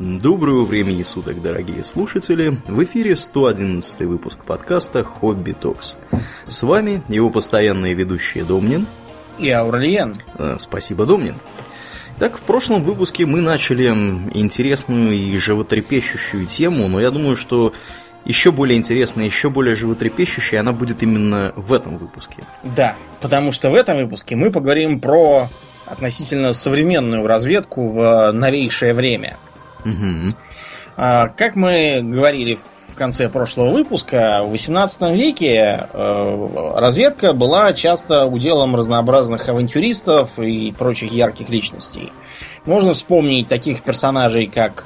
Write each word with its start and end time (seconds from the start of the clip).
Доброго 0.00 0.64
времени 0.64 1.02
суток, 1.02 1.42
дорогие 1.42 1.84
слушатели! 1.84 2.56
В 2.66 2.82
эфире 2.84 3.14
111 3.16 4.00
выпуск 4.06 4.46
подкаста 4.46 5.04
«Хобби 5.04 5.52
Токс». 5.52 5.98
С 6.46 6.62
вами 6.62 7.02
его 7.08 7.28
постоянные 7.28 7.92
ведущие 7.92 8.44
Домнин 8.44 8.86
и 9.38 9.50
Аурлиен. 9.50 10.14
Э, 10.38 10.56
спасибо, 10.58 11.04
Домнин. 11.04 11.34
Так, 12.18 12.38
в 12.38 12.40
прошлом 12.44 12.82
выпуске 12.82 13.26
мы 13.26 13.42
начали 13.42 13.88
интересную 14.32 15.12
и 15.12 15.36
животрепещущую 15.36 16.46
тему, 16.46 16.88
но 16.88 16.98
я 16.98 17.10
думаю, 17.10 17.36
что 17.36 17.74
еще 18.24 18.52
более 18.52 18.78
интересная, 18.78 19.26
еще 19.26 19.50
более 19.50 19.76
животрепещущая 19.76 20.60
она 20.60 20.72
будет 20.72 21.02
именно 21.02 21.52
в 21.56 21.74
этом 21.74 21.98
выпуске. 21.98 22.42
Да, 22.62 22.96
потому 23.20 23.52
что 23.52 23.68
в 23.68 23.74
этом 23.74 23.98
выпуске 23.98 24.34
мы 24.34 24.50
поговорим 24.50 24.98
про 24.98 25.50
относительно 25.84 26.54
современную 26.54 27.26
разведку 27.26 27.86
в 27.88 28.32
новейшее 28.32 28.94
время– 28.94 29.36
Угу. 29.84 30.34
Как 30.96 31.56
мы 31.56 32.00
говорили 32.02 32.58
в 32.90 32.96
конце 32.96 33.28
прошлого 33.28 33.70
выпуска, 33.70 34.42
в 34.44 34.52
XVIII 34.52 35.16
веке 35.16 35.88
э, 35.92 36.72
разведка 36.76 37.32
была 37.32 37.72
часто 37.72 38.26
уделом 38.26 38.76
разнообразных 38.76 39.48
авантюристов 39.48 40.38
и 40.38 40.72
прочих 40.72 41.12
ярких 41.12 41.48
личностей. 41.48 42.12
Можно 42.66 42.92
вспомнить 42.92 43.48
таких 43.48 43.82
персонажей, 43.82 44.46
как 44.46 44.84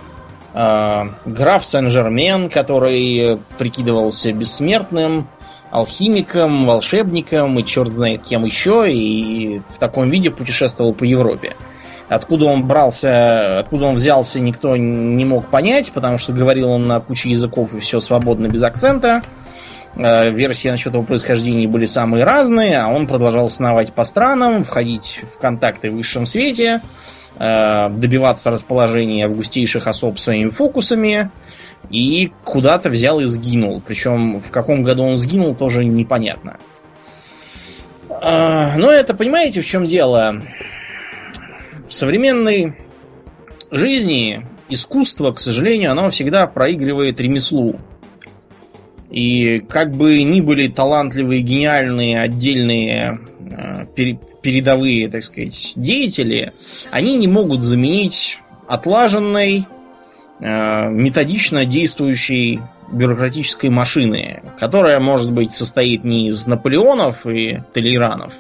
э, 0.53 1.03
граф 1.25 1.65
Сен-Жермен, 1.65 2.51
который 2.51 3.41
прикидывался 3.59 4.33
бессмертным, 4.33 5.29
алхимиком, 5.71 6.67
волшебником 6.67 7.59
и 7.59 7.65
черт 7.65 7.91
знает 7.91 8.23
кем 8.23 8.45
еще, 8.45 8.93
и 8.93 9.61
в 9.69 9.79
таком 9.79 10.11
виде 10.11 10.31
путешествовал 10.31 10.95
по 10.95 11.05
Европе. 11.05 11.57
Откуда 12.09 12.47
он 12.47 12.67
брался, 12.67 13.61
откуда 13.61 13.87
он 13.87 13.95
взялся, 13.95 14.39
никто 14.39 14.77
не 14.77 15.25
мог 15.25 15.47
понять, 15.47 15.91
потому 15.93 16.19
что 16.19 16.33
говорил 16.33 16.71
он 16.71 16.87
на 16.87 17.01
куче 17.01 17.31
языков 17.31 17.75
и 17.75 17.81
все 17.81 18.01
свободно, 18.01 18.49
без 18.49 18.63
акцента. 18.63 19.23
Э, 19.97 20.31
версии 20.31 20.69
насчет 20.69 20.93
его 20.93 21.03
происхождения 21.03 21.67
были 21.67 21.87
самые 21.87 22.25
разные, 22.25 22.81
а 22.81 22.89
он 22.89 23.07
продолжал 23.07 23.49
сновать 23.49 23.93
по 23.93 24.05
странам, 24.05 24.65
входить 24.65 25.21
в 25.35 25.39
контакты 25.39 25.91
в 25.91 25.95
высшем 25.95 26.27
свете, 26.27 26.83
э, 27.39 27.89
добиваться 27.91 28.51
расположения 28.51 29.25
августейших 29.25 29.87
особ 29.87 30.19
своими 30.19 30.51
фокусами, 30.51 31.31
и 31.91 32.33
куда-то 32.45 32.91
взял 32.91 33.21
и 33.21 33.27
сгинул. 33.27 33.83
Причем 33.87 34.41
в 34.41 34.51
каком 34.51 34.83
году 34.83 35.05
он 35.05 35.17
сгинул, 35.17 35.55
тоже 35.55 35.85
непонятно. 35.85 36.59
Э, 38.09 38.77
но 38.77 38.91
это, 38.91 39.15
понимаете, 39.15 39.63
в 39.63 39.67
чем 39.67 39.87
дело? 39.87 40.43
В 41.95 41.97
современной 41.97 42.75
жизни 43.71 44.45
искусство, 44.69 45.31
к 45.31 45.41
сожалению, 45.41 45.93
оно 45.93 46.11
всегда 46.11 46.49
проигрывает 46.49 47.21
ремеслу. 47.21 47.77
И 49.11 49.63
как 49.69 49.93
бы 49.93 50.21
ни 50.25 50.41
были 50.41 50.67
талантливые, 50.67 51.43
гениальные, 51.43 52.21
отдельные 52.21 53.21
э, 53.49 53.87
передовые, 54.43 55.09
так 55.09 55.23
сказать, 55.23 55.75
деятели, 55.77 56.53
они 56.91 57.17
не 57.17 57.29
могут 57.29 57.63
заменить 57.63 58.41
отлаженной, 58.67 59.69
э, 60.41 60.91
методично 60.91 61.65
действующей 61.65 62.59
бюрократической 62.91 63.71
машины, 63.71 64.43
которая, 64.59 64.99
может 64.99 65.31
быть, 65.31 65.53
состоит 65.53 66.03
не 66.03 66.27
из 66.27 66.45
Наполеонов 66.49 67.25
и 67.25 67.61
Толеранов, 67.73 68.35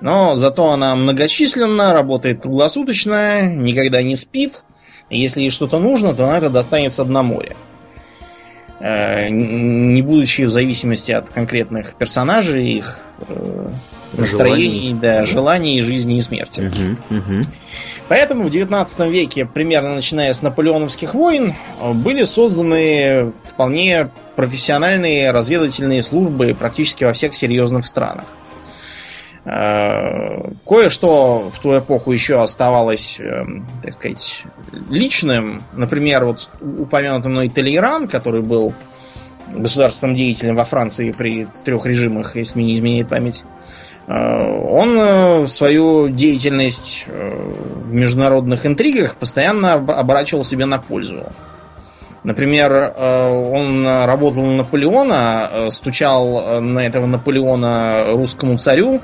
но 0.00 0.36
зато 0.36 0.70
она 0.70 0.94
многочисленна, 0.94 1.92
работает 1.92 2.42
круглосуточно, 2.42 3.42
никогда 3.42 4.02
не 4.02 4.16
спит. 4.16 4.64
Если 5.08 5.40
ей 5.40 5.50
что-то 5.50 5.78
нужно, 5.78 6.14
то 6.14 6.24
она 6.24 6.38
это 6.38 6.50
достанет 6.50 6.92
с 6.92 7.04
дна 7.04 7.22
моря. 7.22 7.56
Э, 8.80 9.28
не 9.28 10.02
будучи 10.02 10.42
в 10.42 10.50
зависимости 10.50 11.12
от 11.12 11.30
конкретных 11.30 11.94
персонажей, 11.94 12.72
их 12.72 12.98
э, 13.28 13.68
настроений, 14.12 14.90
желаний. 14.90 15.00
да, 15.00 15.24
желаний, 15.24 15.82
жизни 15.82 16.18
и 16.18 16.22
смерти. 16.22 16.60
Угу, 16.60 17.18
угу. 17.18 17.42
Поэтому 18.08 18.44
в 18.44 18.50
19 18.50 19.08
веке, 19.08 19.46
примерно 19.46 19.94
начиная 19.94 20.32
с 20.32 20.42
наполеоновских 20.42 21.14
войн, 21.14 21.54
были 21.94 22.24
созданы 22.24 23.32
вполне 23.42 24.10
профессиональные 24.36 25.32
разведывательные 25.32 26.02
службы 26.02 26.54
практически 26.56 27.02
во 27.04 27.12
всех 27.12 27.34
серьезных 27.34 27.86
странах. 27.86 28.26
Э, 29.46 30.42
кое-что 30.66 31.52
в 31.54 31.60
ту 31.60 31.78
эпоху 31.78 32.10
еще 32.10 32.42
оставалось, 32.42 33.20
эм, 33.20 33.64
так 33.80 33.92
сказать, 33.94 34.42
личным. 34.90 35.62
Например, 35.72 36.24
вот 36.24 36.48
упомянутый 36.60 37.30
мной 37.30 37.48
Толейран, 37.48 38.08
который 38.08 38.42
был 38.42 38.74
государственным 39.54 40.16
деятелем 40.16 40.56
во 40.56 40.64
Франции 40.64 41.12
при 41.12 41.46
трех 41.64 41.86
режимах, 41.86 42.34
если 42.34 42.58
мне 42.58 42.66
не 42.66 42.74
изменяет 42.74 43.08
память. 43.08 43.44
Э, 44.08 44.42
он 44.68 44.98
э, 44.98 45.46
свою 45.46 46.08
деятельность 46.08 47.06
в 47.06 47.92
международных 47.92 48.66
интригах 48.66 49.14
постоянно 49.14 49.74
оборачивал 49.74 50.42
себе 50.42 50.66
на 50.66 50.78
пользу. 50.78 51.24
Например, 52.24 52.92
он 52.98 53.86
работал 53.86 54.42
на 54.42 54.56
Наполеона, 54.56 55.68
стучал 55.70 56.60
на 56.60 56.80
этого 56.80 57.06
Наполеона 57.06 58.06
русскому 58.14 58.58
царю, 58.58 59.00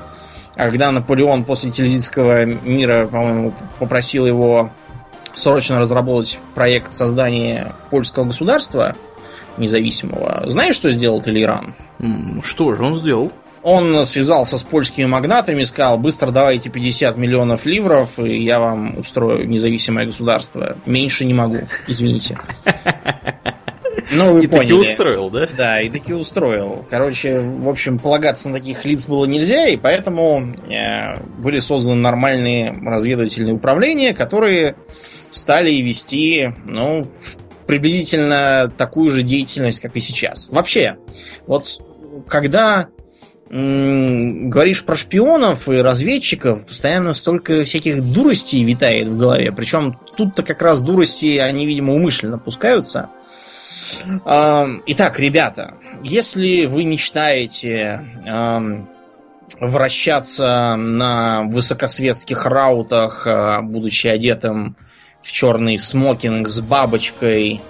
а 0.55 0.69
когда 0.69 0.91
Наполеон 0.91 1.45
после 1.45 1.71
Тильзитского 1.71 2.45
мира, 2.45 3.07
по-моему, 3.07 3.53
попросил 3.79 4.25
его 4.25 4.71
срочно 5.33 5.79
разработать 5.79 6.39
проект 6.53 6.93
создания 6.93 7.73
польского 7.89 8.25
государства 8.25 8.95
независимого, 9.57 10.43
знаешь, 10.47 10.75
что 10.75 10.91
сделал 10.91 11.21
Толеран? 11.21 11.73
Что 12.43 12.75
же 12.75 12.83
он 12.83 12.95
сделал? 12.95 13.31
Он 13.63 14.03
связался 14.05 14.57
с 14.57 14.63
польскими 14.63 15.05
магнатами, 15.05 15.63
сказал, 15.63 15.97
быстро 15.97 16.31
давайте 16.31 16.69
50 16.69 17.15
миллионов 17.17 17.65
ливров, 17.65 18.19
и 18.19 18.43
я 18.43 18.59
вам 18.59 18.97
устрою 18.97 19.47
независимое 19.47 20.05
государство. 20.05 20.77
Меньше 20.85 21.23
не 21.23 21.33
могу, 21.33 21.61
извините. 21.87 22.37
Ну, 24.13 24.33
вы 24.33 24.43
и 24.43 24.47
поняли. 24.47 24.65
таки 24.65 24.73
устроил, 24.73 25.29
да? 25.29 25.47
Да, 25.57 25.81
и 25.81 25.89
таки 25.89 26.13
устроил. 26.13 26.85
Короче, 26.89 27.39
в 27.39 27.67
общем, 27.69 27.99
полагаться 27.99 28.49
на 28.49 28.59
таких 28.59 28.85
лиц 28.85 29.05
было 29.05 29.25
нельзя, 29.25 29.67
и 29.67 29.77
поэтому 29.77 30.53
э, 30.69 31.19
были 31.39 31.59
созданы 31.59 32.01
нормальные 32.01 32.73
разведывательные 32.85 33.53
управления, 33.53 34.13
которые 34.13 34.75
стали 35.31 35.71
вести, 35.71 36.49
ну, 36.65 37.07
приблизительно 37.67 38.71
такую 38.77 39.09
же 39.09 39.23
деятельность, 39.23 39.79
как 39.79 39.95
и 39.95 39.99
сейчас. 39.99 40.47
Вообще, 40.49 40.97
вот 41.47 41.79
когда 42.27 42.89
говоришь 43.53 44.83
про 44.83 44.97
шпионов 44.97 45.69
и 45.69 45.75
разведчиков, 45.75 46.65
постоянно 46.65 47.13
столько 47.13 47.65
всяких 47.65 48.01
дуростей 48.01 48.63
витает 48.63 49.07
в 49.09 49.17
голове. 49.17 49.51
Причем 49.51 49.99
тут-то 50.17 50.41
как 50.41 50.63
раз 50.63 50.81
дурости, 50.81 51.37
они, 51.37 51.67
видимо, 51.67 51.93
умышленно 51.93 52.39
пускаются. 52.39 53.09
Итак, 54.85 55.19
ребята, 55.19 55.75
если 56.01 56.65
вы 56.65 56.85
мечтаете 56.85 58.01
вращаться 59.59 60.75
на 60.77 61.43
высокосветских 61.43 62.45
раутах, 62.45 63.25
а, 63.25 63.61
будучи 63.61 64.07
одетым 64.07 64.75
в 65.21 65.31
черный 65.31 65.77
смокинг 65.77 66.49
с 66.49 66.59
бабочкой, 66.59 67.61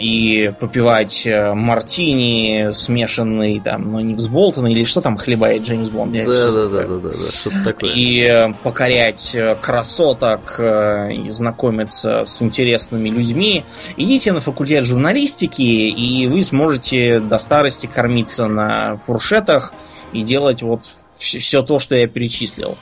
и 0.00 0.52
попивать 0.58 1.26
э, 1.26 1.52
мартини 1.52 2.70
смешанный, 2.72 3.60
там, 3.60 3.92
ну 3.92 4.00
не 4.00 4.14
взболтанный, 4.14 4.72
или 4.72 4.84
что 4.84 5.02
там 5.02 5.18
хлебает 5.18 5.64
Джеймс 5.64 5.90
Бонд. 5.90 6.14
Да, 6.14 6.24
да, 6.24 6.50
да, 6.50 6.68
да, 6.68 6.86
да, 6.86 7.08
да, 7.08 7.30
что-то 7.30 7.64
такое. 7.64 7.92
И 7.92 8.22
э, 8.22 8.52
покорять 8.62 9.36
красоток, 9.60 10.58
и 10.58 11.28
знакомиться 11.28 12.24
с 12.24 12.40
интересными 12.40 13.10
людьми. 13.10 13.64
Идите 13.98 14.32
на 14.32 14.40
факультет 14.40 14.86
журналистики, 14.86 15.62
и 15.62 16.26
вы 16.26 16.42
сможете 16.42 17.20
до 17.20 17.38
старости 17.38 17.86
кормиться 17.86 18.46
на 18.46 18.96
фуршетах 18.96 19.74
и 20.12 20.22
делать 20.22 20.62
вот 20.62 20.84
все 21.18 21.62
то, 21.62 21.78
что 21.78 21.94
я 21.94 22.06
перечислил. 22.06 22.78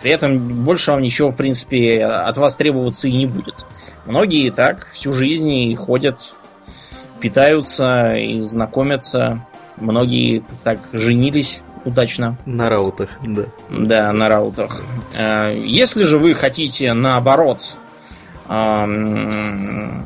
При 0.00 0.12
этом 0.12 0.64
больше 0.64 0.92
вам 0.92 1.02
ничего, 1.02 1.30
в 1.30 1.36
принципе, 1.36 2.04
от 2.04 2.36
вас 2.36 2.56
требоваться 2.56 3.08
и 3.08 3.12
не 3.12 3.26
будет. 3.26 3.66
Многие 4.06 4.50
так 4.50 4.88
всю 4.92 5.12
жизнь 5.12 5.74
ходят, 5.76 6.34
питаются 7.20 8.16
и 8.16 8.40
знакомятся. 8.40 9.44
Многие 9.76 10.42
так 10.62 10.78
женились 10.92 11.62
удачно. 11.84 12.36
На 12.46 12.68
раутах, 12.68 13.10
да. 13.24 13.44
Да, 13.70 14.12
на 14.12 14.28
раутах. 14.28 14.82
Э, 15.14 15.54
если 15.64 16.04
же 16.04 16.18
вы 16.18 16.34
хотите 16.34 16.92
наоборот 16.92 17.76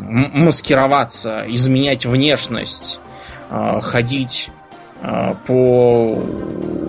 маскироваться, 0.05 1.45
изменять 1.49 2.05
внешность, 2.05 3.01
э, 3.49 3.81
ходить 3.81 4.51
э, 5.01 5.35
по 5.47 6.23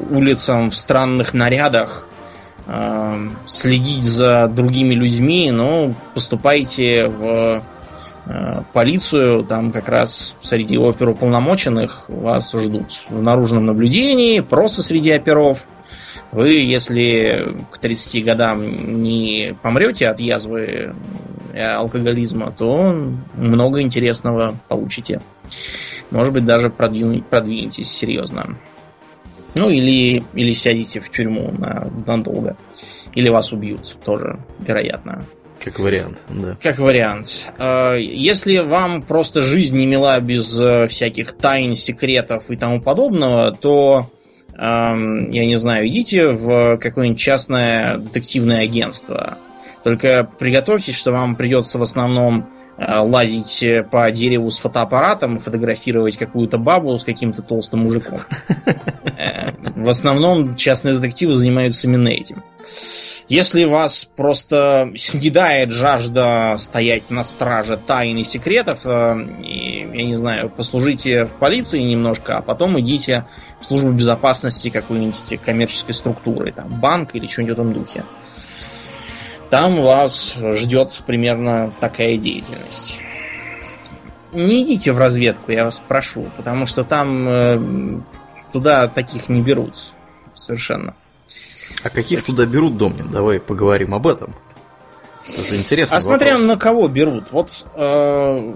улицам 0.10 0.70
в 0.70 0.76
странных 0.76 1.34
нарядах, 1.34 2.06
э, 2.68 3.30
следить 3.46 4.04
за 4.04 4.48
другими 4.48 4.94
людьми, 4.94 5.52
ну, 5.52 5.94
поступайте 6.14 7.08
в 7.08 7.64
э, 8.26 8.62
полицию, 8.74 9.44
там 9.44 9.72
как 9.72 9.90
раз 9.90 10.36
среди 10.42 10.78
оперуполномоченных 10.78 12.10
вас 12.10 12.52
ждут 12.54 13.04
в 13.10 13.22
наружном 13.22 13.66
наблюдении, 13.66 14.40
просто 14.40 14.84
среди 14.84 15.12
оперов. 15.12 15.66
Вы, 16.32 16.50
если 16.54 17.56
к 17.72 17.78
30 17.78 18.26
годам 18.26 19.02
не 19.02 19.56
помрете 19.62 20.08
от 20.10 20.20
язвы 20.20 20.94
алкоголизма, 21.56 22.52
то 22.52 22.94
много 23.36 23.82
интересного 23.82 24.56
получите. 24.68 25.22
Может 26.12 26.34
быть, 26.34 26.46
даже 26.46 26.70
продвинетесь 26.70 27.92
серьезно. 27.92 28.58
Ну, 29.56 29.70
или, 29.70 30.24
или 30.34 30.54
сядете 30.54 31.00
в 31.00 31.10
тюрьму 31.10 31.52
на, 31.52 31.90
надолго. 32.06 32.58
Или 33.14 33.30
вас 33.30 33.54
убьют, 33.54 33.98
тоже 34.04 34.40
вероятно. 34.60 35.26
Как 35.64 35.80
вариант, 35.80 36.24
да. 36.30 36.58
Как 36.62 36.78
вариант. 36.78 37.52
А, 37.58 37.96
если 37.96 38.58
вам 38.58 39.02
просто 39.02 39.42
жизнь 39.42 39.78
не 39.78 39.88
мила 39.88 40.20
без 40.20 40.60
э, 40.60 40.88
всяких 40.88 41.32
тайн, 41.32 41.76
секретов 41.76 42.52
и 42.52 42.56
тому 42.56 42.82
подобного, 42.82 43.52
то, 43.52 44.12
я 44.58 44.94
не 45.46 45.58
знаю, 45.58 45.88
идите 45.88 46.30
в 46.30 46.78
какое-нибудь 46.78 47.20
частное 47.20 47.98
детективное 47.98 48.62
агентство. 48.62 49.38
Только 49.84 50.30
приготовьтесь, 50.40 50.96
что 50.96 51.12
вам 51.12 51.36
придется 51.36 51.78
в 51.78 51.84
основном 51.84 52.48
лазить 52.78 53.64
э, 53.64 53.84
по 53.84 54.10
дереву 54.12 54.52
с 54.52 54.58
фотоаппаратом, 54.58 55.40
фотографировать 55.40 56.18
какую-то 56.18 56.58
бабу 56.58 57.00
с 57.00 57.04
каким-то 57.04 57.42
толстым 57.42 57.82
мужиком. 57.82 58.20
Э, 59.18 59.52
в 59.76 59.88
основном 59.88 60.56
частные 60.56 60.96
детективы 60.96 61.36
занимаются 61.36 61.88
именно 61.88 62.10
этим. 62.10 62.44
Если 63.28 63.64
вас 63.64 64.06
просто 64.06 64.92
снедает 64.96 65.72
жажда 65.72 66.56
стоять 66.60 67.10
на 67.10 67.24
страже 67.24 67.78
тайн 67.78 68.18
и 68.18 68.24
секретов, 68.24 68.86
я 68.86 69.16
не 69.16 70.16
знаю, 70.16 70.50
послужите 70.50 71.26
в 71.26 71.36
полиции 71.38 71.80
немножко, 71.80 72.38
а 72.38 72.42
потом 72.42 72.80
идите 72.80 73.26
в 73.62 73.66
службу 73.66 73.92
безопасности 73.92 74.70
какой-нибудь 74.70 75.40
коммерческой 75.44 75.94
структуры, 75.94 76.52
там, 76.52 76.68
банк 76.68 77.16
или 77.16 77.28
что-нибудь 77.28 77.58
в 77.58 77.60
этом 77.62 77.74
духе. 77.74 78.04
Там 79.50 79.82
вас 79.82 80.36
ждет 80.54 81.02
примерно 81.06 81.72
такая 81.80 82.18
деятельность. 82.18 83.02
Не 84.34 84.64
идите 84.64 84.92
в 84.92 84.98
разведку, 84.98 85.52
я 85.52 85.64
вас 85.64 85.82
прошу, 85.88 86.26
потому 86.36 86.66
что 86.66 86.84
там 86.84 87.28
э, 87.28 88.02
туда 88.52 88.88
таких 88.88 89.30
не 89.30 89.42
берут 89.42 89.94
совершенно. 90.34 90.94
А 91.84 91.90
каких 91.90 92.20
так 92.20 92.26
туда 92.26 92.46
берут, 92.46 92.78
Домнин? 92.78 93.10
Давай 93.12 93.40
поговорим 93.40 93.94
об 93.94 94.08
этом. 94.08 94.36
Это 95.28 95.56
интересно. 95.56 95.96
А 95.96 96.02
смотря 96.02 96.32
вопрос. 96.32 96.48
на 96.48 96.58
кого 96.58 96.88
берут. 96.88 97.32
Вот 97.32 97.66
э, 97.76 98.54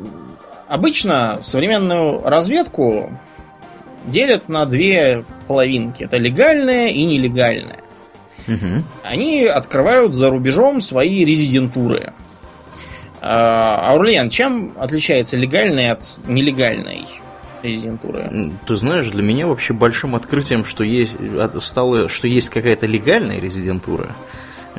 обычно 0.68 1.40
современную 1.44 2.22
разведку 2.24 3.18
делят 4.06 4.50
на 4.50 4.66
две 4.66 5.24
половинки. 5.48 6.04
Это 6.04 6.18
легальная 6.18 6.90
и 6.90 7.06
нелегальная 7.06 7.80
угу. 8.50 8.84
они 9.04 9.46
открывают 9.46 10.16
за 10.16 10.30
рубежом 10.30 10.82
свои 10.82 11.24
резидентуры. 11.26 12.14
А, 13.22 13.92
Аурлиан, 13.92 14.30
чем 14.30 14.74
отличается 14.80 15.38
легальная 15.38 15.94
от 15.94 16.20
нелегальной 16.28 17.06
резидентуры? 17.64 18.54
Ты 18.66 18.76
знаешь, 18.78 19.10
для 19.10 19.24
меня 19.24 19.48
вообще 19.48 19.74
большим 19.74 20.16
открытием, 20.16 20.64
что 20.64 20.84
есть, 20.84 21.18
стало, 21.62 22.10
что 22.10 22.28
есть 22.28 22.50
какая-то 22.50 22.86
легальная 22.86 23.40
резидентура. 23.40 24.16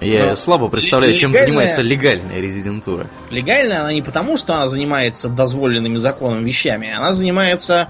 Я 0.01 0.31
Но 0.31 0.37
слабо 0.37 0.69
представляю, 0.69 1.13
легальная... 1.13 1.35
чем 1.35 1.47
занимается 1.47 1.83
легальная 1.83 2.39
резидентура. 2.39 3.05
Легальная 3.31 3.81
она 3.81 3.93
не 3.93 4.03
потому, 4.03 4.37
что 4.37 4.55
она 4.55 4.69
занимается 4.69 5.29
дозволенными 5.29 5.99
законом 5.99 6.45
вещами, 6.45 6.91
она 6.91 7.13
занимается 7.13 7.89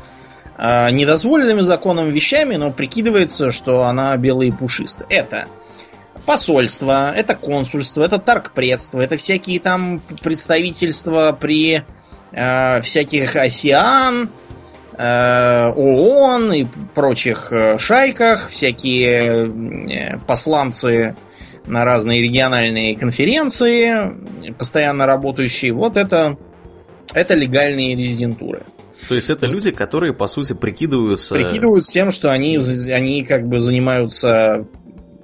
э, 0.56 0.90
недозволенными 0.90 1.60
законом 1.60 2.10
вещами, 2.10 2.56
но 2.56 2.72
прикидывается, 2.72 3.52
что 3.52 3.84
она 3.84 4.16
белая 4.16 4.48
и 4.48 4.50
пушистая. 4.50 5.06
Это 5.08 5.46
посольство, 6.30 7.12
это 7.12 7.34
консульство, 7.34 8.04
это 8.04 8.20
торгпредство, 8.20 9.00
это 9.00 9.16
всякие 9.16 9.58
там 9.58 10.00
представительства 10.22 11.36
при 11.40 11.82
э, 12.30 12.82
всяких 12.82 13.34
ОСИАН, 13.34 14.30
э, 14.96 15.72
ООН 15.74 16.52
и 16.52 16.66
прочих 16.94 17.48
э, 17.50 17.78
шайках, 17.78 18.50
всякие 18.50 19.48
э, 19.48 20.18
посланцы 20.24 21.16
на 21.66 21.84
разные 21.84 22.22
региональные 22.22 22.96
конференции, 22.96 24.52
постоянно 24.56 25.06
работающие. 25.06 25.72
Вот 25.72 25.96
это, 25.96 26.36
это 27.12 27.34
легальные 27.34 27.96
резидентуры. 27.96 28.62
То 29.08 29.16
есть 29.16 29.30
это 29.30 29.46
люди, 29.46 29.72
которые, 29.72 30.12
по 30.12 30.28
сути, 30.28 30.52
прикидываются... 30.52 31.34
Прикидываются 31.34 31.90
тем, 31.90 32.12
что 32.12 32.30
они, 32.30 32.56
они 32.92 33.24
как 33.24 33.48
бы 33.48 33.58
занимаются 33.58 34.68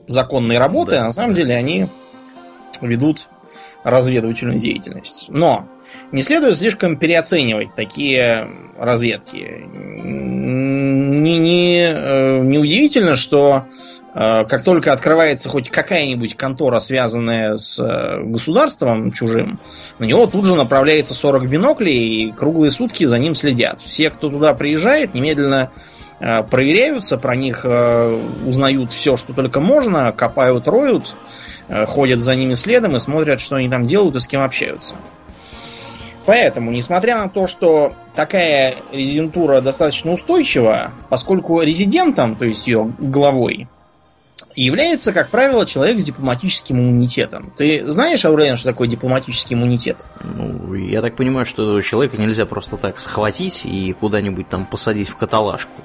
законной 0.06 0.58
работы, 0.58 0.92
да. 0.92 1.02
а 1.02 1.04
на 1.06 1.12
самом 1.12 1.34
деле 1.34 1.54
они 1.54 1.86
ведут 2.80 3.28
разведывательную 3.84 4.58
деятельность. 4.58 5.26
Но 5.28 5.66
не 6.12 6.22
следует 6.22 6.56
слишком 6.56 6.96
переоценивать 6.96 7.74
такие 7.74 8.48
разведки. 8.78 9.64
Не, 9.66 11.38
не, 11.38 11.86
э, 11.88 12.40
не 12.40 12.58
удивительно, 12.58 13.16
что 13.16 13.64
э, 14.14 14.44
как 14.44 14.62
только 14.62 14.92
открывается 14.92 15.48
хоть 15.48 15.70
какая-нибудь 15.70 16.36
контора, 16.36 16.78
связанная 16.78 17.56
с 17.56 17.78
э, 17.78 18.22
государством 18.22 19.12
чужим, 19.12 19.58
на 19.98 20.04
него 20.04 20.26
тут 20.26 20.44
же 20.44 20.54
направляется 20.54 21.14
40 21.14 21.48
биноклей, 21.48 22.28
и 22.28 22.32
круглые 22.32 22.70
сутки 22.70 23.04
за 23.04 23.18
ним 23.18 23.34
следят. 23.34 23.80
Все, 23.80 24.10
кто 24.10 24.28
туда 24.28 24.54
приезжает, 24.54 25.14
немедленно 25.14 25.70
проверяются, 26.18 27.18
про 27.18 27.36
них 27.36 27.60
э, 27.64 28.20
узнают 28.46 28.92
все, 28.92 29.16
что 29.16 29.32
только 29.32 29.60
можно, 29.60 30.12
копают, 30.12 30.66
роют, 30.66 31.14
э, 31.68 31.84
ходят 31.86 32.20
за 32.20 32.34
ними 32.34 32.54
следом 32.54 32.96
и 32.96 33.00
смотрят, 33.00 33.40
что 33.40 33.56
они 33.56 33.68
там 33.68 33.84
делают 33.84 34.16
и 34.16 34.20
с 34.20 34.26
кем 34.26 34.42
общаются. 34.42 34.94
Поэтому, 36.24 36.72
несмотря 36.72 37.18
на 37.18 37.28
то, 37.28 37.46
что 37.46 37.94
такая 38.14 38.76
резидентура 38.90 39.60
достаточно 39.60 40.12
устойчива, 40.12 40.92
поскольку 41.08 41.60
резидентом, 41.60 42.34
то 42.34 42.44
есть 42.44 42.66
ее 42.66 42.92
главой, 42.98 43.68
является, 44.56 45.12
как 45.12 45.28
правило, 45.28 45.66
человек 45.66 46.00
с 46.00 46.04
дипломатическим 46.04 46.80
иммунитетом. 46.80 47.52
Ты 47.56 47.84
знаешь, 47.92 48.24
Аурелиан, 48.24 48.56
что 48.56 48.70
такое 48.70 48.88
дипломатический 48.88 49.54
иммунитет? 49.54 50.06
Ну, 50.24 50.74
я 50.74 51.02
так 51.02 51.14
понимаю, 51.14 51.46
что 51.46 51.80
человека 51.82 52.16
нельзя 52.16 52.46
просто 52.46 52.76
так 52.76 52.98
схватить 52.98 53.66
и 53.66 53.92
куда-нибудь 53.92 54.48
там 54.48 54.66
посадить 54.66 55.08
в 55.08 55.16
каталажку. 55.16 55.82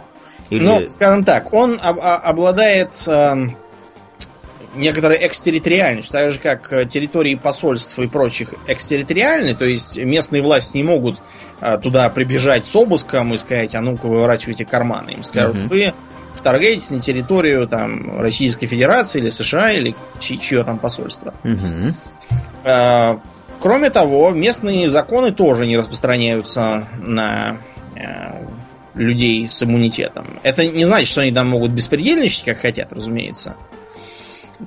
Или... 0.52 0.64
Ну, 0.64 0.88
скажем 0.88 1.24
так, 1.24 1.54
он 1.54 1.80
об- 1.82 2.00
обладает 2.00 3.04
э, 3.08 3.48
некоторой 4.76 5.26
экстерриториальностью, 5.26 6.12
так 6.12 6.32
же 6.32 6.40
как 6.40 6.72
э, 6.72 6.86
территории 6.86 7.36
посольств 7.36 7.98
и 7.98 8.08
прочих 8.08 8.54
экстерриториальны, 8.68 9.56
то 9.56 9.66
есть 9.66 9.98
местные 9.98 10.42
власти 10.42 10.78
не 10.78 10.84
могут 10.84 11.22
э, 11.62 11.78
туда 11.82 12.10
прибежать 12.10 12.66
с 12.66 12.76
обыском 12.76 13.34
и 13.34 13.38
сказать, 13.38 13.76
а 13.76 13.82
ну-ка 13.82 14.08
выворачивайте 14.08 14.66
карманы. 14.66 15.12
Им 15.12 15.24
скажут, 15.24 15.62
угу. 15.62 15.70
вы 15.70 15.94
вторгаетесь 16.36 16.92
на 16.92 17.02
территорию 17.02 17.68
там, 17.68 18.20
Российской 18.20 18.68
Федерации 18.68 19.20
или 19.20 19.30
США 19.30 19.72
или 19.72 19.96
чье, 20.20 20.38
чье 20.38 20.64
там 20.64 20.80
посольство. 20.80 21.34
Угу. 21.44 22.36
Э, 22.66 23.18
кроме 23.60 23.90
того, 23.90 24.32
местные 24.32 24.90
законы 24.90 25.32
тоже 25.32 25.66
не 25.66 25.78
распространяются 25.78 26.88
на 26.98 27.58
э, 27.96 28.46
людей 29.02 29.48
с 29.48 29.64
иммунитетом. 29.64 30.40
Это 30.44 30.68
не 30.68 30.86
значит, 30.86 31.10
что 31.10 31.22
они 31.22 31.32
там 31.32 31.50
могут 31.50 31.72
беспредельничать, 31.72 32.46
как 32.46 32.60
хотят, 32.60 32.92
разумеется. 32.94 33.56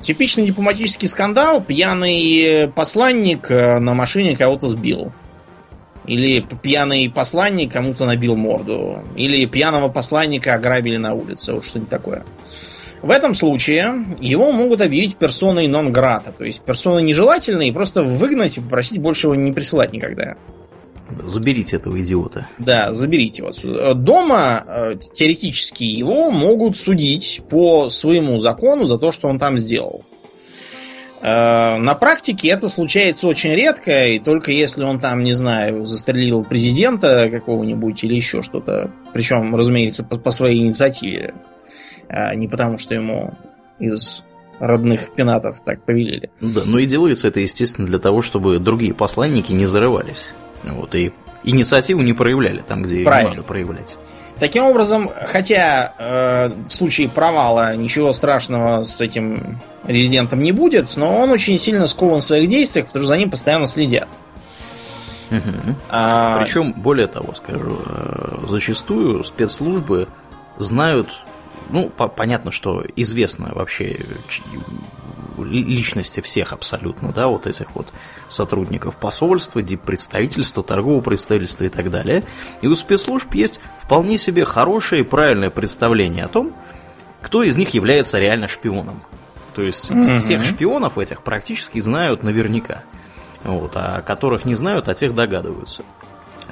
Типичный 0.03 0.47
дипломатический 0.47 1.07
скандал. 1.07 1.63
Пьяный 1.63 2.69
посланник 2.75 3.51
э, 3.51 3.79
на 3.79 3.95
машине 3.95 4.37
кого-то 4.37 4.69
сбил. 4.69 5.13
Или 6.07 6.41
пьяный 6.41 7.09
посланник 7.09 7.73
кому-то 7.73 8.05
набил 8.05 8.35
морду. 8.35 9.03
Или 9.17 9.47
пьяного 9.47 9.89
посланника 9.89 10.55
ограбили 10.55 10.97
на 10.97 11.15
улице. 11.15 11.53
Вот 11.53 11.65
что-нибудь 11.65 11.91
такое. 11.91 12.25
В 13.03 13.11
этом 13.11 13.35
случае 13.35 14.17
его 14.19 14.51
могут 14.51 14.81
объявить 14.81 15.17
персоной 15.17 15.69
нон-грата. 15.69 16.33
То 16.33 16.45
есть 16.45 16.63
персоной 16.63 17.03
нежелательной 17.03 17.69
и 17.69 17.73
просто 17.73 18.03
выгнать 18.03 18.57
и 18.57 18.61
попросить 18.61 18.99
больше 18.99 19.29
его 19.29 19.35
не 19.35 19.53
присылать 19.53 19.93
никогда. 19.93 20.37
Заберите 21.25 21.77
этого 21.77 22.01
идиота. 22.01 22.49
Да, 22.59 22.93
заберите 22.93 23.43
его 23.43 23.51
отсюда. 23.51 23.95
Дома, 23.95 24.65
э, 24.67 24.97
теоретически, 25.13 25.85
его 25.85 26.31
могут 26.31 26.77
судить 26.77 27.43
по 27.49 27.91
своему 27.91 28.39
закону 28.39 28.87
за 28.87 28.99
то, 28.99 29.13
что 29.13 29.29
он 29.29 29.39
там 29.39 29.59
сделал. 29.59 30.05
Э, 31.21 31.77
на 31.79 31.95
практике 31.95 32.49
это 32.49 32.69
случается 32.69 33.27
очень 33.27 33.53
редко, 33.53 34.09
и 34.09 34.19
только 34.19 34.51
если 34.53 34.83
он 34.83 35.01
там, 35.01 35.25
не 35.25 35.33
знаю, 35.33 35.87
застрелил 35.87 36.45
президента 36.45 37.29
какого-нибудь 37.31 38.03
или 38.05 38.15
еще 38.15 38.43
что-то. 38.43 38.91
Причем, 39.13 39.55
разумеется, 39.55 40.05
по, 40.05 40.17
по 40.17 40.31
своей 40.31 40.61
инициативе. 40.61 41.35
А 42.09 42.35
не 42.35 42.49
потому, 42.49 42.79
что 42.79 42.95
ему 42.95 43.35
из 43.79 44.23
родных 44.59 45.15
пенатов 45.15 45.63
так 45.65 45.83
повелели. 45.85 46.31
Да, 46.41 46.61
ну 46.67 46.79
и 46.79 46.87
делается 46.87 47.29
это, 47.29 47.41
естественно, 47.41 47.87
для 47.87 47.99
того, 47.99 48.23
чтобы 48.23 48.59
другие 48.59 48.95
посланники 48.95 49.53
не 49.53 49.67
зарывались. 49.67 50.35
Вот, 50.65 50.95
и 50.95 51.13
инициативу 51.45 52.03
не 52.03 52.13
проявляли 52.13 52.63
там, 52.67 52.83
где 52.83 52.99
ее 52.99 53.05
надо 53.11 53.43
проявлять. 53.43 53.99
Таким 54.39 54.65
образом, 54.65 55.11
хотя 55.27 55.95
э, 55.97 56.51
в 56.67 56.73
случае 56.73 57.09
провала 57.09 57.77
ничего 57.77 58.13
страшного 58.13 58.83
с 58.83 59.01
этим 59.01 59.61
резидентом 59.85 60.43
не 60.43 60.51
будет, 60.51 60.97
но 60.97 61.19
он 61.21 61.31
очень 61.31 61.57
сильно 61.59 61.87
скован 61.87 62.21
в 62.21 62.25
своих 62.25 62.49
действиях, 62.49 62.87
потому 62.87 63.05
что 63.05 63.15
за 63.15 63.19
ним 63.19 63.31
постоянно 63.31 63.69
следят. 63.69 64.09
Угу. 65.31 65.77
А... 65.89 66.39
Причем, 66.39 66.73
более 66.73 67.07
того, 67.07 67.33
скажу, 67.35 67.79
э, 67.87 68.39
зачастую 68.49 69.23
спецслужбы 69.23 70.09
знают, 70.59 71.09
ну, 71.71 71.89
по 71.89 72.09
понятно, 72.09 72.51
что 72.51 72.85
известно 72.97 73.53
вообще 73.55 73.99
личности 75.43 76.21
всех 76.21 76.53
абсолютно, 76.53 77.13
да, 77.13 77.29
вот 77.29 77.47
этих 77.47 77.75
вот 77.75 77.89
сотрудников 78.29 78.97
посольства, 78.97 79.63
диппредставительства, 79.63 80.63
торгового 80.63 81.01
представительства 81.01 81.65
и 81.65 81.69
так 81.69 81.91
далее. 81.91 82.25
И 82.61 82.67
у 82.67 82.75
спецслужб 82.75 83.35
есть 83.35 83.61
вполне 83.83 84.19
себе 84.19 84.45
хорошее 84.45 85.03
и 85.03 85.05
правильное 85.05 85.51
представление 85.51 86.25
о 86.25 86.29
том, 86.29 86.53
кто 87.23 87.43
из 87.43 87.57
них 87.57 87.71
является 87.71 88.19
реально 88.19 88.49
шпионом. 88.49 89.03
То 89.55 89.63
есть 89.63 89.91
mm-hmm. 89.91 90.19
всех 90.19 90.45
шпионов 90.45 90.99
этих 90.99 91.23
практически 91.23 91.81
знают 91.81 92.23
наверняка. 92.23 92.83
Вот, 93.45 93.73
а 93.75 94.03
которых 94.03 94.45
не 94.45 94.55
знают, 94.55 94.89
а 94.89 94.95
тех 94.95 95.15
догадываются. 95.15 95.85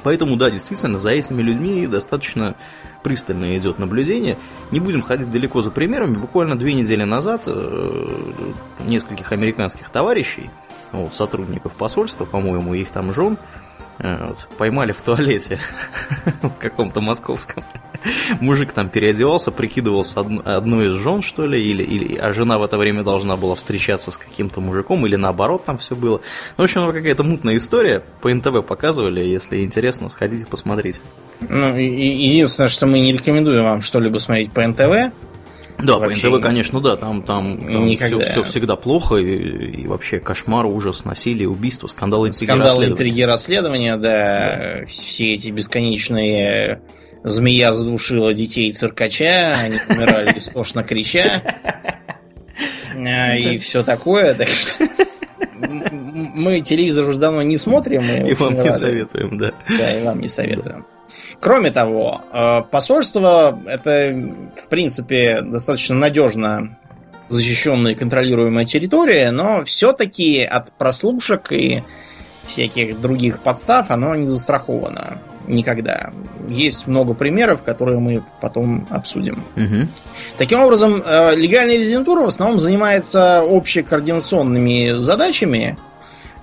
Поэтому, 0.02 0.37
да, 0.37 0.50
действительно, 0.50 0.99
за 0.99 1.11
этими 1.11 1.42
людьми 1.42 1.87
достаточно 1.87 2.54
пристально 3.02 3.56
идет 3.56 3.78
наблюдение. 3.78 4.38
Не 4.70 4.80
будем 4.80 5.02
ходить 5.02 5.30
далеко 5.30 5.61
за 5.61 5.70
примерами. 5.70 6.14
Буквально 6.14 6.58
две 6.58 6.75
недели 6.75 7.04
назад 7.04 7.42
э, 7.46 8.32
нескольких 8.80 9.32
американских 9.32 9.90
товарищей, 9.90 10.50
вот, 10.92 11.12
сотрудников 11.12 11.75
посольства, 11.75 12.25
по-моему, 12.25 12.75
их 12.75 12.90
там 12.90 13.12
жен, 13.12 13.38
вот, 13.99 14.49
поймали 14.58 14.92
в 14.92 15.00
туалете 15.00 15.58
в 16.42 16.50
каком-то 16.58 17.00
московском. 17.00 17.64
Мужик 18.40 18.72
там 18.72 18.88
переодевался, 18.88 19.52
прикидывался 19.52 20.20
одной 20.20 20.88
из 20.88 20.92
жен, 20.92 21.22
что 21.22 21.46
ли, 21.46 21.62
или, 21.62 21.82
или, 21.82 22.16
а 22.16 22.32
жена 22.32 22.58
в 22.58 22.64
это 22.64 22.76
время 22.76 23.04
должна 23.04 23.37
была 23.37 23.54
встречаться 23.54 24.11
с 24.11 24.18
каким-то 24.18 24.61
мужиком, 24.61 25.06
или 25.06 25.16
наоборот 25.16 25.64
там 25.64 25.78
все 25.78 25.94
было. 25.94 26.20
Ну, 26.56 26.62
в 26.62 26.64
общем, 26.64 26.90
какая-то 26.92 27.22
мутная 27.22 27.56
история. 27.56 28.02
По 28.20 28.32
НТВ 28.32 28.64
показывали, 28.66 29.20
если 29.20 29.62
интересно, 29.62 30.08
сходите, 30.08 30.46
посмотрите. 30.46 31.00
Ну, 31.40 31.75
единственное, 31.76 32.68
что 32.68 32.87
мы 32.87 32.99
не 33.00 33.12
рекомендуем 33.12 33.64
вам 33.64 33.82
что-либо 33.82 34.18
смотреть 34.18 34.52
по 34.52 34.66
НТВ, 34.66 35.12
да, 35.79 35.99
вообще 35.99 36.31
по 36.31 36.37
НТВ, 36.37 36.43
конечно, 36.43 36.81
да, 36.81 36.97
там, 36.97 37.23
там, 37.23 37.59
там 37.59 37.97
все, 37.97 38.21
все 38.21 38.43
всегда 38.45 38.76
плохо, 38.76 39.17
и, 39.17 39.83
и 39.83 39.87
вообще 39.87 40.21
кошмар, 40.21 40.67
ужас, 40.67 41.05
насилие, 41.05 41.49
убийство, 41.49 41.87
скандалы, 41.87 42.29
интриги, 42.29 42.50
скандалы, 42.50 42.69
расследования. 42.69 42.93
интриги, 42.93 43.23
расследования, 43.23 43.97
да, 43.97 44.81
да, 44.81 44.87
все 44.87 45.35
эти 45.35 45.49
бесконечные 45.49 46.83
змея 47.25 47.73
задушила 47.73 48.35
детей 48.35 48.71
циркача, 48.73 49.57
они 49.59 49.79
умирали 49.88 50.38
истошно 50.38 50.83
крича, 50.83 51.43
а, 52.95 53.37
и 53.37 53.59
все 53.59 53.83
такое, 53.83 54.35
так 54.35 54.49
что 54.49 54.88
мы 55.69 56.61
телевизор 56.61 57.09
уже 57.09 57.19
давно 57.19 57.43
не 57.43 57.57
смотрим. 57.57 58.02
И 58.26 58.35
вам 58.35 58.61
не 58.61 58.73
советуем, 58.73 59.38
да. 59.38 59.52
Да, 59.69 59.99
и 59.99 60.05
вам 60.05 60.21
не 60.21 60.29
советуем. 60.29 60.87
Кроме 61.40 61.73
того, 61.73 62.23
э, 62.33 62.62
посольство 62.71 63.59
это, 63.66 64.16
в 64.57 64.69
принципе, 64.69 65.40
достаточно 65.42 65.97
надежно 65.97 66.78
защищенная 67.28 67.92
и 67.92 67.95
контролируемая 67.95 68.64
территория, 68.64 69.31
но 69.31 69.64
все-таки 69.64 70.42
от 70.42 70.73
прослушек 70.73 71.50
и 71.50 71.83
всяких 72.47 73.00
других 73.00 73.40
подстав 73.40 73.90
оно 73.90 74.14
не 74.14 74.26
застраховано 74.26 75.21
никогда. 75.47 76.12
Есть 76.49 76.87
много 76.87 77.14
примеров, 77.14 77.62
которые 77.62 77.99
мы 77.99 78.23
потом 78.40 78.87
обсудим. 78.90 79.42
Угу. 79.57 79.88
Таким 80.38 80.61
образом, 80.61 81.02
э, 81.04 81.35
легальная 81.35 81.76
резидентура 81.76 82.23
в 82.23 82.28
основном 82.28 82.61
занимается 82.61 83.40
общекоординационными 83.40 84.99
задачами, 85.00 85.76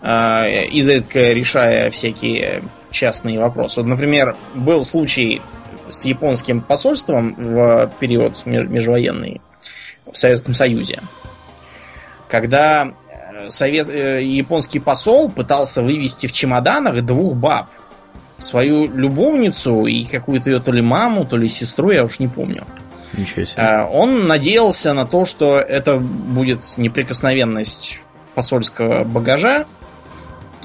э, 0.02 0.66
изредка 0.68 1.32
решая 1.32 1.92
всякие 1.92 2.62
частные 2.92 3.40
вопросы. 3.40 3.80
Вот, 3.82 3.88
например, 3.88 4.36
был 4.56 4.86
случай 4.86 5.42
с 5.88 6.06
японским 6.06 6.62
посольством 6.62 7.36
в 7.36 7.92
период 8.00 8.46
межвоенный 8.46 9.42
в 10.12 10.18
Советском 10.18 10.54
Союзе, 10.54 11.00
когда 12.28 12.94
э, 13.10 13.50
совет, 13.50 13.90
э, 13.90 14.24
японский 14.24 14.80
посол 14.80 15.30
пытался 15.30 15.82
вывести 15.82 16.28
в 16.28 16.32
чемоданах 16.32 17.02
двух 17.04 17.36
баб. 17.36 17.68
Свою 18.38 18.88
любовницу 18.88 19.86
и 19.86 20.06
какую-то 20.06 20.50
ее 20.50 20.62
то 20.62 20.72
ли 20.72 20.82
маму, 20.82 21.26
то 21.26 21.36
ли 21.36 21.50
сестру, 21.50 21.92
я 21.92 22.06
уж 22.06 22.20
не 22.20 22.30
помню. 22.30 22.66
Ничего 23.14 23.46
себе. 23.46 23.62
Э, 23.62 23.86
он 23.86 24.28
надеялся 24.28 24.94
на 24.94 25.06
то, 25.06 25.26
что 25.26 25.60
это 25.60 25.98
будет 25.98 26.62
неприкосновенность 26.78 28.02
посольского 28.36 29.04
багажа, 29.04 29.66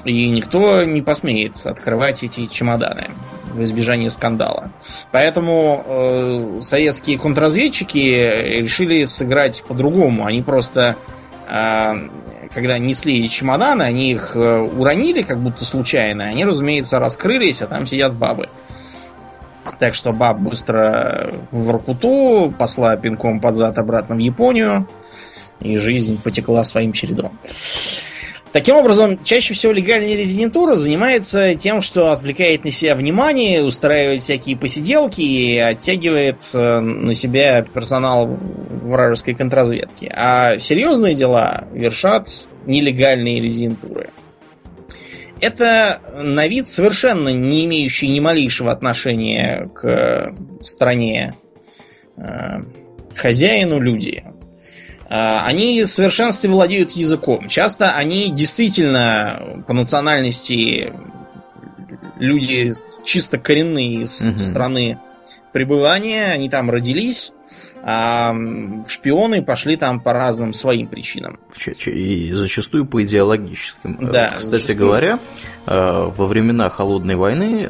и 0.05 0.29
никто 0.29 0.83
не 0.83 1.01
посмеет 1.01 1.65
открывать 1.65 2.23
эти 2.23 2.45
чемоданы 2.47 3.09
в 3.55 3.63
избежание 3.63 4.09
скандала. 4.09 4.71
Поэтому 5.11 5.83
э, 5.85 6.57
советские 6.61 7.17
контрразведчики 7.17 8.59
решили 8.59 9.05
сыграть 9.05 9.63
по-другому. 9.63 10.25
Они 10.25 10.41
просто, 10.41 10.95
э, 11.49 11.93
когда 12.53 12.77
несли 12.77 13.27
чемоданы, 13.29 13.83
они 13.83 14.11
их 14.11 14.35
э, 14.35 14.59
уронили 14.59 15.21
как 15.21 15.39
будто 15.39 15.65
случайно. 15.65 16.25
Они, 16.25 16.45
разумеется, 16.45 16.99
раскрылись, 16.99 17.61
а 17.61 17.67
там 17.67 17.87
сидят 17.87 18.13
бабы. 18.13 18.49
Так 19.79 19.95
что 19.95 20.13
баб 20.13 20.37
быстро 20.39 21.33
в 21.51 21.65
Воркуту, 21.65 22.53
посла 22.57 22.95
пинком 22.97 23.39
под 23.39 23.55
зад 23.55 23.77
обратно 23.77 24.15
в 24.15 24.19
Японию, 24.19 24.87
и 25.59 25.77
жизнь 25.77 26.21
потекла 26.21 26.63
своим 26.63 26.93
чередом. 26.93 27.37
Таким 28.55 28.77
образом, 28.77 29.21
чаще 29.21 29.53
всего 29.53 29.73
легальная 29.73 30.15
резидентура 30.15 30.77
занимается 30.77 31.55
тем, 31.55 31.81
что 31.81 32.13
отвлекает 32.13 32.63
на 32.63 32.71
себя 32.71 32.95
внимание, 32.95 33.61
устраивает 33.61 34.23
всякие 34.23 34.55
посиделки 34.55 35.19
и 35.19 35.57
оттягивает 35.57 36.39
э, 36.53 36.79
на 36.79 37.13
себя 37.13 37.63
персонал 37.63 38.27
вражеской 38.27 39.33
контрразведки. 39.33 40.09
А 40.09 40.57
серьезные 40.57 41.15
дела 41.15 41.65
вершат 41.73 42.29
нелегальные 42.65 43.41
резидентуры. 43.41 44.11
Это 45.41 45.99
на 46.15 46.47
вид 46.47 46.69
совершенно 46.69 47.27
не 47.33 47.65
имеющий 47.65 48.07
ни 48.07 48.21
малейшего 48.21 48.71
отношения 48.71 49.69
к 49.75 50.33
стране 50.61 51.33
э, 52.15 52.61
хозяину 53.17 53.81
люди. 53.81 54.23
А, 55.07 55.45
они 55.45 55.83
в 55.83 55.87
совершенстве 55.87 56.49
владеют 56.49 56.91
языком. 56.91 57.47
Часто 57.47 57.91
они 57.91 58.31
действительно 58.31 59.63
по 59.67 59.73
национальности 59.73 60.93
люди 62.17 62.73
чисто 63.03 63.37
коренные 63.37 64.03
из 64.03 64.21
угу. 64.21 64.39
страны 64.39 64.99
пребывания, 65.51 66.31
они 66.31 66.49
там 66.49 66.69
родились, 66.69 67.31
а 67.81 68.35
шпионы 68.87 69.41
пошли 69.41 69.77
там 69.77 70.01
по 70.01 70.11
разным 70.11 70.53
своим 70.53 70.87
причинам. 70.87 71.39
И 71.85 72.31
зачастую 72.33 72.85
по 72.85 73.03
идеологическим. 73.03 74.11
Да, 74.11 74.33
Кстати 74.35 74.63
зачастую. 74.63 74.77
говоря, 74.77 75.19
э, 75.67 76.11
во 76.15 76.27
времена 76.27 76.69
холодной 76.69 77.15
войны 77.15 77.69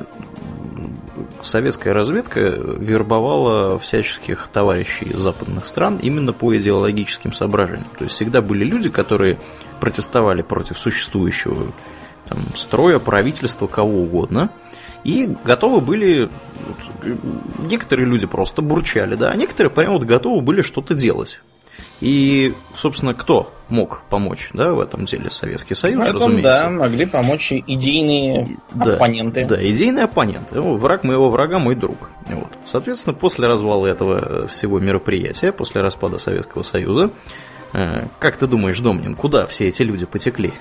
советская 1.46 1.94
разведка 1.94 2.40
вербовала 2.40 3.80
всяческих 3.80 4.50
товарищей 4.52 5.06
из 5.06 5.20
западных 5.20 5.66
стран 5.66 6.00
именно 6.02 6.34
по 6.34 6.56
идеологическим 6.58 7.34
соображениям. 7.34 7.88
То 7.98 8.06
есть 8.06 8.16
всегда 8.16 8.42
были 8.42 8.64
люди, 8.64 8.90
которые 8.90 9.38
протестовали 9.80 10.42
против 10.42 10.80
существующего 10.80 11.72
там, 12.28 12.40
строя, 12.56 13.00
правительства, 13.00 13.68
кого 13.68 14.02
угодно, 14.02 14.50
и 15.04 15.36
готовы 15.44 15.82
были, 15.82 16.30
некоторые 17.60 18.08
люди 18.08 18.26
просто 18.26 18.62
бурчали, 18.62 19.16
да, 19.16 19.30
а 19.30 19.36
некоторые 19.36 19.72
прямо 19.72 19.94
вот 19.94 20.04
готовы 20.04 20.42
были 20.42 20.62
что-то 20.62 20.96
делать. 20.96 21.44
И, 22.02 22.54
собственно, 22.76 23.14
кто 23.14 23.54
мог 23.70 24.04
помочь 24.10 24.50
да, 24.54 24.74
в 24.74 24.80
этом 24.80 25.06
деле? 25.06 25.30
Советский 25.30 25.76
Союз, 25.76 26.04
в 26.04 26.08
этом, 26.08 26.16
разумеется. 26.16 26.64
Да, 26.64 26.70
могли 26.70 27.06
помочь 27.06 27.54
идейные 27.54 28.58
да, 28.74 28.94
оппоненты. 28.94 29.46
Да, 29.46 29.56
идейные 29.70 30.06
оппоненты. 30.06 30.56
Ну, 30.56 30.76
враг 30.76 31.04
моего 31.04 31.30
врага 31.30 31.60
мой 31.60 31.76
друг. 31.76 32.10
Вот. 32.28 32.58
Соответственно, 32.66 33.16
после 33.16 33.48
развала 33.48 33.88
этого 33.88 34.48
всего 34.48 34.80
мероприятия, 34.80 35.52
после 35.52 35.82
распада 35.82 36.18
Советского 36.18 36.64
Союза, 36.64 37.12
э, 37.74 38.08
как 38.20 38.38
ты 38.38 38.48
думаешь, 38.48 38.80
Домнин, 38.80 39.16
куда 39.16 39.48
все 39.48 39.68
эти 39.68 39.84
люди 39.84 40.06
потекли? 40.06 40.54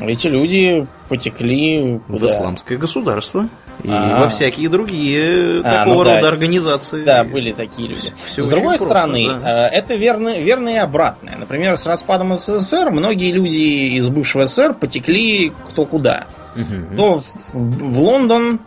Эти 0.00 0.26
люди 0.26 0.86
потекли 1.08 2.00
куда? 2.06 2.18
в 2.18 2.26
исламское 2.26 2.76
государство. 2.78 3.48
И 3.82 3.90
А-а-а. 3.90 4.20
во 4.20 4.28
всякие 4.28 4.68
другие 4.68 5.60
а, 5.60 5.62
такого 5.62 5.94
ну, 5.94 6.02
рода 6.04 6.20
да. 6.22 6.28
организации. 6.28 7.04
Да, 7.04 7.24
были 7.24 7.52
такие 7.52 7.88
люди. 7.88 8.12
Все 8.24 8.42
с 8.42 8.46
другой 8.46 8.76
просто, 8.76 8.84
стороны, 8.84 9.28
да. 9.28 9.68
Э, 9.68 9.70
это 9.70 9.94
верно, 9.94 10.38
верно 10.38 10.68
и 10.70 10.76
обратное. 10.76 11.36
Например, 11.36 11.76
с 11.76 11.86
распадом 11.86 12.36
СССР 12.36 12.90
многие 12.90 13.32
люди 13.32 13.96
из 13.96 14.08
бывшего 14.08 14.46
СССР 14.46 14.74
потекли 14.74 15.52
кто 15.68 15.84
куда. 15.84 16.26
Угу. 16.56 16.94
Кто 16.94 17.18
в, 17.18 17.24
в 17.52 18.00
Лондон 18.00 18.60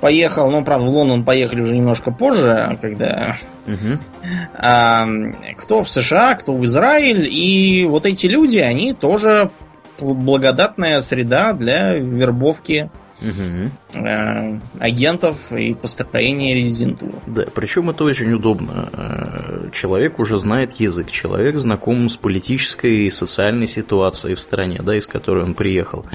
поехал, 0.00 0.50
ну, 0.50 0.62
правда, 0.62 0.86
в 0.86 0.90
Лондон 0.90 1.24
поехали 1.24 1.62
уже 1.62 1.74
немножко 1.74 2.10
позже, 2.10 2.78
когда... 2.80 3.38
Угу. 3.66 3.98
А, 4.54 5.06
кто 5.56 5.82
в 5.82 5.88
США, 5.88 6.34
кто 6.34 6.52
в 6.52 6.64
Израиль, 6.66 7.26
и 7.26 7.86
вот 7.86 8.04
эти 8.04 8.26
люди, 8.26 8.58
они 8.58 8.92
тоже 8.92 9.50
благодатная 9.98 11.00
среда 11.02 11.54
для 11.54 11.94
вербовки 11.94 12.90
угу. 13.20 13.70
Э, 13.96 14.60
агентов 14.78 15.52
и 15.52 15.74
построения 15.74 16.54
резидентуры. 16.54 17.14
Да, 17.26 17.44
причем 17.54 17.90
это 17.90 18.04
очень 18.04 18.32
удобно. 18.32 18.88
Э, 18.92 19.68
человек 19.72 20.18
уже 20.18 20.38
знает 20.38 20.74
язык, 20.74 21.10
человек 21.10 21.56
знаком 21.58 22.08
с 22.08 22.16
политической 22.16 23.06
и 23.06 23.10
социальной 23.10 23.66
ситуацией 23.66 24.34
в 24.34 24.40
стране, 24.40 24.80
да, 24.82 24.96
из 24.96 25.06
которой 25.06 25.44
он 25.44 25.54
приехал. 25.54 26.06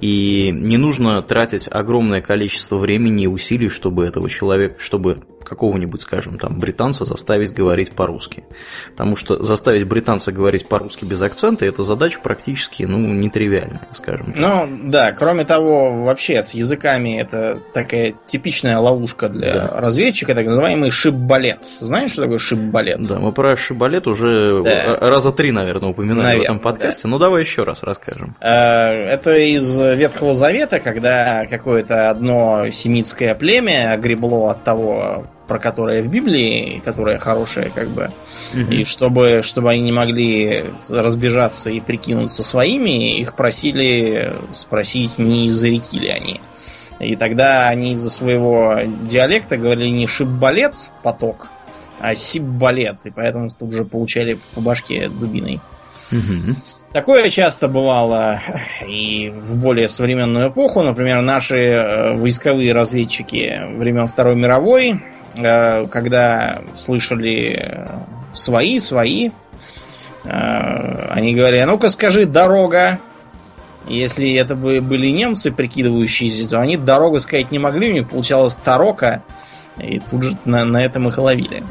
И 0.00 0.50
не 0.52 0.76
нужно 0.76 1.22
тратить 1.22 1.68
огромное 1.70 2.20
количество 2.20 2.76
времени 2.76 3.24
и 3.24 3.28
усилий, 3.28 3.68
чтобы 3.68 4.04
этого 4.04 4.28
человека, 4.28 4.76
чтобы 4.78 5.18
какого-нибудь, 5.46 6.02
скажем, 6.02 6.38
там, 6.38 6.58
британца 6.58 7.04
заставить 7.04 7.54
говорить 7.54 7.92
по-русски. 7.92 8.44
Потому 8.90 9.16
что 9.16 9.42
заставить 9.42 9.86
британца 9.86 10.32
говорить 10.32 10.66
по-русски 10.66 11.04
без 11.04 11.22
акцента– 11.22 11.64
это 11.66 11.82
задача 11.82 12.20
практически, 12.20 12.82
ну, 12.82 12.98
нетривиальная, 12.98 13.88
скажем 13.92 14.32
так. 14.32 14.36
Ну, 14.36 14.90
да, 14.90 15.12
кроме 15.12 15.44
того, 15.44 16.04
вообще 16.04 16.42
с 16.42 16.52
языками 16.52 17.20
это 17.26 17.58
такая 17.72 18.12
типичная 18.26 18.78
ловушка 18.78 19.28
для 19.28 19.52
да. 19.52 19.80
разведчика, 19.80 20.34
так 20.34 20.46
называемый 20.46 20.90
шиббалет. 20.90 21.64
Знаешь, 21.80 22.12
что 22.12 22.22
такое 22.22 22.38
шиббалет? 22.38 23.06
Да, 23.06 23.18
мы 23.18 23.32
про 23.32 23.56
шиббалет 23.56 24.06
уже 24.06 24.62
да. 24.62 24.96
раза 25.00 25.32
три, 25.32 25.52
наверное, 25.52 25.90
упоминали 25.90 26.22
наверное, 26.22 26.40
в 26.40 26.44
этом 26.44 26.58
подкасте. 26.60 27.02
Да. 27.04 27.08
Ну, 27.08 27.18
давай 27.18 27.42
еще 27.42 27.64
раз 27.64 27.82
расскажем. 27.82 28.36
Э, 28.40 28.90
это 28.90 29.34
из 29.34 29.78
Ветхого 29.78 30.34
Завета, 30.34 30.80
когда 30.80 31.46
какое-то 31.46 32.10
одно 32.10 32.70
семитское 32.70 33.34
племя 33.34 33.92
огребло 33.92 34.50
от 34.50 34.64
того, 34.64 35.26
про 35.46 35.58
которое 35.58 36.02
в 36.02 36.08
Библии, 36.08 36.82
которое 36.84 37.18
хорошее, 37.18 37.70
как 37.74 37.88
бы, 37.88 38.10
угу. 38.54 38.72
и 38.72 38.84
чтобы, 38.84 39.42
чтобы 39.44 39.70
они 39.70 39.82
не 39.82 39.92
могли 39.92 40.64
разбежаться 40.88 41.70
и 41.70 41.80
прикинуться 41.80 42.42
своими, 42.42 43.18
их 43.20 43.34
просили 43.34 44.32
спросить, 44.52 45.18
не 45.18 45.46
из-за 45.46 45.68
реки 45.68 45.98
ли 45.98 46.08
они. 46.08 46.40
И 46.98 47.16
тогда 47.16 47.68
они 47.68 47.92
из-за 47.92 48.10
своего 48.10 48.78
диалекта 49.08 49.56
говорили 49.56 49.88
не 49.88 50.06
шиббалец 50.06 50.92
поток, 51.02 51.48
а 52.00 52.14
сиббалет, 52.14 53.04
и 53.04 53.10
поэтому 53.10 53.50
тут 53.50 53.72
же 53.72 53.84
получали 53.84 54.38
по 54.54 54.60
башке 54.60 55.08
дубиной. 55.08 55.60
Угу. 56.10 56.56
Такое 56.92 57.28
часто 57.30 57.68
бывало 57.68 58.40
и 58.86 59.32
в 59.36 59.58
более 59.58 59.88
современную 59.88 60.50
эпоху. 60.50 60.82
Например, 60.82 61.20
наши 61.20 61.56
э, 61.56 62.14
войсковые 62.14 62.72
разведчики 62.72 63.60
времен 63.76 64.06
Второй 64.06 64.36
мировой 64.36 65.02
Э, 65.36 65.86
когда 65.86 66.62
слышали 66.74 67.88
свои, 68.32 68.78
свои, 68.78 69.30
э, 70.24 71.08
они 71.10 71.34
говорили, 71.34 71.60
а 71.60 71.66
ну-ка 71.66 71.90
скажи 71.90 72.24
дорога. 72.24 73.00
Если 73.88 74.34
это 74.34 74.56
бы 74.56 74.80
были 74.80 75.08
немцы, 75.08 75.52
прикидывающиеся, 75.52 76.48
то 76.48 76.60
они 76.60 76.76
дорогу 76.76 77.20
сказать 77.20 77.50
не 77.50 77.58
могли, 77.58 77.90
у 77.90 77.94
них 77.94 78.10
получалось 78.10 78.56
тарока, 78.56 79.22
и 79.78 80.00
тут 80.00 80.22
же 80.22 80.38
на, 80.44 80.64
на 80.64 80.84
этом 80.84 81.08
их 81.08 81.18
ловили. 81.18 81.62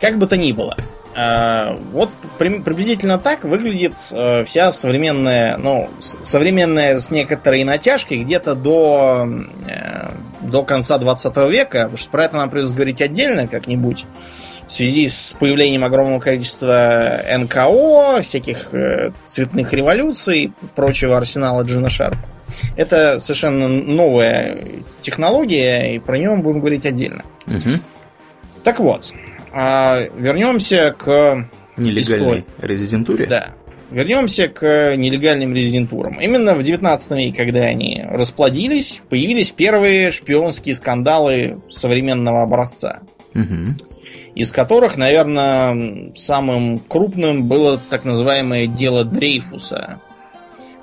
Как 0.00 0.18
бы 0.18 0.26
то 0.26 0.36
ни 0.36 0.52
было, 0.52 0.76
э, 1.16 1.76
вот 1.92 2.10
приблизительно 2.38 3.18
так 3.18 3.44
выглядит 3.44 3.96
вся 3.96 4.70
современная, 4.72 5.56
ну, 5.56 5.90
современная 5.98 6.98
с 6.98 7.10
некоторой 7.10 7.64
натяжкой 7.64 8.22
где-то 8.22 8.54
до 8.54 9.28
до 10.46 10.62
конца 10.62 10.98
20 10.98 11.36
века, 11.50 11.82
потому 11.82 11.96
что 11.96 12.10
про 12.10 12.24
это 12.24 12.36
нам 12.36 12.50
придется 12.50 12.74
говорить 12.74 13.02
отдельно 13.02 13.48
как-нибудь, 13.48 14.04
в 14.66 14.72
связи 14.72 15.08
с 15.08 15.36
появлением 15.38 15.84
огромного 15.84 16.18
количества 16.18 17.22
НКО, 17.38 18.22
всяких 18.22 18.74
э, 18.74 19.10
цветных 19.24 19.72
революций, 19.72 20.52
прочего 20.74 21.16
арсенала 21.16 21.62
Джина 21.62 21.88
Шарп. 21.88 22.16
Это 22.76 23.20
совершенно 23.20 23.68
новая 23.68 24.58
технология, 25.00 25.94
и 25.94 25.98
про 25.98 26.18
нее 26.18 26.34
мы 26.34 26.42
будем 26.42 26.60
говорить 26.60 26.84
отдельно. 26.84 27.24
Угу. 27.46 27.80
Так 28.64 28.80
вот, 28.80 29.12
э, 29.52 30.08
вернемся 30.18 30.94
к 30.98 31.48
нелегальной 31.76 32.40
истории. 32.40 32.44
резидентуре. 32.60 33.26
Да. 33.26 33.48
Вернемся 33.90 34.48
к 34.48 34.96
нелегальным 34.96 35.54
резидентурам. 35.54 36.20
Именно 36.20 36.56
в 36.56 36.62
19 36.64 37.12
веке, 37.12 37.36
когда 37.36 37.60
они 37.60 38.04
расплодились, 38.10 39.00
появились 39.08 39.52
первые 39.52 40.10
шпионские 40.10 40.74
скандалы 40.74 41.60
современного 41.70 42.42
образца. 42.42 43.02
Угу. 43.34 43.76
Из 44.36 44.52
которых, 44.52 44.98
наверное, 44.98 46.12
самым 46.14 46.78
крупным 46.78 47.48
было 47.48 47.80
так 47.88 48.04
называемое 48.04 48.66
дело 48.66 49.02
Дрейфуса. 49.02 49.98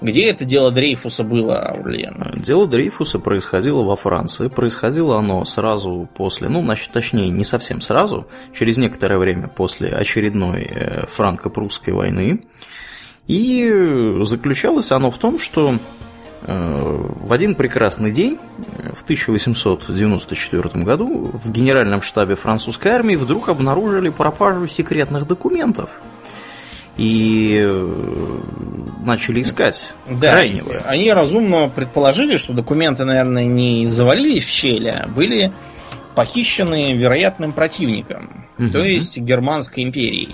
Где 0.01 0.31
это 0.31 0.43
дело 0.43 0.71
Дрейфуса 0.71 1.23
было, 1.23 1.59
Аурлиен? 1.59 2.33
Дело 2.35 2.65
Дрейфуса 2.65 3.19
происходило 3.19 3.83
во 3.83 3.95
Франции. 3.95 4.47
Происходило 4.47 5.19
оно 5.19 5.45
сразу 5.45 6.09
после, 6.15 6.49
ну, 6.49 6.67
точнее, 6.91 7.29
не 7.29 7.43
совсем 7.43 7.79
сразу, 7.79 8.25
через 8.57 8.77
некоторое 8.77 9.19
время 9.19 9.47
после 9.47 9.89
очередной 9.89 10.63
э, 10.63 11.05
франко-прусской 11.05 11.93
войны. 11.93 12.45
И 13.27 13.71
заключалось 14.23 14.91
оно 14.91 15.11
в 15.11 15.19
том, 15.19 15.37
что 15.37 15.75
э, 15.75 15.77
в 16.45 17.31
один 17.31 17.55
прекрасный 17.55 18.11
день, 18.11 18.37
в 18.93 19.03
1894 19.03 20.83
году, 20.83 21.31
в 21.33 21.51
генеральном 21.51 22.01
штабе 22.01 22.35
французской 22.35 22.89
армии 22.89 23.15
вдруг 23.15 23.49
обнаружили 23.49 24.09
пропажу 24.09 24.67
секретных 24.67 25.25
документов. 25.27 26.01
И 26.95 27.59
э, 27.59 28.39
начали 29.03 29.41
искать 29.41 29.95
да, 30.07 30.33
крайнего. 30.33 30.75
Они 30.85 31.11
разумно 31.11 31.67
предположили, 31.67 32.37
что 32.37 32.53
документы, 32.53 33.03
наверное, 33.03 33.45
не 33.45 33.87
завалились 33.87 34.43
в 34.43 34.49
щели, 34.49 34.89
а 34.89 35.07
были 35.07 35.51
похищены 36.13 36.93
вероятным 36.93 37.51
противником, 37.51 38.45
угу. 38.59 38.69
то 38.69 38.83
есть 38.83 39.17
Германской 39.17 39.83
империей 39.83 40.29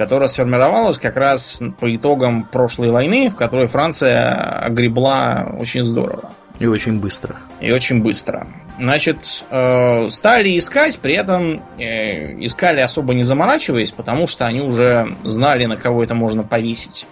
которая 0.00 0.30
сформировалась 0.30 0.98
как 0.98 1.18
раз 1.18 1.62
по 1.78 1.94
итогам 1.94 2.44
прошлой 2.44 2.90
войны, 2.90 3.28
в 3.28 3.36
которой 3.36 3.68
Франция 3.68 4.32
огребла 4.64 5.54
очень 5.58 5.84
здорово. 5.84 6.32
И 6.58 6.66
очень 6.66 7.00
быстро. 7.00 7.36
И 7.60 7.70
очень 7.70 8.02
быстро. 8.02 8.46
Значит, 8.78 9.44
э, 9.50 10.08
стали 10.08 10.58
искать, 10.58 10.98
при 11.00 11.12
этом 11.12 11.60
э, 11.76 12.32
искали 12.42 12.80
особо 12.80 13.12
не 13.12 13.24
заморачиваясь, 13.24 13.90
потому 13.90 14.26
что 14.26 14.46
они 14.46 14.62
уже 14.62 15.16
знали, 15.22 15.66
на 15.66 15.76
кого 15.76 16.02
это 16.02 16.14
можно 16.14 16.44
повесить. 16.44 17.06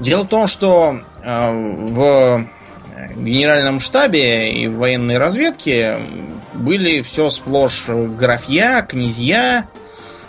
Дело 0.00 0.24
в 0.24 0.28
том, 0.28 0.48
что 0.48 1.02
э, 1.22 1.52
в 1.52 2.44
генеральном 3.14 3.78
штабе 3.78 4.50
и 4.50 4.66
в 4.66 4.78
военной 4.78 5.18
разведке 5.18 5.96
были 6.54 7.02
все 7.02 7.30
сплошь 7.30 7.84
графья, 7.86 8.82
князья, 8.82 9.68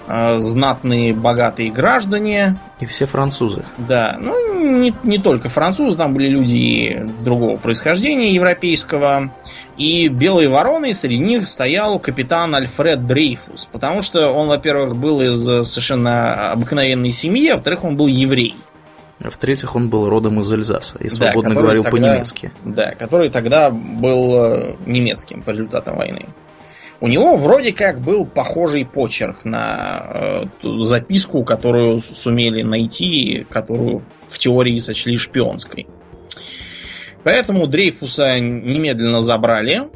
знатные, 0.08 1.14
богатые 1.14 1.72
граждане. 1.72 2.58
И 2.80 2.86
все 2.86 3.06
французы. 3.06 3.66
Да, 3.78 4.18
ну 4.20 4.52
не, 4.62 4.94
не 5.04 5.18
только 5.18 5.50
французы, 5.50 5.98
там 5.98 6.14
были 6.14 6.28
люди 6.28 7.08
другого 7.22 7.58
происхождения 7.58 8.34
европейского. 8.34 9.32
И 9.78 10.08
белой 10.10 10.48
вороной 10.48 10.94
среди 10.94 11.18
них 11.18 11.48
стоял 11.48 12.00
капитан 12.00 12.54
Альфред 12.54 13.06
Дрейфус, 13.08 13.68
потому 13.72 14.02
что 14.02 14.32
он, 14.32 14.48
во-первых, 14.48 14.96
был 14.96 15.22
из 15.22 15.42
совершенно 15.68 16.52
обыкновенной 16.52 17.12
семьи, 17.12 17.50
а 17.50 17.56
во-вторых, 17.56 17.84
он 17.84 17.98
был 17.98 18.08
еврей. 18.08 18.56
А 19.24 19.30
в-третьих, 19.30 19.76
он 19.76 19.90
был 19.90 20.10
родом 20.10 20.40
из 20.40 20.52
Эльзаса 20.52 20.98
и 21.00 21.08
свободно 21.08 21.54
да, 21.54 21.62
говорил 21.62 21.84
по-немецки. 21.84 22.52
Да, 22.66 22.94
который 22.96 23.30
тогда 23.30 23.70
был 23.70 24.34
э, 24.36 24.76
немецким 24.86 25.44
по 25.44 25.52
результатам 25.52 25.98
войны. 25.98 26.28
У 27.02 27.08
него 27.08 27.36
вроде 27.36 27.74
как 27.74 28.00
был 28.00 28.26
похожий 28.28 28.86
почерк 28.86 29.44
на 29.44 30.04
э, 30.04 30.46
записку, 30.84 31.44
которую 31.44 32.00
сумели 32.02 32.62
найти, 32.62 33.46
которую 33.50 34.04
в 34.28 34.38
теории 34.38 34.78
сочли 34.78 35.18
шпионской. 35.18 35.88
Поэтому 37.24 37.66
Дрейфуса 37.66 38.40
немедленно 38.40 39.24
забрали, 39.24 39.90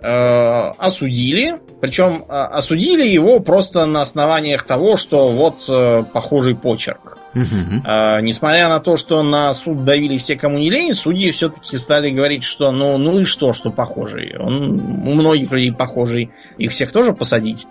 э, 0.00 0.72
осудили, 0.78 1.58
причем 1.80 2.24
э, 2.28 2.32
осудили 2.32 3.04
его 3.04 3.40
просто 3.40 3.84
на 3.86 4.02
основаниях 4.02 4.62
того, 4.62 4.96
что 4.96 5.28
вот 5.28 5.64
э, 5.68 6.04
похожий 6.12 6.54
почерк. 6.54 7.18
Угу. 7.34 7.82
А, 7.84 8.20
несмотря 8.20 8.68
на 8.68 8.80
то, 8.80 8.96
что 8.96 9.22
на 9.22 9.52
суд 9.54 9.84
давили 9.84 10.18
все, 10.18 10.36
кому 10.36 10.58
не 10.58 10.70
лень, 10.70 10.94
судьи 10.94 11.30
все-таки 11.30 11.78
стали 11.78 12.10
говорить, 12.10 12.44
что 12.44 12.72
ну, 12.72 12.98
ну 12.98 13.20
и 13.20 13.24
что, 13.24 13.52
что 13.52 13.70
похожий. 13.70 14.36
Он 14.38 14.80
у 15.06 15.14
многих 15.14 15.50
людей 15.50 15.72
похожий. 15.72 16.30
Их 16.58 16.72
всех 16.72 16.92
тоже 16.92 17.12
посадить. 17.12 17.66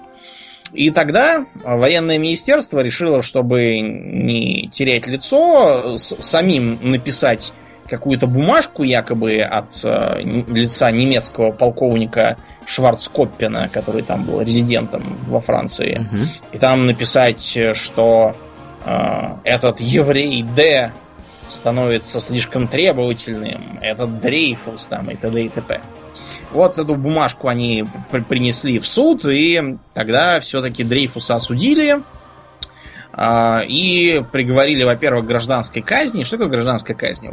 И 0.74 0.92
тогда 0.92 1.46
военное 1.64 2.18
министерство 2.18 2.80
решило, 2.82 3.24
чтобы 3.24 3.80
не 3.80 4.70
терять 4.72 5.08
лицо, 5.08 5.98
самим 5.98 6.78
написать 6.82 7.52
какую-то 7.90 8.28
бумажку 8.28 8.84
якобы 8.84 9.42
от 9.42 9.82
э, 9.84 10.22
лица 10.22 10.92
немецкого 10.92 11.52
полковника 11.52 12.38
Шварцкоппена, 12.66 13.68
который 13.74 14.04
там 14.04 14.26
был 14.26 14.42
резидентом 14.42 15.18
во 15.28 15.40
Франции. 15.40 16.00
Угу. 16.00 16.18
И 16.54 16.58
там 16.60 16.86
написать, 16.86 17.58
что 17.74 18.36
э, 18.36 18.49
этот 18.86 19.80
еврей 19.80 20.44
Д 20.44 20.92
становится 21.50 22.22
слишком 22.22 22.68
требовательным, 22.68 23.80
этот 23.82 24.20
Дрейфус 24.20 24.86
там 24.86 25.10
и 25.10 25.16
т.д. 25.16 25.44
и 25.44 25.50
т.п. 25.50 25.82
Вот 26.52 26.78
эту 26.78 26.96
бумажку 26.96 27.48
они 27.48 27.86
при 28.12 28.22
принесли 28.22 28.80
в 28.80 28.88
суд, 28.88 29.26
и 29.26 29.78
тогда 29.94 30.40
все-таки 30.40 30.84
Дрейфуса 30.84 31.36
осудили 31.36 32.02
э, 33.14 33.66
и 33.68 34.24
приговорили, 34.32 34.84
во-первых, 34.84 35.26
к 35.26 35.28
гражданской 35.28 35.82
казни. 35.82 36.24
Что 36.24 36.38
такое 36.38 36.52
гражданская 36.52 36.96
казнь, 36.96 37.30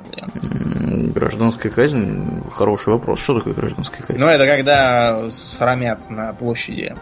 Гражданская 1.14 1.72
казнь 1.72 2.42
хороший 2.52 2.92
вопрос. 2.92 3.20
Что 3.20 3.38
такое 3.38 3.54
гражданская 3.54 4.00
казнь? 4.00 4.20
Ну, 4.20 4.26
это 4.26 4.46
когда 4.46 5.30
срамят 5.30 6.10
на 6.10 6.34
площади. 6.34 6.94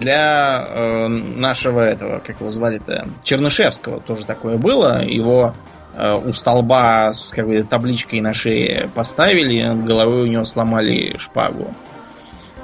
Для 0.00 0.66
э, 0.68 1.08
нашего 1.08 1.80
этого, 1.80 2.18
как 2.18 2.40
его 2.40 2.50
звали-то, 2.52 3.08
Чернышевского 3.22 4.00
тоже 4.00 4.24
такое 4.24 4.56
было. 4.56 5.04
Его 5.04 5.54
э, 5.94 6.14
у 6.14 6.32
столба 6.32 7.12
с 7.12 7.30
какой-то 7.30 7.68
табличкой 7.68 8.20
на 8.20 8.34
шее 8.34 8.90
поставили, 8.94 9.62
над 9.62 9.84
головой 9.84 10.22
у 10.22 10.26
него 10.26 10.44
сломали 10.44 11.16
шпагу. 11.18 11.74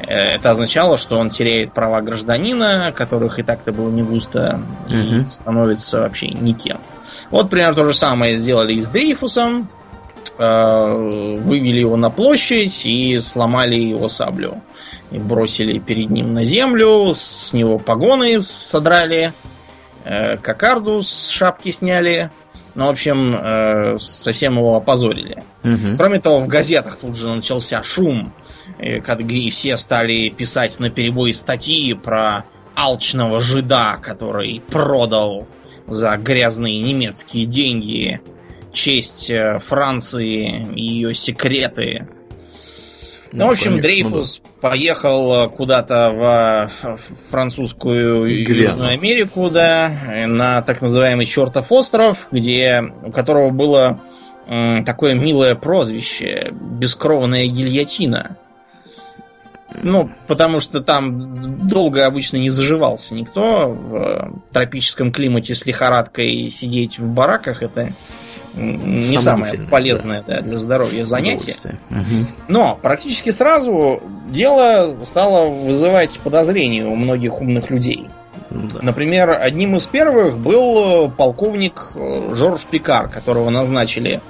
Э, 0.01 0.35
это 0.37 0.51
означало, 0.51 0.97
что 0.97 1.19
он 1.19 1.31
теряет 1.31 1.73
права 1.73 2.01
гражданина, 2.01 2.93
которых 2.95 3.39
и 3.39 3.43
так-то 3.43 3.73
было 3.73 3.91
не 3.91 4.03
густо, 4.03 4.61
угу. 4.87 4.95
и 4.95 5.25
становится 5.27 6.01
вообще 6.01 6.29
никем. 6.29 6.79
Вот 7.31 7.51
примерно 7.51 7.75
то 7.75 7.85
же 7.85 7.95
самое 7.95 8.37
сделали 8.37 8.75
и 8.75 8.83
с 8.83 8.89
Дрейфусом. 8.89 9.69
Э, 10.43 11.37
вывели 11.45 11.81
его 11.81 11.97
на 11.97 12.09
площадь 12.09 12.87
и 12.87 13.21
сломали 13.21 13.75
его 13.75 14.09
саблю. 14.09 14.63
И 15.11 15.19
бросили 15.19 15.79
перед 15.79 16.09
ним 16.09 16.33
на 16.33 16.47
землю, 16.47 17.13
с 17.15 17.53
него 17.53 17.79
погоны 17.79 18.41
содрали, 18.41 19.35
э, 20.05 20.39
кокарду 20.39 21.03
с 21.03 21.29
шапки 21.29 21.73
сняли. 21.73 22.31
Ну, 22.75 22.87
в 22.87 22.89
общем, 22.89 23.37
э, 23.39 23.99
совсем 23.99 24.57
его 24.57 24.77
опозорили. 24.77 25.43
Угу. 25.63 25.99
Кроме 25.99 26.21
того, 26.21 26.41
в 26.41 26.49
газетах 26.49 26.97
тут 26.97 27.17
же 27.17 27.29
начался 27.29 27.83
шум, 27.83 28.33
когда 29.05 29.51
все 29.51 29.77
стали 29.77 30.31
писать 30.31 30.81
на 30.81 30.89
перебой 30.89 31.35
статьи 31.35 31.93
про 31.93 32.45
алчного 32.75 33.43
жида, 33.43 33.99
который 34.01 34.63
продал 34.71 35.47
за 35.87 36.17
грязные 36.17 36.81
немецкие 36.81 37.45
деньги 37.45 38.23
честь 38.73 39.31
э, 39.31 39.59
Франции 39.59 40.67
и 40.75 40.83
ее 40.83 41.15
секреты. 41.15 42.07
Ну, 43.33 43.39
ну 43.39 43.47
в 43.47 43.51
общем, 43.53 43.71
конечно, 43.73 43.83
Дрейфус 43.83 44.41
ну, 44.43 44.51
да. 44.51 44.69
поехал 44.69 45.51
куда-то 45.51 46.69
в 46.83 46.97
французскую 47.31 48.25
Глену. 48.45 48.71
Южную 48.71 48.91
Америку, 48.91 49.51
да, 49.51 49.93
на 50.27 50.63
так 50.63 50.81
называемый 50.81 51.27
Чертов 51.27 51.71
остров, 51.71 52.27
где 52.33 52.83
у 53.03 53.13
которого 53.13 53.51
было 53.51 54.01
такое 54.85 55.15
милое 55.15 55.55
прозвище 55.55 56.53
Бескровная 56.53 57.47
гильотина. 57.47 58.37
Ну, 59.83 60.11
потому 60.27 60.61
что 60.61 60.81
там 60.81 61.69
долго 61.69 62.07
обычно 62.07 62.37
не 62.39 62.51
заживался 62.51 63.15
никто. 63.15 63.69
В 63.69 64.33
тропическом 64.53 65.13
климате 65.13 65.55
с 65.55 65.65
лихорадкой 65.65 66.51
сидеть 66.51 66.99
в 66.99 67.09
бараках 67.09 67.63
это 67.63 67.93
не 68.55 69.19
самое 69.19 69.55
полезное 69.71 70.23
да. 70.27 70.37
Да, 70.37 70.43
для 70.43 70.59
здоровья 70.59 71.05
занятие. 71.05 71.55
Угу. 71.91 72.27
Но 72.49 72.79
практически 72.81 73.31
сразу 73.31 74.03
дело 74.29 74.97
стало 75.05 75.51
вызывать 75.51 76.19
подозрения 76.21 76.85
у 76.85 76.97
многих 76.97 77.41
умных 77.41 77.71
людей. 77.71 78.09
Да. 78.51 78.81
Например, 78.83 79.31
одним 79.41 79.77
из 79.77 79.87
первых 79.87 80.39
был 80.39 81.11
полковник 81.11 81.93
э, 81.95 82.31
Жорж 82.35 82.65
Пикар, 82.65 83.09
которого 83.09 83.51
назначили 83.51 84.21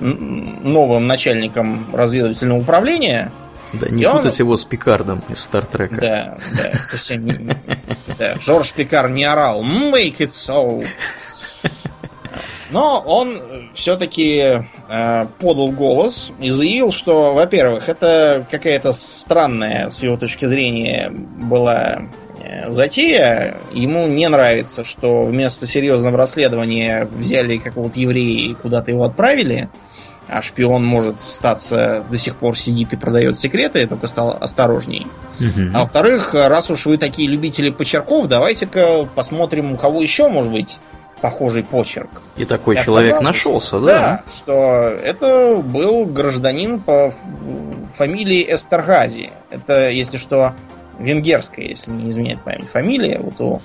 новым 0.00 1.06
начальником 1.06 1.86
разведывательного 1.94 2.58
управления. 2.58 3.30
Да, 3.72 3.88
не 3.88 4.04
путать 4.04 4.40
он... 4.40 4.46
его 4.46 4.56
с 4.56 4.64
Пикардом 4.64 5.22
из 5.28 5.40
Стартрека. 5.40 6.00
Да, 6.00 6.38
да, 6.52 6.78
совсем. 6.82 7.56
Да, 8.18 8.36
Жорж 8.40 8.72
Пикар 8.72 9.08
не 9.08 9.24
орал 9.24 9.62
«Make 9.62 10.18
it 10.18 10.30
so!» 10.30 10.84
Но 12.70 13.00
он 13.00 13.70
все-таки 13.74 14.64
э, 14.88 15.26
подал 15.38 15.72
голос 15.72 16.32
и 16.40 16.50
заявил, 16.50 16.92
что, 16.92 17.34
во-первых, 17.34 17.88
это 17.88 18.46
какая-то 18.50 18.92
странная, 18.92 19.90
с 19.90 20.02
его 20.02 20.16
точки 20.16 20.46
зрения, 20.46 21.10
была 21.10 22.02
э, 22.42 22.72
затея. 22.72 23.56
Ему 23.72 24.06
не 24.06 24.28
нравится, 24.28 24.84
что 24.84 25.24
вместо 25.24 25.66
серьезного 25.66 26.16
расследования 26.16 27.08
взяли 27.10 27.58
какого-то 27.58 27.98
еврея 27.98 28.50
и 28.50 28.54
куда-то 28.54 28.90
его 28.90 29.04
отправили. 29.04 29.68
А 30.28 30.40
шпион 30.40 30.84
может 30.84 31.20
статься 31.20 32.04
до 32.08 32.16
сих 32.16 32.36
пор 32.36 32.56
сидит 32.56 32.92
и 32.92 32.96
продает 32.96 33.38
секреты, 33.38 33.86
только 33.86 34.06
стал 34.06 34.38
осторожней. 34.40 35.06
Угу. 35.40 35.72
А 35.74 35.80
во-вторых, 35.80 36.32
раз 36.34 36.70
уж 36.70 36.86
вы 36.86 36.96
такие 36.96 37.28
любители 37.28 37.70
почерков, 37.70 38.28
давайте-ка 38.28 39.08
посмотрим, 39.14 39.72
у 39.72 39.76
кого 39.76 40.00
еще 40.00 40.28
может 40.28 40.52
быть 40.52 40.78
похожий 41.22 41.62
почерк. 41.62 42.10
И 42.36 42.44
такой 42.44 42.74
и 42.74 42.82
человек 42.82 43.20
нашелся, 43.22 43.78
да? 43.78 43.86
Да, 43.86 44.22
что 44.28 44.54
это 44.88 45.62
был 45.64 46.04
гражданин 46.04 46.80
по 46.80 47.10
фамилии 47.94 48.44
Эстергази. 48.52 49.30
Это, 49.48 49.88
если 49.88 50.18
что, 50.18 50.54
венгерская, 50.98 51.64
если 51.64 51.92
не 51.92 52.10
изменяет 52.10 52.42
память, 52.42 52.68
фамилия. 52.68 53.20
Вот 53.20 53.40
у, 53.40 53.62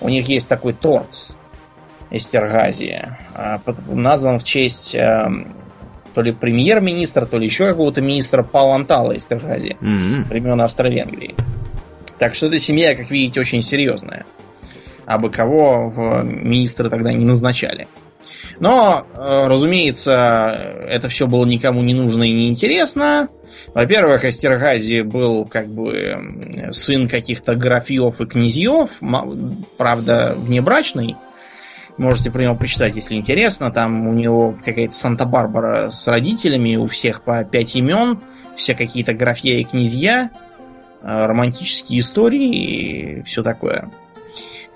у 0.00 0.08
них 0.08 0.28
есть 0.28 0.48
такой 0.48 0.72
торт 0.72 1.28
Эстергази, 2.10 3.16
а, 3.34 3.60
назван 3.86 4.40
в 4.40 4.44
честь 4.44 4.94
эм, 4.94 5.54
то 6.12 6.22
ли 6.22 6.32
премьер-министра, 6.32 7.24
то 7.24 7.38
ли 7.38 7.46
еще 7.46 7.68
какого-то 7.68 8.02
министра 8.02 8.42
Палантала 8.42 9.16
Эстергази 9.16 9.76
mm-hmm. 9.80 10.28
времен 10.28 10.60
Австро-Венгрии. 10.60 11.36
Так 12.18 12.34
что 12.34 12.46
эта 12.46 12.58
семья, 12.58 12.96
как 12.96 13.10
видите, 13.10 13.40
очень 13.40 13.62
серьезная 13.62 14.26
а 15.06 15.18
бы 15.18 15.30
кого 15.30 15.88
в 15.88 16.22
министры 16.24 16.90
тогда 16.90 17.12
не 17.12 17.24
назначали. 17.24 17.88
Но, 18.58 19.06
э, 19.14 19.46
разумеется, 19.48 20.84
это 20.88 21.08
все 21.08 21.26
было 21.26 21.44
никому 21.44 21.82
не 21.82 21.94
нужно 21.94 22.24
и 22.24 22.32
не 22.32 22.48
интересно. 22.48 23.28
Во-первых, 23.74 24.24
Астергази 24.24 25.02
был 25.02 25.44
как 25.44 25.68
бы 25.68 26.70
сын 26.72 27.08
каких-то 27.08 27.54
графьев 27.54 28.20
и 28.20 28.26
князьев, 28.26 28.90
правда, 29.76 30.34
внебрачный. 30.36 31.16
Можете 31.96 32.30
про 32.30 32.42
него 32.42 32.54
почитать, 32.54 32.94
если 32.94 33.14
интересно. 33.14 33.70
Там 33.70 34.06
у 34.08 34.12
него 34.12 34.56
какая-то 34.64 34.92
Санта-Барбара 34.92 35.90
с 35.90 36.06
родителями, 36.08 36.76
у 36.76 36.86
всех 36.86 37.22
по 37.22 37.42
пять 37.44 37.74
имен, 37.74 38.20
все 38.56 38.74
какие-то 38.74 39.14
графья 39.14 39.54
и 39.54 39.64
князья, 39.64 40.30
э, 41.02 41.26
романтические 41.26 42.00
истории 42.00 43.18
и 43.18 43.22
все 43.22 43.42
такое. 43.42 43.90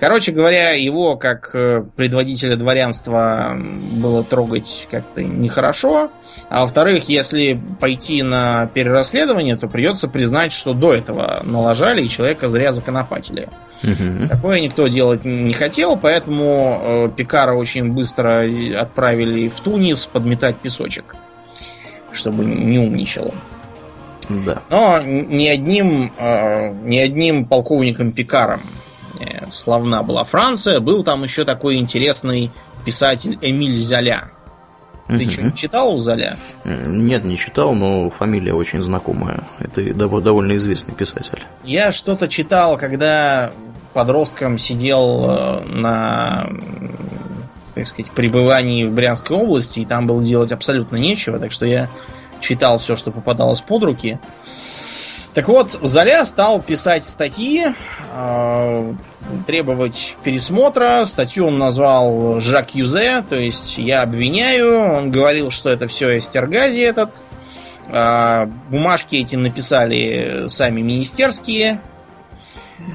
Короче 0.01 0.33
говоря, 0.33 0.71
его 0.71 1.17
как 1.17 1.51
э, 1.53 1.85
предводителя 1.95 2.57
дворянства 2.57 3.55
было 3.93 4.25
трогать 4.25 4.89
как-то 4.91 5.23
нехорошо. 5.23 6.11
А 6.49 6.63
во-вторых, 6.63 7.11
если 7.11 7.61
пойти 7.79 8.23
на 8.23 8.71
перерасследование, 8.73 9.57
то 9.57 9.69
придется 9.69 10.09
признать, 10.09 10.55
что 10.55 10.73
до 10.73 10.95
этого 10.95 11.43
налажали 11.45 12.03
и 12.03 12.09
человека 12.09 12.49
зря 12.49 12.73
законопатили. 12.73 13.51
Угу. 13.83 14.29
Такое 14.31 14.63
никто 14.63 14.89
делать 14.89 15.27
не 15.27 15.53
хотел, 15.53 15.99
поэтому 15.99 16.81
э, 16.83 17.11
Пикара 17.15 17.53
очень 17.53 17.93
быстро 17.93 18.47
отправили 18.79 19.51
в 19.51 19.61
Тунис 19.61 20.07
подметать 20.07 20.57
песочек, 20.57 21.15
чтобы 22.11 22.47
не 22.47 22.79
умничал. 22.79 23.35
Да. 24.31 24.63
Но 24.71 25.03
ни 25.03 25.47
одним, 25.47 26.11
э, 26.17 26.73
ни 26.85 26.97
одним 26.97 27.45
полковником 27.45 28.13
Пикаром 28.13 28.63
славна 29.51 30.03
была 30.03 30.25
Франция, 30.25 30.81
был 30.81 31.05
там 31.05 31.25
еще 31.25 31.45
такой 31.45 31.77
интересный 31.77 32.51
писатель 32.85 33.39
Эмиль 33.41 33.77
Золя. 33.77 34.31
Ты 35.09 35.25
угу. 35.25 35.31
что, 35.31 35.51
читал 35.53 35.97
у 35.97 36.01
Золя? 36.01 36.37
Нет, 36.65 37.25
не 37.25 37.37
читал, 37.37 37.75
но 37.75 38.11
фамилия 38.11 38.55
очень 38.55 38.81
знакомая. 38.81 39.45
Это 39.59 39.93
довольно 39.95 40.55
известный 40.55 40.95
писатель. 40.95 41.43
Я 41.65 41.91
что-то 41.91 42.29
читал, 42.29 42.77
когда 42.77 43.51
подростком 43.93 44.57
сидел 44.57 45.27
э, 45.29 45.65
на 45.67 46.49
так 47.75 47.87
сказать, 47.87 48.13
пребывании 48.13 48.85
в 48.85 48.93
Брянской 48.93 49.37
области, 49.37 49.81
и 49.81 49.85
там 49.85 50.07
было 50.07 50.23
делать 50.23 50.53
абсолютно 50.53 50.97
нечего, 50.97 51.39
так 51.39 51.51
что 51.51 51.67
я 51.67 51.89
читал 52.41 52.79
все, 52.79 52.95
что 52.95 53.11
попадалось 53.11 53.61
под 53.61 53.83
руки. 53.83 54.19
Так 55.35 55.47
вот, 55.47 55.79
Заря 55.83 56.25
стал 56.25 56.61
писать 56.61 57.05
статьи, 57.05 57.67
э, 58.15 58.93
требовать 59.47 60.17
пересмотра. 60.25 61.05
Статью 61.05 61.47
он 61.47 61.59
назвал 61.59 62.41
Жак 62.41 62.75
Юзе, 62.75 63.23
то 63.29 63.37
есть 63.37 63.79
я 63.79 64.03
обвиняю. 64.03 64.81
Он 64.81 65.11
говорил, 65.11 65.51
что 65.51 65.71
это 65.71 65.87
все 65.87 66.19
Эстергази 66.19 66.81
этот. 66.81 67.23
Э, 67.89 68.47
бумажки 68.69 69.17
эти 69.17 69.37
написали 69.37 70.49
сами 70.49 70.81
министерские. 70.81 71.81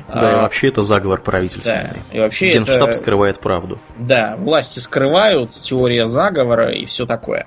Да, 0.10 0.32
и 0.32 0.36
вообще 0.36 0.70
это 0.70 0.82
заговор 0.82 1.22
правительственный. 1.22 2.02
Да, 2.12 2.18
и 2.18 2.20
вообще 2.20 2.52
Генштаб 2.52 2.90
это, 2.90 2.94
скрывает 2.94 3.40
правду. 3.40 3.80
Да, 3.98 4.36
власти 4.38 4.80
скрывают, 4.80 5.52
теория 5.52 6.08
заговора 6.08 6.72
и 6.72 6.86
все 6.86 7.06
такое. 7.06 7.46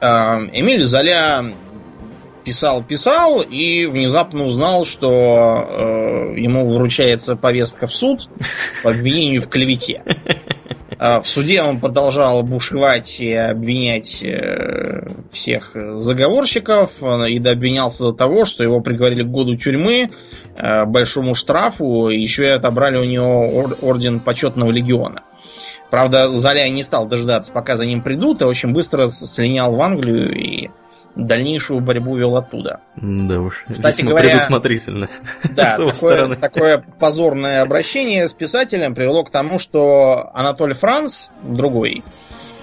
Эмиль 0.00 0.82
Золя 0.84 1.44
писал, 2.44 2.82
писал 2.82 3.42
и 3.42 3.86
внезапно 3.86 4.46
узнал, 4.46 4.84
что 4.84 5.08
э, 5.10 6.34
ему 6.38 6.68
вручается 6.68 7.36
повестка 7.36 7.86
в 7.86 7.94
суд 7.94 8.28
по 8.82 8.90
обвинению 8.90 9.42
в 9.42 9.48
клевете. 9.48 10.02
А 11.04 11.20
в 11.20 11.28
суде 11.28 11.62
он 11.62 11.80
продолжал 11.80 12.44
бушевать 12.44 13.18
и 13.18 13.32
обвинять 13.32 14.22
э, 14.22 15.08
всех 15.32 15.74
заговорщиков 15.74 17.02
и 17.02 17.38
обвинялся 17.38 18.04
до 18.04 18.12
того, 18.12 18.44
что 18.44 18.62
его 18.62 18.80
приговорили 18.80 19.24
к 19.24 19.26
году 19.26 19.56
тюрьмы, 19.56 20.10
э, 20.56 20.84
большому 20.84 21.34
штрафу, 21.34 22.08
и 22.08 22.20
еще 22.20 22.44
и 22.44 22.50
отобрали 22.50 22.98
у 22.98 23.04
него 23.04 23.66
орден 23.82 24.20
почетного 24.20 24.70
легиона. 24.70 25.22
Правда, 25.90 26.34
Золя 26.34 26.68
не 26.68 26.82
стал 26.84 27.06
дождаться, 27.06 27.52
пока 27.52 27.76
за 27.76 27.84
ним 27.84 28.00
придут, 28.00 28.40
и 28.40 28.44
очень 28.44 28.72
быстро 28.72 29.08
слинял 29.08 29.74
в 29.74 29.80
Англию 29.82 30.32
и 30.32 30.70
дальнейшую 31.14 31.80
борьбу 31.80 32.16
вел 32.16 32.36
оттуда. 32.36 32.80
Да 32.96 33.40
уж, 33.40 33.64
Кстати 33.68 33.98
весьма 33.98 34.10
говоря, 34.10 34.30
предусмотрительно. 34.30 35.08
Да, 35.50 35.76
такое, 35.76 36.36
такое 36.36 36.84
позорное 36.98 37.62
обращение 37.62 38.26
с 38.26 38.32
писателем 38.32 38.94
привело 38.94 39.24
к 39.24 39.30
тому, 39.30 39.58
что 39.58 40.30
Анатоль 40.34 40.74
Франц, 40.74 41.28
другой 41.42 42.02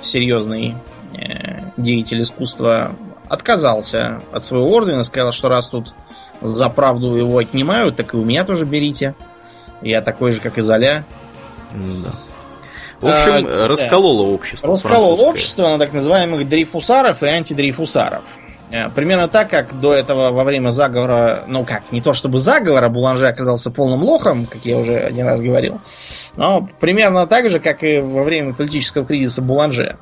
серьезный 0.02 0.76
э, 1.14 1.60
деятель 1.78 2.22
искусства, 2.22 2.96
отказался 3.28 4.22
от 4.32 4.44
своего 4.44 4.70
ордена, 4.70 5.04
сказал, 5.04 5.32
что 5.32 5.50
раз 5.50 5.68
тут 5.68 5.94
за 6.42 6.70
правду 6.70 7.16
его 7.16 7.38
отнимают, 7.38 7.96
так 7.96 8.14
и 8.14 8.18
у 8.18 8.24
меня 8.24 8.46
тоже 8.46 8.66
берите. 8.66 9.14
Я 9.82 10.02
такой 10.02 10.34
же, 10.34 10.42
как 10.42 10.58
и 10.58 10.62
Золя. 10.62 11.06
Да. 11.72 12.10
В 13.02 13.08
общем, 13.08 13.46
а, 13.48 13.68
раскололо 13.68 14.26
да. 14.26 14.34
общество. 14.34 14.72
Раскололо 14.72 15.22
общество 15.22 15.70
на 15.70 15.80
так 15.80 15.94
называемых 15.94 16.48
дрейфусаров 16.48 17.24
и 17.24 17.28
антидрейфусаров. 17.28 18.26
Э, 18.72 18.90
примерно 18.90 19.28
так, 19.28 19.50
как 19.50 19.80
до 19.80 19.94
этого 19.94 20.32
во 20.32 20.44
время 20.44 20.70
заговора, 20.70 21.44
ну 21.48 21.66
как, 21.66 21.84
не 21.92 22.02
то 22.02 22.14
чтобы 22.14 22.38
заговора, 22.38 22.90
Буланже 22.90 23.28
оказался 23.28 23.72
полным 23.72 24.04
лохом, 24.04 24.46
как 24.46 24.64
я 24.64 24.78
уже 24.78 24.98
один 24.98 25.26
раз 25.26 25.42
говорил, 25.42 25.82
но 26.36 26.70
примерно 26.80 27.26
так 27.26 27.50
же, 27.50 27.60
как 27.60 27.84
и 27.84 28.00
во 28.00 28.24
время 28.24 28.54
политического 28.54 29.06
кризиса 29.06 29.42
Буланже. 29.42 29.98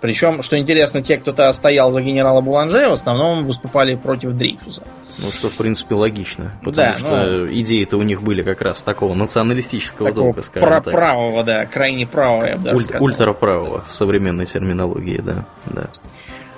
Причем, 0.00 0.42
что 0.42 0.56
интересно, 0.56 1.02
те, 1.02 1.18
кто-то 1.18 1.52
стоял 1.52 1.90
за 1.90 2.00
генерала 2.00 2.40
Буланже, 2.40 2.88
в 2.88 2.92
основном 2.92 3.44
выступали 3.44 3.96
против 3.96 4.32
Дрейфуса. 4.32 4.82
Ну, 5.20 5.32
что, 5.32 5.48
в 5.48 5.54
принципе, 5.54 5.94
логично. 5.94 6.52
Потому 6.60 6.76
да, 6.76 6.96
что 6.96 7.26
ну, 7.26 7.46
идеи-то 7.46 7.96
у 7.96 8.02
них 8.02 8.22
были 8.22 8.42
как 8.42 8.62
раз 8.62 8.82
такого 8.82 9.14
националистического 9.14 10.08
такого 10.10 10.26
толка, 10.26 10.42
скажем 10.42 10.68
про- 10.68 10.80
так. 10.80 10.92
Правого, 10.94 11.42
да, 11.44 11.66
крайне 11.66 12.06
правого, 12.06 12.44
я 12.44 12.56
бы 12.56 12.64
даже 12.64 12.76
Уль- 12.76 12.84
сказал. 12.84 13.04
Ультраправого 13.04 13.84
в 13.88 13.92
современной 13.92 14.46
терминологии, 14.46 15.20
да. 15.20 15.44
да. 15.66 15.86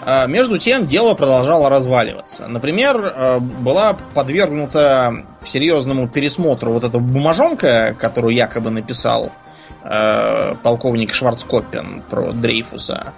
А, 0.03 0.27
между 0.27 0.59
тем, 0.59 0.87
дело 0.87 1.15
продолжало 1.15 1.69
разваливаться. 1.71 2.49
Например, 2.49 3.01
а, 3.03 3.39
была 3.41 3.97
подвергнута 4.15 5.25
серьезному 5.45 6.09
пересмотру 6.09 6.73
вот 6.73 6.85
эта 6.85 6.99
бумажонка, 6.99 7.95
которую 7.99 8.35
якобы 8.35 8.71
написал 8.71 9.33
а, 9.83 10.57
полковник 10.63 11.15
Шварцкоппен 11.15 12.03
про 12.11 12.33
Дрейфуса 12.33 13.13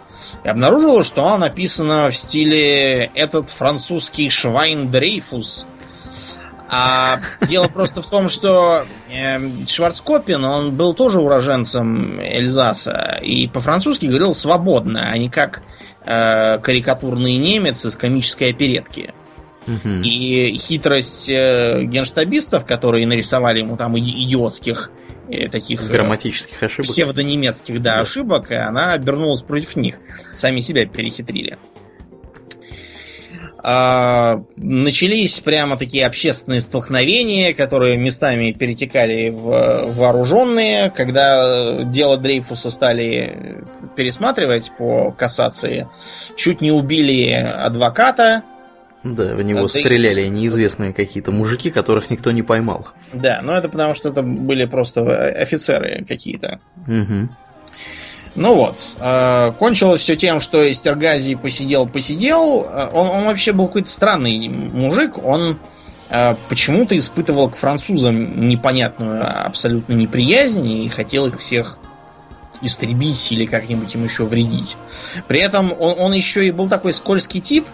и 0.45 0.49
обнаружила, 0.49 1.05
что 1.05 1.27
она 1.27 1.39
написана 1.39 2.11
в 2.11 2.17
стиле 2.17 3.05
«Этот 3.15 3.49
французский 3.49 4.31
Швайн 4.31 4.91
Дрейфус». 4.91 5.67
А 6.75 7.21
дело 7.47 7.69
просто 7.69 8.01
в 8.01 8.07
том, 8.07 8.31
что 8.31 8.87
э, 9.11 9.67
Шварцкопин, 9.67 10.43
он 10.43 10.75
был 10.75 10.95
тоже 10.95 11.21
уроженцем 11.21 12.19
Эльзаса, 12.19 13.19
и 13.23 13.47
по-французски 13.47 14.07
говорил 14.07 14.33
свободно, 14.33 15.11
а 15.11 15.19
не 15.19 15.29
как 15.29 15.63
э, 16.07 16.59
карикатурный 16.61 17.37
немец 17.37 17.85
из 17.85 17.95
комической 17.95 18.51
оперетки. 18.51 19.13
И 20.03 20.57
хитрость 20.59 21.29
э, 21.29 21.85
генштабистов, 21.85 22.65
которые 22.65 23.07
нарисовали 23.07 23.61
ему 23.61 23.77
там 23.77 23.97
идиотских 23.99 24.91
таких 25.51 25.83
э, 25.83 25.93
грамматических 25.93 26.63
ошибок. 26.63 26.87
Псевдонемецких, 26.87 27.83
да, 27.83 27.97
да, 27.97 28.01
ошибок, 28.03 28.51
и 28.51 28.55
она 28.55 28.93
обернулась 28.93 29.43
против 29.43 29.77
них. 29.77 29.97
Сами 30.35 30.61
себя 30.61 30.87
перехитрили. 30.87 31.59
А, 33.65 34.43
начались 34.57 35.39
прямо 35.39 35.77
такие 35.77 36.05
общественные 36.05 36.61
столкновения, 36.61 37.55
которые 37.55 37.97
местами 37.97 38.51
перетекали 38.51 39.29
в 39.29 39.93
вооруженные. 39.93 40.91
Когда 40.91 41.85
дело 41.85 42.17
Дрейфуса 42.17 42.73
стали 42.73 43.63
пересматривать 43.95 44.73
по 44.77 45.13
кассации, 45.13 45.87
чуть 46.37 46.61
не 46.61 46.73
убили 46.73 47.31
адвоката, 47.31 48.43
да, 49.05 49.35
в 49.35 49.43
него 49.43 49.67
стреляли 49.67 50.27
неизвестные 50.29 50.93
какие-то 50.93 51.33
мужики, 51.33 51.71
которых 51.71 52.11
никто 52.11 52.31
не 52.31 52.43
поймал. 52.43 52.89
Да, 53.13 53.41
но 53.43 53.57
это 53.57 53.69
потому 53.69 53.95
что 53.95 54.11
это 54.11 54.23
были 54.23 54.65
просто 54.65 55.29
офицеры 55.29 56.05
какие-то. 56.07 56.61
Угу. 56.87 57.29
Ну 58.35 58.55
вот, 58.55 58.97
э, 58.99 59.53
кончилось 59.59 60.01
все 60.01 60.17
тем, 60.17 60.41
что 60.41 60.71
Эстергази 60.71 61.35
посидел-посидел. 61.35 62.67
Э, 62.67 62.89
он, 62.93 63.09
он 63.09 63.25
вообще 63.25 63.53
был 63.53 63.67
какой-то 63.67 63.89
странный 63.89 64.49
мужик. 64.49 65.23
Он 65.23 65.59
э, 66.09 66.35
почему-то 66.49 66.97
испытывал 66.97 67.51
к 67.51 67.57
французам 67.57 68.49
непонятную 68.49 69.23
абсолютно 69.47 69.93
неприязнь 69.93 70.67
и 70.67 70.89
хотел 70.89 71.27
их 71.27 71.41
всех 71.41 71.79
истребить 72.63 73.33
или 73.33 73.45
как-нибудь 73.45 73.95
им 73.95 74.05
еще 74.05 74.25
вредить. 74.25 74.77
При 75.29 75.41
этом 75.41 75.73
он, 75.73 75.99
он 75.99 76.13
еще 76.13 76.47
и 76.47 76.53
был 76.53 76.69
такой 76.69 76.95
скользкий 76.95 77.41
тип, 77.41 77.67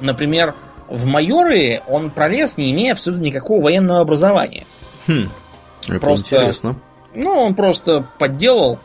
Например, 0.00 0.54
в 0.88 1.06
майоры 1.06 1.82
он 1.86 2.10
пролез, 2.10 2.56
не 2.56 2.70
имея 2.72 2.92
абсолютно 2.92 3.24
никакого 3.24 3.62
военного 3.62 4.00
образования. 4.00 4.64
Хм, 5.06 5.28
это 5.86 5.98
просто, 5.98 6.36
интересно. 6.36 6.76
Ну, 7.14 7.30
он 7.30 7.54
просто 7.54 8.06
подделал, 8.18 8.78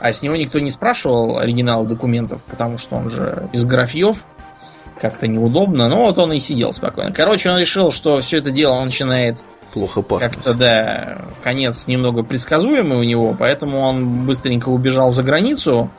а 0.00 0.12
с 0.12 0.22
него 0.22 0.36
никто 0.36 0.58
не 0.58 0.70
спрашивал 0.70 1.38
оригинал 1.38 1.84
документов, 1.84 2.44
потому 2.44 2.78
что 2.78 2.96
он 2.96 3.10
же 3.10 3.48
из 3.52 3.64
графьев, 3.64 4.24
как-то 5.00 5.26
неудобно. 5.26 5.88
Но 5.88 6.06
вот 6.06 6.18
он 6.18 6.32
и 6.32 6.40
сидел 6.40 6.72
спокойно. 6.72 7.12
Короче, 7.12 7.50
он 7.50 7.58
решил, 7.58 7.92
что 7.92 8.20
все 8.22 8.38
это 8.38 8.50
дело 8.50 8.82
начинает 8.84 9.38
плохо 9.72 10.02
пахнуть. 10.02 10.34
Как-то, 10.34 10.54
да, 10.54 11.18
конец 11.42 11.86
немного 11.88 12.22
предсказуемый 12.22 12.98
у 12.98 13.02
него, 13.02 13.34
поэтому 13.38 13.80
он 13.80 14.26
быстренько 14.26 14.68
убежал 14.68 15.10
за 15.10 15.22
границу 15.22 15.90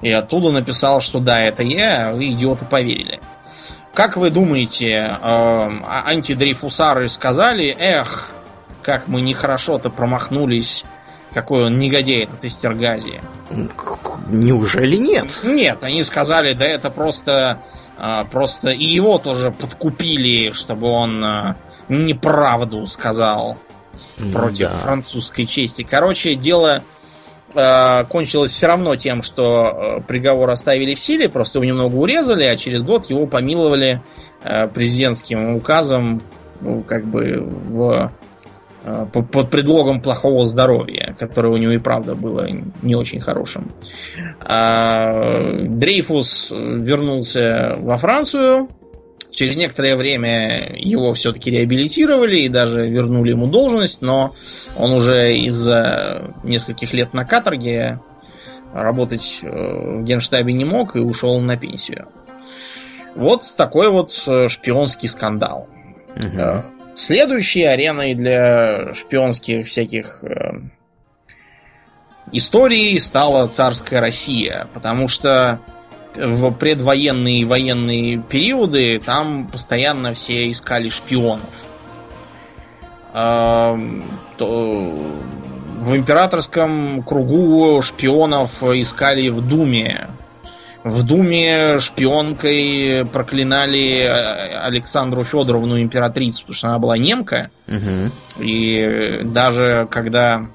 и 0.00 0.10
оттуда 0.10 0.50
написал, 0.50 1.00
что 1.00 1.18
да, 1.18 1.40
это 1.40 1.62
я, 1.62 2.12
вы 2.12 2.28
идиоты 2.28 2.64
поверили. 2.64 3.20
Как 3.94 4.16
вы 4.16 4.30
думаете, 4.30 4.90
э, 4.90 5.18
а, 5.20 6.04
антидрейфусары 6.06 7.08
сказали, 7.08 7.76
эх, 7.78 8.30
как 8.82 9.06
мы 9.06 9.20
нехорошо-то 9.20 9.90
промахнулись, 9.90 10.84
какой 11.34 11.66
он 11.66 11.78
негодяй 11.78 12.24
этот 12.24 12.44
Истергази? 12.44 13.20
Неужели 14.28 14.96
нет? 14.96 15.28
Нет, 15.42 15.84
они 15.84 16.02
сказали, 16.04 16.54
да 16.54 16.64
это 16.64 16.90
просто, 16.90 17.62
э, 17.98 18.24
просто 18.30 18.70
и 18.70 18.84
его 18.84 19.18
тоже 19.18 19.50
подкупили, 19.50 20.52
чтобы 20.52 20.88
он 20.88 21.22
э, 21.22 21.54
неправду 21.88 22.86
сказал 22.86 23.58
против 24.32 24.70
да. 24.70 24.76
французской 24.78 25.44
чести. 25.44 25.82
Короче, 25.82 26.34
дело 26.34 26.82
кончилось 28.08 28.50
все 28.50 28.66
равно 28.66 28.96
тем, 28.96 29.22
что 29.22 29.98
э, 29.98 30.00
приговор 30.06 30.50
оставили 30.50 30.94
в 30.94 31.00
силе, 31.00 31.28
просто 31.28 31.58
его 31.58 31.66
немного 31.66 31.96
урезали, 31.96 32.44
а 32.44 32.56
через 32.56 32.82
год 32.82 33.10
его 33.10 33.26
помиловали 33.26 34.02
э, 34.42 34.68
президентским 34.68 35.56
указом 35.56 36.22
как 36.86 37.04
бы 37.04 37.40
в, 37.40 38.12
э, 38.84 39.06
под 39.12 39.50
предлогом 39.50 40.00
плохого 40.00 40.44
здоровья, 40.44 41.14
которое 41.18 41.48
у 41.48 41.56
него 41.56 41.72
и 41.72 41.78
правда 41.78 42.14
было 42.14 42.48
не 42.82 42.94
очень 42.94 43.20
хорошим. 43.20 43.70
А 44.40 45.58
Дрейфус 45.62 46.50
вернулся 46.50 47.76
во 47.78 47.96
Францию, 47.96 48.68
Через 49.32 49.56
некоторое 49.56 49.96
время 49.96 50.76
его 50.76 51.14
все-таки 51.14 51.50
реабилитировали 51.50 52.40
и 52.40 52.48
даже 52.48 52.86
вернули 52.86 53.30
ему 53.30 53.46
должность, 53.46 54.02
но 54.02 54.34
он 54.76 54.92
уже 54.92 55.36
из-за 55.36 56.34
нескольких 56.42 56.92
лет 56.92 57.14
на 57.14 57.24
каторге 57.24 58.00
работать 58.72 59.40
в 59.42 60.02
генштабе 60.02 60.52
не 60.52 60.64
мог 60.64 60.96
и 60.96 61.00
ушел 61.00 61.40
на 61.40 61.56
пенсию. 61.56 62.08
Вот 63.14 63.44
такой 63.56 63.90
вот 63.90 64.12
шпионский 64.12 65.08
скандал. 65.08 65.68
Угу. 66.16 66.64
Следующей 66.96 67.64
ареной 67.64 68.14
для 68.14 68.94
шпионских 68.94 69.66
всяких 69.66 70.22
историй 72.32 72.98
стала 72.98 73.46
царская 73.48 74.00
Россия, 74.00 74.68
потому 74.72 75.08
что 75.08 75.60
в 76.14 76.52
предвоенные 76.52 77.40
и 77.40 77.44
военные 77.44 78.18
периоды 78.22 78.98
там 79.04 79.48
постоянно 79.48 80.14
все 80.14 80.50
искали 80.50 80.88
шпионов. 80.90 81.66
В 84.46 85.96
императорском 85.96 87.02
кругу 87.02 87.82
шпионов 87.82 88.62
искали 88.62 89.28
в 89.28 89.40
Думе. 89.40 90.08
В 90.84 91.04
Думе 91.04 91.78
шпионкой 91.78 93.06
проклинали 93.12 94.02
Александру 94.64 95.22
Федоровну 95.24 95.80
императрицу, 95.80 96.40
потому 96.40 96.54
что 96.54 96.68
она 96.68 96.78
была 96.78 96.98
немка. 96.98 97.50
Угу. 97.68 98.44
И 98.44 99.20
даже 99.22 99.86
когда 99.90 100.46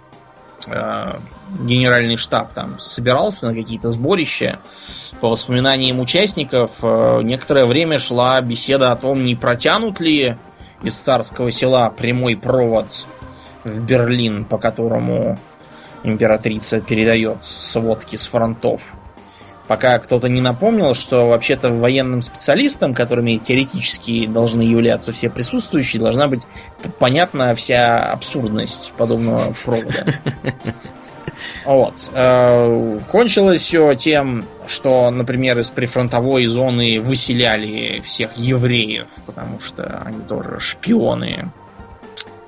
э, 0.67 1.19
генеральный 1.61 2.17
штаб 2.17 2.53
там 2.53 2.79
собирался 2.79 3.47
на 3.47 3.55
какие-то 3.55 3.89
сборища, 3.91 4.59
по 5.21 5.29
воспоминаниям 5.29 5.99
участников, 5.99 6.71
э, 6.81 7.21
некоторое 7.23 7.65
время 7.65 7.97
шла 7.97 8.39
беседа 8.41 8.91
о 8.91 8.95
том, 8.95 9.23
не 9.23 9.35
протянут 9.35 9.99
ли 9.99 10.35
из 10.83 10.93
царского 10.95 11.51
села 11.51 11.89
прямой 11.89 12.35
провод 12.35 13.05
в 13.67 13.85
Берлин, 13.85 14.45
по 14.45 14.57
которому 14.57 15.37
императрица 16.03 16.81
передает 16.81 17.43
сводки 17.43 18.15
с 18.15 18.27
фронтов. 18.27 18.93
Пока 19.67 19.99
кто-то 19.99 20.29
не 20.29 20.39
напомнил, 20.39 20.95
что 20.95 21.27
вообще-то 21.27 21.73
военным 21.73 22.21
специалистам, 22.21 22.93
которыми 22.93 23.35
теоретически 23.35 24.25
должны 24.25 24.61
являться 24.61 25.11
все 25.11 25.29
присутствующие, 25.29 26.01
должна 26.01 26.29
быть 26.29 26.43
понятна 26.99 27.53
вся 27.53 28.11
абсурдность 28.11 28.93
подобного 28.97 29.53
провода. 29.63 30.15
Вот. 31.65 32.09
Э, 32.13 32.99
кончилось 33.11 33.61
все 33.61 33.93
тем, 33.95 34.45
что, 34.65 35.11
например, 35.11 35.59
из 35.59 35.69
прифронтовой 35.69 36.45
зоны 36.47 36.99
выселяли 36.99 38.01
всех 38.01 38.35
евреев, 38.37 39.07
потому 39.25 39.59
что 39.59 40.01
они 40.05 40.21
тоже 40.21 40.59
шпионы. 40.59 41.51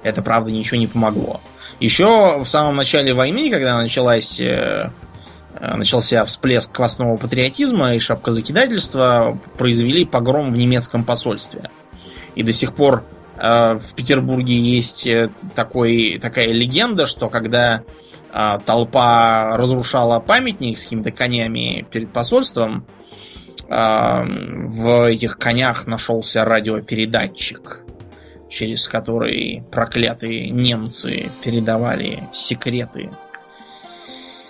Это, 0.04 0.22
правда, 0.22 0.52
ничего 0.52 0.78
не 0.78 0.88
помогло. 0.88 1.42
Еще 1.80 2.40
в 2.40 2.46
самом 2.48 2.76
начале 2.76 3.14
войны, 3.14 3.50
когда 3.50 3.82
началась, 3.82 4.40
э, 4.40 4.92
э, 5.54 5.76
начался 5.76 6.24
всплеск 6.26 6.72
квасного 6.72 7.18
патриотизма 7.18 7.96
и 7.96 8.00
шапкозакидательства, 8.00 9.38
произвели 9.58 10.06
погром 10.06 10.54
в 10.54 10.58
немецком 10.58 11.04
посольстве. 11.04 11.70
И 12.36 12.44
до 12.44 12.54
сих 12.54 12.74
пор 12.74 13.04
в 13.42 13.94
Петербурге 13.96 14.58
есть 14.58 15.08
такой, 15.56 16.20
такая 16.22 16.48
легенда, 16.48 17.06
что 17.06 17.30
когда 17.30 17.84
толпа 18.66 19.56
разрушала 19.56 20.20
памятник 20.20 20.78
с 20.78 20.84
какими-то 20.84 21.12
конями 21.12 21.86
перед 21.90 22.12
посольством, 22.12 22.86
в 23.70 25.08
этих 25.08 25.38
конях 25.38 25.88
нашелся 25.88 26.44
радиопередатчик, 26.44 27.80
через 28.50 28.88
который 28.88 29.64
проклятые 29.72 30.50
немцы 30.50 31.30
передавали 31.44 32.28
секреты. 32.34 33.10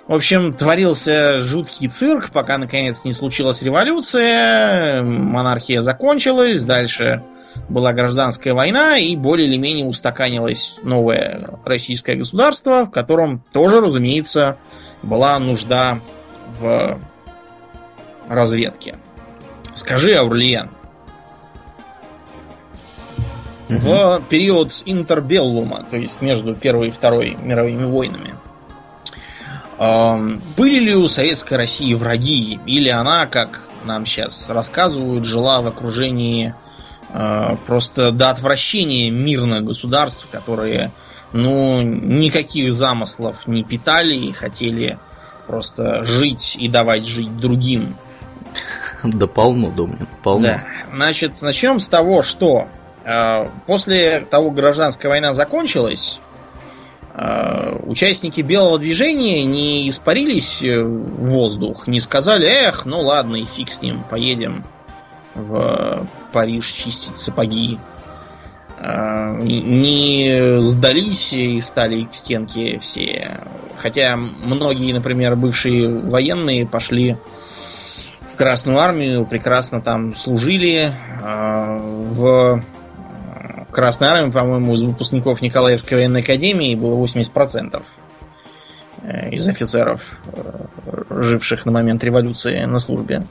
В 0.07 0.13
общем, 0.13 0.53
творился 0.53 1.39
жуткий 1.39 1.87
цирк, 1.87 2.31
пока 2.31 2.57
наконец 2.57 3.05
не 3.05 3.13
случилась 3.13 3.61
революция, 3.61 5.03
монархия 5.03 5.83
закончилась, 5.83 6.63
дальше 6.63 7.21
была 7.67 7.93
гражданская 7.93 8.55
война, 8.55 8.97
и 8.97 9.15
более 9.15 9.47
или 9.47 9.57
менее 9.57 9.85
устаканилось 9.85 10.79
новое 10.81 11.59
российское 11.63 12.15
государство, 12.15 12.85
в 12.85 12.91
котором 12.91 13.43
тоже, 13.51 13.81
разумеется, 13.81 14.57
была 15.03 15.37
нужда 15.37 15.99
в 16.59 16.99
разведке. 18.27 18.95
Скажи, 19.75 20.15
Аурлиен, 20.15 20.71
угу. 23.69 23.77
в 23.79 24.21
период 24.29 24.71
интербеллума, 24.85 25.85
то 25.89 25.97
есть 25.97 26.21
между 26.21 26.55
Первой 26.55 26.89
и 26.89 26.91
Второй 26.91 27.37
мировыми 27.41 27.85
войнами, 27.85 28.35
были 30.57 30.79
ли 30.79 30.95
у 30.95 31.07
Советской 31.07 31.53
России 31.53 31.93
враги, 31.93 32.59
или 32.65 32.89
она, 32.89 33.27
как 33.27 33.61
нам 33.85 34.05
сейчас 34.05 34.49
рассказывают, 34.49 35.23
жила 35.23 35.61
в 35.61 35.67
окружении 35.67 36.53
Э, 37.11 37.55
просто 37.65 38.11
до 38.11 38.29
отвращения 38.29 39.09
мирных 39.09 39.63
государств, 39.65 40.27
которые, 40.31 40.91
ну, 41.33 41.81
никаких 41.81 42.71
замыслов 42.71 43.47
не 43.47 43.63
питали 43.63 44.15
и 44.15 44.31
хотели 44.31 44.99
просто 45.47 46.03
жить 46.03 46.55
и 46.59 46.67
давать 46.67 47.07
жить 47.07 47.35
другим. 47.37 47.95
Да 49.03 49.25
полно, 49.27 49.71
Домнин, 49.71 50.07
полно. 50.21 50.47
Да. 50.47 50.63
Значит, 50.93 51.41
начнем 51.41 51.79
с 51.79 51.89
того, 51.89 52.21
что 52.21 52.67
после 53.65 54.21
того, 54.21 54.51
гражданская 54.51 55.09
война 55.09 55.33
закончилась, 55.33 56.19
э, 57.13 57.79
участники 57.85 58.41
белого 58.41 58.77
движения 58.77 59.43
не 59.43 59.89
испарились 59.89 60.61
в 60.61 61.29
воздух, 61.29 61.87
не 61.87 61.99
сказали, 61.99 62.45
эх, 62.45 62.85
ну 62.85 63.01
ладно, 63.01 63.37
и 63.37 63.45
фиг 63.45 63.71
с 63.71 63.81
ним, 63.81 64.03
поедем 64.09 64.63
в 65.35 66.07
Париж 66.31 66.67
чистить 66.67 67.17
сапоги. 67.17 67.79
А, 68.81 69.35
не 69.41 70.61
сдались 70.61 71.33
и 71.33 71.61
стали 71.61 72.03
к 72.03 72.13
стенке 72.13 72.79
все. 72.79 73.39
Хотя 73.77 74.17
многие, 74.17 74.93
например, 74.93 75.35
бывшие 75.35 75.89
военные 75.89 76.65
пошли 76.65 77.17
в 78.31 78.35
Красную 78.37 78.79
Армию, 78.79 79.25
прекрасно 79.25 79.81
там 79.81 80.15
служили. 80.15 80.91
А, 81.21 81.77
в 81.77 82.63
Красной 83.71 84.07
Армии, 84.07 84.31
по-моему, 84.31 84.73
из 84.73 84.83
выпускников 84.83 85.41
Николаевской 85.41 85.97
военной 85.97 86.21
академии 86.21 86.75
было 86.75 86.95
80% 87.03 87.83
э, 89.03 89.29
из 89.31 89.47
офицеров, 89.47 90.17
э, 90.33 91.03
живших 91.09 91.65
на 91.65 91.71
момент 91.71 92.03
революции 92.03 92.63
на 92.65 92.79
службе. 92.79 93.23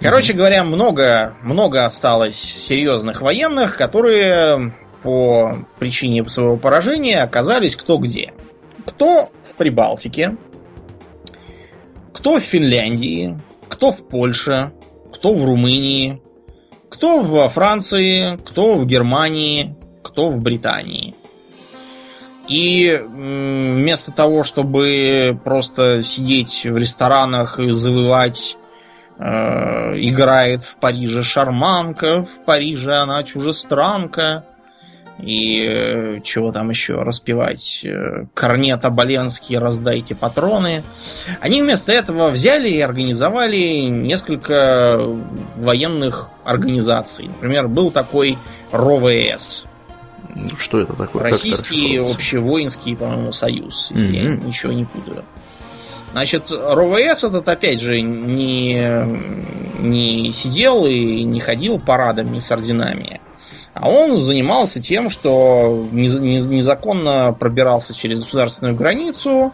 Короче 0.00 0.32
говоря, 0.32 0.64
много, 0.64 1.34
много 1.42 1.84
осталось 1.84 2.36
серьезных 2.36 3.20
военных, 3.20 3.76
которые 3.76 4.74
по 5.02 5.56
причине 5.78 6.26
своего 6.28 6.56
поражения 6.56 7.22
оказались 7.22 7.76
кто 7.76 7.98
где. 7.98 8.32
Кто 8.86 9.30
в 9.42 9.54
Прибалтике, 9.56 10.36
кто 12.14 12.38
в 12.38 12.40
Финляндии, 12.40 13.38
кто 13.68 13.92
в 13.92 14.08
Польше, 14.08 14.72
кто 15.12 15.34
в 15.34 15.44
Румынии, 15.44 16.22
кто 16.90 17.20
во 17.20 17.48
Франции, 17.48 18.38
кто 18.44 18.74
в 18.74 18.84
Германии, 18.84 19.74
кто 20.02 20.28
в 20.28 20.40
Британии. 20.40 21.14
И 22.48 23.00
вместо 23.06 24.12
того, 24.12 24.42
чтобы 24.42 25.40
просто 25.44 26.02
сидеть 26.02 26.66
в 26.66 26.76
ресторанах 26.76 27.60
и 27.60 27.70
завывать 27.70 28.56
Э, 29.22 29.98
играет 29.98 30.64
в 30.64 30.76
Париже 30.76 31.22
шарманка, 31.22 32.24
в 32.24 32.42
Париже 32.46 32.94
она 32.94 33.22
чужестранка. 33.22 34.46
И 35.22 35.66
э, 35.68 36.20
чего 36.24 36.52
там 36.52 36.70
еще 36.70 36.94
распевать? 36.94 37.82
Э, 37.84 38.26
Корнет 38.34 38.84
Оболенский, 38.84 39.58
раздайте 39.58 40.14
патроны. 40.14 40.82
Они 41.40 41.62
вместо 41.62 41.92
этого 41.92 42.28
взяли 42.28 42.70
и 42.70 42.80
организовали 42.80 43.88
несколько 43.88 44.98
военных 45.56 46.30
организаций. 46.44 47.28
Например, 47.28 47.68
был 47.68 47.90
такой 47.90 48.38
РОВС. 48.72 49.64
Что 50.58 50.80
это 50.80 50.94
такое? 50.94 51.22
Российский 51.24 51.98
общевоинский, 51.98 52.96
по-моему, 52.96 53.32
союз, 53.32 53.90
если 53.90 54.10
mm-hmm. 54.10 54.40
я 54.40 54.46
ничего 54.46 54.72
не 54.72 54.84
путаю. 54.84 55.24
Значит, 56.12 56.50
РОВС 56.50 57.24
этот, 57.24 57.48
опять 57.48 57.80
же, 57.80 58.00
не, 58.00 58.82
не 59.78 60.32
сидел 60.32 60.86
и 60.86 61.24
не 61.24 61.40
ходил 61.40 61.78
парадами 61.78 62.40
с 62.40 62.50
орденами. 62.50 63.20
А 63.80 63.88
он 63.88 64.18
занимался 64.18 64.78
тем, 64.82 65.08
что 65.08 65.88
незаконно 65.90 67.34
пробирался 67.38 67.94
через 67.94 68.20
государственную 68.20 68.76
границу, 68.76 69.52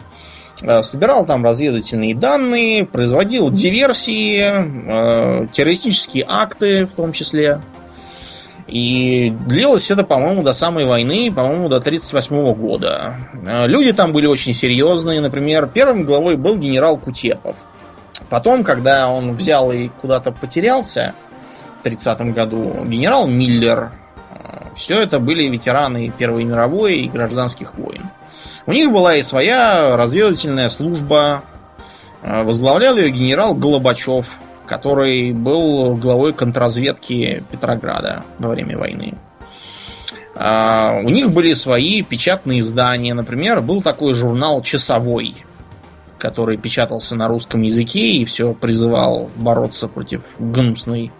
э, 0.61 0.83
собирал 0.83 1.25
там 1.25 1.45
разведывательные 1.45 2.13
данные, 2.13 2.85
производил 2.85 3.49
диверсии, 3.49 4.41
э, 4.43 5.47
террористические 5.53 6.25
акты 6.27 6.85
в 6.87 6.91
том 6.91 7.13
числе. 7.13 7.61
И 8.67 9.33
длилось 9.47 9.89
это, 9.91 10.03
по-моему, 10.03 10.43
до 10.43 10.51
самой 10.51 10.83
войны, 10.83 11.31
по-моему, 11.31 11.69
до 11.69 11.79
1938 11.79 12.53
года. 12.53 13.15
Э, 13.45 13.65
люди 13.65 13.93
там 13.93 14.11
были 14.11 14.25
очень 14.25 14.53
серьезные. 14.53 15.21
Например, 15.21 15.67
первым 15.67 16.03
главой 16.03 16.35
был 16.35 16.57
генерал 16.57 16.97
Кутепов. 16.97 17.55
Потом, 18.29 18.65
когда 18.65 19.07
он 19.07 19.37
взял 19.37 19.71
и 19.71 19.87
куда-то 19.87 20.33
потерялся 20.33 21.13
в 21.79 21.83
30 21.83 22.33
году, 22.33 22.83
генерал 22.85 23.25
Миллер. 23.25 23.93
Все 24.75 24.99
это 24.99 25.19
были 25.19 25.43
ветераны 25.43 26.11
Первой 26.17 26.43
мировой 26.43 26.99
и 26.99 27.09
гражданских 27.09 27.75
войн. 27.75 28.03
У 28.65 28.71
них 28.71 28.91
была 28.91 29.15
и 29.15 29.21
своя 29.21 29.97
разведывательная 29.97 30.69
служба. 30.69 31.43
Э, 32.21 32.43
возглавлял 32.43 32.97
ее 32.97 33.09
генерал 33.09 33.55
Голобачев, 33.55 34.27
который 34.65 35.31
был 35.31 35.95
главой 35.95 36.33
контрразведки 36.33 37.43
Петрограда 37.51 38.23
во 38.37 38.49
время 38.49 38.77
войны. 38.77 39.17
А, 40.35 40.99
у 41.03 41.09
них 41.09 41.31
были 41.31 41.53
свои 41.53 42.03
печатные 42.03 42.59
издания. 42.59 43.13
Например, 43.13 43.61
был 43.61 43.81
такой 43.81 44.13
журнал 44.13 44.61
«Часовой», 44.61 45.33
который 46.19 46.57
печатался 46.57 47.15
на 47.15 47.27
русском 47.27 47.63
языке 47.63 48.11
и 48.11 48.25
все 48.25 48.53
призывал 48.53 49.31
бороться 49.35 49.87
против 49.87 50.21
гнусной 50.37 51.11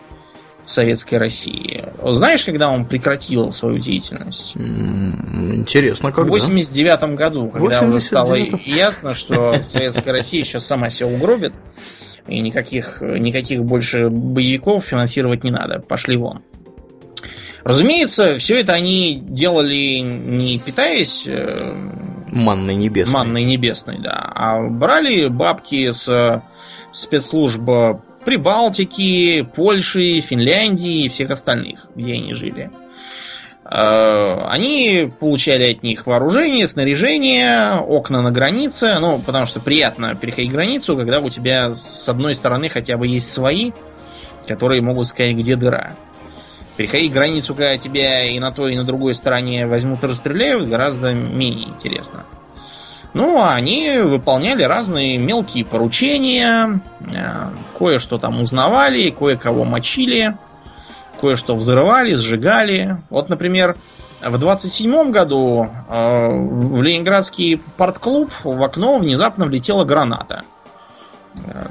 советской 0.67 1.15
России. 1.15 1.85
Знаешь, 2.03 2.43
когда 2.43 2.69
он 2.69 2.85
прекратил 2.85 3.53
свою 3.53 3.79
деятельность? 3.79 4.55
Интересно, 4.55 6.11
когда? 6.11 6.27
В 6.27 6.31
89 6.31 7.15
году, 7.15 7.47
когда 7.49 7.81
89 7.81 7.89
уже 7.89 8.01
стало 8.01 8.35
ясно, 8.35 9.13
что 9.13 9.63
советская 9.63 10.13
Россия 10.13 10.43
сейчас 10.43 10.65
сама 10.65 10.89
себя 10.89 11.07
угробит, 11.07 11.53
и 12.27 12.41
никаких, 12.41 13.01
никаких 13.01 13.63
больше 13.63 14.09
боевиков 14.09 14.83
финансировать 14.83 15.43
не 15.43 15.51
надо. 15.51 15.79
Пошли 15.79 16.17
вон. 16.17 16.41
Разумеется, 17.63 18.37
все 18.37 18.59
это 18.59 18.73
они 18.73 19.21
делали 19.21 19.99
не 19.99 20.59
питаясь 20.59 21.23
э, 21.25 21.73
манной 22.31 22.75
небесной. 22.75 23.13
Манной 23.13 23.43
небесной, 23.43 23.99
да. 23.99 24.31
А 24.33 24.61
брали 24.69 25.27
бабки 25.27 25.91
с 25.91 26.43
спецслужб 26.91 27.61
Прибалтики, 28.27 29.47
Польши, 29.55 30.19
Финляндии 30.19 31.05
и 31.05 31.07
всех 31.07 31.29
остальных, 31.29 31.87
где 31.95 32.15
они 32.15 32.33
жили. 32.33 32.69
Э, 33.63 34.41
они 34.49 35.09
получали 35.17 35.71
от 35.71 35.81
них 35.81 36.05
вооружение, 36.05 36.67
снаряжение, 36.67 37.75
окна 37.75 38.21
на 38.21 38.29
границе. 38.29 38.97
Ну, 38.99 39.21
потому 39.25 39.45
что 39.45 39.61
приятно 39.61 40.13
переходить 40.13 40.51
границу, 40.51 40.97
когда 40.97 41.21
у 41.21 41.29
тебя 41.29 41.73
с 41.73 42.09
одной 42.09 42.35
стороны 42.35 42.67
хотя 42.67 42.97
бы 42.97 43.07
есть 43.07 43.31
свои, 43.31 43.71
которые 44.45 44.81
могут 44.81 45.07
сказать, 45.07 45.33
где 45.33 45.55
дыра. 45.55 45.95
Переходить 46.75 47.13
границу, 47.13 47.55
когда 47.55 47.77
тебя 47.77 48.25
и 48.25 48.37
на 48.39 48.51
той, 48.51 48.73
и 48.73 48.77
на 48.77 48.83
другой 48.83 49.15
стороне 49.15 49.67
возьмут 49.67 50.03
и 50.03 50.07
расстреляют, 50.07 50.67
гораздо 50.67 51.13
менее 51.13 51.69
интересно. 51.69 52.25
Ну, 53.17 53.41
а 53.41 53.55
они 53.55 53.97
выполняли 53.99 54.61
разные 54.61 55.17
мелкие 55.17 55.65
поручения, 55.65 56.81
э, 57.01 57.77
кое-что 57.77 58.19
там 58.19 58.39
узнавали, 58.41 59.09
кое-кого 59.09 59.63
мочили 59.63 60.35
кое-что 61.19 61.55
взрывали, 61.55 62.13
сжигали. 62.13 62.97
Вот, 63.09 63.29
например, 63.29 63.75
в 64.21 64.37
27 64.37 65.11
году 65.11 65.67
э, 65.89 66.29
в 66.29 66.81
Ленинградский 66.81 67.57
партклуб 67.77 68.31
в 68.43 68.63
окно 68.63 68.97
внезапно 68.99 69.45
влетела 69.45 69.83
граната. 69.83 70.43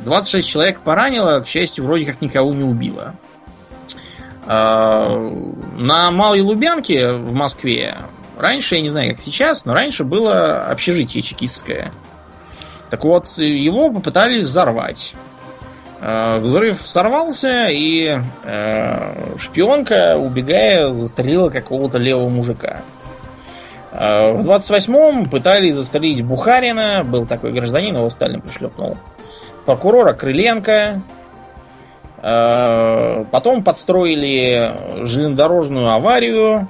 26 0.05 0.49
человек 0.49 0.81
поранило, 0.81 1.41
к 1.41 1.49
счастью, 1.49 1.85
вроде 1.85 2.07
как 2.07 2.21
никого 2.21 2.53
не 2.53 2.65
убило. 2.65 3.15
Э, 4.47 5.33
на 5.77 6.11
Малой 6.11 6.41
Лубянке 6.41 7.13
в 7.13 7.35
Москве 7.35 7.97
раньше, 8.37 8.77
я 8.77 8.83
не 8.83 8.91
знаю, 8.91 9.13
как 9.13 9.21
сейчас, 9.21 9.65
но 9.65 9.75
раньше 9.75 10.05
было 10.05 10.67
общежитие 10.67 11.23
чекистское. 11.23 11.93
Так 12.91 13.05
вот, 13.05 13.29
его 13.39 13.91
попытались 13.91 14.45
взорвать. 14.45 15.15
Э, 16.01 16.39
взрыв 16.39 16.87
сорвался, 16.87 17.69
и 17.69 18.19
э, 18.45 19.37
шпионка, 19.39 20.17
убегая, 20.19 20.93
застрелила 20.93 21.49
какого-то 21.49 21.99
левого 21.99 22.29
мужика. 22.29 22.83
Э, 23.93 24.33
в 24.33 24.49
28-м 24.49 25.29
пытались 25.31 25.75
застрелить 25.75 26.23
Бухарина, 26.23 27.03
был 27.05 27.27
такой 27.27 27.53
гражданин, 27.53 27.97
его 27.97 28.11
Сталин 28.11 28.43
пришлепнул. 28.43 28.99
Прокурора 29.65 30.13
Крыленко. 30.13 31.03
Потом 32.23 33.63
подстроили 33.63 34.73
железнодорожную 35.05 35.91
аварию, 35.91 36.67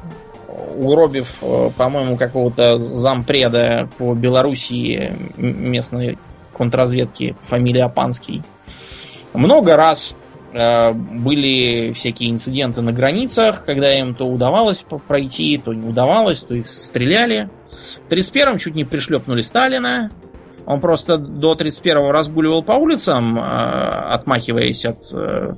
угробив, 0.77 1.43
по-моему, 1.77 2.17
какого-то 2.17 2.79
зампреда 2.79 3.89
по 3.99 4.15
Белоруссии 4.15 5.13
местной 5.37 6.19
контрразведки, 6.53 7.37
фамилия 7.43 7.85
Апанский. 7.85 8.43
Много 9.35 9.77
раз 9.77 10.15
э, 10.53 10.93
были 10.93 11.93
всякие 11.93 12.31
инциденты 12.31 12.81
на 12.81 12.93
границах, 12.93 13.65
когда 13.65 13.93
им 13.93 14.15
то 14.15 14.27
удавалось 14.27 14.85
пройти, 15.07 15.61
то 15.63 15.75
не 15.75 15.87
удавалось, 15.87 16.41
то 16.41 16.55
их 16.55 16.69
стреляли. 16.69 17.51
В 18.09 18.13
31-м 18.13 18.59
чуть 18.59 18.75
не 18.75 18.85
пришлепнули 18.85 19.43
Сталина. 19.43 20.11
Он 20.65 20.81
просто 20.81 21.19
до 21.19 21.53
31-го 21.53 22.11
разгуливал 22.11 22.63
по 22.63 22.73
улицам, 22.73 23.39
э, 23.39 23.43
отмахиваясь 23.43 24.85
от 24.87 25.13
э, 25.13 25.17
э, 25.17 25.55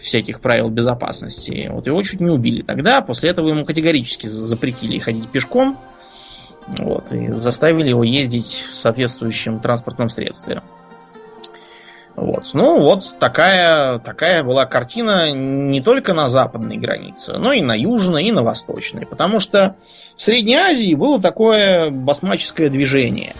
всяких 0.00 0.40
правил 0.40 0.68
безопасности. 0.68 1.68
Вот 1.70 1.86
его 1.86 2.02
чуть 2.02 2.20
не 2.20 2.30
убили 2.30 2.62
тогда. 2.62 3.00
После 3.00 3.30
этого 3.30 3.48
ему 3.48 3.64
категорически 3.64 4.26
запретили 4.26 4.98
ходить 4.98 5.28
пешком. 5.28 5.78
Вот, 6.78 7.12
и 7.12 7.32
заставили 7.32 7.88
его 7.88 8.04
ездить 8.04 8.66
в 8.70 8.74
соответствующем 8.74 9.60
транспортном 9.60 10.08
средстве. 10.08 10.62
Вот. 12.16 12.50
Ну, 12.52 12.80
вот 12.80 13.16
такая, 13.18 13.98
такая 13.98 14.44
была 14.44 14.66
картина 14.66 15.32
не 15.32 15.80
только 15.80 16.12
на 16.12 16.28
западной 16.28 16.76
границе, 16.76 17.38
но 17.38 17.52
и 17.52 17.62
на 17.62 17.74
южной, 17.74 18.24
и 18.24 18.32
на 18.32 18.42
восточной. 18.42 19.06
Потому 19.06 19.40
что 19.40 19.76
в 20.16 20.22
Средней 20.22 20.56
Азии 20.56 20.94
было 20.94 21.20
такое 21.20 21.90
басмаческое 21.90 22.68
движение. 22.68 23.34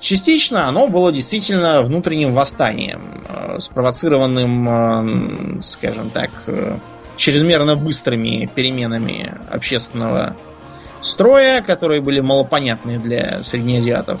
Частично 0.00 0.68
оно 0.68 0.86
было 0.86 1.10
действительно 1.10 1.82
внутренним 1.82 2.32
восстанием, 2.32 3.22
а, 3.26 3.58
спровоцированным, 3.60 4.68
а, 4.68 5.62
скажем 5.62 6.10
так, 6.10 6.30
чрезмерно 7.16 7.76
быстрыми 7.76 8.48
переменами 8.54 9.34
общественного 9.50 10.36
строя, 11.02 11.62
которые 11.62 12.00
были 12.00 12.20
малопонятны 12.20 12.98
для 12.98 13.42
среднеазиатов. 13.44 14.20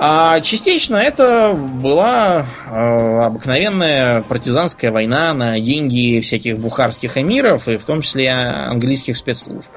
А 0.00 0.40
частично 0.42 0.94
это 0.94 1.54
была 1.54 2.46
э, 2.70 3.20
обыкновенная 3.20 4.22
партизанская 4.22 4.92
война 4.92 5.34
на 5.34 5.58
деньги 5.58 6.20
всяких 6.20 6.58
бухарских 6.60 7.18
эмиров 7.18 7.66
и 7.66 7.78
в 7.78 7.84
том 7.84 8.02
числе 8.02 8.30
английских 8.30 9.16
спецслужб. 9.16 9.68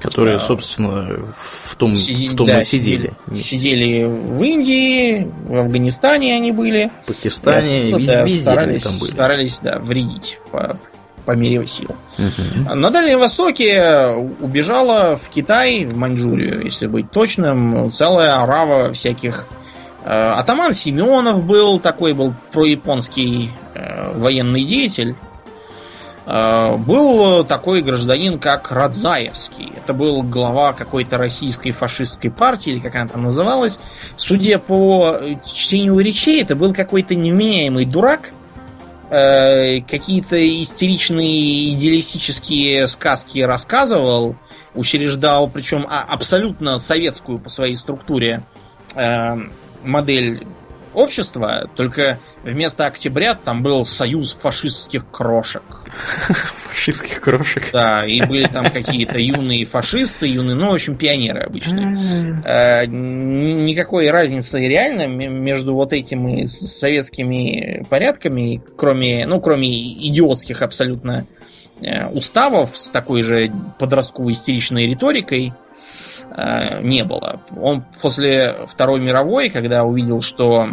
Которые, 0.00 0.38
собственно, 0.38 1.08
в 1.34 1.74
том, 1.76 1.96
Сиди, 1.96 2.28
в 2.28 2.36
том 2.36 2.46
да, 2.46 2.60
и 2.60 2.62
сидели. 2.62 3.12
Сидели, 3.28 3.42
сидели 3.42 4.04
в 4.04 4.42
Индии, 4.42 5.30
в 5.46 5.56
Афганистане 5.56 6.34
они 6.34 6.52
были. 6.52 6.90
В 7.02 7.06
Пакистане, 7.06 7.92
да, 7.92 7.98
везде, 7.98 8.12
да, 8.12 8.24
везде 8.24 8.42
старались, 8.42 8.82
там 8.82 8.98
были. 8.98 9.10
Старались, 9.10 9.60
да, 9.60 9.78
вредить 9.78 10.38
по, 10.52 10.78
по 11.24 11.32
мере 11.32 11.66
сил. 11.66 11.96
Угу. 12.18 12.74
На 12.74 12.90
Дальнем 12.90 13.20
Востоке 13.20 14.08
убежала 14.40 15.16
в 15.16 15.30
Китай, 15.30 15.86
в 15.86 15.96
Маньчжурию, 15.96 16.62
если 16.62 16.86
быть 16.86 17.10
точным, 17.10 17.90
целая 17.90 18.42
орава 18.42 18.92
всяких... 18.92 19.46
Э, 20.04 20.34
атаман 20.34 20.72
Семенов 20.72 21.44
был, 21.44 21.80
такой 21.80 22.12
был 22.12 22.34
прояпонский 22.52 23.50
э, 23.74 24.12
военный 24.18 24.64
деятель. 24.64 25.16
Э, 26.26 26.76
был 26.76 27.44
такой 27.44 27.82
гражданин, 27.82 28.38
как 28.38 28.70
Радзаевский. 28.70 29.72
Это 29.76 29.94
был 29.94 30.22
глава 30.22 30.72
какой-то 30.72 31.18
российской 31.18 31.70
фашистской 31.70 32.30
партии, 32.30 32.72
или 32.72 32.80
как 32.80 32.94
она 32.96 33.08
там 33.08 33.22
называлась. 33.22 33.78
Судя 34.16 34.58
по 34.58 35.18
чтению 35.46 35.98
речей, 35.98 36.42
это 36.42 36.56
был 36.56 36.74
какой-то 36.74 37.14
невменяемый 37.14 37.84
дурак, 37.84 38.32
Э, 39.08 39.82
какие-то 39.82 40.36
истеричные 40.62 41.74
идеалистические 41.74 42.88
сказки 42.88 43.38
рассказывал, 43.38 44.34
учреждал, 44.74 45.48
причем 45.48 45.86
а, 45.88 46.02
абсолютно 46.02 46.80
советскую 46.80 47.38
по 47.38 47.48
своей 47.48 47.76
структуре 47.76 48.42
э, 48.96 49.36
модель 49.84 50.44
общество, 50.96 51.70
только 51.76 52.18
вместо 52.42 52.86
октябрят 52.86 53.44
там 53.44 53.62
был 53.62 53.84
союз 53.84 54.32
фашистских 54.32 55.08
крошек. 55.10 55.62
Фашистских 56.68 57.20
крошек. 57.20 57.70
Да, 57.72 58.04
и 58.04 58.20
были 58.22 58.44
там 58.44 58.70
какие-то 58.70 59.18
юные 59.18 59.66
фашисты, 59.66 60.26
юные, 60.26 60.56
ну, 60.56 60.70
в 60.70 60.74
общем, 60.74 60.96
пионеры 60.96 61.40
обычные. 61.40 62.42
Э, 62.44 62.86
никакой 62.86 64.10
разницы 64.10 64.66
реально 64.66 65.06
между 65.06 65.74
вот 65.74 65.92
этими 65.92 66.46
советскими 66.46 67.86
порядками, 67.90 68.62
кроме, 68.76 69.26
ну, 69.26 69.40
кроме 69.40 69.68
идиотских 70.08 70.62
абсолютно 70.62 71.26
э, 71.82 72.06
уставов 72.08 72.76
с 72.76 72.90
такой 72.90 73.22
же 73.22 73.52
подростковой 73.78 74.32
истеричной 74.32 74.86
риторикой, 74.86 75.52
э, 76.36 76.82
не 76.82 77.02
было. 77.02 77.40
Он 77.60 77.84
после 78.00 78.56
Второй 78.68 79.00
мировой, 79.00 79.50
когда 79.50 79.84
увидел, 79.84 80.22
что 80.22 80.68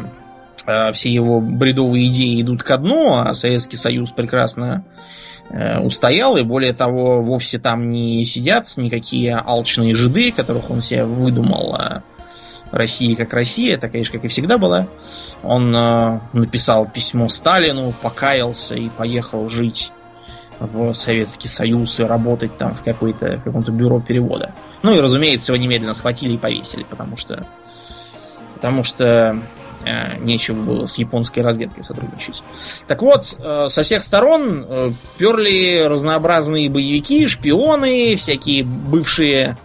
все 0.94 1.10
его 1.10 1.42
бредовые 1.42 2.08
идеи 2.08 2.42
идут 2.42 2.64
ко 2.64 2.78
дну, 2.78 3.16
а 3.18 3.34
Советский 3.34 3.76
Союз 3.76 4.12
прекрасно 4.12 4.86
Э, 5.50 5.80
устоял, 5.80 6.38
и 6.38 6.42
более 6.42 6.74
того, 6.74 7.22
вовсе 7.22 7.60
там 7.60 7.92
не 7.92 8.26
сидят 8.26 8.66
никакие 8.78 9.36
алчные 9.36 9.94
жиды, 9.94 10.32
которых 10.32 10.72
он 10.72 10.82
себе 10.82 11.06
выдумал 11.06 11.76
о 11.76 12.04
России 12.72 13.14
как 13.14 13.34
Россия, 13.34 13.76
это, 13.76 13.88
конечно, 13.88 14.14
как 14.14 14.26
и 14.26 14.30
всегда 14.30 14.58
была. 14.58 14.88
Он 15.44 15.72
э, 15.76 16.20
написал 16.32 16.88
письмо 16.88 17.30
Сталину, 17.30 17.94
покаялся 18.02 18.74
и 18.74 18.90
поехал 18.90 19.48
жить 19.50 19.92
в 20.60 20.94
Советский 20.94 21.50
Союз 21.50 22.00
и 22.00 22.04
работать 22.04 22.58
там 22.58 22.74
в, 22.74 22.82
какой-то, 22.82 23.38
в 23.38 23.44
каком-то 23.44 23.72
бюро 23.72 24.00
перевода. 24.00 24.54
Ну 24.84 24.94
и, 24.94 25.00
разумеется, 25.00 25.54
его 25.54 25.62
немедленно 25.62 25.94
схватили 25.94 26.34
и 26.34 26.38
повесили, 26.38 26.84
потому 26.84 27.18
что 27.18 27.46
потому 28.56 28.84
что 28.84 29.38
Э, 29.86 30.18
нечего 30.18 30.62
было 30.62 30.86
с 30.86 30.98
японской 30.98 31.42
разведкой 31.42 31.84
сотрудничать. 31.84 32.42
Так 32.88 33.02
вот, 33.02 33.36
э, 33.38 33.66
со 33.68 33.84
всех 33.84 34.04
сторон 34.04 34.66
э, 34.68 34.92
перли 35.18 35.84
разнообразные 35.86 36.70
боевики, 36.70 37.28
шпионы, 37.28 38.16
всякие 38.16 38.64
бывшие 38.64 39.58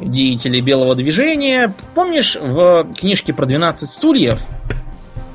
деятели 0.00 0.62
белого 0.62 0.94
движения. 0.94 1.74
Помнишь, 1.94 2.38
в 2.40 2.86
книжке 2.98 3.34
про 3.34 3.44
12 3.44 3.86
стульев 3.86 4.40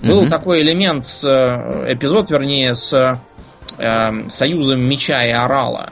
был 0.02 0.26
mm 0.26 0.30
такой 0.30 0.64
элемент, 0.64 1.06
с, 1.06 1.24
эпизод, 1.88 2.32
вернее, 2.32 2.74
с 2.74 3.20
э, 3.78 4.24
союзом 4.28 4.80
меча 4.80 5.24
и 5.24 5.30
орала. 5.30 5.92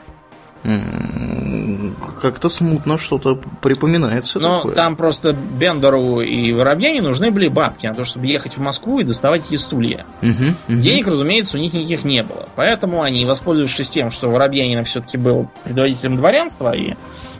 Как-то 2.21 2.49
смутно 2.49 2.97
что-то 2.97 3.39
припоминается. 3.61 4.39
Но 4.39 4.57
такое. 4.57 4.75
там 4.75 4.95
просто 4.95 5.33
Бендеру 5.33 6.21
и 6.21 6.51
Воробьяне 6.53 7.01
нужны 7.01 7.31
были 7.31 7.47
бабки 7.47 7.87
на 7.87 7.93
то, 7.93 8.05
чтобы 8.05 8.27
ехать 8.27 8.57
в 8.57 8.61
Москву 8.61 8.99
и 8.99 9.03
доставать 9.03 9.43
эти 9.47 9.55
стулья. 9.55 10.05
Угу, 10.21 10.31
угу. 10.67 10.79
Денег, 10.79 11.07
разумеется, 11.07 11.57
у 11.57 11.59
них 11.59 11.73
никаких 11.73 12.03
не 12.03 12.23
было. 12.23 12.47
Поэтому 12.55 13.01
они, 13.01 13.25
воспользовавшись 13.25 13.89
тем, 13.89 14.11
что 14.11 14.29
Воробьянин 14.29 14.83
все-таки 14.85 15.17
был 15.17 15.49
предводителем 15.63 16.17
дворянства 16.17 16.75
и 16.75 16.95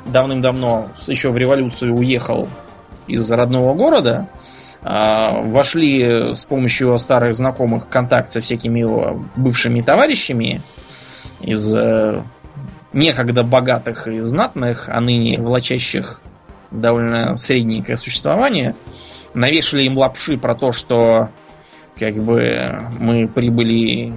давным-давно, 0.06 0.92
еще 1.08 1.30
в 1.30 1.38
революцию, 1.38 1.96
уехал 1.96 2.48
из 3.08 3.30
родного 3.32 3.74
города, 3.74 4.28
а, 4.82 5.42
вошли 5.42 6.36
с 6.36 6.46
помощью 6.46 6.98
старых 7.00 7.34
знакомых 7.34 7.86
в 7.86 7.90
контакт 7.90 8.30
со 8.30 8.42
всякими 8.42 8.80
его 8.80 9.26
бывшими 9.36 9.82
товарищами 9.82 10.62
из 11.42 11.74
э, 11.74 12.22
некогда 12.96 13.44
богатых 13.44 14.08
и 14.08 14.22
знатных, 14.22 14.86
а 14.88 15.00
ныне 15.02 15.38
влачащих 15.40 16.22
довольно 16.72 17.38
средненькое 17.38 17.98
существование, 17.98 18.76
навешали 19.34 19.84
им 19.84 19.98
лапши 19.98 20.38
про 20.38 20.56
то, 20.56 20.72
что 20.72 21.30
как 22.00 22.16
бы 22.16 22.80
мы 23.00 23.28
прибыли 23.28 24.14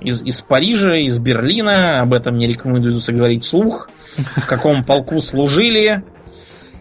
из, 0.00 0.22
из 0.22 0.40
Парижа, 0.42 0.94
из 0.96 1.18
Берлина, 1.18 2.02
об 2.02 2.12
этом 2.12 2.38
не 2.38 2.46
рекомендуется 2.46 3.12
говорить 3.12 3.42
вслух, 3.42 3.90
в 4.36 4.46
каком 4.46 4.84
полку 4.84 5.20
служили, 5.20 6.02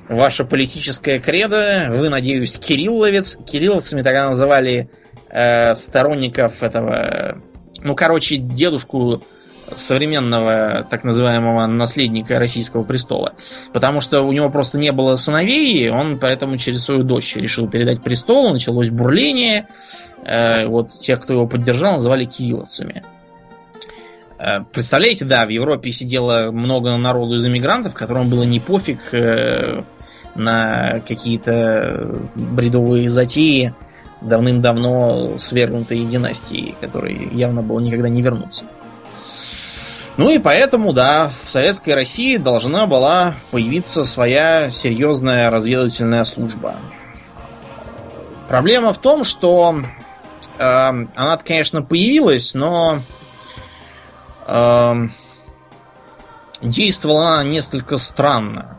ваша 0.10 0.44
политическая 0.44 1.20
кредо, 1.20 1.88
вы, 1.90 2.10
надеюсь, 2.10 2.58
кирилловец. 2.58 3.38
Кирилловцами 3.46 4.02
тогда 4.02 4.30
называли 4.30 4.90
э, 5.30 5.74
сторонников 5.76 6.64
этого, 6.64 7.42
ну, 7.82 7.96
короче, 7.96 8.38
дедушку 8.38 9.24
современного 9.76 10.86
так 10.90 11.04
называемого 11.04 11.66
наследника 11.66 12.40
российского 12.40 12.84
престола. 12.84 13.34
Потому 13.74 14.02
что 14.02 14.24
у 14.24 14.32
него 14.32 14.50
просто 14.50 14.78
не 14.78 14.92
было 14.92 15.16
сыновей, 15.16 15.90
он 15.90 16.18
поэтому 16.18 16.58
через 16.58 16.84
свою 16.84 17.04
дочь 17.04 17.36
решил 17.36 17.70
передать 17.70 18.02
престол, 18.02 18.52
началось 18.54 18.90
бурление. 18.90 19.68
Э, 20.26 20.68
вот 20.68 20.90
тех, 20.90 21.22
кто 21.22 21.34
его 21.34 21.48
поддержал, 21.48 21.94
называли 21.96 22.26
кирилловцами. 22.26 23.04
Э, 24.38 24.62
представляете, 24.72 25.26
да, 25.26 25.46
в 25.46 25.50
Европе 25.50 25.92
сидело 25.92 26.52
много 26.52 26.96
народу 26.98 27.36
из 27.36 27.46
иммигрантов, 27.46 27.94
которым 27.94 28.30
было 28.30 28.44
не 28.44 28.60
пофиг 28.60 29.14
э, 29.14 29.84
на 30.36 31.02
какие-то 31.08 32.20
бредовые 32.36 33.10
затеи 33.10 33.74
давным-давно 34.22 35.38
свергнутые 35.38 36.06
династии, 36.06 36.76
которые 36.82 37.30
явно 37.34 37.62
было 37.62 37.80
никогда 37.80 38.10
не 38.10 38.22
вернуться. 38.22 38.64
Ну 40.20 40.30
и 40.30 40.38
поэтому, 40.38 40.92
да, 40.92 41.32
в 41.46 41.50
Советской 41.50 41.92
России 41.92 42.36
должна 42.36 42.88
была 42.88 43.36
появиться 43.52 44.04
своя 44.04 44.70
серьезная 44.70 45.50
разведывательная 45.50 46.26
служба. 46.26 46.76
Проблема 48.50 48.92
в 48.92 48.98
том, 48.98 49.24
что 49.24 49.82
э, 50.58 50.62
она, 50.62 51.38
конечно, 51.38 51.82
появилась, 51.82 52.54
но 52.54 53.00
э, 54.46 54.94
действовала 56.64 57.36
она 57.36 57.44
несколько 57.46 57.98
странно. 57.98 58.78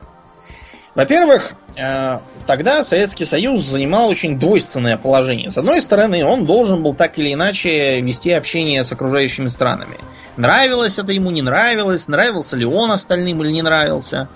Во-первых, 0.95 1.55
э, 1.75 2.19
тогда 2.47 2.85
Советский 2.85 3.25
Союз 3.25 3.63
занимал 3.63 4.11
очень 4.11 4.39
двойственное 4.39 4.99
положение. 4.99 5.49
С 5.49 5.57
одной 5.57 5.81
стороны, 5.81 6.23
он 6.23 6.45
должен 6.45 6.83
был 6.83 6.93
так 6.93 7.19
или 7.19 7.33
иначе 7.33 8.03
вести 8.03 8.31
общение 8.31 8.85
с 8.85 8.93
окружающими 8.93 9.49
странами– 9.49 9.97
Нравилось 10.41 10.99
это 10.99 11.13
ему, 11.13 11.31
не 11.31 11.43
нравилось, 11.43 12.09
нравился 12.09 12.57
ли 12.57 12.65
он 12.65 12.91
остальным 12.93 13.43
или 13.43 13.51
не 13.51 13.61
нравился. 13.61 14.29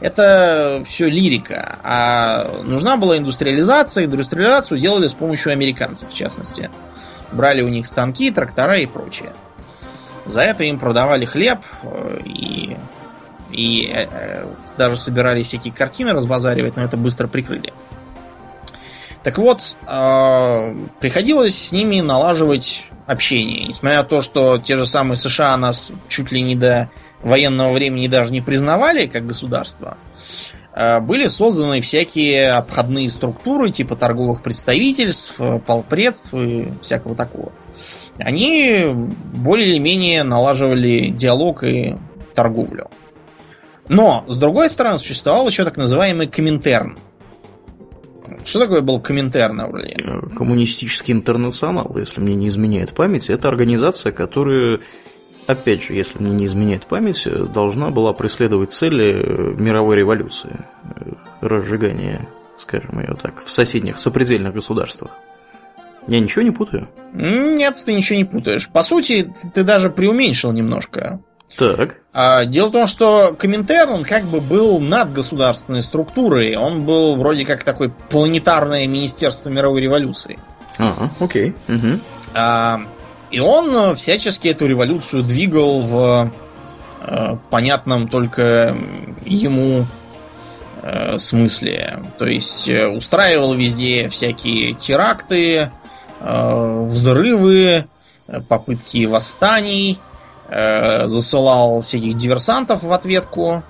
Это 0.00 0.82
все 0.86 1.06
лирика. 1.06 1.78
А 1.82 2.62
нужна 2.62 2.96
была 2.96 3.18
индустриализация. 3.18 4.06
Индустриализацию 4.06 4.80
делали 4.80 5.06
с 5.06 5.12
помощью 5.12 5.52
американцев, 5.52 6.08
в 6.08 6.14
частности. 6.14 6.70
Брали 7.30 7.60
у 7.60 7.68
них 7.68 7.86
станки, 7.86 8.30
трактора 8.30 8.78
и 8.78 8.86
прочее. 8.86 9.34
За 10.24 10.40
это 10.40 10.64
им 10.64 10.78
продавали 10.78 11.26
хлеб 11.26 11.58
э, 11.82 12.20
и, 12.24 12.78
и 13.52 13.92
э, 13.94 14.46
даже 14.78 14.96
собирали 14.96 15.42
всякие 15.42 15.74
картины 15.74 16.12
разбазаривать, 16.12 16.76
но 16.76 16.84
это 16.84 16.96
быстро 16.96 17.28
прикрыли. 17.28 17.74
Так 19.24 19.38
вот, 19.38 19.76
э, 19.86 20.74
приходилось 21.00 21.56
с 21.56 21.72
ними 21.72 22.00
налаживать 22.00 22.88
общение. 23.06 23.64
Несмотря 23.64 23.98
на 23.98 24.04
то, 24.04 24.20
что 24.20 24.58
те 24.58 24.76
же 24.76 24.84
самые 24.84 25.16
США 25.16 25.56
нас 25.56 25.92
чуть 26.08 26.30
ли 26.30 26.42
не 26.42 26.54
до 26.54 26.90
военного 27.22 27.72
времени 27.72 28.06
даже 28.06 28.30
не 28.30 28.42
признавали 28.42 29.06
как 29.06 29.26
государство, 29.26 29.96
э, 30.74 31.00
были 31.00 31.28
созданы 31.28 31.80
всякие 31.80 32.52
обходные 32.52 33.08
структуры, 33.08 33.72
типа 33.72 33.96
торговых 33.96 34.42
представительств, 34.42 35.40
полпредств 35.66 36.34
и 36.34 36.68
всякого 36.82 37.14
такого. 37.14 37.50
Они 38.18 38.92
более 38.92 39.68
или 39.68 39.78
менее 39.78 40.22
налаживали 40.22 41.08
диалог 41.08 41.64
и 41.64 41.96
торговлю. 42.34 42.90
Но, 43.88 44.24
с 44.28 44.36
другой 44.36 44.68
стороны, 44.68 44.98
существовал 44.98 45.48
еще 45.48 45.64
так 45.64 45.78
называемый 45.78 46.26
Коминтерн– 46.26 46.98
что 48.44 48.60
такое 48.60 48.80
был 48.80 49.00
Коминтерн, 49.00 49.60
Аурлиен? 49.60 50.00
Э, 50.04 50.36
коммунистический 50.36 51.12
интернационал, 51.12 51.94
если 51.98 52.20
мне 52.20 52.34
не 52.34 52.48
изменяет 52.48 52.92
память, 52.92 53.30
это 53.30 53.48
организация, 53.48 54.12
которая, 54.12 54.80
опять 55.46 55.82
же, 55.82 55.94
если 55.94 56.18
мне 56.18 56.32
не 56.32 56.46
изменяет 56.46 56.86
память, 56.86 57.26
должна 57.52 57.90
была 57.90 58.12
преследовать 58.12 58.72
цели 58.72 59.14
э, 59.14 59.54
мировой 59.58 59.96
революции, 59.96 60.64
э, 60.84 61.12
разжигания, 61.40 62.28
скажем 62.58 63.00
ее 63.00 63.16
так, 63.20 63.44
в 63.44 63.50
соседних, 63.50 63.98
сопредельных 63.98 64.54
государствах. 64.54 65.10
Я 66.08 66.20
ничего 66.20 66.42
не 66.42 66.50
путаю? 66.50 66.88
Нет, 67.14 67.82
ты 67.84 67.94
ничего 67.94 68.18
не 68.18 68.24
путаешь. 68.24 68.68
По 68.68 68.82
сути, 68.82 69.32
ты 69.54 69.62
даже 69.62 69.88
преуменьшил 69.88 70.52
немножко. 70.52 71.20
Так. 71.56 71.98
А, 72.12 72.44
дело 72.44 72.68
в 72.68 72.72
том, 72.72 72.86
что 72.86 73.34
Коминтерн, 73.38 73.90
он 73.90 74.04
как 74.04 74.24
бы 74.24 74.40
был 74.40 74.80
над 74.80 75.12
государственной 75.12 75.82
структурой. 75.82 76.56
Он 76.56 76.82
был 76.82 77.16
вроде 77.16 77.44
как 77.44 77.64
такое 77.64 77.88
планетарное 77.88 78.86
министерство 78.86 79.50
мировой 79.50 79.80
революции. 79.80 80.38
Ага, 80.78 81.10
окей. 81.20 81.54
Угу. 81.68 82.00
А, 82.34 82.80
и 83.30 83.40
он 83.40 83.96
всячески 83.96 84.48
эту 84.48 84.66
революцию 84.66 85.22
двигал 85.22 85.82
в 85.82 86.32
а, 87.00 87.38
понятном 87.50 88.08
только 88.08 88.76
ему 89.24 89.86
э, 90.82 91.18
смысле. 91.18 92.02
То 92.18 92.26
есть 92.26 92.68
э, 92.68 92.86
устраивал 92.86 93.54
везде 93.54 94.08
всякие 94.08 94.74
теракты, 94.74 95.70
э, 96.20 96.86
взрывы, 96.88 97.86
э, 98.26 98.40
попытки 98.48 99.06
восстаний, 99.06 99.98
э, 99.98 100.13
засылал 101.06 101.80
всяких 101.80 102.16
диверсантов 102.16 102.82
в 102.82 102.92
ответку 102.92 103.62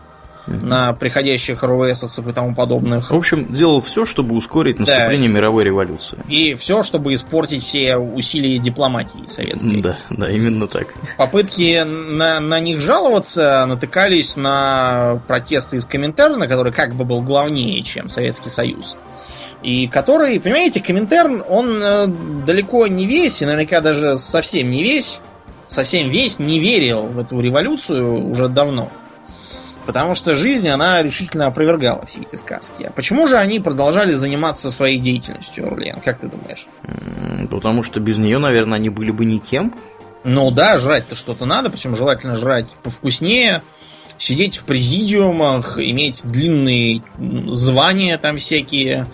на 0.47 0.93
приходящих 0.93 1.63
РВСовцев 1.63 2.27
и 2.27 2.33
тому 2.33 2.55
подобных. 2.55 3.11
В 3.11 3.17
общем, 3.17 3.53
делал 3.53 3.81
все, 3.81 4.05
чтобы 4.05 4.37
ускорить 4.37 4.79
наступление 4.79 5.29
да. 5.29 5.37
мировой 5.37 5.65
революции. 5.65 6.19
И 6.29 6.55
все, 6.55 6.83
чтобы 6.83 7.15
испортить 7.15 7.63
все 7.63 7.97
усилия 7.97 8.59
дипломатии 8.59 9.25
советской. 9.29 9.81
Да, 9.81 9.99
да, 10.11 10.31
именно 10.31 10.69
так. 10.69 10.89
Попытки 11.17 11.83
на, 11.85 12.41
на 12.41 12.61
них 12.61 12.81
жаловаться 12.81 13.65
натыкались 13.67 14.37
на 14.37 15.23
протесты 15.27 15.79
из 15.79 15.87
Коминтерна, 15.87 16.47
который 16.47 16.73
как 16.73 16.95
бы 16.95 17.05
был 17.05 17.23
главнее, 17.23 17.83
чем 17.83 18.09
Советский 18.09 18.51
Союз. 18.51 18.97
И 19.63 19.89
который, 19.89 20.39
понимаете, 20.41 20.81
Коминтерн, 20.83 21.43
он 21.49 21.83
э, 21.83 22.07
далеко 22.47 22.87
не 22.87 23.07
весь, 23.07 23.41
и 23.41 23.47
наверняка 23.47 23.81
даже 23.81 24.19
совсем 24.19 24.69
не 24.71 24.83
весь, 24.83 25.21
совсем 25.69 26.11
весь 26.11 26.39
не 26.39 26.59
верил 26.59 27.05
в 27.07 27.19
эту 27.19 27.41
революцию 27.41 28.29
уже 28.29 28.49
давно. 28.49 28.91
Потому 29.87 30.15
что 30.15 30.35
жизнь, 30.35 30.69
она 30.69 31.03
решительно 31.03 31.47
опровергала 31.47 32.07
все 32.07 32.21
эти 32.21 32.37
сказки. 32.37 32.85
А 32.85 32.91
почему 32.91 33.27
же 33.27 33.37
они 33.37 33.61
продолжали 33.61 34.15
заниматься 34.15 34.71
своей 34.71 34.99
деятельностью, 34.99 35.67
Орлен? 35.67 36.01
Как 36.03 36.19
ты 36.19 36.29
думаешь? 36.29 36.67
Потому 37.51 37.83
что 37.83 38.01
без 38.01 38.17
нее, 38.19 38.39
наверное, 38.39 38.77
они 38.77 38.89
были 38.89 39.11
бы 39.11 39.25
никем. 39.27 39.75
Ну 40.25 40.51
да, 40.51 40.79
жрать-то 40.79 41.17
что-то 41.17 41.45
надо, 41.45 41.69
причем 41.69 41.97
желательно 41.97 42.37
жрать 42.37 42.71
повкуснее, 42.83 43.63
сидеть 44.17 44.57
в 44.57 44.65
президиумах, 44.65 45.79
иметь 45.79 46.23
длинные 46.25 47.03
звания 47.19 48.17
там 48.17 48.39
всякие, 48.39 49.07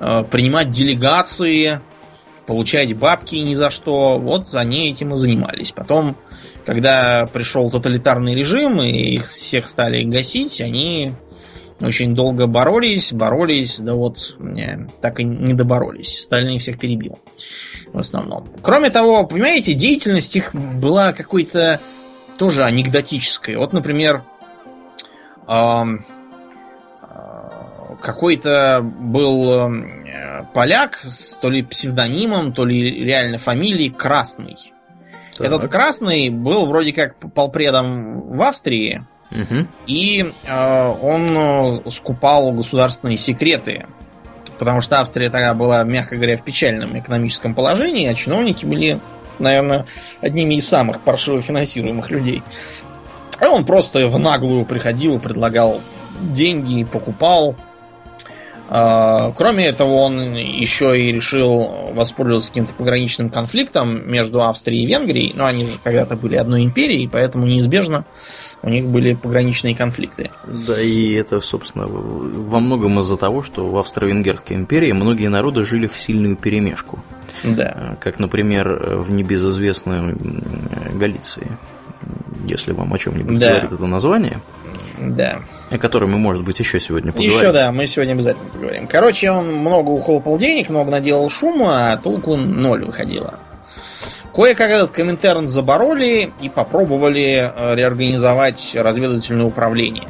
э, 0.00 0.24
принимать 0.30 0.68
делегации, 0.68 1.80
получать 2.46 2.96
бабки 2.96 3.36
ни 3.36 3.54
за 3.54 3.70
что. 3.70 4.18
Вот 4.18 4.54
они 4.54 4.90
этим 4.90 5.14
и 5.14 5.16
занимались. 5.16 5.72
Потом 5.72 6.16
когда 6.66 7.26
пришел 7.32 7.70
тоталитарный 7.70 8.34
режим 8.34 8.80
и 8.82 8.90
их 8.90 9.26
всех 9.26 9.68
стали 9.68 10.02
гасить, 10.04 10.60
они 10.60 11.12
очень 11.80 12.14
долго 12.14 12.46
боролись, 12.46 13.12
боролись, 13.12 13.78
да 13.80 13.94
вот 13.94 14.36
не, 14.38 14.86
так 15.00 15.18
и 15.20 15.24
не 15.24 15.54
доборолись. 15.54 16.20
Сталин 16.20 16.56
их 16.56 16.60
всех 16.62 16.78
перебил 16.78 17.18
в 17.92 17.98
основном. 17.98 18.46
Кроме 18.62 18.90
того, 18.90 19.24
понимаете, 19.26 19.72
деятельность 19.74 20.36
их 20.36 20.54
была 20.54 21.12
какой-то 21.14 21.80
тоже 22.36 22.64
анекдотической. 22.64 23.56
Вот, 23.56 23.72
например, 23.72 24.22
какой-то 28.00 28.80
был 28.82 29.72
поляк 30.54 31.00
с 31.02 31.36
то 31.36 31.50
ли 31.50 31.62
псевдонимом, 31.62 32.52
то 32.52 32.64
ли 32.64 33.04
реально 33.04 33.38
фамилией 33.38 33.90
Красный. 33.90 34.56
Так. 35.36 35.46
Этот 35.46 35.70
красный 35.70 36.28
был 36.28 36.66
вроде 36.66 36.92
как 36.92 37.16
полпредом 37.32 38.20
в 38.20 38.42
Австрии, 38.42 39.04
угу. 39.30 39.66
и 39.86 40.32
э, 40.46 40.94
он 41.02 41.36
э, 41.86 41.90
скупал 41.90 42.52
государственные 42.52 43.16
секреты. 43.16 43.86
Потому 44.58 44.82
что 44.82 45.00
Австрия 45.00 45.30
тогда 45.30 45.54
была, 45.54 45.82
мягко 45.84 46.16
говоря, 46.16 46.36
в 46.36 46.42
печальном 46.44 46.98
экономическом 46.98 47.54
положении, 47.54 48.06
а 48.06 48.14
чиновники 48.14 48.66
были, 48.66 49.00
наверное, 49.38 49.86
одними 50.20 50.56
из 50.56 50.68
самых 50.68 51.00
паршиво 51.00 51.40
финансируемых 51.40 52.10
людей. 52.10 52.42
И 53.40 53.44
он 53.46 53.64
просто 53.64 54.06
в 54.08 54.18
наглую 54.18 54.66
приходил, 54.66 55.18
предлагал 55.18 55.80
деньги, 56.20 56.84
покупал 56.84 57.56
а, 57.56 57.69
кроме 58.70 59.66
этого, 59.66 59.94
он 59.94 60.34
еще 60.34 61.00
и 61.00 61.10
решил 61.10 61.90
воспользоваться 61.92 62.50
каким-то 62.50 62.74
пограничным 62.74 63.28
конфликтом 63.28 64.08
между 64.10 64.42
Австрией 64.42 64.84
и 64.84 64.86
Венгрией. 64.86 65.32
Но 65.34 65.46
они 65.46 65.66
же 65.66 65.72
когда-то 65.82 66.16
были 66.16 66.36
одной 66.36 66.64
империей, 66.64 67.08
поэтому 67.08 67.46
неизбежно 67.46 68.04
у 68.62 68.68
них 68.68 68.86
были 68.86 69.14
пограничные 69.14 69.74
конфликты. 69.74 70.30
Да, 70.46 70.80
и 70.80 71.12
это, 71.12 71.40
собственно, 71.40 71.86
во 71.86 72.60
многом 72.60 73.00
из-за 73.00 73.16
того, 73.16 73.42
что 73.42 73.68
в 73.68 73.76
Австро-Венгерской 73.78 74.56
империи 74.56 74.92
многие 74.92 75.28
народы 75.28 75.64
жили 75.64 75.86
в 75.86 75.98
сильную 75.98 76.36
перемешку. 76.36 77.02
Да. 77.42 77.72
А, 77.74 77.96
как, 77.96 78.18
например, 78.18 79.00
в 79.00 79.12
небезызвестной 79.12 80.14
Галиции. 80.94 81.58
Если 82.46 82.72
вам 82.72 82.92
о 82.92 82.98
чем-нибудь 82.98 83.38
да. 83.38 83.50
говорит 83.50 83.72
это 83.72 83.86
название. 83.86 84.40
Да. 85.00 85.40
О 85.70 85.78
которой 85.78 86.06
мы, 86.06 86.18
может 86.18 86.44
быть, 86.44 86.58
еще 86.60 86.78
сегодня 86.78 87.12
поговорим. 87.12 87.36
Еще, 87.36 87.52
да, 87.52 87.72
мы 87.72 87.86
сегодня 87.86 88.12
обязательно 88.12 88.50
поговорим. 88.50 88.86
Короче, 88.86 89.30
он 89.30 89.52
много 89.52 89.90
ухлопал 89.90 90.36
денег, 90.36 90.68
много 90.68 90.90
наделал 90.90 91.30
шума, 91.30 91.92
а 91.92 91.96
толку 91.96 92.36
ноль 92.36 92.84
выходило. 92.84 93.34
Кое-как 94.34 94.70
этот 94.70 94.90
Коминтерн 94.90 95.48
забороли 95.48 96.32
и 96.40 96.48
попробовали 96.48 97.50
э, 97.52 97.74
реорганизовать 97.74 98.76
разведывательное 98.76 99.46
управление. 99.46 100.08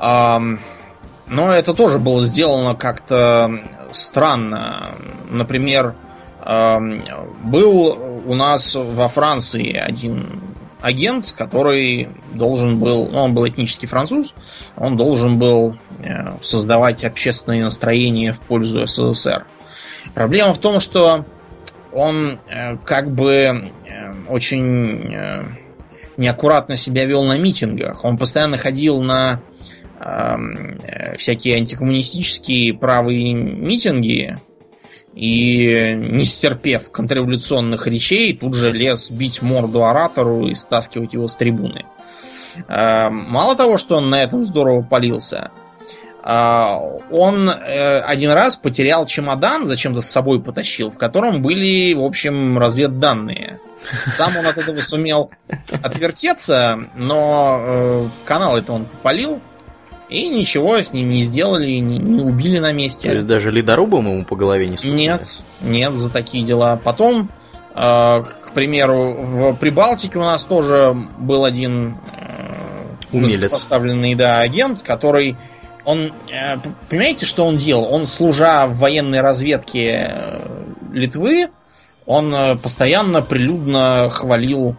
Но 0.00 1.52
это 1.52 1.74
тоже 1.74 1.98
было 1.98 2.24
сделано 2.24 2.74
как-то 2.74 3.50
странно. 3.92 4.92
Например, 5.28 5.94
был 6.46 8.22
у 8.24 8.34
нас 8.34 8.74
во 8.74 9.08
Франции 9.08 9.74
один 9.74 10.40
агент, 10.80 11.34
который 11.36 12.08
должен 12.34 12.78
был, 12.78 13.08
ну, 13.10 13.18
он 13.18 13.34
был 13.34 13.46
этнический 13.46 13.88
француз, 13.88 14.34
он 14.76 14.96
должен 14.96 15.38
был 15.38 15.76
э, 16.02 16.36
создавать 16.40 17.04
общественное 17.04 17.64
настроение 17.64 18.32
в 18.32 18.40
пользу 18.40 18.86
СССР. 18.86 19.44
Проблема 20.14 20.52
в 20.52 20.58
том, 20.58 20.80
что 20.80 21.24
он 21.92 22.40
э, 22.48 22.76
как 22.84 23.10
бы 23.10 23.32
э, 23.32 24.14
очень 24.28 25.16
неаккуратно 26.16 26.76
себя 26.76 27.04
вел 27.04 27.24
на 27.24 27.38
митингах. 27.38 28.04
Он 28.04 28.18
постоянно 28.18 28.58
ходил 28.58 29.00
на 29.00 29.40
всякие 31.16 31.56
антикоммунистические 31.56 32.72
правые 32.72 33.34
митинги, 33.34 34.38
и, 35.18 35.94
не 35.96 36.24
стерпев 36.24 36.92
контрреволюционных 36.92 37.88
речей, 37.88 38.36
тут 38.36 38.54
же 38.54 38.70
лез 38.70 39.10
бить 39.10 39.42
морду 39.42 39.84
оратору 39.84 40.46
и 40.46 40.54
стаскивать 40.54 41.12
его 41.12 41.26
с 41.26 41.34
трибуны. 41.34 41.86
А, 42.68 43.10
мало 43.10 43.56
того, 43.56 43.78
что 43.78 43.96
он 43.96 44.10
на 44.10 44.22
этом 44.22 44.44
здорово 44.44 44.82
полился, 44.82 45.50
а, 46.22 46.78
он 47.10 47.50
э, 47.50 48.00
один 48.00 48.30
раз 48.30 48.54
потерял 48.54 49.06
чемодан, 49.06 49.66
зачем-то 49.66 50.02
с 50.02 50.08
собой 50.08 50.40
потащил, 50.40 50.90
в 50.90 50.96
котором 50.96 51.42
были, 51.42 51.94
в 51.94 52.04
общем, 52.04 52.56
разведданные. 52.56 53.58
Сам 54.12 54.36
он 54.36 54.46
от 54.46 54.56
этого 54.56 54.80
сумел 54.80 55.30
отвертеться, 55.82 56.78
но 56.94 57.58
э, 57.60 58.06
канал 58.24 58.56
это 58.56 58.72
он 58.72 58.84
попалил, 58.84 59.40
и 60.08 60.28
ничего 60.28 60.76
с 60.76 60.92
ним 60.92 61.10
не 61.10 61.20
сделали, 61.20 61.70
не, 61.72 61.98
не 61.98 62.22
убили 62.22 62.58
на 62.58 62.72
месте. 62.72 63.08
То 63.08 63.14
есть 63.14 63.26
даже 63.26 63.50
ледорубом 63.50 64.06
ему 64.06 64.24
по 64.24 64.36
голове 64.36 64.68
не 64.68 64.76
стукнули? 64.76 65.02
Нет, 65.02 65.42
нет, 65.60 65.92
за 65.94 66.10
такие 66.10 66.44
дела. 66.44 66.80
Потом, 66.82 67.30
э, 67.74 68.22
к 68.22 68.52
примеру, 68.54 69.16
в 69.18 69.54
Прибалтике 69.54 70.18
у 70.18 70.22
нас 70.22 70.44
тоже 70.44 70.96
был 71.18 71.44
один 71.44 71.96
э, 73.12 73.48
поставленный 73.48 74.14
да, 74.14 74.40
агент, 74.40 74.82
который 74.82 75.36
он, 75.84 76.12
э, 76.30 76.56
понимаете, 76.90 77.24
что 77.24 77.44
он 77.44 77.56
делал? 77.56 77.92
Он, 77.92 78.06
служа 78.06 78.66
в 78.66 78.76
военной 78.76 79.20
разведке 79.20 80.10
э, 80.10 80.40
Литвы, 80.92 81.48
он 82.04 82.34
э, 82.34 82.56
постоянно 82.56 83.22
прилюдно 83.22 84.08
хвалил 84.10 84.76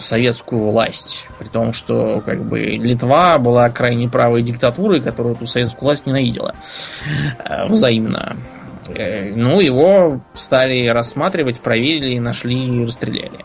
советскую 0.00 0.70
власть. 0.70 1.26
При 1.38 1.48
том, 1.48 1.72
что 1.72 2.22
как 2.24 2.42
бы 2.42 2.60
Литва 2.60 3.38
была 3.38 3.68
крайне 3.70 4.08
правой 4.08 4.42
диктатурой, 4.42 5.00
которая 5.00 5.34
эту 5.34 5.46
советскую 5.46 5.84
власть 5.84 6.06
ненавидела 6.06 6.54
э, 7.38 7.66
взаимно. 7.66 8.36
Э, 8.88 9.32
ну, 9.34 9.60
его 9.60 10.20
стали 10.34 10.86
рассматривать, 10.88 11.60
проверили, 11.60 12.18
нашли 12.18 12.82
и 12.82 12.84
расстреляли. 12.84 13.44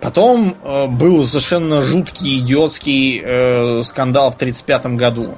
Потом 0.00 0.54
был 0.90 1.24
совершенно 1.24 1.82
жуткий, 1.82 2.38
идиотский 2.38 3.20
э, 3.20 3.82
скандал 3.82 4.30
в 4.30 4.36
1935 4.36 4.96
году. 4.96 5.34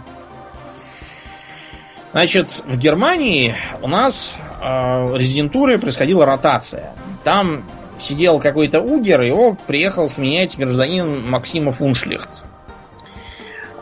Значит, 2.13 2.65
в 2.67 2.77
Германии 2.77 3.55
у 3.81 3.89
нас 3.89 4.37
э, 4.61 5.17
резидентуры 5.17 5.79
происходила 5.79 6.27
ротация. 6.27 6.93
Там 7.23 7.65
сидел 8.01 8.41
какой-то 8.41 8.81
угер, 8.81 9.21
его 9.23 9.57
приехал 9.67 10.09
сменять 10.09 10.59
гражданин 10.59 11.29
Максимов 11.29 11.81
Уншлихт. 11.81 12.45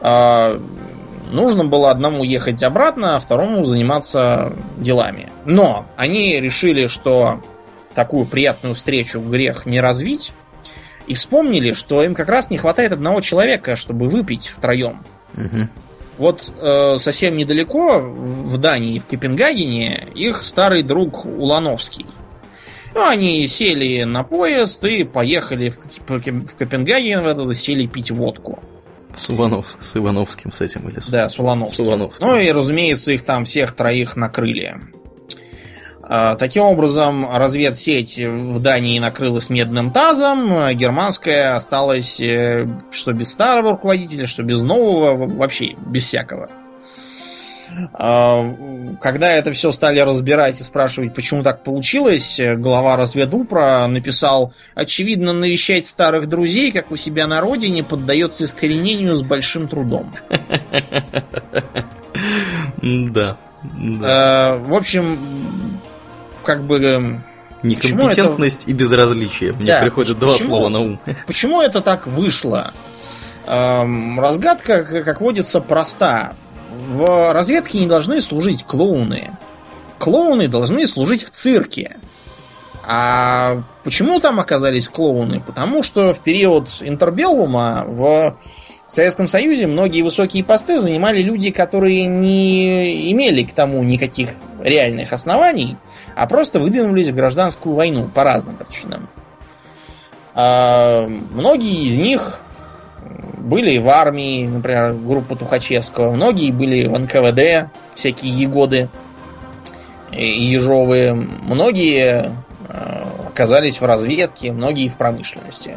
А, 0.01 0.61
нужно 1.31 1.65
было 1.65 1.91
одному 1.91 2.25
ехать 2.25 2.63
обратно, 2.63 3.17
а 3.17 3.21
второму 3.21 3.65
заниматься 3.65 4.53
делами. 4.77 5.31
Но 5.45 5.87
они 5.97 6.41
решили, 6.41 6.87
что 6.87 7.43
такую 7.95 8.27
приятную 8.27 8.75
встречу 8.75 9.21
грех 9.21 9.67
не 9.67 9.81
развить, 9.81 10.33
и 11.07 11.15
вспомнили, 11.15 11.73
что 11.73 12.05
им 12.05 12.15
как 12.15 12.29
раз 12.29 12.51
не 12.51 12.59
хватает 12.59 12.93
одного 12.93 13.21
человека, 13.21 13.77
чтобы 13.77 14.09
выпить 14.09 14.49
втроем. 14.49 15.05
Угу. 15.35 15.69
Вот 16.19 16.53
э, 16.61 16.99
совсем 16.99 17.37
недалеко, 17.37 18.01
в 18.01 18.59
Дании, 18.59 18.99
в 18.99 19.07
Копенгагене, 19.07 20.09
их 20.15 20.43
старый 20.43 20.83
друг 20.83 21.25
Улановский. 21.25 22.07
Ну, 22.95 23.07
они 23.07 23.47
сели 23.47 24.05
на 24.05 24.25
поезд 24.25 24.85
и 24.85 25.05
поехали 25.05 25.71
в, 25.71 25.79
в 25.79 26.57
Копенгаген, 26.57 27.23
в 27.23 27.27
это, 27.27 27.55
сели 27.55 27.87
пить 27.87 28.11
водку. 28.11 28.61
С, 29.15 29.31
Ивановск, 29.31 29.83
с 29.83 29.97
Ивановским 29.97 30.53
с 30.53 30.61
этим 30.61 30.89
или 30.89 31.01
с... 31.01 31.09
Да, 31.09 31.29
с 31.29 31.39
Улановским. 31.39 31.77
С 31.77 31.89
Улановским. 31.89 32.27
Ну 32.27 32.37
и, 32.37 32.51
разумеется, 32.53 33.13
их 33.13 33.25
там 33.25 33.45
всех 33.45 33.73
троих 33.73 34.17
накрыли. 34.17 34.77
А, 36.03 36.37
таким 36.37 36.63
образом, 36.63 37.29
разведсеть 37.31 38.19
в 38.19 38.61
Дании 38.61 38.99
накрылась 38.99 39.51
медным 39.51 39.91
тазом, 39.91 40.75
германская 40.75 41.57
осталась 41.57 42.19
э, 42.19 42.67
что 42.91 43.13
без 43.13 43.31
старого 43.31 43.73
руководителя, 43.73 44.27
что 44.27 44.43
без 44.43 44.63
нового, 44.63 45.27
вообще 45.27 45.75
без 45.87 46.05
всякого. 46.05 46.49
А, 47.95 48.97
когда 49.01 49.31
это 49.31 49.53
все 49.53 49.73
стали 49.73 50.01
разбирать 50.01 50.61
и 50.61 50.65
спрашивать, 50.65 51.15
почему 51.15 51.43
так 51.43 51.63
получилось, 51.63 52.41
глава 52.57 52.97
разведупра 52.97 53.87
написал, 53.89 54.53
очевидно, 54.75 55.33
навещать 55.33 55.87
старых 55.87 56.27
друзей, 56.29 56.73
как 56.73 56.91
у 56.91 56.97
себя 56.97 57.27
на 57.27 57.41
родине, 57.41 57.83
поддается 57.83 58.45
искоренению 58.45 59.17
с 59.17 59.23
большим 59.23 59.69
трудом. 59.69 60.15
Да. 62.81 63.37
А, 64.03 64.57
в 64.59 64.75
общем, 64.75 65.19
как 66.45 66.65
бы... 66.65 66.79
Эм, 66.79 67.25
Некомпетентность 67.63 68.63
это... 68.63 68.71
и 68.71 68.75
безразличие. 68.75 69.53
Мне 69.53 69.67
да, 69.67 69.81
приходят 69.81 70.19
два 70.19 70.33
слова 70.33 70.69
на 70.69 70.81
ум. 70.81 71.01
Почему 71.27 71.61
это 71.61 71.81
так 71.81 72.07
вышло? 72.07 72.73
Эм, 73.47 74.21
разгадка, 74.21 74.85
как 75.03 75.21
водится, 75.21 75.61
проста. 75.61 76.35
В 76.89 77.35
разведке 77.35 77.81
не 77.81 77.87
должны 77.87 78.19
служить 78.23 78.65
клоуны. 78.65 79.37
Клоуны 79.99 80.49
должны 80.49 80.87
служить 80.87 81.23
в 81.23 81.29
цирке. 81.29 81.97
А 82.83 83.63
почему 83.85 84.21
там 84.21 84.41
оказались 84.41 84.89
клоуны? 84.89 85.41
Потому 85.41 85.83
что 85.83 86.15
в 86.15 86.21
период 86.21 86.71
интербеллума 86.81 87.85
в 87.87 88.39
Советском 88.87 89.29
Союзе 89.29 89.67
многие 89.67 90.01
высокие 90.01 90.43
посты 90.43 90.81
занимали 90.81 91.21
люди, 91.21 91.51
которые 91.51 92.07
не 92.07 93.13
имели 93.13 93.43
к 93.43 93.53
тому 93.53 93.83
никаких 93.83 94.31
реальных 94.59 95.13
оснований, 95.13 95.77
а 96.17 96.27
просто 96.27 96.59
выдвинулись 96.59 97.11
в 97.11 97.15
гражданскую 97.15 97.75
войну 97.75 98.09
по 98.09 98.25
разным 98.25 98.57
причинам. 98.57 99.11
А 100.35 101.07
многие 101.07 101.85
из 101.85 101.99
них 101.99 102.41
были 103.39 103.79
в 103.79 103.89
армии, 103.89 104.47
например, 104.47 104.95
группа 104.95 105.37
Тухачевского, 105.37 106.13
многие 106.13 106.51
были 106.51 106.87
в 106.87 106.99
НКВД, 106.99 107.71
всякие 107.95 108.33
егоды 108.33 108.89
ежовые, 110.13 111.15
многие 111.15 112.33
э, 112.69 113.05
оказались 113.27 113.81
в 113.81 113.85
разведке, 113.85 114.53
многие 114.53 114.89
в 114.89 114.97
промышленности. 114.97 115.77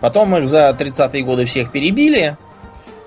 Потом 0.00 0.36
их 0.36 0.46
за 0.46 0.76
30-е 0.78 1.22
годы 1.22 1.44
всех 1.44 1.72
перебили, 1.72 2.36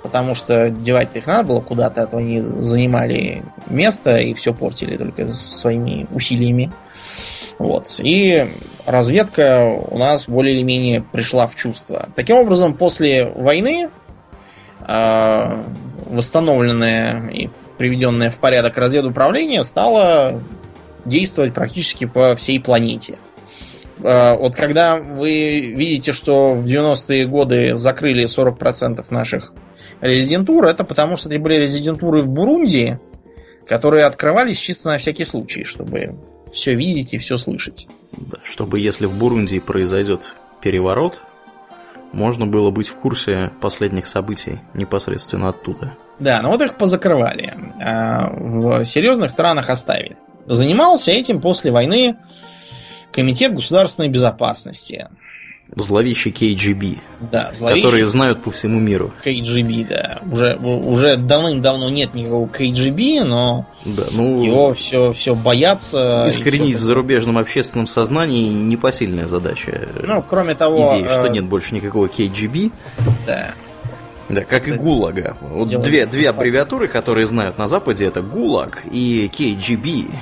потому 0.04 0.36
что 0.36 0.70
девать 0.70 1.10
их 1.14 1.28
надо 1.28 1.50
было 1.50 1.62
куда-то, 1.62 2.04
а 2.04 2.08
то 2.08 2.18
они 2.18 2.42
занимали 2.42 3.44
место 3.68 4.18
и 4.18 4.34
все 4.34 4.54
портили 4.54 4.98
только 4.98 5.32
своими 5.32 6.08
усилиями. 6.12 6.72
Вот. 7.60 8.00
И 8.00 8.48
разведка 8.86 9.66
у 9.66 9.98
нас 9.98 10.28
более 10.28 10.56
или 10.56 10.64
менее 10.64 11.02
пришла 11.02 11.48
в 11.48 11.56
чувство. 11.56 12.10
Таким 12.16 12.38
образом, 12.38 12.74
после 12.74 13.26
войны 13.26 13.90
э, 14.88 15.64
восстановленное 16.06 17.28
и 17.30 17.50
приведенное 17.78 18.30
в 18.30 18.40
порядок 18.40 18.78
разведуправление 18.78 19.64
стало 19.64 20.42
действовать 21.06 21.54
практически 21.54 22.06
по 22.06 22.36
всей 22.36 22.60
планете. 22.60 23.18
Э, 24.04 24.36
вот 24.36 24.56
когда 24.56 24.98
вы 24.98 25.74
видите, 25.76 26.14
что 26.14 26.54
в 26.54 26.66
90-е 26.66 27.26
годы 27.28 27.78
закрыли 27.78 28.26
40% 28.26 29.04
наших 29.10 29.54
резидентур, 30.02 30.66
это 30.66 30.84
потому 30.84 31.18
что 31.18 31.30
это 31.30 31.40
были 31.40 31.56
резидентуры 31.56 32.22
в 32.22 32.28
Бурундии, 32.28 33.00
которые 33.68 34.06
открывались 34.06 34.58
чисто 34.58 34.90
на 34.90 34.98
всякий 34.98 35.26
случай, 35.26 35.64
чтобы 35.64 36.16
все 36.54 36.76
видеть 36.76 37.14
и 37.14 37.18
все 37.18 37.38
слышать. 37.38 37.88
Чтобы 38.44 38.80
если 38.80 39.06
в 39.06 39.18
Бурундии 39.18 39.60
произойдет 39.60 40.36
переворот, 40.62 41.22
можно 42.12 42.46
было 42.46 42.72
быть 42.72 42.88
в 42.88 42.96
курсе 42.98 43.52
последних 43.62 44.08
событий 44.08 44.60
непосредственно 44.74 45.50
оттуда. 45.50 45.96
Да, 46.20 46.42
но 46.42 46.52
вот 46.52 46.62
их 46.62 46.76
позакрывали. 46.76 47.54
А 47.82 48.30
в 48.32 48.86
серьезных 48.86 49.32
странах 49.32 49.70
оставили. 49.70 50.18
Занимался 50.46 51.12
этим 51.12 51.42
после 51.42 51.72
войны 51.72 52.18
Комитет 53.12 53.54
государственной 53.54 54.10
безопасности. 54.10 55.10
Зловещий 55.76 56.32
KGB. 56.32 57.00
Да, 57.32 57.52
зловещий... 57.54 57.84
Которые 57.84 58.06
знают 58.06 58.42
по 58.44 58.52
всему 58.52 58.80
миру. 58.80 59.14
KGB, 59.24 59.88
да. 59.88 60.22
Уже, 60.30 60.56
уже 60.58 61.16
давным-давно 61.16 61.90
нет 61.90 62.14
никакого 62.14 62.48
KGB, 62.48 63.24
но 63.24 63.66
да, 63.86 64.04
ну, 64.12 64.44
его 64.44 64.74
все, 64.74 65.14
все 65.14 65.34
боятся. 65.34 66.26
Искоренить 66.28 66.76
в 66.76 66.82
зарубежном 66.82 67.38
общественном 67.38 67.88
сознании 67.88 68.50
непосильная 68.50 69.28
задача. 69.28 69.88
Ну, 70.04 70.22
кроме 70.22 70.56
того... 70.56 70.94
Идея, 70.94 71.08
что 71.08 71.28
э, 71.28 71.30
нет 71.30 71.46
больше 71.46 71.74
никакого 71.74 72.08
KGB. 72.08 72.72
Да. 73.26 73.54
Да, 74.28 74.44
как 74.44 74.68
и 74.68 74.74
ГУЛАГа. 74.74 75.38
Вот 75.42 75.70
две, 75.82 76.06
две 76.06 76.30
аббревиатуры, 76.30 76.88
которые 76.88 77.26
знают 77.26 77.58
на 77.58 77.68
Западе, 77.68 78.06
это 78.06 78.22
ГУЛАГ 78.22 78.84
и 78.92 79.30
KGB. 79.34 80.14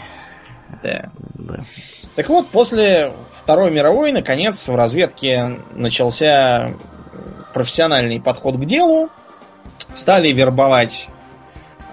Да. 0.83 1.09
да. 1.35 1.59
Так 2.20 2.28
вот, 2.28 2.49
после 2.49 3.13
Второй 3.32 3.72
мировой, 3.72 4.11
наконец, 4.11 4.67
в 4.67 4.76
разведке 4.76 5.57
начался 5.72 6.72
профессиональный 7.53 8.20
подход 8.20 8.57
к 8.57 8.65
делу. 8.65 9.09
Стали 9.93 10.28
вербовать 10.34 11.07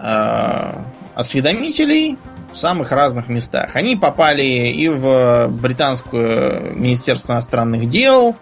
э, 0.00 0.72
осведомителей 1.14 2.18
в 2.52 2.58
самых 2.58 2.90
разных 2.90 3.28
местах. 3.28 3.76
Они 3.76 3.94
попали 3.94 4.42
и 4.42 4.88
в 4.88 5.46
британское 5.46 6.72
Министерство 6.74 7.34
иностранных 7.34 7.88
дел, 7.88 8.34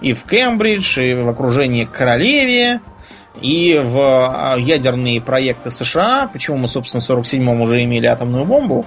и 0.00 0.14
в 0.14 0.24
Кембридж, 0.24 0.98
и 1.00 1.12
в 1.12 1.28
окружение 1.28 1.84
королеве, 1.84 2.80
и 3.42 3.78
в 3.84 3.98
а, 4.00 4.56
ядерные 4.56 5.20
проекты 5.20 5.70
США. 5.70 6.30
Почему 6.32 6.56
мы, 6.56 6.68
собственно, 6.68 7.02
в 7.02 7.10
47-м 7.10 7.60
уже 7.60 7.84
имели 7.84 8.06
атомную 8.06 8.46
бомбу? 8.46 8.86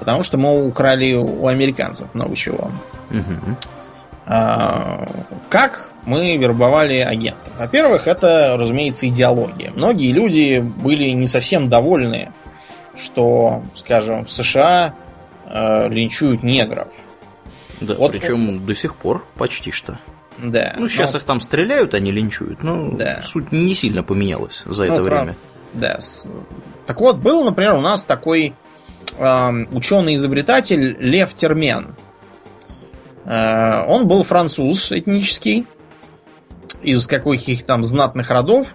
Потому 0.00 0.22
что 0.22 0.38
мы 0.38 0.66
украли 0.66 1.14
у 1.14 1.46
американцев 1.46 2.12
много 2.14 2.34
чего. 2.34 2.70
Угу. 3.10 3.56
А, 4.26 5.06
как 5.48 5.92
мы 6.06 6.36
вербовали 6.36 6.96
агентов? 6.96 7.52
Во-первых, 7.58 8.06
это, 8.06 8.56
разумеется, 8.58 9.06
идеология. 9.06 9.70
Многие 9.72 10.12
люди 10.12 10.58
были 10.58 11.10
не 11.10 11.28
совсем 11.28 11.68
довольны, 11.68 12.32
что, 12.96 13.62
скажем, 13.74 14.24
в 14.24 14.32
США 14.32 14.94
э, 15.46 15.88
линчуют 15.88 16.42
негров. 16.42 16.92
Да, 17.80 17.94
вот 17.94 18.12
причем 18.12 18.58
вот... 18.58 18.66
до 18.66 18.74
сих 18.74 18.96
пор 18.96 19.26
почти 19.36 19.70
что. 19.70 19.98
Да. 20.38 20.74
Ну, 20.78 20.88
сейчас 20.88 21.12
но... 21.12 21.18
их 21.18 21.24
там 21.24 21.40
стреляют, 21.40 21.94
они 21.94 22.12
линчуют, 22.12 22.62
но 22.62 22.90
да. 22.92 23.20
суть 23.22 23.52
не 23.52 23.74
сильно 23.74 24.02
поменялась 24.02 24.62
за 24.64 24.84
ну, 24.84 24.94
это 24.94 25.02
время. 25.02 25.36
Да. 25.74 25.98
Так 26.86 27.00
вот, 27.00 27.18
был, 27.18 27.44
например, 27.44 27.74
у 27.74 27.80
нас 27.80 28.04
такой 28.04 28.54
ученый-изобретатель 29.20 30.96
Лев 30.98 31.34
Термен. 31.34 31.94
Э, 33.24 33.84
он 33.86 34.08
был 34.08 34.22
француз 34.22 34.92
этнический, 34.92 35.66
из 36.82 37.06
каких-то 37.06 37.66
там 37.66 37.84
знатных 37.84 38.30
родов. 38.30 38.74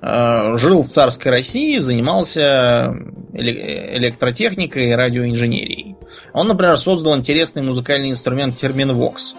Э, 0.00 0.56
жил 0.56 0.82
в 0.82 0.86
царской 0.86 1.32
России, 1.32 1.78
занимался 1.78 2.94
электротехникой 3.32 4.90
и 4.90 4.92
радиоинженерией. 4.92 5.96
Он, 6.32 6.48
например, 6.48 6.78
создал 6.78 7.16
интересный 7.16 7.62
музыкальный 7.62 8.10
инструмент 8.10 8.56
терминвокс. 8.56 9.34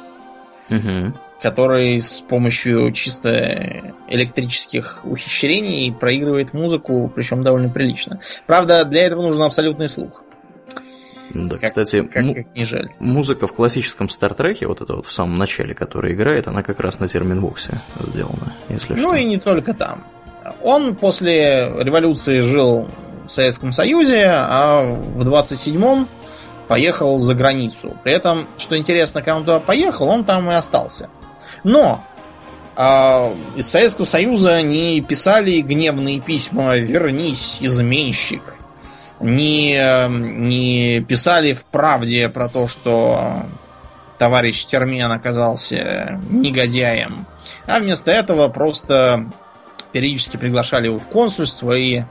Угу 0.69 1.13
который 1.41 1.99
с 1.99 2.21
помощью 2.21 2.91
чисто 2.93 3.93
электрических 4.07 5.01
ухищрений 5.03 5.91
проигрывает 5.91 6.53
музыку, 6.53 7.11
причем 7.13 7.43
довольно 7.43 7.69
прилично. 7.69 8.19
Правда, 8.45 8.85
для 8.85 9.05
этого 9.05 9.21
нужен 9.21 9.43
абсолютный 9.43 9.89
слух. 9.89 10.23
Да, 11.29 11.57
как, 11.57 11.69
кстати, 11.69 12.03
как, 12.03 12.25
как 12.33 12.55
не 12.55 12.63
жаль. 12.63 12.89
музыка 12.99 13.47
в 13.47 13.53
классическом 13.53 14.09
Стартреке, 14.09 14.65
вот 14.65 14.81
это 14.81 14.95
вот 14.95 15.05
в 15.05 15.11
самом 15.11 15.37
начале, 15.37 15.73
которая 15.73 16.13
играет, 16.13 16.47
она 16.47 16.63
как 16.63 16.79
раз 16.79 16.99
на 16.99 17.07
терминбоксе 17.07 17.81
сделана, 17.99 18.53
если 18.69 18.93
ну 18.93 18.99
что. 18.99 19.07
Ну 19.07 19.15
и 19.15 19.25
не 19.25 19.37
только 19.37 19.73
там. 19.73 20.03
Он 20.63 20.95
после 20.95 21.69
революции 21.79 22.41
жил 22.41 22.87
в 23.27 23.31
Советском 23.31 23.73
Союзе, 23.73 24.25
а 24.25 24.83
в 24.93 25.27
27-м 25.27 26.07
поехал 26.69 27.17
за 27.19 27.35
границу. 27.35 27.95
При 28.03 28.13
этом, 28.13 28.47
что 28.57 28.77
интересно, 28.77 29.21
когда 29.21 29.35
он 29.35 29.41
туда 29.43 29.59
поехал, 29.59 30.07
он 30.07 30.23
там 30.23 30.49
и 30.49 30.53
остался. 30.53 31.09
Но 31.67 32.01
А, 32.79 33.33
из 33.55 33.67
Советского 33.67 34.05
Союза 34.05 34.61
не 34.61 35.01
писали 35.01 35.61
гневные 35.61 36.21
письма 36.21 36.77
«Вернись, 36.77 37.57
изменщик». 37.59 38.55
Не, 39.19 40.07
не 40.07 41.01
писали 41.01 41.53
в 41.53 41.65
правде 41.65 42.29
про 42.29 42.47
то, 42.49 42.67
что 42.67 43.41
товарищ 44.19 44.63
Термен 44.65 45.11
оказался 45.11 46.21
негодяем. 46.29 47.25
А 47.65 47.79
вместо 47.79 48.11
этого 48.11 48.47
просто 48.47 49.25
периодически 49.91 50.37
приглашали 50.37 50.85
его 50.85 50.99
в 50.99 51.07
консульство 51.07 51.71
и 51.71 52.03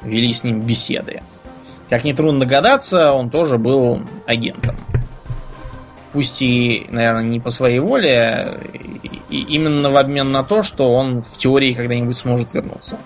вели 0.00 0.32
с 0.32 0.44
ним 0.44 0.60
беседы. 0.60 1.22
Как 1.90 2.04
нетрудно 2.04 2.40
догадаться, 2.40 3.12
он 3.12 3.30
тоже 3.30 3.58
был 3.58 4.00
агентом. 4.26 4.76
Пусть 6.14 6.42
и, 6.42 6.86
наверное, 6.90 7.24
не 7.24 7.40
по 7.40 7.50
своей 7.50 7.80
воле, 7.80 8.60
и 9.28 9.42
именно 9.42 9.90
в 9.90 9.96
обмен 9.96 10.30
на 10.30 10.44
то, 10.44 10.62
что 10.62 10.92
он 10.92 11.24
в 11.24 11.36
теории 11.36 11.74
когда-нибудь 11.74 12.16
сможет 12.16 12.54
вернуться. 12.54 12.98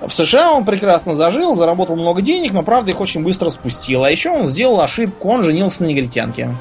В 0.00 0.10
США 0.12 0.52
он 0.52 0.64
прекрасно 0.64 1.16
зажил, 1.16 1.56
заработал 1.56 1.96
много 1.96 2.22
денег, 2.22 2.52
но 2.52 2.62
правда 2.62 2.92
их 2.92 3.00
очень 3.00 3.24
быстро 3.24 3.50
спустил. 3.50 4.04
А 4.04 4.10
еще 4.10 4.30
он 4.30 4.46
сделал 4.46 4.80
ошибку, 4.80 5.28
он 5.30 5.42
женился 5.42 5.82
на 5.82 5.88
негритянке. 5.88 6.54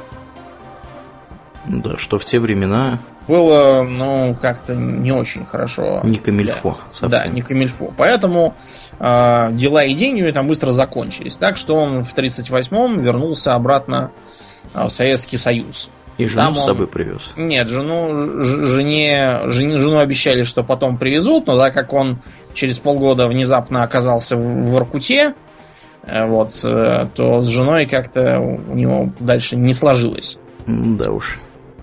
Да, 1.67 1.95
что 1.97 2.17
в 2.17 2.25
те 2.25 2.39
времена... 2.39 2.97
Было, 3.27 3.83
ну, 3.83 4.35
как-то 4.41 4.73
не 4.73 5.11
очень 5.11 5.45
хорошо. 5.45 6.01
Не 6.03 6.17
камильфо 6.17 6.79
совсем. 6.91 7.09
Да, 7.11 7.27
не 7.27 7.43
камильфо. 7.43 7.93
Поэтому 7.95 8.55
э, 8.99 9.49
дела 9.51 9.83
и 9.83 9.93
деньги 9.93 10.23
там 10.31 10.47
быстро 10.47 10.71
закончились. 10.71 11.37
Так 11.37 11.55
что 11.55 11.75
он 11.75 12.03
в 12.03 12.15
1938-м 12.15 13.01
вернулся 13.01 13.53
обратно 13.53 14.09
в 14.73 14.89
Советский 14.89 15.37
Союз. 15.37 15.89
И 16.19 16.25
жену 16.25 16.47
Там 16.47 16.55
с 16.55 16.65
собой 16.65 16.85
он... 16.85 16.91
привез? 16.91 17.31
Нет, 17.37 17.69
жену, 17.69 18.41
жене, 18.41 19.39
жене, 19.45 19.79
жену 19.79 19.99
обещали, 19.99 20.43
что 20.43 20.63
потом 20.65 20.97
привезут, 20.97 21.47
но 21.47 21.57
так 21.57 21.73
как 21.73 21.93
он 21.93 22.19
через 22.53 22.77
полгода 22.77 23.27
внезапно 23.27 23.83
оказался 23.83 24.35
в, 24.35 24.41
в 24.41 24.75
Иркуте, 24.75 25.33
э, 26.03 26.25
вот, 26.25 26.59
э, 26.65 27.07
то 27.15 27.41
с 27.41 27.47
женой 27.47 27.85
как-то 27.85 28.39
у 28.39 28.75
него 28.75 29.13
дальше 29.21 29.55
не 29.55 29.73
сложилось. 29.73 30.37
Да 30.67 31.09
уж. 31.11 31.39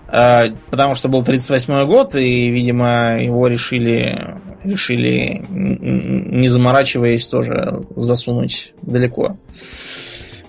Э, 0.07 0.49
потому 0.69 0.93
что 0.93 1.09
был 1.09 1.23
38 1.23 1.85
год, 1.87 2.13
и, 2.13 2.49
видимо, 2.49 3.19
его 3.19 3.47
решили, 3.47 4.35
решили, 4.63 5.43
не 5.49 6.47
заморачиваясь, 6.47 7.27
тоже 7.27 7.81
засунуть 7.95 8.73
далеко. 8.83 9.37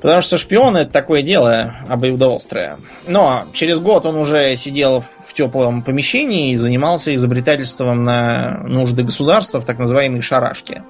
Потому 0.01 0.23
что 0.23 0.39
шпион 0.39 0.77
это 0.77 0.91
такое 0.93 1.23
дело 1.23 1.75
обоюдоострое. 1.89 2.77
Но 3.07 3.45
через 3.53 3.81
год 3.81 4.07
он 4.07 4.17
уже 4.17 4.57
сидел 4.57 5.01
в 5.01 5.33
теплом 5.35 5.83
помещении 5.83 6.53
и 6.53 6.57
занимался 6.57 7.15
изобретательством 7.15 8.05
на 8.05 8.61
нужды 8.65 9.03
государства 9.03 9.61
в 9.61 9.65
так 9.65 9.79
называемой 9.79 10.23
шарашке. 10.23 10.83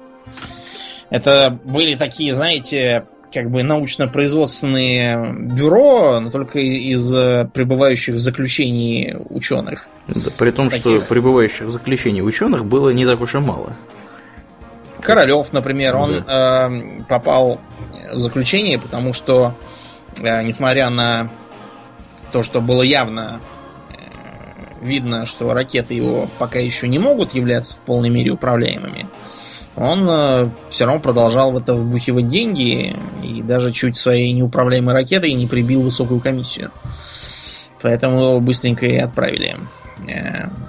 Это 1.09 1.57
были 1.63 1.95
такие, 1.95 2.35
знаете, 2.35 3.05
как 3.33 3.49
бы 3.49 3.63
научно-производственные 3.63 5.35
бюро, 5.39 6.19
но 6.19 6.29
только 6.29 6.59
из 6.59 7.11
пребывающих 7.51 8.15
в 8.15 8.19
заключении 8.19 9.17
ученых. 9.29 9.87
Да, 10.07 10.29
при 10.37 10.51
том, 10.51 10.69
Таких... 10.69 10.81
что 10.81 11.01
пребывающих 11.01 11.67
в 11.67 11.69
заключении 11.69 12.21
ученых 12.21 12.65
было 12.65 12.89
не 12.89 13.05
так 13.05 13.21
уж 13.21 13.35
и 13.35 13.39
мало. 13.39 13.73
Королев, 15.01 15.53
например, 15.53 15.95
он 15.95 16.23
да. 16.25 16.69
э, 16.69 17.03
попал 17.07 17.61
в 18.13 18.19
заключение, 18.19 18.79
потому 18.79 19.13
что, 19.13 19.55
э, 20.21 20.43
несмотря 20.43 20.89
на 20.89 21.29
то, 22.31 22.43
что 22.43 22.61
было 22.61 22.81
явно 22.81 23.39
э, 23.89 23.95
видно, 24.81 25.25
что 25.25 25.53
ракеты 25.53 25.93
его 25.93 26.27
пока 26.37 26.59
еще 26.59 26.87
не 26.87 26.99
могут 26.99 27.33
являться 27.33 27.75
в 27.75 27.79
полной 27.79 28.09
мере 28.09 28.31
управляемыми, 28.31 29.07
он 29.75 30.07
э, 30.09 30.49
все 30.69 30.85
равно 30.85 31.01
продолжал 31.01 31.51
в 31.51 31.57
это 31.57 31.73
вбухивать 31.73 32.27
деньги 32.27 32.95
и 33.23 33.41
даже 33.41 33.71
чуть 33.71 33.97
своей 33.97 34.31
неуправляемой 34.33 34.93
ракетой 34.93 35.33
не 35.33 35.47
прибил 35.47 35.81
высокую 35.81 36.19
комиссию. 36.19 36.71
Поэтому 37.81 38.19
его 38.19 38.39
быстренько 38.41 38.85
и 38.85 38.97
отправили 38.97 39.57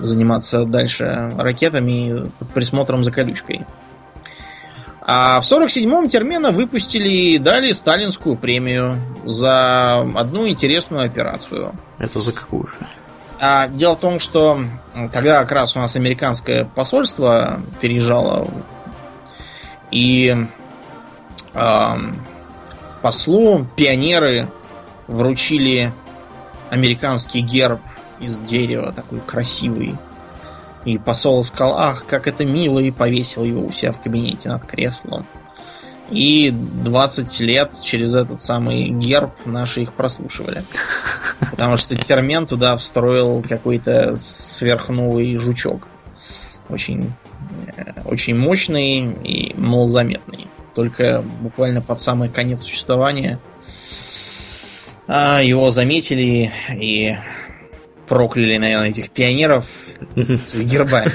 заниматься 0.01 0.64
дальше 0.64 1.33
ракетами 1.37 2.31
под 2.39 2.49
присмотром 2.51 3.05
за 3.05 3.12
колючкой. 3.12 3.64
А 5.13 5.41
в 5.41 5.45
47-м 5.45 6.09
Термена 6.09 6.53
выпустили 6.53 7.09
и 7.09 7.39
дали 7.39 7.73
сталинскую 7.73 8.37
премию 8.37 8.97
за 9.25 10.03
одну 10.15 10.47
интересную 10.47 11.05
операцию. 11.05 11.75
Это 11.99 12.21
за 12.21 12.31
какую 12.31 12.69
же? 12.69 12.77
А, 13.41 13.67
дело 13.67 13.97
в 13.97 13.99
том, 13.99 14.21
что 14.21 14.61
тогда 15.13 15.41
как 15.41 15.51
раз 15.51 15.75
у 15.75 15.81
нас 15.81 15.97
американское 15.97 16.65
посольство 16.65 17.61
переезжало 17.81 18.49
и 19.91 20.47
э, 21.55 21.97
послу 23.03 23.67
пионеры 23.75 24.49
вручили 25.09 25.93
американский 26.71 27.41
герб 27.41 27.81
из 28.21 28.39
дерева, 28.39 28.93
такой 28.93 29.19
красивый. 29.19 29.97
И 30.91 30.99
посол 30.99 31.43
сказал, 31.45 31.78
ах, 31.78 32.05
как 32.07 32.26
это 32.26 32.45
мило, 32.45 32.80
и 32.80 32.91
повесил 32.91 33.45
его 33.45 33.64
у 33.64 33.70
себя 33.70 33.93
в 33.93 34.01
кабинете 34.01 34.49
над 34.49 34.64
креслом. 34.64 35.24
И 36.11 36.51
20 36.51 37.41
лет 37.41 37.72
через 37.80 38.16
этот 38.16 38.41
самый 38.41 38.88
герб 38.88 39.32
наши 39.45 39.82
их 39.82 39.93
прослушивали. 39.93 40.64
Потому 41.51 41.76
что 41.76 41.95
термен 41.95 42.47
туда 42.47 42.76
встроил 42.76 43.45
какой-то 43.49 44.16
сверхновый 44.18 45.36
жучок. 45.36 45.86
Очень 46.68 47.12
очень 48.05 48.36
мощный 48.36 49.12
и 49.22 49.55
малозаметный. 49.57 50.49
Только 50.74 51.22
буквально 51.41 51.80
под 51.82 52.01
самый 52.01 52.28
конец 52.28 52.62
существования 52.62 53.38
а, 55.07 55.41
его 55.43 55.70
заметили 55.70 56.53
и 56.72 57.16
прокляли, 58.11 58.57
наверное, 58.57 58.89
этих 58.89 59.11
пионеров 59.11 59.67
с 60.17 60.55
гербами. 60.57 61.13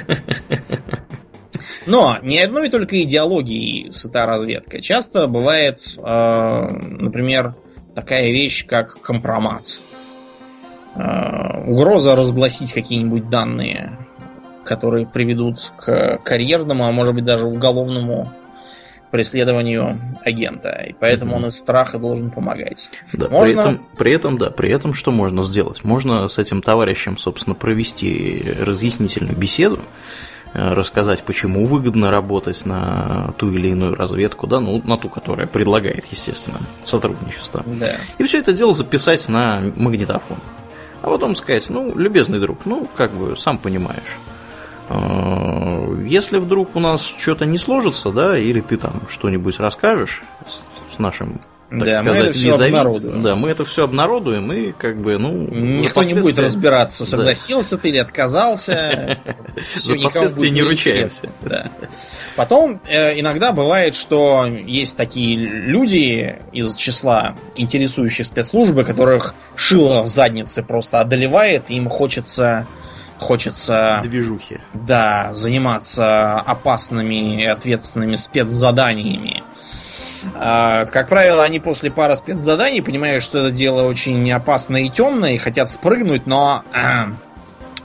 Но 1.85 2.17
не 2.23 2.39
одной 2.39 2.69
только 2.69 3.03
идеологией 3.03 3.91
сыта 3.91 4.25
разведка. 4.25 4.81
Часто 4.81 5.27
бывает, 5.27 5.77
э, 5.97 6.67
например, 6.99 7.53
такая 7.93 8.31
вещь, 8.31 8.65
как 8.65 9.01
компромат. 9.01 9.77
Э, 10.95 11.63
угроза 11.67 12.15
разгласить 12.15 12.71
какие-нибудь 12.71 13.29
данные 13.29 13.99
которые 14.63 15.05
приведут 15.05 15.71
к 15.77 16.17
карьерному, 16.23 16.87
а 16.87 16.91
может 16.91 17.13
быть 17.13 17.23
даже 17.23 17.45
уголовному 17.45 18.33
преследованию 19.15 19.97
агента. 20.25 20.71
И 20.89 20.93
поэтому 20.93 21.31
mm-hmm. 21.31 21.37
он 21.37 21.45
из 21.47 21.57
страха 21.57 21.99
должен 21.99 22.31
помогать. 22.31 22.89
Да, 23.13 23.29
можно... 23.29 23.45
при, 23.45 23.71
этом, 23.71 23.85
при 23.97 24.11
этом, 24.11 24.37
да, 24.37 24.49
при 24.49 24.69
этом 24.69 24.93
что 24.93 25.11
можно 25.11 25.45
сделать? 25.45 25.85
Можно 25.85 26.27
с 26.27 26.37
этим 26.37 26.61
товарищем, 26.61 27.17
собственно, 27.17 27.55
провести 27.55 28.43
разъяснительную 28.59 29.37
беседу, 29.37 29.79
э, 30.53 30.73
рассказать, 30.73 31.23
почему 31.23 31.63
выгодно 31.65 32.11
работать 32.11 32.65
на 32.65 33.33
ту 33.37 33.53
или 33.53 33.69
иную 33.69 33.95
разведку, 33.95 34.47
да, 34.47 34.59
ну, 34.59 34.81
на 34.83 34.97
ту, 34.97 35.07
которая 35.07 35.47
предлагает, 35.47 36.05
естественно, 36.11 36.59
сотрудничество. 36.83 37.63
Да. 37.65 37.95
И 38.17 38.23
все 38.23 38.39
это 38.39 38.51
дело 38.51 38.73
записать 38.73 39.29
на 39.29 39.61
магнитофон. 39.77 40.39
А 41.01 41.07
потом 41.07 41.35
сказать, 41.35 41.69
ну, 41.69 41.97
любезный 41.97 42.41
друг, 42.41 42.65
ну, 42.65 42.85
как 42.97 43.13
бы, 43.13 43.37
сам 43.37 43.59
понимаешь. 43.59 44.19
Э, 44.89 46.05
если 46.07 46.37
вдруг 46.37 46.75
у 46.75 46.79
нас 46.79 47.13
что-то 47.17 47.45
не 47.45 47.57
сложится, 47.57 48.11
да, 48.11 48.37
или 48.37 48.61
ты 48.61 48.77
там 48.77 49.03
что-нибудь 49.09 49.59
расскажешь 49.59 50.23
с 50.47 50.99
нашим 50.99 51.39
так 51.69 51.79
да, 51.79 52.03
сказать, 52.03 52.05
мы 52.05 52.27
это 52.27 52.31
все 52.31 52.53
обнародуем. 52.53 53.23
Да, 53.23 53.35
мы 53.35 53.49
это 53.49 53.65
все 53.65 53.83
обнародуем 53.83 54.53
и 54.53 54.71
как 54.71 55.01
бы, 55.01 55.17
ну... 55.17 55.31
Никто 55.33 56.03
не 56.03 56.13
будет 56.13 56.37
разбираться, 56.37 57.05
согласился 57.05 57.75
да. 57.75 57.81
ты 57.81 57.89
или 57.89 57.97
отказался. 57.97 59.19
За 59.75 59.95
последствия 59.95 60.51
не 60.51 60.61
ручаемся. 60.61 61.29
Да. 61.41 61.71
Потом 62.35 62.81
э, 62.87 63.19
иногда 63.19 63.51
бывает, 63.51 63.95
что 63.95 64.45
есть 64.45 64.95
такие 64.95 65.37
люди 65.37 66.37
из 66.51 66.75
числа 66.75 67.35
интересующих 67.55 68.27
спецслужбы, 68.27 68.83
которых 68.83 69.33
шило 69.55 70.03
в 70.03 70.07
заднице 70.07 70.61
просто 70.61 70.99
одолевает, 70.99 71.69
им 71.69 71.89
хочется 71.89 72.67
хочется... 73.19 73.99
Движухи. 74.03 74.59
Да, 74.73 75.29
заниматься 75.31 76.39
опасными 76.39 77.41
и 77.41 77.45
ответственными 77.45 78.15
спецзаданиями. 78.15 79.43
А, 80.33 80.85
как 80.85 81.09
правило, 81.09 81.43
они 81.43 81.59
после 81.59 81.91
пары 81.91 82.15
спецзаданий 82.15 82.81
понимают, 82.81 83.23
что 83.23 83.39
это 83.39 83.51
дело 83.51 83.83
очень 83.83 84.31
опасное 84.31 84.81
и 84.81 84.89
темное, 84.89 85.33
и 85.33 85.37
хотят 85.37 85.69
спрыгнуть, 85.69 86.25
но 86.25 86.63
а, 86.73 87.09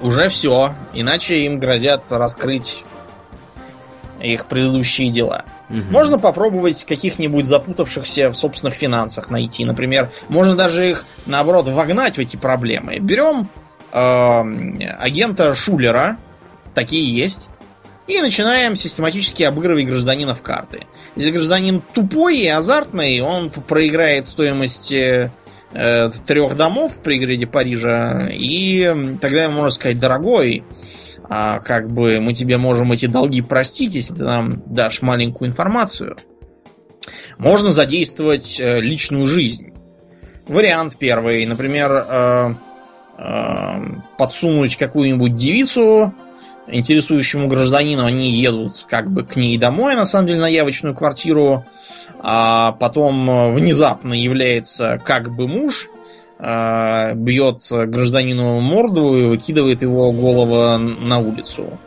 уже 0.01 0.29
все. 0.29 0.75
Иначе 0.95 1.45
им 1.45 1.59
грозят 1.59 2.07
раскрыть 2.11 2.85
их 4.23 4.47
предыдущие 4.47 5.11
дела. 5.11 5.45
Угу. 5.69 5.79
Можно 5.91 6.19
попробовать 6.19 6.85
каких-нибудь 6.85 7.47
запутавшихся 7.47 8.31
в 8.31 8.35
собственных 8.35 8.75
финансах 8.75 9.31
найти. 9.31 9.65
Например, 9.65 10.11
можно 10.29 10.57
даже 10.57 10.91
их, 10.91 11.05
наоборот, 11.27 11.69
вогнать 11.69 12.17
в 12.17 12.21
эти 12.21 12.37
проблемы. 12.37 12.99
Берем 12.99 13.39
Эм, 13.39 13.49
агента 13.93 15.55
Шулера, 15.55 16.19
такие 16.75 17.15
есть. 17.15 17.49
И 18.11 18.21
начинаем 18.21 18.75
систематически 18.75 19.45
обыгрывать 19.45 19.87
гражданина 19.87 20.35
в 20.35 20.43
карты. 20.43 20.87
Если 21.15 21.31
гражданин 21.31 21.81
тупой 21.95 22.39
и 22.39 22.49
азартный, 22.49 23.21
он 23.21 23.51
проиграет 23.51 24.27
стоимость 24.27 24.91
э, 24.91 25.31
э, 25.73 26.11
трех 26.27 26.57
домов 26.57 26.95
в 26.97 27.03
пригороде 27.03 27.47
Парижа, 27.47 28.29
и 28.33 29.17
тогда 29.21 29.45
ему 29.45 29.59
можно 29.59 29.71
сказать, 29.71 30.01
дорогой, 30.01 30.65
а 31.29 31.61
как 31.61 31.89
бы 31.93 32.19
мы 32.19 32.35
тебе 32.35 32.59
можем 32.59 32.91
эти 32.91 33.07
долги 33.07 33.43
простить, 33.43 33.95
если 33.95 34.17
ты 34.17 34.25
нам 34.25 34.61
дашь 34.67 35.03
маленькую 35.03 35.51
информацию. 35.51 36.17
Можно 37.39 37.71
задействовать 37.71 38.59
э, 38.59 38.81
личную 38.81 39.27
жизнь. 39.27 39.73
Вариант 40.49 40.97
первый, 40.99 41.47
например, 41.47 42.05
э, 42.09 42.55
подсунуть 44.17 44.77
какую-нибудь 44.77 45.37
девицу 45.37 46.15
интересующему 46.67 47.49
гражданину, 47.49 48.05
они 48.05 48.31
едут 48.31 48.87
как 48.89 49.11
бы 49.11 49.25
к 49.25 49.37
ней 49.37 49.59
домой, 49.59 49.95
на 49.95 50.05
самом 50.05 50.29
деле, 50.29 50.41
на 50.41 50.49
явочную 50.49 50.95
квартиру, 50.95 51.65
а 52.21 52.73
потом 52.73 53.53
внезапно 53.53 54.15
является 54.15 55.01
как 55.05 55.35
бы 55.35 55.49
муж, 55.49 55.89
э, 56.39 57.15
бьет 57.15 57.63
гражданину 57.71 58.61
морду 58.61 59.17
и 59.19 59.27
выкидывает 59.27 59.83
его 59.83 60.13
голову 60.13 60.79
на 60.79 61.19
улицу. 61.19 61.79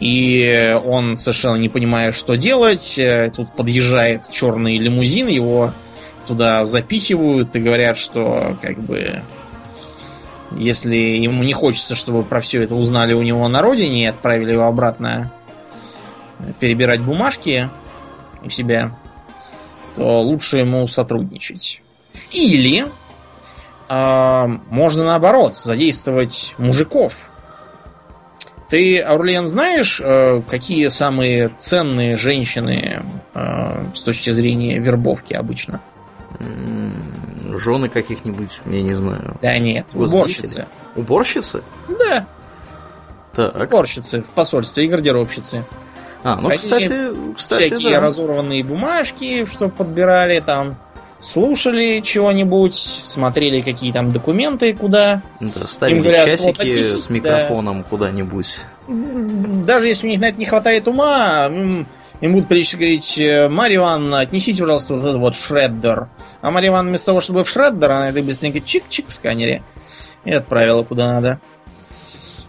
И 0.00 0.76
он 0.84 1.16
совершенно 1.16 1.56
не 1.56 1.68
понимая, 1.68 2.12
что 2.12 2.34
делать. 2.34 2.98
Э, 2.98 3.30
тут 3.34 3.54
подъезжает 3.54 4.28
черный 4.30 4.76
лимузин, 4.78 5.28
его 5.28 5.72
туда 6.26 6.64
запихивают 6.64 7.54
и 7.54 7.60
говорят, 7.60 7.96
что 7.96 8.56
как 8.60 8.78
бы 8.78 9.22
если 10.56 10.96
ему 10.96 11.42
не 11.42 11.52
хочется, 11.52 11.94
чтобы 11.94 12.22
про 12.24 12.40
все 12.40 12.62
это 12.62 12.74
узнали 12.74 13.12
у 13.12 13.22
него 13.22 13.46
на 13.48 13.62
родине 13.62 14.04
и 14.04 14.06
отправили 14.06 14.52
его 14.52 14.64
обратно 14.64 15.32
перебирать 16.60 17.00
бумажки 17.00 17.70
у 18.42 18.50
себя, 18.50 18.96
то 19.94 20.20
лучше 20.20 20.58
ему 20.58 20.86
сотрудничать. 20.88 21.82
Или 22.30 22.86
э, 23.88 24.46
можно 24.70 25.04
наоборот 25.04 25.56
задействовать 25.56 26.54
мужиков. 26.58 27.28
Ты, 28.68 29.00
Аурлиен, 29.00 29.48
знаешь, 29.48 30.00
э, 30.02 30.42
какие 30.48 30.88
самые 30.88 31.50
ценные 31.58 32.16
женщины 32.16 33.02
э, 33.34 33.84
с 33.94 34.02
точки 34.02 34.30
зрения 34.30 34.78
вербовки 34.78 35.34
обычно? 35.34 35.80
Жены 37.58 37.88
каких-нибудь, 37.88 38.62
я 38.66 38.82
не 38.82 38.94
знаю. 38.94 39.36
Да 39.42 39.58
нет, 39.58 39.86
уборщицы. 39.94 40.66
Уборщицы? 40.96 41.62
Да. 41.88 42.26
Так. 43.34 43.62
Уборщицы 43.62 44.22
в 44.22 44.30
посольстве 44.30 44.84
и 44.84 44.88
гардеробщицы. 44.88 45.64
А, 46.24 46.36
ну, 46.36 46.50
кстати, 46.50 47.10
кстати, 47.36 47.64
всякие 47.64 47.96
да. 47.96 48.00
разорванные 48.00 48.62
бумажки, 48.62 49.44
что 49.46 49.68
подбирали 49.68 50.40
там, 50.40 50.76
слушали 51.20 52.00
чего-нибудь, 52.00 52.74
смотрели 52.74 53.60
какие 53.60 53.92
там 53.92 54.12
документы, 54.12 54.74
куда. 54.74 55.22
Да, 55.40 55.66
ставили 55.66 55.96
Им 55.96 56.02
говорят, 56.02 56.26
вот, 56.26 56.30
часики 56.30 56.50
отпишитесь, 56.50 57.04
с 57.04 57.10
микрофоном 57.10 57.82
куда-нибудь. 57.82 58.60
Даже 58.88 59.88
если 59.88 60.06
у 60.06 60.10
них 60.10 60.20
на 60.20 60.26
это 60.26 60.38
не 60.38 60.46
хватает 60.46 60.86
ума, 60.86 61.48
им 62.22 62.34
будут 62.34 62.48
периодически 62.48 62.76
говорить, 62.76 63.18
«Э, 63.18 63.48
Марья 63.48 63.76
Ивановна, 63.78 64.20
отнесите, 64.20 64.62
пожалуйста, 64.62 64.94
вот 64.94 65.04
этот 65.04 65.16
вот 65.16 65.34
шреддер. 65.34 66.08
А 66.40 66.50
Марья 66.52 66.68
Ивановна 66.68 66.90
вместо 66.90 67.06
того, 67.06 67.20
чтобы 67.20 67.42
в 67.42 67.48
шреддер, 67.48 67.90
она 67.90 68.10
это 68.10 68.22
быстренько 68.22 68.58
чик-чик 68.58 69.06
в 69.08 69.12
сканере 69.12 69.62
и 70.24 70.30
отправила 70.30 70.84
куда 70.84 71.14
надо. 71.14 71.40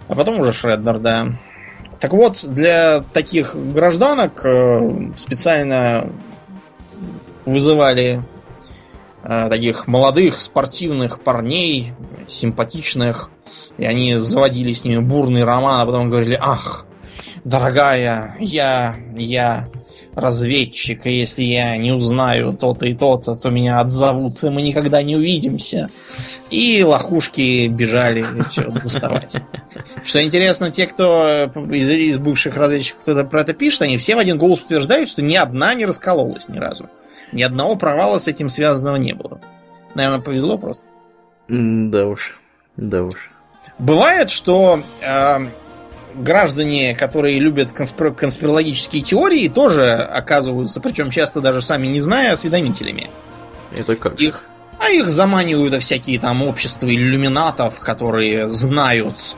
А 0.07 0.13
потом 0.13 0.39
уже 0.39 0.53
шреддер, 0.53 0.99
да. 0.99 1.30
Так 1.99 2.13
вот, 2.13 2.45
для 2.45 3.01
таких 3.13 3.55
гражданок 3.55 4.45
э, 4.45 5.11
специально 5.17 6.07
вызывали 7.45 8.21
э, 9.24 9.49
таких 9.49 9.88
молодых 9.88 10.38
спортивных 10.38 11.19
парней, 11.19 11.93
симпатичных, 12.28 13.32
и 13.80 13.86
они 13.86 14.17
заводили 14.17 14.71
с 14.71 14.86
ними 14.86 14.99
бурный 14.99 15.43
роман, 15.43 15.82
а 15.82 15.86
потом 15.88 16.11
говорили, 16.11 16.38
ах, 16.39 16.86
дорогая, 17.44 18.36
я, 18.39 18.96
я 19.16 19.68
разведчик, 20.16 21.06
и 21.06 21.12
если 21.12 21.44
я 21.44 21.76
не 21.78 21.91
узнаю 21.91 22.54
то-то 22.54 22.86
и 22.86 22.94
то-то, 22.94 23.36
то 23.36 23.50
меня 23.50 23.80
отзовут, 23.80 24.44
и 24.44 24.50
мы 24.50 24.62
никогда 24.62 25.02
не 25.02 25.16
увидимся. 25.16 25.89
И 26.50 26.84
лохушки 26.84 27.68
бежали 27.68 28.24
все 28.50 28.70
доставать. 28.70 29.38
Что 30.04 30.24
интересно, 30.24 30.72
те, 30.72 30.88
кто 30.88 31.52
из, 31.72 31.89
из 31.89 32.18
бывших 32.18 32.56
разведчиков 32.58 33.02
кто-то 33.02 33.24
про 33.24 33.41
это 33.41 33.54
пишет, 33.54 33.84
они 33.84 33.98
все 33.98 34.16
в 34.16 34.20
один 34.20 34.38
голос 34.38 34.62
утверждают, 34.62 35.10
что 35.10 35.22
ни 35.22 35.36
одна 35.36 35.74
не 35.74 35.86
раскололась 35.86 36.50
ни 36.50 36.60
разу. 36.60 36.89
Ни 37.32 37.41
одного 37.41 37.76
провала 37.76 38.20
с 38.20 38.28
этим 38.28 38.50
связанного 38.50 38.98
не 38.98 39.14
было. 39.14 39.39
Наверное, 39.96 40.20
повезло 40.20 40.58
просто. 40.58 40.86
Да 41.48 42.06
уж. 42.06 42.39
Да 42.78 43.04
уж. 43.04 43.32
Бывает, 43.80 44.30
что 44.30 44.82
э, 45.02 45.39
граждане, 46.16 46.95
которые 46.95 47.39
любят 47.39 47.72
конспир- 47.72 48.14
конспирологические 48.14 49.01
теории, 49.01 49.47
тоже 49.47 49.95
оказываются, 49.95 50.80
причем 50.80 51.11
часто 51.11 51.41
даже 51.41 51.61
сами 51.61 51.88
не 51.88 51.99
зная, 51.99 52.34
осведомителями. 52.34 53.09
Это 53.78 53.95
как? 53.95 54.20
Их, 54.20 54.45
а 54.80 54.89
их 54.89 55.09
заманивают 55.09 55.82
всякие 55.82 56.20
там 56.20 56.43
общества 56.43 56.88
иллюминатов, 56.88 57.80
которые 57.80 58.49
знают, 58.49 59.36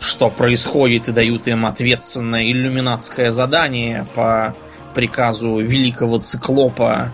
что 0.00 0.30
происходит, 0.30 1.08
и 1.08 1.12
дают 1.12 1.48
им 1.48 1.66
ответственное 1.66 2.44
иллюминатское 2.44 3.30
задание 3.30 4.06
по 4.14 4.54
приказу 4.94 5.58
великого 5.58 6.18
циклопа 6.18 7.12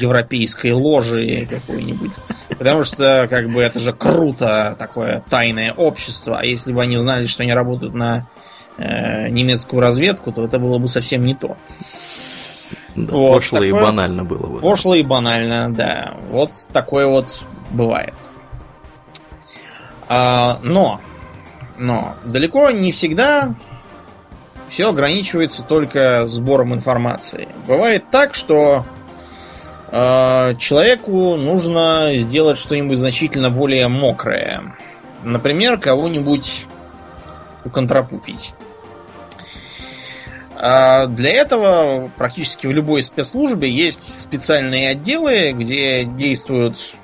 европейской 0.00 0.72
ложи 0.72 1.46
какой-нибудь. 1.48 2.12
Потому 2.58 2.84
что, 2.84 3.26
как 3.28 3.50
бы, 3.50 3.62
это 3.62 3.78
же 3.78 3.92
круто, 3.92 4.76
такое 4.78 5.22
тайное 5.28 5.72
общество. 5.72 6.38
А 6.40 6.44
если 6.44 6.72
бы 6.72 6.82
они 6.82 6.96
знали, 6.98 7.26
что 7.26 7.42
они 7.42 7.52
работают 7.52 7.94
на 7.94 8.26
э, 8.78 9.28
немецкую 9.28 9.80
разведку, 9.80 10.32
то 10.32 10.44
это 10.44 10.58
было 10.58 10.78
бы 10.78 10.88
совсем 10.88 11.24
не 11.24 11.34
то. 11.34 11.56
Да, 12.96 13.12
Вот, 13.12 13.36
пошло 13.36 13.62
и 13.62 13.70
такое- 13.70 13.84
банально 13.84 14.24
было 14.24 14.46
бы. 14.46 14.60
Пошло 14.60 14.94
и 14.94 15.02
банально, 15.02 15.72
да. 15.72 16.14
Вот 16.30 16.50
такое 16.72 17.06
вот 17.06 17.44
бывает. 17.70 18.14
А, 20.08 20.60
но, 20.62 21.00
но 21.78 22.14
далеко 22.24 22.70
не 22.70 22.92
всегда 22.92 23.54
все 24.68 24.90
ограничивается 24.90 25.62
только 25.62 26.26
сбором 26.26 26.74
информации. 26.74 27.48
Бывает 27.66 28.04
так, 28.10 28.34
что 28.34 28.84
человеку 30.58 31.36
нужно 31.36 32.12
сделать 32.16 32.58
что-нибудь 32.58 32.98
значительно 32.98 33.50
более 33.50 33.86
мокрое. 33.88 34.76
Например, 35.22 35.78
кого-нибудь 35.78 36.66
уконтропупить. 37.64 38.54
А 40.56 41.06
Для 41.06 41.30
этого 41.30 42.10
практически 42.16 42.66
в 42.66 42.72
любой 42.72 43.02
спецслужбе 43.02 43.70
есть 43.70 44.20
специальные 44.22 44.90
отделы, 44.90 45.52
где 45.52 46.04
действуют 46.04 46.94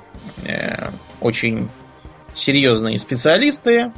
э, 0.45 0.89
очень 1.19 1.69
серьезные 2.33 2.97
специалисты, 2.97 3.91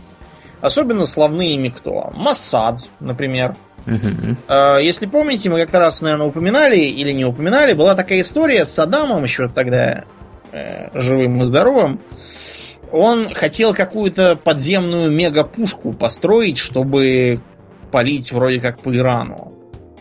особенно 0.61 1.05
славными 1.05 1.69
кто? 1.69 2.11
Массад, 2.13 2.89
например. 2.99 3.55
Э, 3.85 4.79
Если 4.81 5.05
помните, 5.05 5.49
мы 5.49 5.59
как-то 5.59 5.79
раз, 5.79 6.01
наверное, 6.01 6.27
упоминали 6.27 6.79
или 6.79 7.11
не 7.11 7.25
упоминали, 7.25 7.73
была 7.73 7.95
такая 7.95 8.21
история 8.21 8.65
с 8.65 8.71
Саддамом 8.71 9.23
еще 9.23 9.47
тогда 9.49 10.05
э, 10.51 10.89
живым 10.99 11.41
и 11.41 11.45
здоровым. 11.45 11.99
Он 12.91 13.33
хотел 13.33 13.73
какую-то 13.73 14.35
подземную 14.35 15.11
мегапушку 15.11 15.93
построить, 15.93 16.59
чтобы 16.59 17.41
палить 17.91 18.31
вроде 18.31 18.61
как 18.61 18.79
по 18.79 18.95
Ирану. 18.95 19.53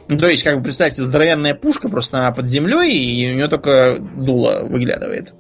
Ну, 0.09 0.19
то 0.19 0.29
есть, 0.29 0.43
как 0.43 0.59
бы, 0.59 0.65
представьте, 0.65 1.03
здоровенная 1.03 1.55
пушка 1.55 1.89
просто 1.89 2.19
она 2.19 2.33
под 2.33 2.47
землей, 2.47 2.93
и 2.93 3.33
у 3.33 3.35
нее 3.35 3.49
только 3.49 3.97
дуло 3.99 4.61
выглядывает. 4.63 5.33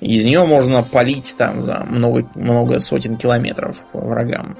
Из 0.00 0.24
нее 0.24 0.46
можно 0.46 0.82
палить 0.82 1.34
там 1.36 1.60
за 1.60 1.84
много, 1.86 2.26
много 2.34 2.80
сотен 2.80 3.16
километров 3.18 3.84
по 3.92 4.00
врагам. 4.00 4.56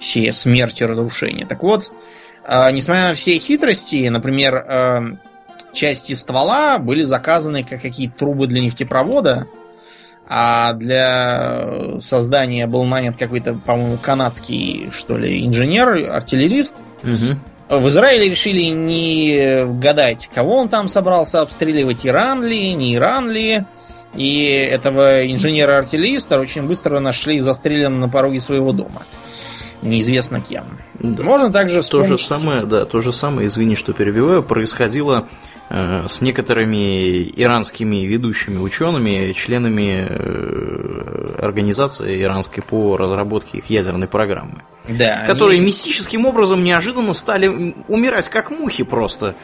Все 0.00 0.32
смерти 0.32 0.82
и 0.82 0.86
разрушения. 0.86 1.46
Так 1.46 1.62
вот, 1.62 1.92
э, 2.44 2.72
несмотря 2.72 3.08
на 3.08 3.14
все 3.14 3.38
хитрости, 3.38 4.08
например, 4.08 4.56
э, 4.56 5.00
части 5.72 6.14
ствола 6.14 6.78
были 6.78 7.02
заказаны 7.02 7.62
как 7.62 7.82
какие-то 7.82 8.18
трубы 8.18 8.46
для 8.46 8.60
нефтепровода, 8.60 9.46
а 10.28 10.74
для 10.74 12.00
создания 12.00 12.66
был 12.66 12.84
нанят 12.84 13.16
какой-то, 13.18 13.54
по-моему, 13.54 13.98
канадский, 14.00 14.90
что 14.92 15.18
ли, 15.18 15.44
инженер, 15.44 16.10
артиллерист. 16.10 16.82
Мгм. 17.02 17.36
В 17.68 17.88
Израиле 17.88 18.28
решили 18.28 18.62
не 18.62 19.64
гадать, 19.80 20.28
кого 20.32 20.56
он 20.56 20.68
там 20.68 20.88
собрался 20.88 21.40
обстреливать, 21.40 22.06
Иран 22.06 22.44
ли, 22.44 22.72
не 22.74 22.96
Иран 22.96 23.28
ли. 23.28 23.64
И 24.14 24.68
этого 24.70 25.30
инженера-артиллериста 25.30 26.40
очень 26.40 26.62
быстро 26.62 26.98
нашли 26.98 27.38
застреленным 27.38 28.00
на 28.00 28.08
пороге 28.08 28.40
своего 28.40 28.72
дома. 28.72 29.02
Неизвестно 29.82 30.40
кем. 30.40 30.64
Да. 30.98 31.22
Можно 31.22 31.52
также 31.52 31.82
вспомнить... 31.82 32.08
То 32.08 32.16
же 32.16 32.24
самое, 32.24 32.62
да, 32.64 32.84
то 32.84 33.00
же 33.00 33.12
самое, 33.12 33.46
извини, 33.46 33.76
что 33.76 33.92
перебиваю, 33.92 34.42
происходило 34.42 35.28
э, 35.68 36.06
с 36.08 36.20
некоторыми 36.20 37.22
иранскими 37.22 38.04
ведущими 38.04 38.58
учеными, 38.58 39.32
членами 39.32 40.06
э, 40.08 41.34
организации 41.38 42.22
иранской 42.22 42.62
по 42.62 42.96
разработке 42.96 43.58
их 43.58 43.66
ядерной 43.70 44.08
программы. 44.08 44.62
Да, 44.88 45.24
которые 45.26 45.58
они... 45.58 45.66
мистическим 45.66 46.26
образом 46.26 46.64
неожиданно 46.64 47.12
стали 47.12 47.74
умирать 47.88 48.28
как 48.28 48.50
мухи 48.50 48.84
просто. 48.84 49.36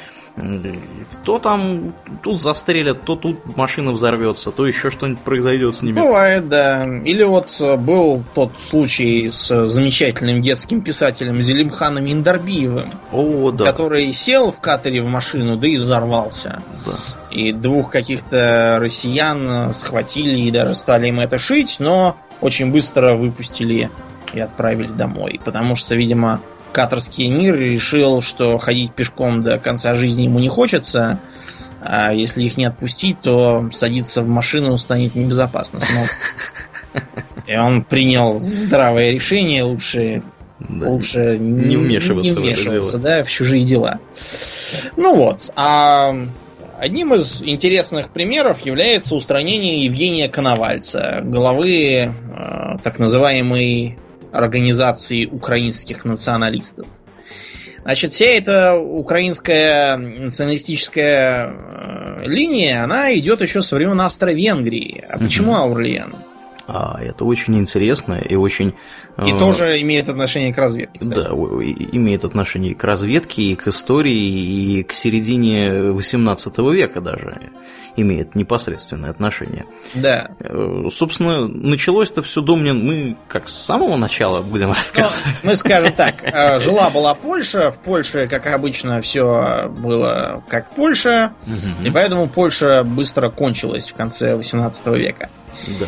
То 1.25 1.39
там 1.39 1.95
тут 2.23 2.39
застрелят, 2.39 3.05
то 3.05 3.17
тут 3.17 3.57
машина 3.57 3.93
взорвется, 3.93 4.51
то 4.51 4.67
еще 4.67 4.91
что-нибудь 4.91 5.21
произойдет 5.21 5.75
с 5.75 5.83
ними. 5.83 6.01
Бывает, 6.01 6.49
да. 6.49 6.85
Или 7.05 7.23
вот 7.25 7.57
э, 7.61 7.77
был 7.77 8.23
тот 8.35 8.53
случай 8.61 9.31
с 9.31 9.67
замечательным 9.67 10.43
детским 10.43 10.83
писателем 10.83 11.41
Зелимханом 11.41 12.07
Индарбиевым, 12.07 12.91
О, 13.13 13.51
да. 13.51 13.65
который 13.65 14.13
сел 14.13 14.53
в 14.53 14.61
катере 14.61 15.03
в 15.03 15.07
машину, 15.07 15.57
да 15.57 15.69
и 15.69 15.79
взорвался. 15.79 16.63
Да. 16.85 16.93
И 17.31 17.53
двух 17.53 17.91
каких-то 17.91 18.77
россиян 18.79 19.73
схватили 19.73 20.39
и 20.41 20.51
даже 20.51 20.75
стали 20.75 21.09
им 21.09 21.19
это 21.19 21.39
шить, 21.39 21.77
но 21.79 22.17
очень 22.43 22.71
быстро 22.71 23.15
выпустили 23.15 23.91
и 24.35 24.41
отправили 24.41 24.89
домой. 24.89 25.41
Потому 25.43 25.77
что, 25.77 25.95
видимо, 25.95 26.41
каторский 26.77 27.29
мир 27.29 27.59
решил, 27.59 28.21
что 28.21 28.59
ходить 28.59 28.93
пешком 28.93 29.43
до 29.43 29.59
конца 29.59 29.95
жизни 29.95 30.25
ему 30.25 30.41
не 30.41 30.51
хочется, 30.51 31.21
а 31.81 32.13
если 32.13 32.43
их 32.43 32.59
не 32.59 32.67
отпустить, 32.67 33.19
то 33.23 33.71
садиться 33.73 34.21
в 34.21 34.29
машину 34.29 34.77
станет 34.77 35.15
небезопасно 35.15 35.81
снова. 35.81 36.07
И 37.47 37.57
он 37.57 37.83
принял 37.83 38.41
здравое 38.41 39.11
решение, 39.11 39.63
лучше, 39.63 40.23
да, 40.59 40.91
лучше 40.91 41.39
не 41.39 41.79
вмешиваться, 41.79 42.35
не 42.35 42.41
вмешиваться 42.43 42.99
в, 42.99 43.01
да, 43.01 43.25
в 43.25 43.31
чужие 43.31 43.65
дела. 43.65 43.99
Ну 44.97 45.17
вот, 45.17 45.51
а 45.57 46.15
одним 46.79 47.15
из 47.15 47.41
интересных 47.41 48.11
примеров 48.11 48.67
является 48.67 49.15
устранение 49.15 49.83
Евгения 49.83 50.29
Коновальца, 50.29 51.23
главы 51.25 51.73
э, 51.73 52.77
так 52.85 52.99
называемой 52.99 53.97
организации 54.37 55.27
украинских 55.27 56.05
националистов. 56.05 56.87
Значит, 57.83 58.13
вся 58.13 58.27
эта 58.27 58.75
украинская 58.77 59.97
националистическая 59.97 61.53
э, 62.19 62.27
линия, 62.27 62.83
она 62.83 63.15
идет 63.15 63.43
еще 63.43 63.63
со 63.63 63.77
времен 63.77 64.01
Австро-Венгрии. 64.01 65.05
А 65.09 65.19
почему. 65.19 65.55
Аурлиен? 65.55 66.13
А, 66.69 66.99
это 67.01 67.25
очень 67.25 67.57
интересно 67.59 68.15
и 68.15 68.35
очень... 68.35 68.75
И 69.25 69.31
э, 69.31 69.39
тоже 69.39 69.81
имеет 69.83 70.09
отношение 70.09 70.53
к 70.53 70.59
разведке, 70.59 70.99
кстати. 71.01 71.21
Да, 71.21 71.29
имеет 71.29 72.25
отношение 72.25 72.75
к 72.75 72.83
разведке, 72.83 73.43
и 73.43 73.55
к 73.55 73.69
истории, 73.69 74.79
и 74.79 74.83
к 74.83 74.93
середине 74.93 75.93
18 75.93 76.59
века 76.59 77.01
даже 77.01 77.39
имеет 77.95 78.35
непосредственное 78.35 79.11
отношение. 79.11 79.65
Да. 79.95 80.31
Э, 80.41 80.89
собственно, 80.93 81.47
началось 81.47 82.11
это 82.11 82.23
все, 82.23 82.43
Домнин, 82.43 82.85
мы 82.85 83.17
как 83.29 83.49
с 83.49 83.55
самого 83.55 83.97
начала 83.97 84.43
будем 84.43 84.73
рассказывать. 84.73 85.25
Ну, 85.43 85.51
мы 85.51 85.57
скажем 85.57 85.93
так, 85.93 86.23
э, 86.23 86.59
жила-была 86.59 87.15
Польша, 87.15 87.71
в 87.71 87.79
Польше, 87.79 88.27
как 88.29 88.47
обычно, 88.47 89.01
все 89.01 89.71
было 89.79 90.43
как 90.49 90.69
в 90.69 90.75
Польше, 90.75 91.31
угу. 91.47 91.87
и 91.87 91.91
поэтому 91.91 92.29
Польша 92.29 92.83
быстро 92.85 93.31
кончилась 93.31 93.89
в 93.89 93.95
конце 93.95 94.35
18 94.35 94.87
века. 94.89 95.31
Да. 95.81 95.87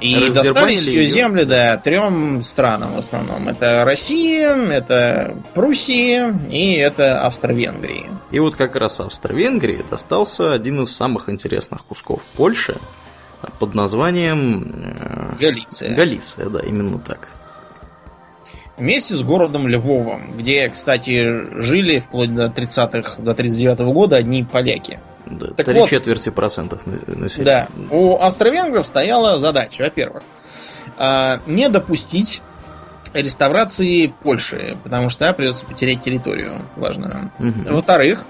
И 0.00 0.30
достались 0.30 0.86
ее 0.86 1.06
земли, 1.06 1.44
да, 1.44 1.76
трем 1.76 2.42
странам 2.42 2.94
в 2.94 2.98
основном. 2.98 3.48
Это 3.48 3.84
Россия, 3.84 4.56
это 4.56 5.36
Пруссия 5.54 6.34
и 6.50 6.72
это 6.72 7.22
Австро-Венгрия. 7.26 8.10
И 8.30 8.38
вот 8.38 8.56
как 8.56 8.76
раз 8.76 9.00
Австро-Венгрии 9.00 9.84
достался 9.90 10.52
один 10.52 10.82
из 10.82 10.94
самых 10.94 11.28
интересных 11.28 11.84
кусков 11.84 12.22
Польши 12.36 12.76
под 13.58 13.74
названием... 13.74 14.72
Э, 14.74 15.36
Галиция. 15.38 15.94
Галиция, 15.94 16.48
да, 16.48 16.60
именно 16.60 16.98
так. 16.98 17.30
Вместе 18.76 19.14
с 19.14 19.22
городом 19.22 19.68
Львовом, 19.68 20.38
где, 20.38 20.68
кстати, 20.70 21.60
жили 21.60 21.98
вплоть 21.98 22.34
до 22.34 22.46
30-х, 22.46 23.20
до 23.20 23.32
39-го 23.32 23.92
года 23.92 24.16
одни 24.16 24.42
поляки. 24.42 24.98
Да, 25.30 25.46
так 25.48 25.66
три 25.66 25.78
вот, 25.78 25.88
четверти 25.88 26.30
процентов 26.30 26.82
населения. 27.06 27.68
Да. 27.74 27.94
У 27.94 28.16
австро-венгров 28.16 28.86
стояла 28.86 29.38
задача, 29.38 29.82
во-первых, 29.82 30.22
а, 30.98 31.40
не 31.46 31.68
допустить 31.68 32.42
реставрации 33.14 34.12
Польши, 34.22 34.76
потому 34.82 35.08
что 35.08 35.32
придется 35.32 35.64
потерять 35.64 36.00
территорию 36.02 36.62
важную. 36.76 37.30
Угу. 37.38 37.74
Во-вторых, 37.74 38.26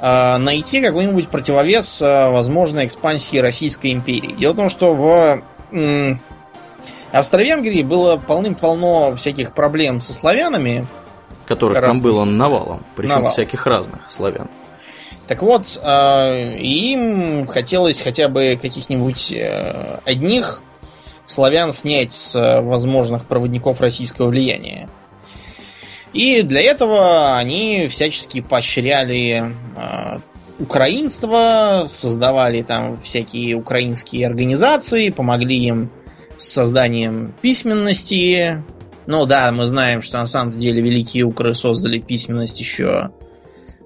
а, 0.00 0.38
найти 0.38 0.80
какой-нибудь 0.80 1.28
противовес 1.28 2.00
а, 2.02 2.30
возможной 2.30 2.86
экспансии 2.86 3.36
Российской 3.36 3.92
империи. 3.92 4.34
Дело 4.38 4.52
в 4.52 4.56
том, 4.56 4.68
что 4.70 4.94
в 4.94 5.42
Австро-Венгрии 7.12 7.82
было 7.82 8.16
полным-полно 8.16 9.14
всяких 9.16 9.52
проблем 9.52 10.00
со 10.00 10.14
славянами. 10.14 10.86
Которых 11.46 11.80
разных. 11.80 12.02
там 12.02 12.02
было 12.02 12.24
навалом. 12.24 12.84
Причем 12.96 13.16
Навал. 13.16 13.30
всяких 13.30 13.66
разных 13.66 14.00
славян. 14.08 14.48
Так 15.30 15.42
вот, 15.42 15.80
э, 15.80 16.58
им 16.58 17.46
хотелось 17.46 18.00
хотя 18.00 18.26
бы 18.26 18.58
каких-нибудь 18.60 19.30
э, 19.30 20.00
одних 20.04 20.60
славян 21.28 21.72
снять 21.72 22.12
с 22.12 22.60
возможных 22.60 23.26
проводников 23.26 23.80
российского 23.80 24.26
влияния. 24.26 24.88
И 26.12 26.42
для 26.42 26.62
этого 26.62 27.36
они 27.36 27.86
всячески 27.86 28.40
поощряли 28.40 29.54
э, 29.76 30.18
украинство, 30.58 31.84
создавали 31.86 32.62
там 32.62 32.98
всякие 32.98 33.54
украинские 33.54 34.26
организации, 34.26 35.10
помогли 35.10 35.58
им 35.58 35.92
с 36.38 36.48
созданием 36.48 37.34
письменности. 37.40 38.64
Ну 39.06 39.26
да, 39.26 39.52
мы 39.52 39.66
знаем, 39.66 40.02
что 40.02 40.18
на 40.18 40.26
самом 40.26 40.58
деле 40.58 40.82
великие 40.82 41.22
укры 41.22 41.54
создали 41.54 42.00
письменность 42.00 42.58
еще 42.58 43.12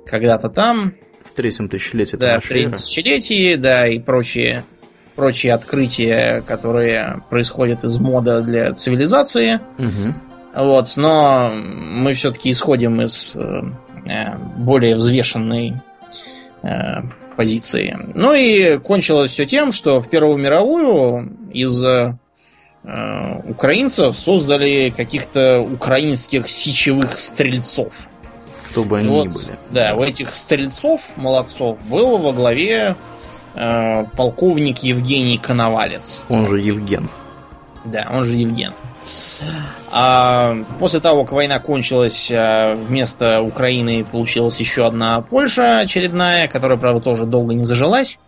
когда-то 0.07 0.49
там 0.49 0.95
третьем 1.35 1.68
тысячелетии. 1.68 2.16
Да, 2.16 2.41
в 2.41 2.47
третьем 2.47 2.72
тысячелетии, 2.72 3.55
да, 3.57 3.87
и 3.87 3.99
прочие, 3.99 4.64
прочие 5.16 5.53
открытия, 5.53 6.43
которые 6.47 7.22
происходят 7.30 7.85
из 7.85 7.99
мода 7.99 8.41
для 8.41 8.72
цивилизации. 8.72 9.61
Угу. 9.78 10.64
Вот, 10.64 10.93
но 10.97 11.53
мы 11.53 12.14
все-таки 12.14 12.53
исходим 12.53 13.03
из 13.03 13.35
э, 13.35 13.62
э, 14.07 14.37
более 14.57 14.95
взвешенной 14.97 15.74
э, 16.62 17.03
позиции. 17.37 17.99
Ну 18.14 18.32
и 18.35 18.78
кончилось 18.78 19.32
все 19.32 19.47
тем, 19.47 19.72
что 19.72 20.01
в 20.01 20.09
Первую 20.09 20.39
мировую 20.39 21.37
из 21.53 21.82
э, 21.82 22.14
украинцев 22.85 24.16
создали 24.16 24.93
каких-то 24.97 25.61
украинских 25.61 26.49
сечевых 26.49 27.18
стрельцов. 27.18 28.09
Кто 28.75 28.83
бы 28.83 28.99
они 28.99 29.09
вот, 29.09 29.27
ни 29.27 29.31
были. 29.31 29.59
Да, 29.70 29.95
у 29.95 30.03
этих 30.03 30.33
стрельцов, 30.33 31.01
молодцов, 31.14 31.79
был 31.89 32.18
во 32.18 32.33
главе 32.33 32.97
э, 33.55 34.05
полковник 34.16 34.79
Евгений 34.79 35.39
Коновалец. 35.39 36.25
Он 36.29 36.45
же 36.49 36.59
Евген. 36.59 37.09
Да, 37.85 38.09
он 38.11 38.25
же 38.25 38.33
Евген. 38.33 38.75
А 39.93 40.57
после 40.81 40.99
того, 40.99 41.22
как 41.22 41.35
война 41.35 41.61
кончилась, 41.61 42.33
э, 42.33 42.75
вместо 42.75 43.43
Украины 43.43 44.05
получилась 44.05 44.59
еще 44.59 44.89
одна 44.89 45.20
Польша 45.20 45.79
очередная, 45.79 46.49
которая, 46.49 46.77
правда, 46.77 47.01
тоже 47.01 47.27
долго 47.27 47.55
не 47.55 47.62
зажилась. 47.62 48.18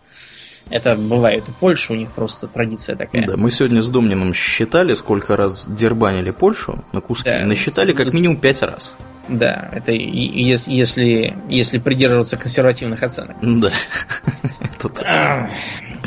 Это 0.70 0.94
бывает 0.94 1.48
у 1.48 1.52
Польши, 1.52 1.92
у 1.92 1.96
них 1.96 2.12
просто 2.12 2.46
традиция 2.46 2.94
такая. 2.94 3.26
Да, 3.26 3.36
мы 3.36 3.50
сегодня 3.50 3.82
с 3.82 3.88
Домнином 3.88 4.32
считали, 4.32 4.94
сколько 4.94 5.36
раз 5.36 5.66
дербанили 5.68 6.30
Польшу 6.30 6.84
на 6.92 7.00
куски, 7.00 7.30
да, 7.30 7.44
насчитали 7.44 7.92
как 7.92 8.12
минимум 8.12 8.36
пять 8.36 8.62
раз. 8.62 8.94
Да, 9.28 9.68
это 9.72 9.92
если, 9.92 11.36
если 11.48 11.78
придерживаться 11.78 12.36
консервативных 12.36 13.02
оценок. 13.02 13.36
Да. 13.40 13.70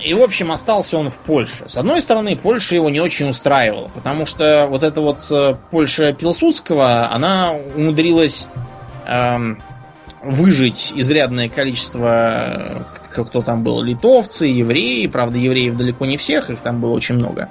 И, 0.03 0.13
в 0.13 0.21
общем, 0.21 0.51
остался 0.51 0.97
он 0.97 1.09
в 1.09 1.15
Польше. 1.15 1.65
С 1.67 1.77
одной 1.77 2.01
стороны, 2.01 2.37
Польша 2.37 2.75
его 2.75 2.89
не 2.89 3.01
очень 3.01 3.29
устраивала, 3.29 3.89
потому 3.93 4.25
что 4.25 4.67
вот 4.69 4.83
эта 4.83 5.01
вот 5.01 5.19
э, 5.29 5.55
Польша 5.71 6.13
Пилсудского, 6.13 7.11
она 7.11 7.51
умудрилась 7.75 8.47
эм, 9.05 9.61
выжить 10.23 10.93
изрядное 10.95 11.49
количество, 11.49 12.09
э, 12.09 13.23
кто 13.23 13.41
там 13.41 13.63
был, 13.63 13.81
литовцы, 13.81 14.45
евреи. 14.45 15.07
Правда, 15.07 15.37
евреев 15.37 15.75
далеко 15.75 16.05
не 16.05 16.17
всех, 16.17 16.49
их 16.49 16.59
там 16.61 16.79
было 16.79 16.91
очень 16.91 17.15
много. 17.15 17.49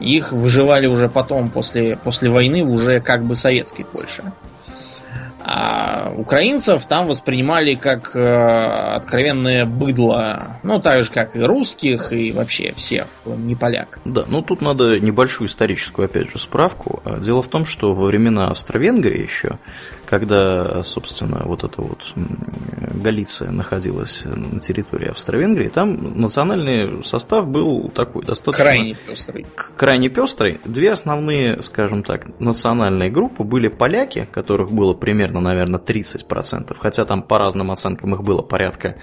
Их 0.00 0.32
выживали 0.32 0.86
уже 0.86 1.08
потом, 1.08 1.50
после, 1.50 1.96
после 1.96 2.28
войны, 2.28 2.64
уже 2.64 3.00
как 3.00 3.24
бы 3.24 3.34
советской 3.34 3.84
Польше. 3.84 4.22
А 4.24 4.53
А 5.46 6.10
украинцев 6.16 6.86
там 6.86 7.06
воспринимали 7.06 7.74
как 7.74 8.16
э, 8.16 8.94
откровенное 8.96 9.66
быдло. 9.66 10.58
Ну, 10.62 10.80
так 10.80 11.04
же, 11.04 11.10
как 11.10 11.36
и 11.36 11.40
русских, 11.40 12.14
и 12.14 12.32
вообще 12.32 12.72
всех, 12.74 13.08
не 13.26 13.54
поляк. 13.54 13.98
Да, 14.06 14.24
ну 14.26 14.40
тут 14.40 14.62
надо 14.62 14.98
небольшую 14.98 15.48
историческую, 15.48 16.06
опять 16.06 16.30
же, 16.30 16.38
справку. 16.38 17.02
Дело 17.20 17.42
в 17.42 17.48
том, 17.48 17.66
что 17.66 17.94
во 17.94 18.06
времена 18.06 18.48
Австро-Венгрии 18.48 19.22
еще, 19.22 19.58
когда, 20.06 20.82
собственно, 20.82 21.42
вот 21.44 21.62
эта 21.62 21.82
вот 21.82 22.14
Галиция 22.14 23.50
находилась 23.50 24.22
на 24.24 24.60
территории 24.60 25.10
Австро-Венгрии, 25.10 25.68
там 25.68 26.18
национальный 26.18 27.02
состав 27.02 27.48
был 27.48 27.90
такой 27.90 28.24
достаточно... 28.24 28.64
Крайне 28.64 28.94
пестрый. 28.94 29.46
Крайне 29.76 30.08
пестрый. 30.08 30.60
Две 30.64 30.92
основные, 30.92 31.62
скажем 31.62 32.02
так, 32.02 32.40
национальные 32.40 33.10
группы 33.10 33.42
были 33.44 33.68
поляки, 33.68 34.26
которых 34.32 34.72
было 34.72 34.94
примерно, 34.94 35.33
наверное, 35.40 35.80
30%, 35.80 36.76
хотя 36.78 37.04
там 37.04 37.22
по 37.22 37.38
разным 37.38 37.70
оценкам 37.70 38.14
их 38.14 38.22
было 38.22 38.42
порядка 38.42 38.96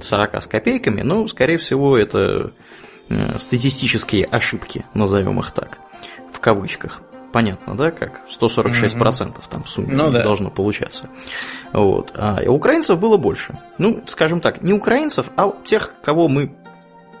40 0.00 0.34
с 0.34 0.46
копейками, 0.46 1.02
но, 1.02 1.26
скорее 1.28 1.58
всего, 1.58 1.96
это 1.96 2.52
э, 3.08 3.38
статистические 3.38 4.24
ошибки, 4.24 4.84
назовем 4.94 5.38
их 5.40 5.50
так, 5.50 5.78
в 6.32 6.40
кавычках. 6.40 7.02
Понятно, 7.32 7.76
да, 7.76 7.90
как 7.90 8.22
146% 8.26 9.28
угу. 9.28 9.34
там 9.50 9.62
в 9.62 9.68
сумме 9.68 9.94
ну, 9.94 10.10
да. 10.10 10.22
должно 10.22 10.50
получаться. 10.50 11.10
Вот. 11.72 12.12
А 12.14 12.42
украинцев 12.46 12.98
было 12.98 13.18
больше. 13.18 13.58
Ну, 13.76 14.02
скажем 14.06 14.40
так, 14.40 14.62
не 14.62 14.72
украинцев, 14.72 15.30
а 15.36 15.52
тех, 15.62 15.94
кого 16.02 16.28
мы 16.28 16.52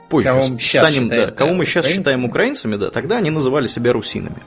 позже 0.08 0.28
кого 0.28 0.42
станем, 0.42 0.58
считаем, 0.58 1.08
да, 1.08 1.30
кого 1.30 1.52
мы 1.52 1.66
сейчас 1.66 1.84
украинцами. 1.84 2.02
считаем 2.02 2.24
украинцами, 2.24 2.76
да, 2.76 2.90
тогда 2.90 3.18
они 3.18 3.30
называли 3.30 3.66
себя 3.66 3.92
русинами. 3.92 4.42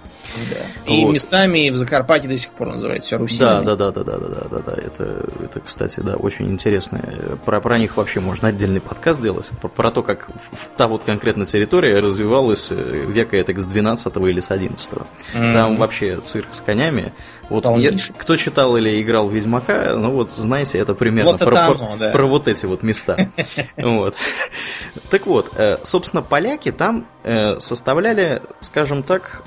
Да. 0.50 0.92
И 0.92 1.06
вот. 1.06 1.14
местами 1.14 1.70
в 1.70 1.76
Закарпатье 1.76 2.30
до 2.30 2.38
сих 2.38 2.52
пор 2.52 2.70
называют 2.70 3.04
все 3.04 3.18
русинами. 3.18 3.66
Да, 3.66 3.76
да, 3.76 3.92
да, 3.92 4.04
да, 4.04 4.18
да, 4.18 4.28
да, 4.28 4.48
да, 4.50 4.60
да. 4.60 4.74
Это, 4.74 5.26
это, 5.44 5.60
кстати, 5.60 6.00
да, 6.00 6.16
очень 6.16 6.50
интересно. 6.50 7.02
Про, 7.46 7.62
про 7.62 7.78
них 7.78 7.98
вообще 7.98 8.20
можно 8.20 8.50
отдельный 8.50 8.82
подкаст 8.82 9.20
сделать. 9.20 9.50
Про, 9.62 9.68
про 9.68 9.92
то, 9.92 10.04
как 10.04 10.30
в, 10.30 10.70
та 10.78 10.88
вот 10.88 11.04
конкретная 11.04 11.46
территория 11.46 12.00
развивалась 12.00 12.72
э, 12.72 13.06
века 13.08 13.38
это 13.38 13.58
с 13.60 13.66
12 13.66 14.16
или 14.18 14.40
с 14.40 14.52
11 14.52 14.92
mm-hmm. 14.92 15.54
Там 15.54 15.78
вообще 15.78 16.18
цирк 16.18 16.48
с 16.52 16.62
конями. 16.62 17.14
Вот 17.50 17.66
я, 17.78 17.92
кто 18.18 18.38
читал 18.38 18.78
или 18.78 19.02
играл 19.02 19.28
в 19.28 19.34
Ведьмака, 19.34 19.94
ну 19.96 20.12
вот 20.12 20.32
знаете, 20.32 20.78
это 20.78 20.94
примерно 20.94 21.32
вот 21.32 21.40
про, 21.40 21.66
оно, 21.68 21.98
да. 21.98 22.12
про 22.12 22.26
вот 22.26 22.48
эти 22.48 22.66
вот 22.66 22.84
места. 22.84 23.30
Вот. 23.78 24.16
Так 25.10 25.26
вот, 25.26 25.52
э, 25.56 25.78
собственно, 25.84 26.22
поляки 26.22 26.72
там 26.72 27.06
э, 27.24 27.60
составляли, 27.60 28.42
скажем 28.60 29.04
так, 29.04 29.44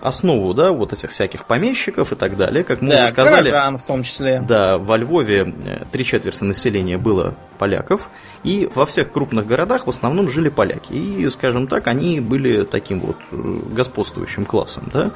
основу, 0.00 0.54
да, 0.54 0.72
вот 0.72 0.92
этих 0.92 1.10
всяких 1.10 1.44
помещиков 1.46 2.12
и 2.12 2.14
так 2.14 2.36
далее, 2.36 2.64
как 2.64 2.80
мы 2.80 2.90
да, 2.90 3.04
уже 3.04 3.08
сказали. 3.08 3.50
В 3.50 3.82
том 3.82 4.02
числе. 4.02 4.42
Да, 4.46 4.78
во 4.78 4.96
Львове 4.96 5.52
э, 5.64 5.84
три 5.90 6.04
четверти 6.04 6.44
населения 6.44 6.98
было 6.98 7.34
поляков, 7.62 8.10
и 8.42 8.68
во 8.74 8.86
всех 8.86 9.12
крупных 9.12 9.46
городах 9.46 9.86
в 9.86 9.90
основном 9.90 10.28
жили 10.28 10.48
поляки. 10.48 10.92
И, 10.92 11.28
скажем 11.28 11.68
так, 11.68 11.86
они 11.86 12.18
были 12.18 12.64
таким 12.64 12.98
вот 12.98 13.16
э, 13.30 13.36
господствующим 13.70 14.44
классом, 14.44 14.90
да. 14.92 15.12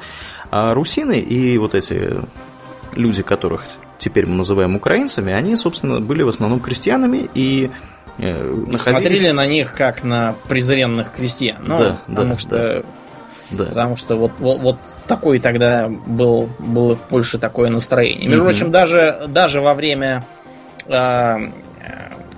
А 0.53 0.73
русины 0.73 1.19
и 1.19 1.59
вот 1.59 1.75
эти 1.75 2.21
люди, 2.95 3.25
которых 3.25 3.65
теперь 3.99 4.27
мы 4.27 4.37
называем 4.37 4.77
украинцами, 4.77 5.33
они, 5.33 5.57
собственно, 5.57 6.01
были 6.01 6.23
в 6.23 6.29
основном 6.29 6.61
крестьянами 6.61 7.29
и 7.35 7.73
э, 8.19 8.55
находились... 8.55 9.19
Смотрели 9.19 9.31
на 9.33 9.47
них 9.49 9.75
как 9.75 10.05
на 10.05 10.37
презренных 10.47 11.11
крестьян. 11.11 11.65
Ну, 11.67 11.79
да, 11.79 12.01
потому 12.07 12.31
да, 12.31 12.37
что 12.37 12.51
да. 12.51 12.83
Да. 13.51 13.65
Потому 13.65 13.97
что 13.97 14.17
вот, 14.17 14.33
вот, 14.39 14.61
вот 14.61 14.79
такой 15.09 15.41
тогда 15.41 15.89
был, 15.89 16.49
было 16.61 16.95
в 16.95 17.03
Польше 17.03 17.39
такое 17.39 17.71
настроение. 17.71 18.29
Между 18.29 18.45
прочим, 18.45 18.71
даже, 18.71 19.27
даже 19.29 19.61
во 19.61 19.75
время, 19.75 20.25
э, 20.87 21.51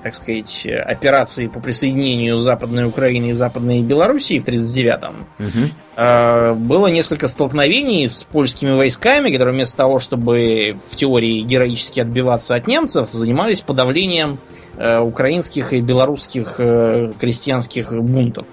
так 0.02 0.14
сказать, 0.14 0.66
операции 0.66 1.46
по 1.46 1.60
присоединению 1.60 2.38
Западной 2.38 2.86
Украины 2.86 3.30
и 3.30 3.32
Западной 3.32 3.82
Белоруссии 3.82 4.38
в 4.38 4.44
1939-м, 4.44 5.26
mm 5.38 5.68
э, 5.96 6.54
было 6.54 6.86
несколько 6.86 7.28
столкновений 7.28 8.06
с 8.08 8.22
польскими 8.22 8.70
войсками, 8.70 9.30
которые 9.30 9.54
вместо 9.54 9.76
того, 9.76 9.98
чтобы 9.98 10.76
в 10.90 10.96
теории 10.96 11.40
героически 11.42 12.00
отбиваться 12.00 12.54
от 12.54 12.66
немцев, 12.68 13.08
занимались 13.12 13.60
подавлением 13.62 14.38
э, 14.76 15.00
украинских 15.00 15.72
и 15.72 15.80
белорусских 15.80 16.56
э, 16.58 17.12
крестьянских 17.18 17.92
бунтов. 17.92 18.46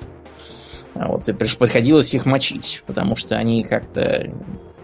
Вот, 0.96 1.28
и 1.28 1.34
приходилось 1.34 2.14
их 2.14 2.26
мочить, 2.26 2.82
потому 2.86 3.16
что 3.18 3.36
они 3.36 3.64
как-то 3.64 4.32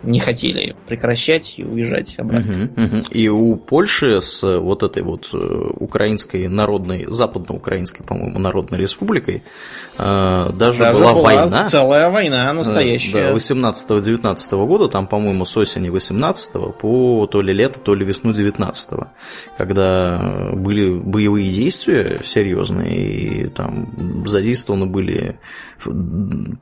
не 0.04 0.20
хотели 0.20 0.76
прекращать 0.88 1.56
и 1.58 1.64
уезжать 1.64 2.16
обратно. 2.18 2.70
Угу, 2.76 2.86
угу. 2.86 3.04
И 3.12 3.28
у 3.28 3.56
Польши 3.56 4.22
с 4.22 4.42
вот 4.60 4.84
этой 4.84 5.04
вот 5.04 5.30
э, 5.34 5.38
украинской 5.80 6.48
народной, 6.48 7.06
западноукраинской, 7.08 8.06
по-моему, 8.06 8.40
народной 8.40 8.80
республикой 8.80 9.44
э, 9.98 10.50
даже, 10.54 10.80
даже 10.80 11.00
была, 11.00 11.14
была 11.14 11.24
война. 11.24 11.66
целая 11.66 12.10
война 12.10 12.52
настоящая. 12.54 13.32
Да, 13.32 13.36
18-19 13.36 14.66
года, 14.66 14.88
там, 14.88 15.08
по-моему, 15.08 15.46
с 15.46 15.56
осени 15.58 15.90
18 15.90 16.76
по 16.80 17.28
то 17.28 17.42
ли 17.42 17.54
лето, 17.54 17.80
то 17.80 17.96
ли 17.96 18.06
весну 18.06 18.34
19 18.34 18.92
когда 19.58 20.52
были 20.54 20.94
боевые 20.94 21.50
действия 21.50 22.20
серьезные, 22.24 23.00
и 23.00 23.48
там 23.48 24.26
задействованы 24.26 24.86
были, 24.86 25.40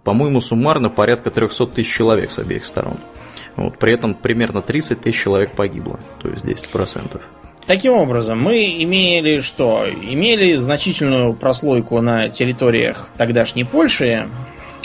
по-моему, 0.03 0.41
суммарно 0.41 0.89
порядка 0.89 1.31
300 1.31 1.67
тысяч 1.67 1.93
человек 1.93 2.31
с 2.31 2.39
обеих 2.39 2.65
сторон. 2.65 2.97
Вот, 3.55 3.77
при 3.77 3.93
этом 3.93 4.13
примерно 4.13 4.61
30 4.61 5.01
тысяч 5.01 5.21
человек 5.21 5.51
погибло, 5.51 5.99
то 6.21 6.29
есть 6.29 6.45
10%. 6.45 7.21
Таким 7.69 7.93
образом, 7.93 8.41
мы 8.41 8.83
имели 8.83 9.41
что? 9.41 9.85
Имели 9.87 10.55
значительную 10.55 11.33
прослойку 11.33 12.01
на 12.01 12.29
территориях 12.29 13.09
тогдашней 13.15 13.63
Польши, 13.63 14.27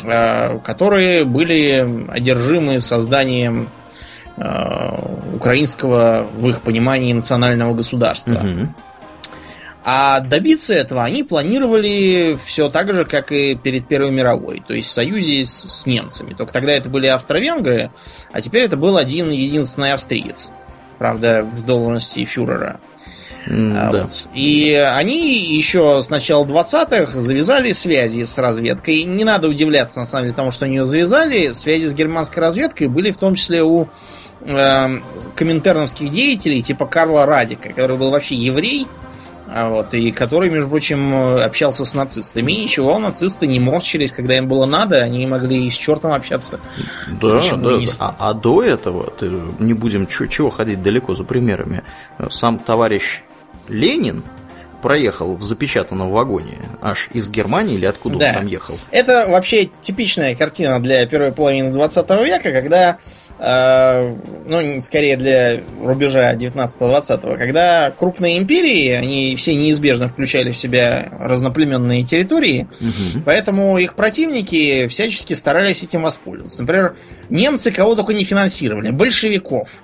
э, 0.02 0.58
которые 0.58 1.24
были 1.24 2.06
одержимы 2.10 2.82
созданием 2.82 3.68
э, 4.36 4.42
украинского, 5.34 6.26
в 6.36 6.48
их 6.48 6.60
понимании, 6.60 7.14
национального 7.14 7.72
государства. 7.72 8.34
Угу. 8.34 8.68
А 9.86 10.20
добиться 10.20 10.72
этого 10.72 11.04
они 11.04 11.22
планировали 11.22 12.38
все 12.42 12.70
так 12.70 12.94
же, 12.94 13.04
как 13.04 13.32
и 13.32 13.54
перед 13.54 13.86
Первой 13.86 14.10
мировой, 14.10 14.62
то 14.66 14.72
есть 14.72 14.88
в 14.88 14.92
союзе 14.92 15.44
с, 15.44 15.66
с 15.68 15.84
немцами. 15.84 16.32
Только 16.32 16.54
тогда 16.54 16.72
это 16.72 16.88
были 16.88 17.06
австро-венгры, 17.06 17.90
а 18.32 18.40
теперь 18.40 18.62
это 18.62 18.78
был 18.78 18.96
один 18.96 19.30
единственный 19.30 19.92
австриец. 19.92 20.50
Правда, 20.98 21.42
в 21.42 21.66
должности 21.66 22.24
фюрера. 22.24 22.80
Mm, 23.46 23.92
да. 23.92 24.02
вот. 24.02 24.28
И 24.32 24.72
они 24.72 25.54
еще 25.54 26.02
с 26.02 26.08
начала 26.08 26.46
20-х 26.46 27.20
завязали 27.20 27.72
связи 27.72 28.22
с 28.22 28.38
разведкой. 28.38 29.04
Не 29.04 29.24
надо 29.24 29.48
удивляться, 29.48 30.00
на 30.00 30.06
самом 30.06 30.24
деле, 30.24 30.34
тому, 30.34 30.50
что 30.50 30.64
они 30.64 30.76
ее 30.76 30.84
завязали. 30.86 31.52
Связи 31.52 31.86
с 31.86 31.94
германской 31.94 32.40
разведкой 32.40 32.88
были 32.88 33.10
в 33.10 33.18
том 33.18 33.34
числе 33.34 33.62
у 33.62 33.88
э, 34.40 34.98
коминтерновских 35.36 36.10
деятелей, 36.10 36.62
типа 36.62 36.86
Карла 36.86 37.26
Радика, 37.26 37.68
который 37.68 37.98
был 37.98 38.10
вообще 38.10 38.34
еврей, 38.34 38.86
а 38.86 38.88
вот, 39.54 39.94
и 39.94 40.10
который, 40.10 40.50
между 40.50 40.68
прочим, 40.68 41.14
общался 41.14 41.84
с 41.84 41.94
нацистами. 41.94 42.50
И 42.50 42.62
ничего, 42.62 42.98
нацисты 42.98 43.46
не 43.46 43.60
морщились, 43.60 44.12
когда 44.12 44.36
им 44.36 44.48
было 44.48 44.66
надо, 44.66 44.98
они 44.98 45.26
могли 45.26 45.66
и 45.66 45.70
с 45.70 45.74
чертом 45.74 46.12
общаться. 46.12 46.58
Да, 47.20 47.40
да. 47.56 47.78
А, 48.00 48.16
а 48.18 48.34
до 48.34 48.62
этого, 48.62 49.10
ты, 49.10 49.30
не 49.60 49.72
будем 49.72 50.06
чего, 50.08 50.26
чего 50.26 50.50
ходить 50.50 50.82
далеко 50.82 51.14
за 51.14 51.24
примерами, 51.24 51.84
сам 52.28 52.58
товарищ 52.58 53.22
Ленин 53.68 54.24
проехал 54.84 55.34
в 55.34 55.42
запечатанном 55.42 56.10
вагоне 56.10 56.58
аж 56.82 57.08
из 57.14 57.30
Германии 57.30 57.76
или 57.76 57.86
откуда 57.86 58.18
да. 58.18 58.28
он 58.28 58.34
там 58.34 58.46
ехал. 58.46 58.76
Это 58.90 59.24
вообще 59.28 59.64
типичная 59.64 60.34
картина 60.34 60.78
для 60.78 61.06
первой 61.06 61.32
половины 61.32 61.72
20 61.72 62.10
века, 62.10 62.52
когда 62.52 62.98
Э, 63.36 64.14
ну, 64.46 64.80
скорее 64.80 65.16
для 65.16 65.60
рубежа 65.82 66.34
19-20, 66.34 67.36
когда 67.36 67.90
крупные 67.90 68.38
империи, 68.38 68.90
они 68.90 69.34
все 69.34 69.56
неизбежно 69.56 70.08
включали 70.08 70.52
в 70.52 70.56
себя 70.56 71.08
разноплеменные 71.18 72.04
территории, 72.04 72.68
угу. 72.80 73.22
поэтому 73.24 73.78
их 73.78 73.96
противники 73.96 74.86
всячески 74.86 75.32
старались 75.32 75.82
этим 75.82 76.02
воспользоваться. 76.02 76.60
Например, 76.62 76.96
немцы 77.28 77.72
кого 77.72 77.96
только 77.96 78.14
не 78.14 78.22
финансировали. 78.22 78.90
Большевиков, 78.90 79.82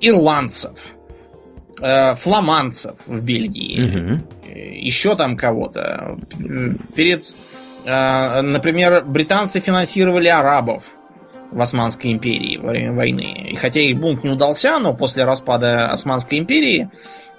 ирландцев, 0.00 0.94
фламандцев 1.80 2.96
в 3.06 3.22
Бельгии, 3.22 3.84
угу. 3.84 4.20
еще 4.54 5.16
там 5.16 5.36
кого-то. 5.36 6.18
Перед, 6.94 7.34
например, 7.84 9.04
британцы 9.04 9.60
финансировали 9.60 10.28
арабов, 10.28 10.99
в 11.50 11.60
Османской 11.60 12.12
империи 12.12 12.56
во 12.56 12.70
время 12.70 12.92
войны. 12.92 13.48
И 13.50 13.56
хотя 13.56 13.80
их 13.80 13.98
бунт 13.98 14.24
не 14.24 14.30
удался, 14.30 14.78
но 14.78 14.94
после 14.94 15.24
распада 15.24 15.88
Османской 15.88 16.38
империи 16.38 16.90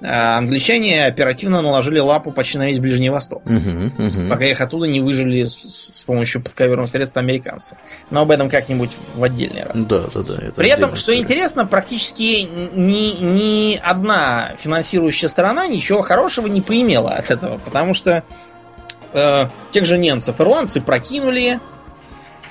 э, 0.01 0.07
англичане 0.07 1.05
оперативно 1.05 1.61
наложили 1.61 1.99
лапу 1.99 2.31
почти 2.31 2.57
на 2.57 2.67
весь 2.67 2.79
Ближний 2.79 3.09
Восток. 3.09 3.43
Угу, 3.45 4.05
угу. 4.05 4.29
Пока 4.29 4.45
их 4.45 4.59
оттуда 4.59 4.87
не 4.87 4.99
выжили 4.99 5.43
с, 5.43 5.53
с 5.53 6.03
помощью 6.03 6.41
подковерных 6.41 6.89
средств 6.89 7.17
американцы. 7.17 7.77
Но 8.09 8.21
об 8.21 8.31
этом 8.31 8.49
как-нибудь 8.49 8.91
в 9.15 9.23
отдельный 9.23 9.63
раз. 9.63 9.83
Да, 9.85 10.01
да, 10.13 10.21
да. 10.27 10.35
Это 10.47 10.51
При 10.51 10.69
этом, 10.69 10.95
что 10.95 11.13
история. 11.13 11.19
интересно, 11.19 11.65
практически 11.65 12.47
ни, 12.73 13.21
ни 13.21 13.77
одна 13.77 14.53
финансирующая 14.59 15.29
сторона 15.29 15.67
ничего 15.67 16.01
хорошего 16.01 16.47
не 16.47 16.61
поимела 16.61 17.11
от 17.11 17.31
этого. 17.31 17.59
Потому 17.59 17.93
что 17.93 18.23
э, 19.13 19.45
тех 19.71 19.85
же 19.85 19.97
немцев 19.97 20.39
ирландцы 20.41 20.81
прокинули, 20.81 21.59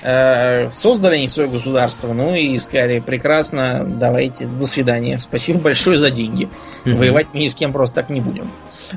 создали 0.01 1.15
они 1.15 1.29
свое 1.29 1.47
государство, 1.47 2.13
ну 2.13 2.33
и 2.33 2.57
сказали, 2.57 2.99
прекрасно, 2.99 3.85
давайте, 3.87 4.45
до 4.45 4.65
свидания, 4.65 5.19
спасибо 5.19 5.59
большое 5.59 5.97
за 5.97 6.09
деньги. 6.09 6.49
Mm-hmm. 6.85 6.95
Воевать 6.95 7.27
мы 7.33 7.41
ни 7.41 7.47
с 7.47 7.55
кем 7.55 7.71
просто 7.71 8.01
так 8.01 8.09
не 8.09 8.21
будем. 8.21 8.51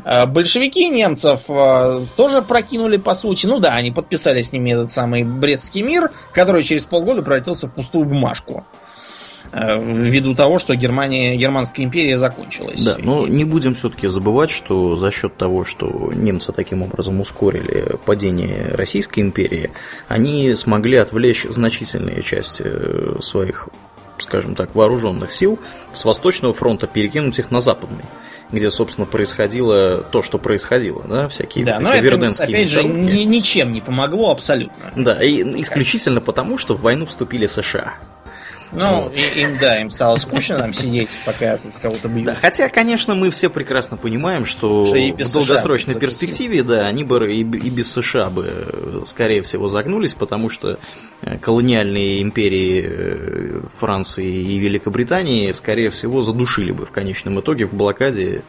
Э, 0.05 0.27
большевики 0.27 0.89
немцев 0.89 1.43
э, 1.49 2.05
тоже 2.17 2.43
прокинули, 2.43 2.97
по 2.97 3.15
сути. 3.15 3.47
Ну 3.47 3.59
да, 3.59 3.75
они 3.75 3.91
подписали 3.91 4.43
с 4.43 4.53
ними 4.53 4.73
этот 4.73 4.91
самый 4.91 5.25
Брестский 5.25 5.83
мир, 5.83 6.11
который 6.33 6.65
через 6.65 6.85
полгода 6.85 7.23
превратился 7.23 7.67
в 7.67 7.73
пустую 7.73 8.07
бумажку. 8.07 8.65
Э, 9.57 9.81
ввиду 9.81 10.35
того, 10.35 10.59
что 10.59 10.75
Германия, 10.75 11.37
Германская 11.37 11.87
империя 11.87 12.19
закончилась. 12.19 12.83
Да, 12.83 12.97
но 12.99 13.29
не 13.29 13.45
будем 13.45 13.75
все-таки 13.75 14.09
забывать, 14.09 14.51
что 14.51 14.97
за 14.97 15.13
счет 15.13 15.37
того, 15.37 15.65
что 15.65 16.11
немцы 16.13 16.53
таким 16.53 16.83
образом 16.83 17.21
ускорили 17.21 17.97
падение 18.05 18.71
Российской 18.73 19.21
империи, 19.21 19.71
они 20.09 20.57
смогли 20.57 20.97
отвлечь 20.97 21.47
значительные 21.49 22.21
части 22.21 22.65
э, 22.67 23.17
своих 23.21 23.69
скажем 24.19 24.55
так, 24.55 24.75
вооруженных 24.75 25.33
сил 25.33 25.59
с 25.93 26.05
Восточного 26.05 26.55
фронта 26.55 26.87
перекинуть 26.87 27.39
их 27.41 27.51
на 27.51 27.61
Западный, 27.61 28.05
где, 28.53 28.71
собственно, 28.71 29.07
происходило 29.07 29.99
то, 29.99 30.23
что 30.23 30.39
происходило, 30.39 31.03
да, 31.03 31.29
всякие 31.29 31.65
да, 31.65 31.81
но 31.81 31.93
это, 31.93 32.29
опять 32.29 32.71
же, 32.71 32.85
ни, 32.85 33.25
ничем 33.25 33.73
не 33.73 33.81
помогло 33.81 34.31
абсолютно. 34.31 34.93
Да, 34.97 35.23
и 35.23 35.61
исключительно 35.61 36.21
потому, 36.21 36.59
что 36.59 36.75
в 36.75 36.81
войну 36.81 37.07
вступили 37.07 37.47
США. 37.47 37.95
Ну, 38.75 39.03
вот. 39.03 39.17
и, 39.17 39.41
им, 39.41 39.59
да, 39.59 39.81
им 39.81 39.91
стало 39.91 40.17
скучно 40.17 40.59
там 40.59 40.73
сидеть, 40.73 41.09
пока 41.25 41.57
тут 41.57 41.73
кого-то 41.81 42.09
бьют. 42.09 42.27
Да, 42.27 42.35
хотя, 42.35 42.69
конечно, 42.69 43.15
мы 43.15 43.31
все 43.31 43.49
прекрасно 43.51 43.97
понимаем, 43.97 44.45
что, 44.45 44.85
что 44.85 44.97
в 44.97 45.33
долгосрочной 45.33 45.95
перспективе, 45.95 46.63
да, 46.63 46.87
они 46.87 47.05
бы 47.05 47.33
и, 47.33 47.41
и 47.41 47.71
без 47.71 47.93
США 47.93 48.31
бы, 48.31 49.03
скорее 49.07 49.43
всего, 49.43 49.69
загнулись, 49.69 50.15
потому 50.15 50.49
что 50.49 50.79
э, 51.23 51.37
колониальные 51.39 52.23
империи 52.23 52.85
э, 52.87 53.61
Франции 53.77 54.27
и 54.27 54.59
Великобритании, 54.59 55.53
скорее 55.53 55.91
всего, 55.91 56.23
задушили 56.23 56.73
бы 56.73 56.87
в 56.87 56.91
конечном 56.91 57.41
итоге 57.41 57.67
в 57.67 57.75
блокаде 57.75 58.43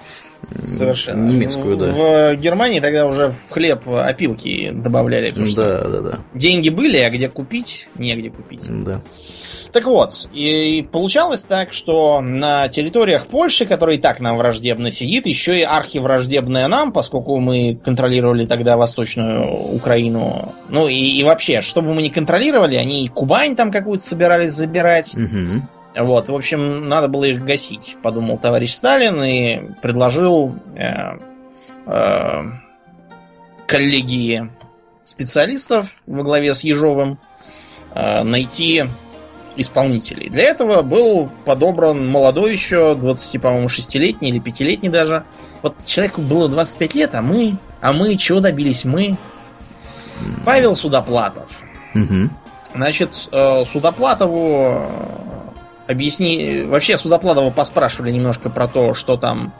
Совершенно. 0.63 1.29
Немецкую, 1.29 1.77
да. 1.77 1.87
В 1.87 2.35
Германии 2.35 2.79
тогда 2.79 3.05
уже 3.05 3.29
в 3.29 3.51
хлеб 3.51 3.87
опилки 3.87 4.71
добавляли. 4.71 5.31
Да, 5.55 5.87
да, 5.87 6.01
да. 6.01 6.19
Деньги 6.33 6.69
были, 6.69 6.97
а 6.97 7.09
где 7.09 7.29
купить? 7.29 7.89
Негде 7.95 8.29
купить. 8.29 8.65
Да. 8.83 9.01
Так 9.75 9.87
вот, 9.87 10.29
и 10.31 10.87
получалось 10.89 11.43
так, 11.43 11.73
что 11.73 12.21
на 12.21 12.69
территориях 12.69 13.27
Польши, 13.27 13.65
которая 13.65 13.97
и 13.97 13.99
так 13.99 14.21
нам 14.21 14.37
враждебно 14.37 14.89
сидит, 14.89 15.27
еще 15.27 15.59
и 15.59 15.63
архивраждебная 15.63 16.69
нам, 16.69 16.93
поскольку 16.93 17.41
мы 17.41 17.75
контролировали 17.83 18.45
тогда 18.45 18.77
Восточную 18.77 19.73
Украину. 19.75 20.53
Ну 20.69 20.87
и, 20.87 20.95
и 20.95 21.21
вообще, 21.25 21.59
что 21.59 21.81
бы 21.81 21.93
мы 21.93 22.03
ни 22.03 22.07
контролировали, 22.07 22.77
они 22.77 23.03
и 23.03 23.09
Кубань 23.09 23.57
там 23.57 23.69
какую-то 23.69 24.01
собирались 24.01 24.53
забирать. 24.53 25.13
Угу. 25.13 26.05
Вот, 26.05 26.29
в 26.29 26.33
общем, 26.35 26.87
надо 26.87 27.09
было 27.09 27.25
их 27.25 27.43
гасить, 27.43 27.97
подумал 28.01 28.37
товарищ 28.37 28.71
Сталин 28.71 29.21
и 29.21 29.59
предложил 29.81 30.55
э, 30.73 31.17
э, 31.85 32.43
коллегии 33.67 34.49
специалистов 35.03 35.97
во 36.07 36.23
главе 36.23 36.55
с 36.55 36.63
Ежовым 36.63 37.19
э, 37.93 38.23
найти 38.23 38.85
исполнителей. 39.55 40.29
Для 40.29 40.43
этого 40.43 40.81
был 40.81 41.29
подобран 41.45 42.07
молодой 42.07 42.51
еще, 42.51 42.95
20, 42.95 43.41
по-моему, 43.41 43.67
6-летний 43.67 44.29
или 44.29 44.41
5-летний 44.41 44.89
даже. 44.89 45.23
Вот 45.61 45.75
человеку 45.85 46.21
было 46.21 46.49
25 46.49 46.95
лет, 46.95 47.15
а 47.15 47.21
мы... 47.21 47.57
А 47.81 47.93
мы 47.93 48.15
чего 48.15 48.39
добились 48.39 48.83
мы? 48.83 49.17
Павел 50.45 50.75
Судоплатов. 50.75 51.63
Угу. 51.93 52.29
Значит, 52.73 53.29
э, 53.31 53.65
Судоплатову 53.65 54.87
э, 55.87 55.91
объясни... 55.91 56.63
Вообще, 56.63 56.97
Судоплатова 56.97 57.51
поспрашивали 57.51 58.11
немножко 58.11 58.49
про 58.49 58.67
то, 58.67 58.93
что 58.93 59.17
там 59.17 59.53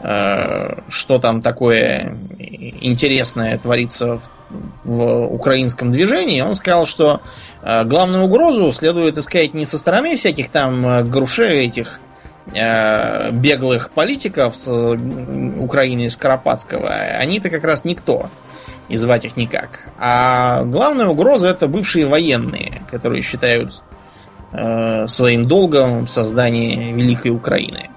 э, 0.00 0.80
что 0.88 1.18
там 1.18 1.40
такое 1.40 2.16
интересное 2.38 3.56
творится 3.58 4.20
в 4.84 5.26
украинском 5.26 5.90
движении, 5.92 6.40
он 6.40 6.54
сказал, 6.54 6.86
что 6.86 7.20
главную 7.64 8.24
угрозу 8.24 8.70
следует 8.72 9.16
искать 9.16 9.54
не 9.54 9.64
со 9.64 9.78
стороны 9.78 10.16
всяких 10.16 10.50
там 10.50 10.86
э, 10.86 11.02
грушей 11.02 11.64
этих 11.64 11.98
э, 12.52 13.30
беглых 13.30 13.90
политиков 13.90 14.54
с 14.54 14.68
Украины 14.68 16.10
Скоропадского. 16.10 16.90
Они-то 16.90 17.48
как 17.48 17.64
раз 17.64 17.84
никто. 17.84 18.28
И 18.88 18.98
звать 18.98 19.24
их 19.24 19.38
никак. 19.38 19.88
А 19.98 20.62
главная 20.64 21.06
угроза 21.06 21.48
это 21.48 21.66
бывшие 21.66 22.04
военные, 22.04 22.82
которые 22.90 23.22
считают 23.22 23.82
э, 24.52 25.06
своим 25.08 25.46
долгом 25.46 26.06
создание 26.06 26.92
Великой 26.92 27.30
Украины. 27.30 27.88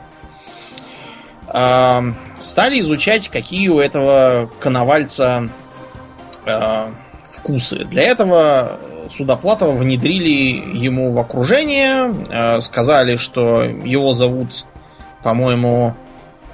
Э, 1.53 2.13
стали 2.39 2.79
изучать, 2.79 3.27
какие 3.27 3.67
у 3.67 3.79
этого 3.79 4.49
коновальца 4.61 5.49
э, 6.45 6.91
вкусы. 7.27 7.83
Для 7.83 8.03
этого 8.03 8.79
Судоплатова 9.09 9.73
внедрили 9.73 10.77
ему 10.77 11.11
в 11.11 11.19
окружение, 11.19 12.13
э, 12.29 12.61
сказали, 12.61 13.15
что 13.17 13.63
его 13.63 14.13
зовут, 14.13 14.65
по-моему, 15.23 15.95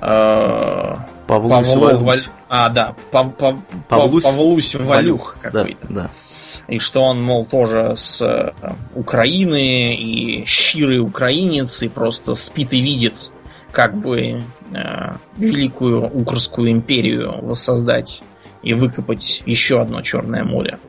э, 0.01 0.95
Павлусь 1.27 1.67
Павлов 1.67 2.01
Валь... 2.01 2.19
А, 2.49 2.69
да, 2.69 2.95
Пав... 3.11 3.35
Пав... 3.35 3.55
Павлусь, 3.88 4.23
Павлусь 4.23 4.75
Валюх 4.75 5.38
какой-то. 5.41 5.88
Да, 5.89 6.01
да. 6.03 6.09
И 6.67 6.80
что 6.80 7.03
он, 7.03 7.21
мол, 7.21 7.45
тоже 7.45 7.93
с 7.95 8.21
э, 8.21 8.53
Украины 8.95 9.95
и 9.95 10.45
щирый 10.45 10.99
украинец, 10.99 11.81
и 11.81 11.89
просто 11.89 12.35
спит 12.35 12.73
и 12.73 12.81
видит, 12.81 13.31
как 13.71 13.97
бы 13.97 14.43
э, 14.73 15.13
великую 15.38 16.05
Укрскую 16.05 16.71
империю 16.71 17.43
воссоздать 17.43 18.21
и 18.61 18.73
выкопать 18.73 19.43
еще 19.45 19.81
одно 19.81 20.01
Черное 20.01 20.43
море. 20.43 20.80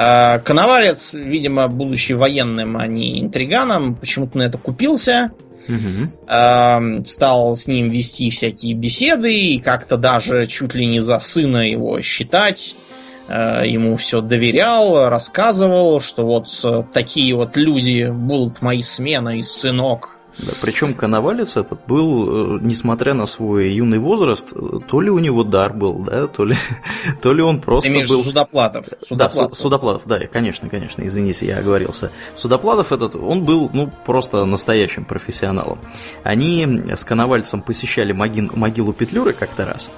А, 0.00 0.38
Коновалец, 0.38 1.12
видимо, 1.12 1.66
будучи 1.66 2.12
военным, 2.12 2.76
а 2.76 2.86
не 2.86 3.20
интриганом, 3.20 3.96
почему-то 3.96 4.38
на 4.38 4.44
это 4.44 4.56
купился. 4.56 5.32
Угу. 5.68 7.04
Стал 7.04 7.56
с 7.56 7.66
ним 7.66 7.90
вести 7.90 8.30
всякие 8.30 8.74
беседы 8.74 9.34
и 9.34 9.58
как-то 9.58 9.96
даже 9.96 10.46
чуть 10.46 10.74
ли 10.74 10.86
не 10.86 11.00
за 11.00 11.18
сына 11.18 11.68
его 11.68 12.00
считать. 12.00 12.76
А, 13.28 13.64
ему 13.64 13.96
все 13.96 14.20
доверял, 14.20 15.08
рассказывал, 15.08 16.00
что 16.00 16.24
вот 16.24 16.48
такие 16.92 17.34
вот 17.34 17.56
люди 17.56 18.08
будут 18.08 18.62
мои 18.62 18.82
смены 18.82 19.40
и 19.40 19.42
сынок. 19.42 20.17
Да, 20.38 20.52
причем 20.60 20.94
Коновалец 20.94 21.56
этот 21.56 21.80
был, 21.86 22.56
э, 22.56 22.58
несмотря 22.62 23.12
на 23.14 23.26
свой 23.26 23.72
юный 23.72 23.98
возраст, 23.98 24.52
то 24.86 25.00
ли 25.00 25.10
у 25.10 25.18
него 25.18 25.42
дар 25.42 25.72
был, 25.72 26.04
да, 26.04 26.28
то 26.28 26.44
ли, 26.44 26.56
то 27.22 27.32
ли 27.32 27.42
он 27.42 27.60
просто 27.60 27.90
Ты 27.90 28.06
был... 28.06 28.22
Судоплатов. 28.22 28.86
Судоплатов. 29.06 29.50
Да, 29.50 29.54
Судоплатов, 29.54 30.02
да, 30.06 30.18
конечно, 30.26 30.68
конечно, 30.68 31.02
извините, 31.04 31.46
я 31.46 31.58
оговорился. 31.58 32.12
Судоплатов 32.34 32.92
этот, 32.92 33.16
он 33.16 33.44
был, 33.44 33.68
ну, 33.72 33.90
просто 34.06 34.44
настоящим 34.44 35.04
профессионалом. 35.04 35.80
Они 36.22 36.84
с 36.94 37.04
Коновальцем 37.04 37.60
посещали 37.60 38.12
могил, 38.12 38.50
могилу 38.54 38.92
Петлюры 38.92 39.32
как-то 39.32 39.66
раз, 39.66 39.90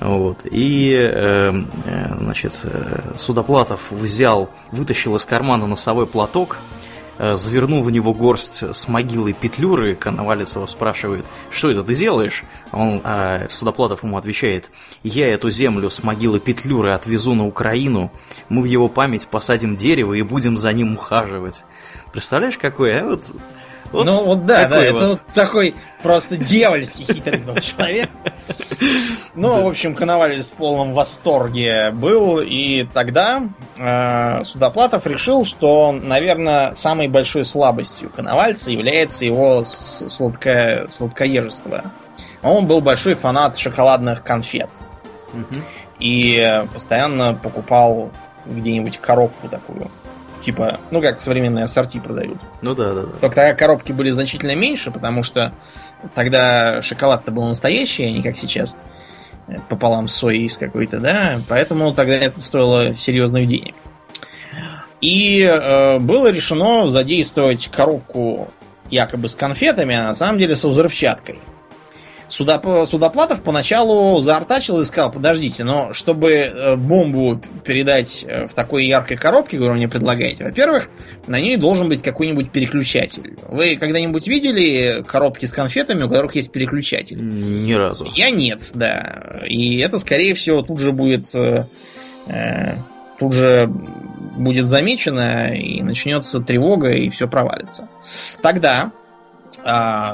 вот, 0.00 0.46
и, 0.50 0.92
э, 0.92 1.52
э 1.84 2.14
значит, 2.20 2.52
э, 2.64 3.12
Судоплатов 3.16 3.80
взял, 3.90 4.48
вытащил 4.72 5.16
из 5.16 5.26
кармана 5.26 5.66
носовой 5.66 6.06
платок, 6.06 6.58
Э, 6.93 6.93
завернул 7.18 7.82
в 7.82 7.90
него 7.90 8.12
горсть 8.12 8.62
с 8.62 8.88
могилой 8.88 9.32
Петлюры, 9.32 9.94
Коновалец 9.94 10.56
его 10.56 10.66
спрашивает, 10.66 11.24
что 11.50 11.70
это 11.70 11.82
ты 11.82 11.94
делаешь? 11.94 12.44
Он, 12.72 13.00
а 13.04 13.46
Судоплатов 13.48 14.02
ему 14.02 14.16
отвечает, 14.16 14.70
я 15.02 15.28
эту 15.28 15.50
землю 15.50 15.90
с 15.90 16.02
могилы 16.02 16.40
Петлюры 16.40 16.92
отвезу 16.92 17.34
на 17.34 17.46
Украину, 17.46 18.10
мы 18.48 18.62
в 18.62 18.66
его 18.66 18.88
память 18.88 19.28
посадим 19.28 19.76
дерево 19.76 20.14
и 20.14 20.22
будем 20.22 20.56
за 20.56 20.72
ним 20.72 20.94
ухаживать. 20.94 21.64
Представляешь, 22.12 22.58
какое, 22.58 23.02
а? 23.02 23.08
Вот 23.08 23.34
Вот 23.94 24.06
ну 24.06 24.24
вот 24.24 24.44
да, 24.44 24.66
да, 24.66 24.76
вот. 24.76 24.84
это 24.84 25.08
вот 25.10 25.22
такой 25.34 25.76
просто 26.02 26.36
дьявольский 26.36 27.04
хитрый 27.04 27.38
был 27.38 27.54
человек. 27.60 28.10
Ну, 29.36 29.62
в 29.62 29.68
общем, 29.68 29.94
Коноваль 29.94 30.42
в 30.42 30.52
полном 30.52 30.92
восторге 30.92 31.90
был, 31.92 32.40
и 32.40 32.88
тогда 32.92 33.44
э, 33.78 34.42
Судоплатов 34.44 35.06
решил, 35.06 35.44
что, 35.44 35.92
наверное, 35.92 36.74
самой 36.74 37.06
большой 37.06 37.44
слабостью 37.44 38.10
Коновальца 38.10 38.72
является 38.72 39.24
его 39.24 39.62
сладко... 39.64 40.86
сладкоежество. 40.90 41.92
Он 42.42 42.66
был 42.66 42.80
большой 42.80 43.14
фанат 43.14 43.56
шоколадных 43.56 44.24
конфет. 44.24 44.70
И 46.00 46.64
постоянно 46.72 47.34
покупал 47.34 48.10
где-нибудь 48.44 48.98
коробку 48.98 49.48
такую 49.48 49.88
типа, 50.44 50.78
ну 50.90 51.00
как 51.00 51.20
современные 51.20 51.64
ассорти 51.64 51.98
продают. 51.98 52.38
Ну 52.62 52.74
да, 52.74 52.92
да, 52.92 53.02
да. 53.02 53.12
Только 53.20 53.36
тогда 53.36 53.54
коробки 53.54 53.92
были 53.92 54.10
значительно 54.10 54.54
меньше, 54.54 54.90
потому 54.90 55.22
что 55.22 55.52
тогда 56.14 56.82
шоколад-то 56.82 57.32
был 57.32 57.44
настоящий, 57.44 58.04
а 58.04 58.10
не 58.10 58.22
как 58.22 58.36
сейчас. 58.36 58.76
Э, 59.48 59.54
пополам 59.68 60.08
с 60.08 60.14
соей 60.14 60.48
с 60.48 60.56
какой-то, 60.56 61.00
да. 61.00 61.40
Поэтому 61.48 61.92
тогда 61.94 62.14
это 62.14 62.40
стоило 62.40 62.94
серьезных 62.94 63.46
денег. 63.46 63.74
И 65.00 65.42
э, 65.42 65.98
было 65.98 66.30
решено 66.30 66.88
задействовать 66.88 67.68
коробку 67.68 68.50
якобы 68.90 69.28
с 69.28 69.34
конфетами, 69.34 69.94
а 69.94 70.04
на 70.04 70.14
самом 70.14 70.38
деле 70.38 70.56
со 70.56 70.68
взрывчаткой. 70.68 71.40
Судоп... 72.28 72.88
Судоплатов 72.88 73.42
поначалу 73.42 74.18
заортачил 74.20 74.80
и 74.80 74.84
сказал, 74.84 75.12
подождите, 75.12 75.64
но 75.64 75.92
чтобы 75.92 76.30
э, 76.32 76.76
бомбу 76.76 77.40
передать 77.64 78.24
э, 78.26 78.46
в 78.46 78.54
такой 78.54 78.86
яркой 78.86 79.16
коробке, 79.16 79.56
которую 79.56 79.74
вы 79.74 79.78
мне 79.78 79.88
предлагаете, 79.88 80.44
во-первых, 80.44 80.88
на 81.26 81.40
ней 81.40 81.56
должен 81.56 81.88
быть 81.88 82.02
какой-нибудь 82.02 82.50
переключатель. 82.50 83.36
Вы 83.48 83.76
когда-нибудь 83.76 84.26
видели 84.26 85.04
коробки 85.06 85.46
с 85.46 85.52
конфетами, 85.52 86.04
у 86.04 86.08
которых 86.08 86.34
есть 86.34 86.50
переключатель? 86.50 87.18
Ни 87.20 87.72
разу. 87.74 88.06
Я 88.14 88.30
нет, 88.30 88.70
да. 88.74 89.42
И 89.46 89.78
это, 89.78 89.98
скорее 89.98 90.34
всего, 90.34 90.62
тут 90.62 90.80
же 90.80 90.92
будет... 90.92 91.34
Э, 91.34 91.66
э 92.26 92.74
тут 93.16 93.32
же 93.32 93.70
будет 94.36 94.66
замечено, 94.66 95.54
и 95.54 95.82
начнется 95.82 96.40
тревога, 96.40 96.90
и 96.90 97.08
все 97.10 97.28
провалится. 97.28 97.88
Тогда 98.42 98.90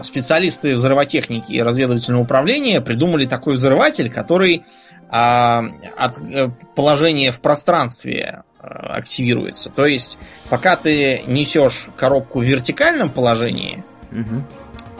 специалисты 0.05 0.77
взрывотехники 0.77 1.53
и 1.53 1.61
разведывательного 1.61 2.23
управления 2.23 2.81
придумали 2.81 3.25
такой 3.27 3.55
взрыватель, 3.55 4.11
который 4.11 4.65
а, 5.13 5.65
от 5.97 6.21
э, 6.21 6.51
положения 6.77 7.33
в 7.33 7.41
пространстве 7.41 8.45
а, 8.61 8.95
активируется. 8.95 9.69
То 9.69 9.85
есть, 9.85 10.19
пока 10.49 10.77
ты 10.77 11.25
несешь 11.27 11.89
коробку 11.97 12.39
в 12.39 12.45
вертикальном 12.45 13.11
положении, 13.11 13.83
угу. 14.13 14.45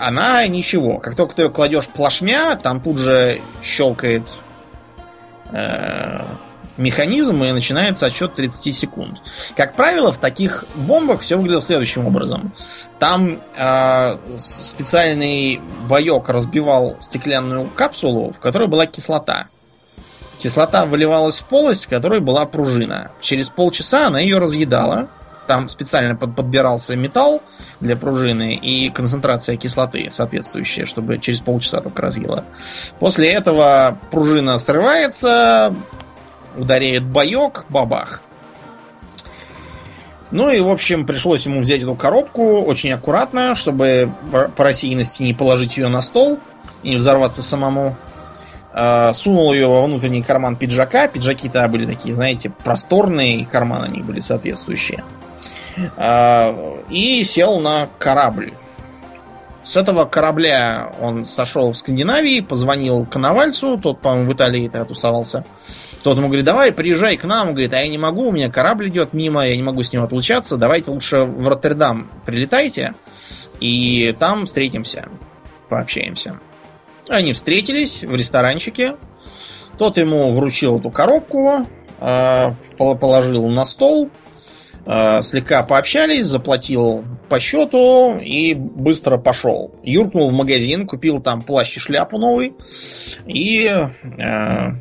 она 0.01 0.45
ничего. 0.49 0.99
Как 0.99 1.15
только 1.15 1.37
ты 1.37 1.43
ее 1.43 1.51
кладешь 1.51 1.87
плашмя, 1.87 2.57
там 2.57 2.81
тут 2.81 2.99
же 2.99 3.41
щелкает 3.63 4.27
э, 5.53 6.19
механизм, 6.77 7.43
и 7.45 7.53
начинается 7.53 8.07
отсчет 8.07 8.35
30 8.35 8.75
секунд. 8.75 9.19
Как 9.57 9.75
правило, 9.75 10.13
в 10.13 10.19
таких 10.19 10.65
бомбах 10.75 11.21
все 11.21 11.37
выглядело 11.37 11.63
следующим 11.63 12.07
образом. 12.07 12.53
Там 12.99 13.41
э, 13.57 14.19
специальный 14.39 15.61
боек 15.89 16.29
разбивал 16.29 16.97
стеклянную 17.01 17.69
капсулу, 17.69 18.33
в 18.33 18.39
которой 18.39 18.69
была 18.69 18.87
кислота. 18.87 19.49
Кислота 20.39 20.87
выливалась 20.87 21.41
в 21.41 21.45
полость, 21.45 21.85
в 21.85 21.89
которой 21.89 22.21
была 22.21 22.47
пружина. 22.47 23.11
Через 23.21 23.51
полчаса 23.51 24.07
она 24.07 24.21
ее 24.21 24.39
разъедала. 24.39 25.09
Там 25.47 25.69
специально 25.69 26.17
под, 26.17 26.35
подбирался 26.35 26.97
металл 26.97 27.43
для 27.81 27.97
пружины 27.97 28.55
и 28.55 28.89
концентрация 28.89 29.57
кислоты 29.57 30.09
соответствующая, 30.11 30.87
чтобы 30.87 31.19
через 31.19 31.41
полчаса 31.41 31.81
только 31.81 32.01
разъела. 32.01 32.45
После 33.01 33.31
этого 33.31 33.99
пружина 34.11 34.59
срывается, 34.59 35.75
ударяет 36.57 37.05
боек, 37.05 37.65
бабах. 37.69 38.23
Ну 40.31 40.49
и, 40.51 40.61
в 40.61 40.69
общем, 40.69 41.07
пришлось 41.07 41.47
ему 41.47 41.61
взять 41.61 41.83
эту 41.83 41.95
коробку 41.95 42.61
очень 42.61 42.93
аккуратно, 42.93 43.55
чтобы 43.55 44.13
по 44.31 44.65
рассеянности 44.65 45.25
не 45.25 45.35
положить 45.35 45.77
ее 45.77 45.89
на 45.89 46.03
стол 46.03 46.39
и 46.83 46.91
не 46.91 46.97
взорваться 46.97 47.43
самому. 47.43 47.97
А, 48.73 49.13
сунул 49.13 49.53
ее 49.53 49.67
во 49.67 49.85
внутренний 49.85 50.23
карман 50.23 50.55
пиджака. 50.55 51.09
Пиджаки-то 51.09 51.67
были 51.69 51.87
такие, 51.87 52.15
знаете, 52.15 52.51
просторные, 52.51 53.39
и 53.39 53.45
карманы 53.45 53.87
они 53.87 54.03
были 54.03 54.21
соответствующие. 54.21 55.03
А, 55.97 56.79
и 56.89 57.25
сел 57.25 57.59
на 57.59 57.89
корабль. 57.99 58.53
С 59.63 59.77
этого 59.77 60.07
корабля 60.07 60.93
он 61.01 61.25
сошел 61.25 61.71
в 61.71 61.77
Скандинавии, 61.77 62.41
позвонил 62.41 63.05
Коновальцу, 63.05 63.79
тот, 63.79 64.01
по-моему, 64.01 64.31
в 64.31 64.35
Италии-то 64.35 64.85
тусовался. 64.87 65.45
Тот 66.03 66.17
ему 66.17 66.29
говорит, 66.29 66.47
давай, 66.47 66.73
приезжай 66.73 67.17
к 67.19 67.25
нам. 67.25 67.49
Он 67.49 67.55
говорит, 67.55 67.75
а 67.75 67.81
я 67.81 67.89
не 67.89 67.99
могу, 67.99 68.29
у 68.29 68.33
меня 68.33 68.51
корабль 68.51 68.89
идет 68.89 69.13
мимо, 69.13 69.47
я 69.47 69.55
не 69.55 69.63
могу 69.63 69.83
с 69.83 69.93
ним 69.93 70.03
отлучаться. 70.03 70.57
Давайте 70.57 70.91
лучше 70.91 71.25
в 71.25 71.47
Роттердам 71.47 72.11
прилетайте, 72.25 72.95
и 73.61 74.17
там 74.19 74.47
встретимся, 74.47 75.09
пообщаемся. 75.69 76.41
Они 77.09 77.35
встретились 77.35 78.03
в 78.03 78.15
ресторанчике. 78.15 78.97
Тот 79.77 79.99
ему 79.99 80.33
вручил 80.33 80.79
эту 80.79 80.91
коробку, 80.91 81.67
а, 81.99 82.55
положил 82.79 83.47
на 83.49 83.67
стол, 83.67 84.11
слегка 84.85 85.63
пообщались, 85.63 86.27
заплатил 86.27 87.05
по 87.29 87.39
счету 87.39 88.19
и 88.19 88.55
быстро 88.55 89.19
пошел. 89.19 89.75
Юркнул 89.83 90.31
в 90.31 90.33
магазин, 90.33 90.87
купил 90.87 91.21
там 91.21 91.43
плащ 91.43 91.77
и 91.77 91.81
шляпу 91.81 92.19
новый 92.19 92.55
и 93.27 93.69
а, 93.69 94.73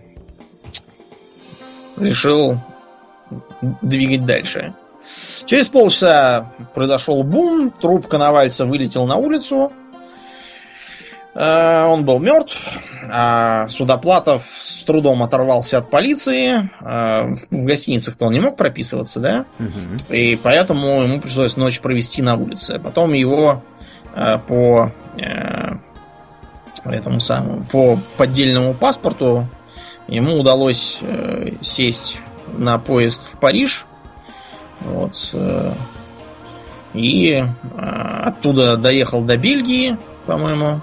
решил 1.97 2.57
двигать 3.81 4.26
дальше. 4.26 4.73
Через 5.45 5.67
полчаса 5.67 6.53
произошел 6.73 7.23
бум, 7.23 7.71
труп 7.71 8.07
Коновальца 8.07 8.65
вылетел 8.65 9.05
на 9.05 9.15
улицу. 9.17 9.71
Э, 11.35 11.85
он 11.85 12.06
был 12.06 12.19
мертв, 12.19 12.57
а 13.07 13.68
Судоплатов 13.68 14.43
с 14.60 14.84
трудом 14.84 15.22
оторвался 15.23 15.77
от 15.77 15.89
полиции. 15.89 16.69
Э, 16.81 17.35
в 17.49 17.65
гостиницах-то 17.65 18.26
он 18.26 18.34
не 18.34 18.39
мог 18.39 18.57
прописываться, 18.57 19.19
да? 19.19 19.45
Угу. 19.60 20.14
И 20.14 20.39
поэтому 20.41 21.01
ему 21.01 21.22
пришлось 21.22 21.56
ночь 21.56 21.80
провести 21.80 22.22
на 22.22 22.35
улице. 22.35 22.80
Потом 22.80 23.14
его 23.14 23.64
э, 24.15 24.39
по 24.47 24.91
этому 26.85 27.19
самому, 27.19 27.64
по 27.64 27.99
поддельному 28.18 28.73
паспорту 28.73 29.47
ему 30.07 30.39
удалось 30.39 30.99
сесть 31.61 32.19
на 32.57 32.80
поезд 32.80 33.34
в 33.34 33.38
Париж. 33.38 33.85
Вот. 34.80 35.35
И 36.93 37.43
оттуда 37.77 38.77
доехал 38.77 39.22
до 39.22 39.35
Бельгии, 39.38 39.97
по-моему. 40.26 40.81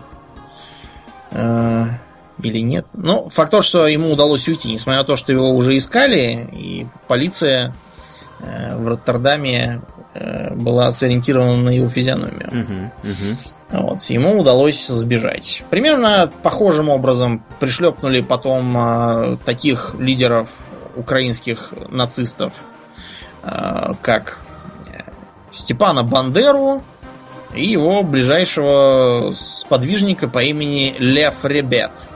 Э, 1.37 1.87
или 2.43 2.61
нет. 2.61 2.87
Ну, 2.93 3.29
факт 3.29 3.51
то, 3.51 3.63
что 3.63 3.87
ему 3.87 4.13
удалось 4.13 4.47
уйти, 4.49 4.73
несмотря 4.73 5.01
на 5.01 5.07
то, 5.07 5.17
что 5.17 5.33
его 5.33 5.51
уже 5.51 5.77
искали, 5.77 6.49
и 6.53 6.87
полиция 7.09 7.75
э, 8.41 8.77
в 8.77 8.87
Роттердаме 8.89 9.81
э, 10.15 10.55
была 10.55 10.93
сориентирована 10.93 11.57
на 11.57 11.71
его 11.71 11.89
физиономию. 11.89 12.49
Uh-huh, 12.51 12.91
uh-huh. 13.03 13.81
Вот, 13.81 14.03
ему 14.05 14.39
удалось 14.39 14.87
сбежать. 14.87 15.65
Примерно 15.71 16.31
похожим 16.43 16.89
образом 16.89 17.43
пришлепнули 17.59 18.21
потом 18.21 18.77
э, 18.77 19.37
таких 19.45 19.95
лидеров 19.99 20.51
украинских 20.95 21.73
нацистов, 21.89 22.53
э, 23.43 23.95
как 24.03 24.43
Степана 25.53 26.03
Бандеру 26.03 26.83
и 27.57 27.67
его 27.67 28.03
ближайшего 28.03 29.33
сподвижника 29.35 30.29
по 30.29 30.43
имени 30.43 30.95
Лев 30.99 31.45
Ребет. 31.45 32.11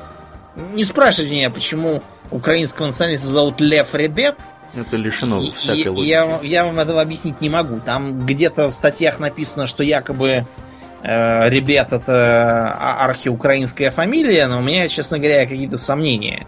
Не 0.75 0.85
спрашивайте 0.85 1.35
меня, 1.35 1.51
почему 1.51 2.03
украинского 2.31 2.87
националиста 2.87 3.27
зовут 3.27 3.61
Лев 3.61 3.95
Ребет. 3.95 4.37
Это 4.75 4.97
лишено 4.97 5.43
всякой 5.53 5.89
логики. 5.89 6.09
Я, 6.09 6.41
я 6.43 6.65
вам 6.65 6.79
этого 6.79 7.01
объяснить 7.01 7.41
не 7.41 7.49
могу. 7.49 7.81
Там 7.81 8.25
где-то 8.25 8.69
в 8.69 8.73
статьях 8.73 9.19
написано, 9.19 9.67
что 9.67 9.83
якобы 9.83 10.47
Э, 11.03 11.49
ребят, 11.49 11.93
это 11.93 12.77
а, 12.79 13.05
архиукраинская 13.07 13.91
фамилия, 13.91 14.47
но 14.49 14.59
у 14.59 14.63
меня, 14.63 14.87
честно 14.89 15.19
говоря, 15.19 15.47
какие-то 15.47 15.79
сомнения 15.79 16.47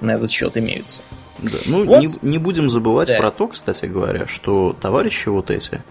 на 0.00 0.12
этот 0.12 0.30
счет 0.30 0.56
имеются. 0.56 1.02
Да. 1.38 1.58
Ну, 1.66 1.84
вот. 1.84 2.00
не, 2.00 2.08
не 2.22 2.38
будем 2.38 2.70
забывать 2.70 3.08
да. 3.08 3.16
про 3.18 3.30
то, 3.30 3.48
кстати 3.48 3.86
говоря, 3.86 4.26
что 4.26 4.74
товарищи 4.80 5.28
вот 5.28 5.50
эти, 5.50 5.82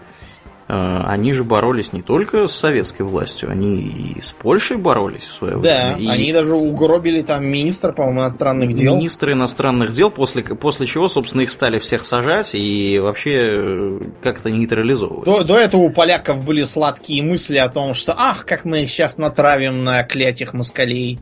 они 0.74 1.32
же 1.32 1.44
боролись 1.44 1.92
не 1.92 2.00
только 2.00 2.46
с 2.46 2.56
советской 2.56 3.02
властью, 3.02 3.50
они 3.50 3.82
и 3.82 4.20
с 4.20 4.32
Польшей 4.32 4.78
боролись 4.78 5.24
в 5.24 5.32
свое 5.32 5.54
да, 5.54 5.94
время. 5.94 6.06
Да, 6.08 6.12
они 6.12 6.32
даже 6.32 6.54
угробили 6.54 7.20
там 7.20 7.44
министра, 7.44 7.92
по-моему, 7.92 8.20
иностранных 8.20 8.72
дел. 8.72 8.96
Министры 8.96 9.34
иностранных 9.34 9.92
дел, 9.92 10.10
после, 10.10 10.42
после 10.42 10.86
чего, 10.86 11.08
собственно, 11.08 11.42
их 11.42 11.52
стали 11.52 11.78
всех 11.78 12.04
сажать 12.04 12.54
и 12.54 12.98
вообще 12.98 13.54
э, 13.54 14.00
как-то 14.22 14.50
нейтрализовывать. 14.50 15.26
До, 15.26 15.44
до 15.44 15.58
этого 15.58 15.82
у 15.82 15.90
поляков 15.90 16.42
были 16.42 16.64
сладкие 16.64 17.22
мысли 17.22 17.58
о 17.58 17.68
том, 17.68 17.92
что 17.92 18.14
ах, 18.16 18.46
как 18.46 18.64
мы 18.64 18.84
их 18.84 18.90
сейчас 18.90 19.18
натравим 19.18 19.84
на 19.84 20.02
клятих 20.04 20.54
москалей. 20.54 21.18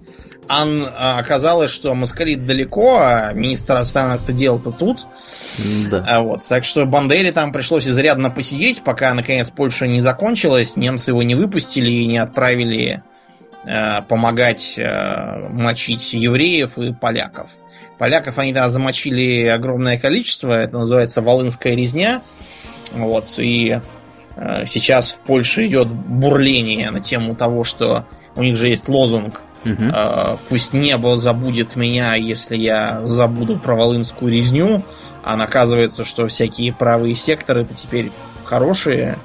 Ан, 0.52 0.84
а, 0.84 1.20
оказалось, 1.20 1.70
что 1.70 1.94
москали 1.94 2.34
далеко, 2.34 2.98
а 3.00 3.32
министр 3.32 3.74
иностранных 3.74 4.24
дел-то 4.34 4.72
тут. 4.72 5.06
Да. 5.88 6.04
А, 6.08 6.20
вот. 6.22 6.44
Так 6.48 6.64
что 6.64 6.84
Бандере 6.86 7.30
там 7.30 7.52
пришлось 7.52 7.86
изрядно 7.86 8.30
посидеть, 8.30 8.82
пока 8.82 9.14
наконец 9.14 9.48
Польша 9.50 9.86
не 9.86 10.00
закончилась, 10.00 10.76
немцы 10.76 11.12
его 11.12 11.22
не 11.22 11.36
выпустили 11.36 11.88
и 11.92 12.06
не 12.06 12.18
отправили 12.18 13.04
э, 13.64 14.02
помогать 14.08 14.74
э, 14.76 15.48
мочить 15.50 16.14
евреев 16.14 16.78
и 16.78 16.92
поляков. 16.94 17.52
Поляков 17.98 18.36
они 18.38 18.52
тогда 18.52 18.70
замочили 18.70 19.44
огромное 19.44 20.00
количество, 20.00 20.50
это 20.50 20.78
называется 20.78 21.22
Волынская 21.22 21.76
резня. 21.76 22.22
Вот, 22.90 23.32
и 23.38 23.80
э, 24.34 24.66
сейчас 24.66 25.12
в 25.12 25.20
Польше 25.20 25.68
идет 25.68 25.86
бурление 25.86 26.90
на 26.90 26.98
тему 26.98 27.36
того, 27.36 27.62
что 27.62 28.04
у 28.34 28.42
них 28.42 28.56
же 28.56 28.66
есть 28.66 28.88
лозунг 28.88 29.42
Угу. 29.64 30.38
Пусть 30.48 30.72
небо 30.72 31.16
забудет 31.16 31.76
меня, 31.76 32.14
если 32.14 32.56
я 32.56 33.04
забуду 33.04 33.58
про 33.58 33.74
Волынскую 33.76 34.32
резню. 34.32 34.82
А 35.22 35.34
оказывается, 35.42 36.04
что 36.04 36.26
всякие 36.28 36.72
правые 36.72 37.14
секторы 37.14 37.62
это 37.62 37.74
теперь 37.74 38.10
хорошие 38.44 39.18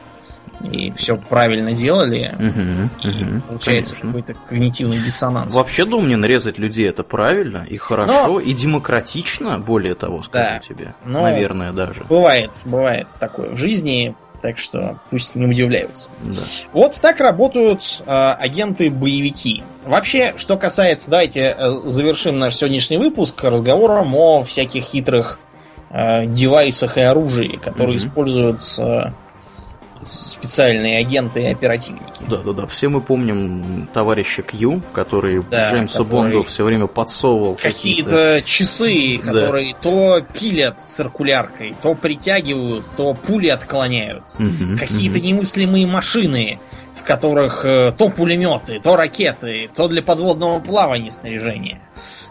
и 0.62 0.92
все 0.92 1.18
правильно 1.18 1.74
делали. 1.74 2.34
Угу, 2.38 3.10
и 3.10 3.24
угу, 3.24 3.42
получается 3.48 3.96
какой-то 4.00 4.34
когнитивный 4.48 4.98
диссонанс. 4.98 5.54
Вообще, 5.54 5.86
Домнин, 5.86 6.20
нарезать 6.20 6.58
людей 6.58 6.90
это 6.90 7.04
правильно 7.04 7.66
и 7.68 7.78
хорошо, 7.78 8.28
Но... 8.28 8.40
и 8.40 8.54
демократично, 8.54 9.60
более 9.60 9.96
того, 9.96 10.22
скажу 10.24 10.50
да. 10.54 10.60
тебе. 10.60 10.96
Но 11.06 11.24
Наверное, 11.24 11.74
даже. 11.74 12.04
Бывает, 12.06 12.52
бывает 12.66 13.08
такое 13.20 13.52
в 13.52 13.58
жизни. 13.58 14.16
Так 14.46 14.60
что 14.60 15.00
пусть 15.10 15.34
не 15.34 15.48
удивляются. 15.48 16.08
Да. 16.24 16.42
Вот 16.72 17.02
так 17.02 17.20
работают 17.20 18.04
э, 18.06 18.12
агенты-боевики. 18.12 19.64
Вообще, 19.86 20.36
что 20.38 20.56
касается, 20.56 21.10
давайте 21.10 21.56
э, 21.58 21.80
завершим 21.86 22.38
наш 22.38 22.54
сегодняшний 22.54 22.98
выпуск 22.98 23.44
разговором 23.44 24.14
о 24.14 24.44
всяких 24.44 24.84
хитрых 24.84 25.40
э, 25.90 26.28
девайсах 26.28 27.00
и 27.00 27.02
оружии, 27.02 27.58
которые 27.60 27.96
mm-hmm. 27.96 28.08
используются 28.08 29.16
специальные 30.08 31.00
агенты 31.00 31.44
и 31.44 31.46
оперативники. 31.46 32.24
Да, 32.28 32.38
да, 32.38 32.54
да. 32.54 32.68
Все 32.68 32.90
мы 32.90 33.02
помним 33.02 33.88
товарища 33.94 34.42
Кью, 34.42 34.82
который 34.94 35.42
да, 35.50 35.72
Джеймсу 35.72 36.04
который... 36.04 36.12
Бонду 36.12 36.44
все 36.44 36.64
время 36.64 36.88
подсовывал 36.88 37.56
какие-то, 37.56 38.36
какие 38.36 38.42
часы, 38.42 39.18
которые 39.18 39.74
да. 39.74 39.80
то 39.82 40.22
пилят 40.34 40.80
циркуляркой, 40.80 41.76
то 41.82 41.96
притягивают, 41.96 42.86
то 42.96 43.14
пули 43.14 43.48
отклоняют. 43.48 44.36
Угу, 44.40 44.78
какие-то 44.78 45.18
угу. 45.18 45.26
немыслимые 45.26 45.88
машины, 45.88 46.60
в 46.96 47.04
которых 47.04 47.66
э, 47.66 47.94
то 47.98 48.10
пулеметы, 48.10 48.80
то 48.80 48.96
ракеты, 48.96 49.70
то 49.76 49.88
для 49.88 50.02
подводного 50.02 50.60
плавания 50.60 51.12
снаряжение 51.12 51.82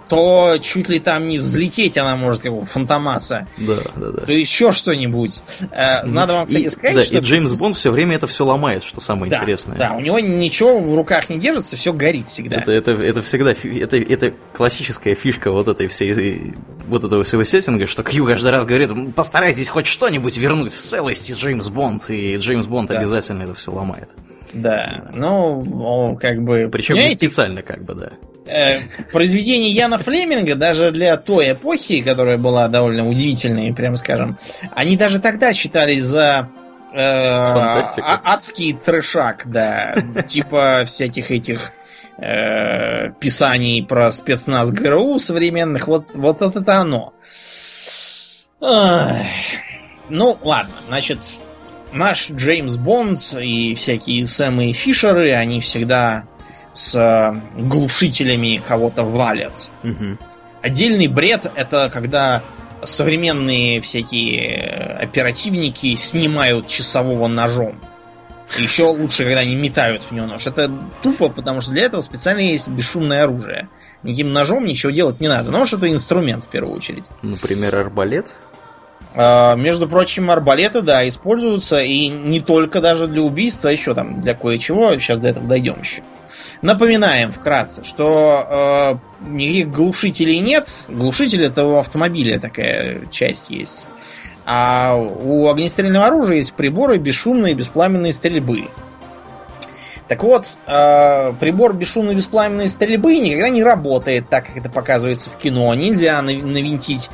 то 0.08 0.58
чуть 0.60 0.88
ли 0.88 0.98
там 0.98 1.28
не 1.28 1.38
взлететь 1.38 1.96
она 1.96 2.16
может, 2.16 2.42
как 2.42 2.52
у 2.52 2.64
Фантомаса. 2.64 3.46
Да, 3.56 3.76
да, 3.96 4.10
да. 4.10 4.26
То 4.26 4.32
еще 4.32 4.72
что-нибудь. 4.72 5.42
Э, 5.70 6.04
надо 6.04 6.34
вам, 6.34 6.46
кстати, 6.46 6.68
сказать, 6.68 6.96
да, 6.96 7.02
что... 7.02 7.16
И 7.16 7.20
Джеймс 7.20 7.58
Бонд 7.60 7.76
все 7.76 7.90
время 7.90 8.16
это 8.16 8.26
все 8.26 8.44
ломает, 8.44 8.84
что 8.84 9.00
самое 9.00 9.30
да, 9.30 9.38
интересное. 9.38 9.78
Да, 9.78 9.92
у 9.92 10.00
него 10.00 10.18
ничего 10.18 10.78
в 10.78 10.94
руках 10.94 11.30
не 11.30 11.38
держится, 11.38 11.76
все 11.76 11.92
горит 11.92 12.28
всегда. 12.28 12.56
Это, 12.56 12.72
это, 12.72 12.90
это 12.92 13.22
всегда, 13.22 13.52
это, 13.52 13.96
это 13.96 14.32
классическая 14.52 15.14
фишка 15.14 15.50
вот 15.50 15.68
этой 15.68 15.86
всей, 15.86 16.54
вот 16.86 17.04
этого 17.04 17.24
всего 17.24 17.44
сеттинга, 17.44 17.86
что 17.86 18.02
Кью 18.02 18.26
каждый 18.26 18.50
раз 18.50 18.66
говорит, 18.66 18.90
постарайтесь 19.14 19.68
хоть 19.68 19.86
что-нибудь 19.86 20.36
вернуть 20.36 20.72
в 20.72 20.78
целости 20.78 21.32
Джеймс 21.32 21.68
Бонд, 21.68 22.10
и 22.10 22.36
Джеймс 22.36 22.66
Бонд 22.66 22.90
да. 22.90 22.98
обязательно 22.98 23.44
это 23.44 23.54
все 23.54 23.72
ломает. 23.72 24.10
Да, 24.52 25.10
ну, 25.12 26.16
как 26.20 26.42
бы... 26.42 26.68
Причем 26.70 26.96
не 26.96 27.10
специально, 27.10 27.62
как 27.62 27.84
бы, 27.84 27.94
да. 27.94 28.12
Э, 28.46 28.80
произведения 29.10 29.70
Яна 29.70 29.96
Флеминга, 29.96 30.54
даже 30.54 30.90
для 30.90 31.16
той 31.16 31.52
эпохи, 31.52 32.02
которая 32.02 32.36
была 32.36 32.68
довольно 32.68 33.08
удивительной, 33.08 33.72
прямо 33.72 33.96
скажем, 33.96 34.38
они 34.72 34.98
даже 34.98 35.18
тогда 35.18 35.54
считались 35.54 36.02
за 36.02 36.48
э, 36.92 36.98
а, 37.00 37.82
адский 38.22 38.74
трешак, 38.74 39.44
да, 39.46 39.94
типа 40.26 40.84
всяких 40.86 41.30
этих 41.30 41.72
э, 42.18 43.12
писаний 43.18 43.82
про 43.82 44.12
спецназ 44.12 44.72
ГРУ 44.72 45.18
современных, 45.18 45.88
вот, 45.88 46.14
вот, 46.14 46.42
вот 46.42 46.56
это 46.56 46.76
оно. 46.80 47.14
Ах. 48.60 49.16
Ну, 50.10 50.36
ладно, 50.42 50.74
значит, 50.88 51.18
наш 51.94 52.30
Джеймс 52.30 52.76
Бонд 52.76 53.18
и 53.40 53.74
всякие 53.74 54.26
Сэмы 54.26 54.74
Фишеры, 54.74 55.32
они 55.32 55.60
всегда 55.60 56.24
с 56.74 56.94
э, 56.94 57.60
глушителями 57.60 58.60
кого-то 58.66 59.04
валят. 59.04 59.70
Угу. 59.82 60.18
Отдельный 60.60 61.06
бред 61.06 61.50
это 61.54 61.90
когда 61.92 62.42
современные 62.82 63.80
всякие 63.80 64.98
оперативники 65.00 65.94
снимают 65.96 66.68
часового 66.68 67.28
ножом. 67.28 67.80
Еще 68.58 68.84
лучше, 68.84 69.24
когда 69.24 69.40
они 69.40 69.54
метают 69.54 70.02
в 70.02 70.12
него 70.12 70.26
нож. 70.26 70.46
Это 70.46 70.70
тупо, 71.02 71.28
потому 71.28 71.60
что 71.60 71.72
для 71.72 71.84
этого 71.84 72.02
специально 72.02 72.40
есть 72.40 72.68
бесшумное 72.68 73.24
оружие. 73.24 73.68
Никаким 74.02 74.32
ножом 74.32 74.66
ничего 74.66 74.92
делать 74.92 75.20
не 75.20 75.28
надо. 75.28 75.50
Нож 75.50 75.72
это 75.72 75.90
инструмент 75.90 76.44
в 76.44 76.48
первую 76.48 76.76
очередь. 76.76 77.04
Например, 77.22 77.74
арбалет? 77.74 78.34
А, 79.14 79.54
между 79.54 79.88
прочим, 79.88 80.30
арбалеты, 80.30 80.82
да, 80.82 81.08
используются 81.08 81.80
и 81.80 82.08
не 82.08 82.40
только 82.40 82.80
даже 82.80 83.06
для 83.06 83.22
убийства, 83.22 83.70
а 83.70 83.72
еще 83.72 83.94
там 83.94 84.20
для 84.20 84.34
кое-чего. 84.34 84.98
Сейчас 84.98 85.20
до 85.20 85.28
этого 85.28 85.46
дойдем 85.46 85.80
еще. 85.80 86.02
Напоминаем 86.62 87.30
вкратце, 87.30 87.84
что 87.84 88.98
э, 89.22 89.28
никаких 89.28 89.70
глушителей 89.70 90.40
нет. 90.40 90.68
Глушитель 90.88 91.44
это 91.44 91.64
у 91.64 91.76
автомобиля 91.76 92.40
такая 92.40 93.06
часть 93.10 93.50
есть. 93.50 93.86
А 94.46 94.96
у 94.96 95.48
огнестрельного 95.48 96.06
оружия 96.06 96.36
есть 96.38 96.54
приборы 96.54 96.98
бесшумной 96.98 97.54
беспламенной 97.54 98.12
стрельбы. 98.12 98.68
Так 100.08 100.22
вот, 100.22 100.58
э, 100.66 101.32
прибор 101.38 101.72
бесшумной 101.72 102.14
беспламенной 102.14 102.68
стрельбы 102.68 103.16
никогда 103.18 103.48
не 103.48 103.62
работает 103.62 104.28
так, 104.28 104.46
как 104.46 104.56
это 104.56 104.68
показывается 104.68 105.30
в 105.30 105.36
кино. 105.36 105.72
Нельзя 105.74 106.20
навинтить 106.20 107.10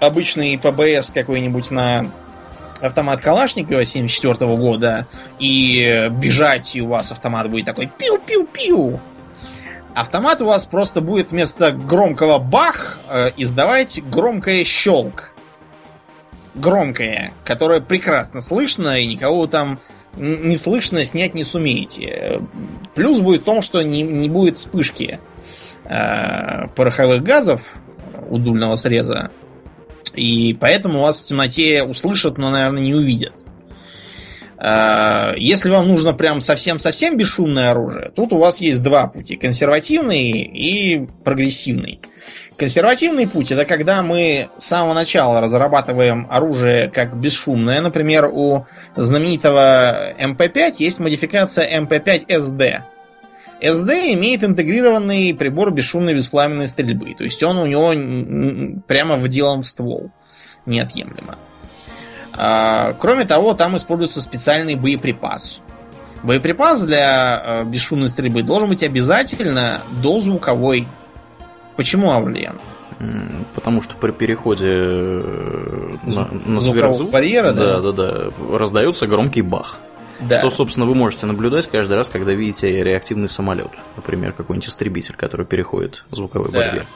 обычный 0.00 0.58
ПБС 0.58 1.10
какой-нибудь 1.10 1.70
на 1.70 2.06
автомат 2.80 3.20
Калашникова 3.20 3.84
74 3.84 4.34
-го 4.34 4.56
года 4.56 5.06
и 5.38 6.08
бежать, 6.10 6.76
и 6.76 6.82
у 6.82 6.88
вас 6.88 7.12
автомат 7.12 7.50
будет 7.50 7.66
такой 7.66 7.86
пиу-пиу-пиу. 7.86 9.00
Автомат 9.94 10.42
у 10.42 10.46
вас 10.46 10.66
просто 10.66 11.00
будет 11.00 11.30
вместо 11.30 11.70
громкого 11.70 12.38
бах 12.38 12.98
э, 13.08 13.30
издавать 13.36 14.02
громкое 14.10 14.64
щелк. 14.64 15.30
Громкое, 16.56 17.32
которое 17.44 17.80
прекрасно 17.80 18.40
слышно, 18.40 18.98
и 18.98 19.06
никого 19.06 19.46
там 19.46 19.78
не 20.16 20.56
слышно 20.56 21.04
снять 21.04 21.34
не 21.34 21.44
сумеете. 21.44 22.40
Плюс 22.94 23.20
будет 23.20 23.42
в 23.42 23.44
том, 23.44 23.62
что 23.62 23.82
не, 23.82 24.02
не 24.02 24.28
будет 24.28 24.56
вспышки 24.56 25.20
э, 25.84 26.68
пороховых 26.74 27.22
газов 27.22 27.60
у 28.28 28.38
дульного 28.38 28.76
среза 28.76 29.30
и 30.14 30.54
поэтому 30.54 31.00
вас 31.00 31.20
в 31.20 31.26
темноте 31.26 31.82
услышат, 31.82 32.38
но, 32.38 32.50
наверное, 32.50 32.82
не 32.82 32.94
увидят. 32.94 33.44
А, 34.56 35.34
если 35.36 35.68
вам 35.68 35.88
нужно 35.88 36.14
прям 36.14 36.40
совсем-совсем 36.40 37.16
бесшумное 37.16 37.70
оружие, 37.70 38.10
тут 38.14 38.32
у 38.32 38.38
вас 38.38 38.60
есть 38.60 38.82
два 38.82 39.08
пути. 39.08 39.36
Консервативный 39.36 40.30
и 40.30 41.06
прогрессивный. 41.24 42.00
Консервативный 42.56 43.26
путь 43.26 43.50
это 43.50 43.64
когда 43.64 44.02
мы 44.02 44.48
с 44.58 44.66
самого 44.66 44.94
начала 44.94 45.40
разрабатываем 45.40 46.28
оружие 46.30 46.88
как 46.88 47.16
бесшумное. 47.16 47.80
Например, 47.80 48.30
у 48.32 48.66
знаменитого 48.94 50.12
MP5 50.12 50.76
есть 50.78 51.00
модификация 51.00 51.80
MP5SD. 51.80 52.82
SD 53.64 54.12
имеет 54.12 54.44
интегрированный 54.44 55.34
прибор 55.34 55.70
бесшумной 55.70 56.14
беспламенной 56.14 56.68
стрельбы. 56.68 57.14
То 57.16 57.24
есть 57.24 57.42
он 57.42 57.58
у 57.58 57.66
него 57.66 57.92
прямо 58.86 59.16
вделан 59.16 59.62
в 59.62 59.66
ствол. 59.66 60.10
Неотъемлемо. 60.66 61.36
А, 62.36 62.94
кроме 62.98 63.24
того, 63.24 63.54
там 63.54 63.76
используется 63.76 64.20
специальный 64.20 64.74
боеприпас. 64.74 65.62
Боеприпас 66.22 66.82
для 66.82 67.42
э, 67.44 67.64
бесшумной 67.64 68.08
стрельбы 68.08 68.42
должен 68.42 68.68
быть 68.68 68.82
обязательно 68.82 69.82
дозвуковой. 70.02 70.88
Почему, 71.76 72.12
Аурлиен? 72.12 72.58
Потому 73.54 73.82
что 73.82 73.96
при 73.96 74.10
переходе 74.10 74.68
э, 74.68 75.94
на, 76.04 76.28
на 76.46 76.60
сверхзвук 76.60 77.10
барьера, 77.10 77.52
да, 77.52 77.80
да, 77.80 77.92
да, 77.92 78.12
да, 78.12 78.56
раздается 78.56 79.06
громкий 79.06 79.42
бах. 79.42 79.78
Да. 80.28 80.38
Что, 80.38 80.50
собственно, 80.50 80.86
вы 80.86 80.94
можете 80.94 81.26
наблюдать 81.26 81.68
каждый 81.68 81.94
раз, 81.94 82.08
когда 82.08 82.32
видите 82.32 82.82
реактивный 82.82 83.28
самолет. 83.28 83.70
Например, 83.96 84.32
какой-нибудь 84.32 84.68
истребитель, 84.68 85.14
который 85.16 85.46
переходит 85.46 86.04
звуковой 86.10 86.50
да. 86.50 86.58
барьер. 86.58 86.86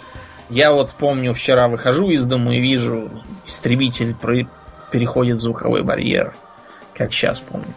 Я 0.51 0.73
вот 0.73 0.95
помню, 0.95 1.35
вчера 1.35 1.69
выхожу 1.69 2.09
из 2.11 2.25
дома 2.25 2.55
и 2.55 2.61
вижу, 2.61 3.11
истребитель 3.47 4.15
про... 4.15 4.47
переходит 4.91 5.39
звуковой 5.39 5.83
барьер. 5.83 6.35
Как 6.95 7.13
сейчас 7.13 7.41
помню. 7.41 7.75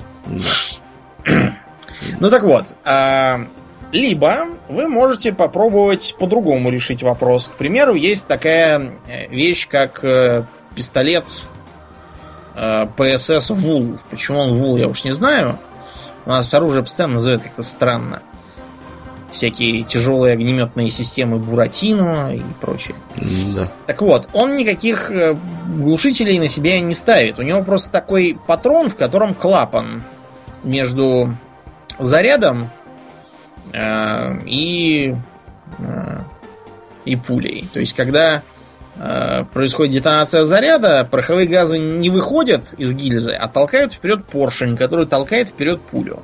Да. 1.26 1.54
ну 2.20 2.30
так 2.30 2.44
вот, 2.44 2.68
а, 2.86 3.48
либо 3.92 4.48
вы 4.70 4.88
можете 4.88 5.34
попробовать 5.34 6.16
по-другому 6.18 6.70
решить 6.70 7.04
вопрос. 7.04 7.50
К 7.50 7.58
примеру, 7.58 7.94
есть 7.94 8.28
такая 8.28 8.94
э, 9.08 9.28
вещь, 9.28 9.68
как 9.68 10.04
э, 10.04 10.46
пистолет 10.76 11.26
э, 12.56 12.86
PSS 12.98 13.54
Вул. 13.54 14.00
Почему 14.10 14.40
он 14.40 14.58
Вул, 14.58 14.78
я 14.78 14.88
уж 14.88 15.04
не 15.04 15.12
знаю. 15.12 15.60
У 16.26 16.30
нас 16.30 16.54
оружие 16.54 16.84
постоянно 16.84 17.16
называют 17.16 17.44
как-то 17.44 17.64
странно. 17.64 18.22
Всякие 19.32 19.84
тяжелые 19.84 20.34
огнеметные 20.34 20.90
системы 20.90 21.38
Буратино 21.38 22.36
и 22.36 22.42
прочее. 22.60 22.96
Да. 23.56 23.68
Так 23.88 24.02
вот, 24.02 24.30
он 24.34 24.58
никаких 24.58 25.10
глушителей 25.68 26.38
на 26.38 26.50
себя 26.50 26.80
не 26.82 26.94
ставит. 26.94 27.40
У 27.40 27.42
него 27.42 27.64
просто 27.64 27.90
такой 27.90 28.38
патрон, 28.46 28.90
в 28.90 28.98
котором 28.98 29.34
клапан 29.34 30.04
между 30.64 31.34
зарядом 31.98 32.70
Э, 33.74 34.38
и, 34.46 35.16
э, 35.80 36.18
и 37.06 37.16
пулей. 37.16 37.70
То 37.74 37.80
есть, 37.80 37.94
когда 37.94 38.38
э, 38.38 38.42
происходит 39.54 39.94
детонация 39.94 40.46
заряда, 40.46 41.08
пороховые 41.10 41.48
газы 41.48 41.80
не 41.80 42.10
выходят 42.10 42.74
из 42.78 42.94
гильзы, 42.94 43.32
а 43.32 43.48
толкают 43.48 43.94
вперед 43.94 44.26
поршень, 44.26 44.78
который 44.78 45.06
толкает 45.06 45.50
вперед 45.50 45.82
пулю. 45.82 46.22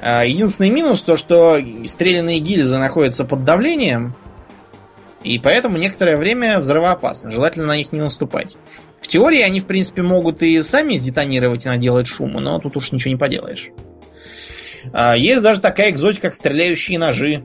Единственный 0.00 0.70
минус 0.70 1.02
то, 1.02 1.16
что 1.16 1.58
стрелянные 1.86 2.38
гильзы 2.38 2.78
находятся 2.78 3.24
под 3.24 3.44
давлением, 3.44 4.14
и 5.24 5.38
поэтому 5.38 5.78
некоторое 5.78 6.16
время 6.16 6.58
взрывоопасны. 6.58 7.32
Желательно 7.32 7.66
на 7.66 7.76
них 7.76 7.92
не 7.92 8.00
наступать. 8.00 8.56
В 9.00 9.06
теории 9.06 9.40
они, 9.40 9.60
в 9.60 9.66
принципе, 9.66 10.02
могут 10.02 10.42
и 10.42 10.62
сами 10.62 10.96
сдетонировать 10.96 11.64
и 11.64 11.68
наделать 11.68 12.06
шуму, 12.06 12.40
но 12.40 12.58
тут 12.58 12.76
уж 12.76 12.92
ничего 12.92 13.10
не 13.10 13.18
поделаешь. 13.18 13.70
А, 14.92 15.14
есть 15.16 15.42
даже 15.42 15.60
такая 15.60 15.90
экзотика, 15.90 16.28
как 16.28 16.34
стреляющие 16.34 16.98
ножи. 16.98 17.44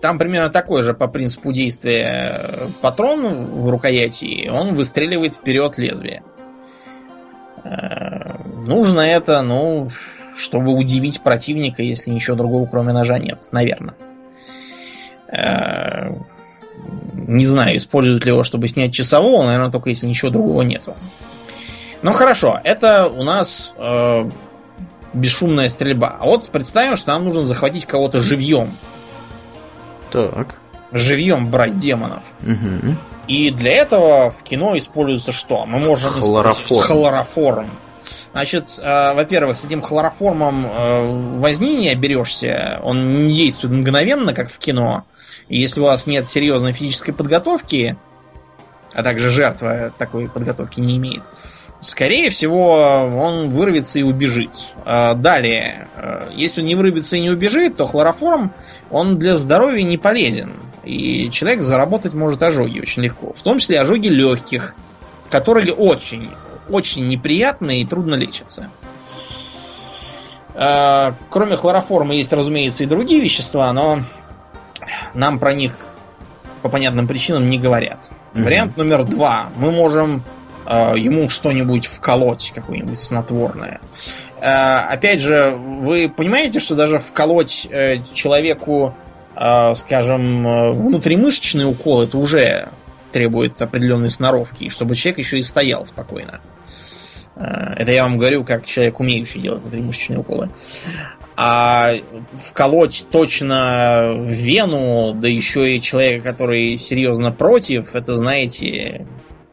Там 0.00 0.18
примерно 0.18 0.48
такой 0.48 0.82
же 0.82 0.94
по 0.94 1.08
принципу 1.08 1.52
действия 1.52 2.40
э, 2.40 2.66
патрон 2.80 3.46
в 3.46 3.68
рукояти, 3.68 4.48
он 4.48 4.74
выстреливает 4.74 5.34
вперед 5.34 5.76
лезвие. 5.76 6.22
Э, 7.64 8.36
нужно 8.64 9.00
это, 9.00 9.42
ну, 9.42 9.88
чтобы 10.36 10.72
удивить 10.72 11.20
противника, 11.20 11.82
если 11.82 12.10
ничего 12.10 12.36
другого, 12.36 12.66
кроме 12.66 12.92
ножа, 12.92 13.18
нет, 13.18 13.40
наверное. 13.50 13.94
Э, 15.26 16.12
не 17.26 17.44
знаю, 17.44 17.76
используют 17.76 18.24
ли 18.24 18.30
его, 18.30 18.44
чтобы 18.44 18.68
снять 18.68 18.94
часового, 18.94 19.44
наверное, 19.44 19.72
только 19.72 19.90
если 19.90 20.06
ничего 20.06 20.30
другого 20.30 20.62
нету. 20.62 20.94
Ну 22.02 22.12
хорошо, 22.12 22.60
это 22.62 23.08
у 23.08 23.24
нас 23.24 23.74
бесшумная 25.12 25.68
стрельба. 25.68 26.16
А 26.20 26.26
вот 26.26 26.48
представим, 26.50 26.96
что 26.96 27.12
нам 27.12 27.24
нужно 27.24 27.44
захватить 27.44 27.86
кого-то 27.86 28.20
живьем. 28.20 28.70
Так. 30.10 30.56
Живьем 30.92 31.50
брать 31.50 31.76
демонов. 31.76 32.22
Угу. 32.42 32.96
И 33.28 33.50
для 33.50 33.72
этого 33.72 34.30
в 34.30 34.42
кино 34.42 34.76
используется 34.78 35.32
что? 35.32 35.66
Мы 35.66 35.78
можем 35.78 36.10
хлороформ. 36.10 36.82
хлороформ. 36.82 37.70
Значит, 38.32 38.78
э, 38.80 39.14
во-первых, 39.14 39.56
с 39.56 39.64
этим 39.64 39.82
хлороформом 39.82 40.66
э, 40.66 41.38
возни 41.38 41.76
не 41.76 41.90
оберешься. 41.90 42.80
Он 42.82 43.26
не 43.26 43.34
действует 43.34 43.74
мгновенно, 43.74 44.32
как 44.32 44.50
в 44.50 44.58
кино. 44.58 45.04
И 45.48 45.58
если 45.58 45.80
у 45.80 45.84
вас 45.84 46.06
нет 46.06 46.26
серьезной 46.26 46.72
физической 46.72 47.12
подготовки, 47.12 47.96
а 48.92 49.02
также 49.02 49.30
жертва 49.30 49.92
такой 49.98 50.28
подготовки 50.28 50.80
не 50.80 50.96
имеет, 50.96 51.22
Скорее 51.80 52.30
всего, 52.30 52.72
он 52.72 53.50
вырвется 53.50 54.00
и 54.00 54.02
убежит. 54.02 54.50
А, 54.84 55.14
далее, 55.14 55.88
э, 55.96 56.30
если 56.34 56.60
он 56.60 56.66
не 56.66 56.74
вырвется 56.74 57.16
и 57.16 57.20
не 57.20 57.30
убежит, 57.30 57.76
то 57.76 57.86
хлороформ, 57.86 58.52
он 58.90 59.18
для 59.18 59.36
здоровья 59.36 59.84
не 59.84 59.96
полезен. 59.96 60.54
И 60.82 61.30
человек 61.30 61.62
заработать 61.62 62.14
может 62.14 62.42
ожоги 62.42 62.80
очень 62.80 63.02
легко. 63.02 63.32
В 63.34 63.42
том 63.42 63.60
числе 63.60 63.80
ожоги 63.80 64.08
легких, 64.08 64.74
которые 65.30 65.72
очень, 65.72 66.30
очень 66.68 67.06
неприятные 67.06 67.82
и 67.82 67.86
трудно 67.86 68.16
лечатся. 68.16 68.70
А, 70.54 71.14
кроме 71.30 71.54
хлороформа 71.56 72.12
есть, 72.12 72.32
разумеется, 72.32 72.82
и 72.82 72.86
другие 72.88 73.20
вещества, 73.20 73.72
но 73.72 74.00
нам 75.14 75.38
про 75.38 75.54
них 75.54 75.76
по 76.62 76.68
понятным 76.68 77.06
причинам 77.06 77.48
не 77.48 77.56
говорят. 77.56 78.10
Вариант 78.34 78.76
номер 78.76 79.04
два. 79.04 79.50
Мы 79.56 79.70
можем 79.70 80.24
ему 80.68 81.28
что-нибудь 81.28 81.86
вколоть, 81.86 82.52
какое-нибудь 82.54 83.00
снотворное. 83.00 83.80
Э, 84.40 84.78
опять 84.88 85.20
же, 85.20 85.54
вы 85.56 86.08
понимаете, 86.08 86.60
что 86.60 86.74
даже 86.74 86.98
вколоть 86.98 87.66
э, 87.70 87.98
человеку, 88.12 88.94
скажем, 89.76 90.72
внутримышечный 90.72 91.64
укол, 91.64 92.02
это 92.02 92.18
уже 92.18 92.68
требует 93.12 93.62
определенной 93.62 94.10
сноровки, 94.10 94.68
чтобы 94.68 94.96
человек 94.96 95.18
еще 95.18 95.38
и 95.38 95.44
стоял 95.44 95.86
спокойно. 95.86 96.40
Это 97.36 97.92
я 97.92 98.02
вам 98.02 98.18
говорю, 98.18 98.42
как 98.42 98.66
человек, 98.66 98.98
умеющий 98.98 99.40
делать 99.40 99.62
внутримышечные 99.62 100.18
уколы. 100.18 100.50
А 101.40 101.92
вколоть 102.42 103.06
точно 103.12 104.14
в 104.16 104.28
вену, 104.28 105.14
да 105.14 105.28
еще 105.28 105.76
и 105.76 105.80
человека, 105.80 106.32
который 106.32 106.76
серьезно 106.78 107.30
против, 107.30 107.94
это, 107.94 108.16
знаете, 108.16 109.06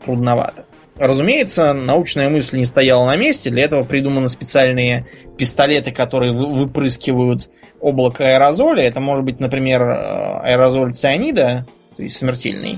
трудновато. 0.04 0.65
Разумеется, 0.98 1.74
научная 1.74 2.30
мысль 2.30 2.58
не 2.58 2.66
стояла 2.66 3.06
на 3.06 3.18
месте. 3.18 3.50
Для 3.50 3.64
этого 3.64 3.84
придуманы 3.84 4.30
специальные 4.30 5.06
пистолеты, 5.38 5.92
которые 5.92 6.32
выпрыскивают 6.34 7.50
облако 7.82 8.26
аэрозоля. 8.26 8.84
Это 8.84 9.02
может 9.02 9.26
быть, 9.26 9.40
например, 9.40 9.82
э, 9.82 10.40
аэрозоль 10.44 10.94
цианида, 10.94 11.66
то 11.98 12.04
есть 12.04 12.18
смертельный. 12.18 12.78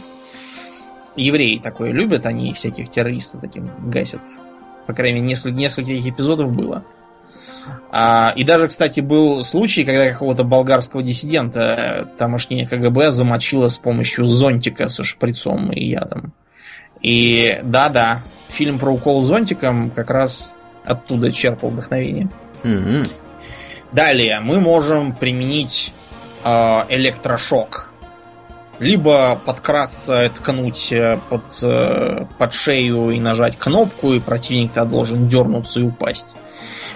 Евреи 1.16 1.60
такое 1.60 1.92
любят, 1.92 2.26
они 2.26 2.54
всяких 2.54 2.90
террористов 2.90 3.42
таким 3.42 3.70
гасят. 3.90 4.22
По 4.88 4.94
крайней 4.94 5.22
мере, 5.22 5.52
несколько, 5.52 5.88
таких 5.88 6.08
эпизодов 6.08 6.56
было. 6.56 6.84
А, 7.92 8.34
и 8.36 8.44
даже, 8.44 8.68
кстати, 8.68 9.00
был 9.00 9.44
случай, 9.44 9.84
когда 9.84 10.10
какого-то 10.10 10.44
болгарского 10.44 11.04
диссидента 11.04 12.08
тамошнее 12.18 12.68
КГБ 12.68 13.12
замочило 13.12 13.70
с 13.70 13.78
помощью 13.78 14.28
зонтика 14.28 14.90
со 14.90 15.04
шприцом 15.04 15.72
и 15.72 15.84
ядом. 15.84 16.34
И 17.02 17.60
да-да, 17.64 18.22
фильм 18.50 18.80
про 18.80 18.92
укол 18.92 19.22
зонтиком 19.22 19.92
как 19.92 20.10
раз 20.10 20.54
оттуда 20.84 21.32
черпал 21.32 21.70
вдохновение. 21.70 22.30
Угу. 22.64 23.10
Далее 23.92 24.40
мы 24.40 24.60
можем 24.60 25.14
применить 25.14 25.94
э, 26.44 26.84
электрошок. 26.90 27.90
Либо 28.80 29.42
подкрасться, 29.44 30.32
ткнуть 30.36 30.92
э, 30.92 31.20
под, 31.30 31.44
э, 31.64 32.26
под 32.38 32.54
шею 32.54 33.10
и 33.10 33.20
нажать 33.20 33.58
кнопку, 33.58 34.14
и 34.14 34.20
противник-то 34.20 34.86
должен 34.86 35.28
дернуться 35.28 35.80
и 35.80 35.84
упасть. 35.84 36.36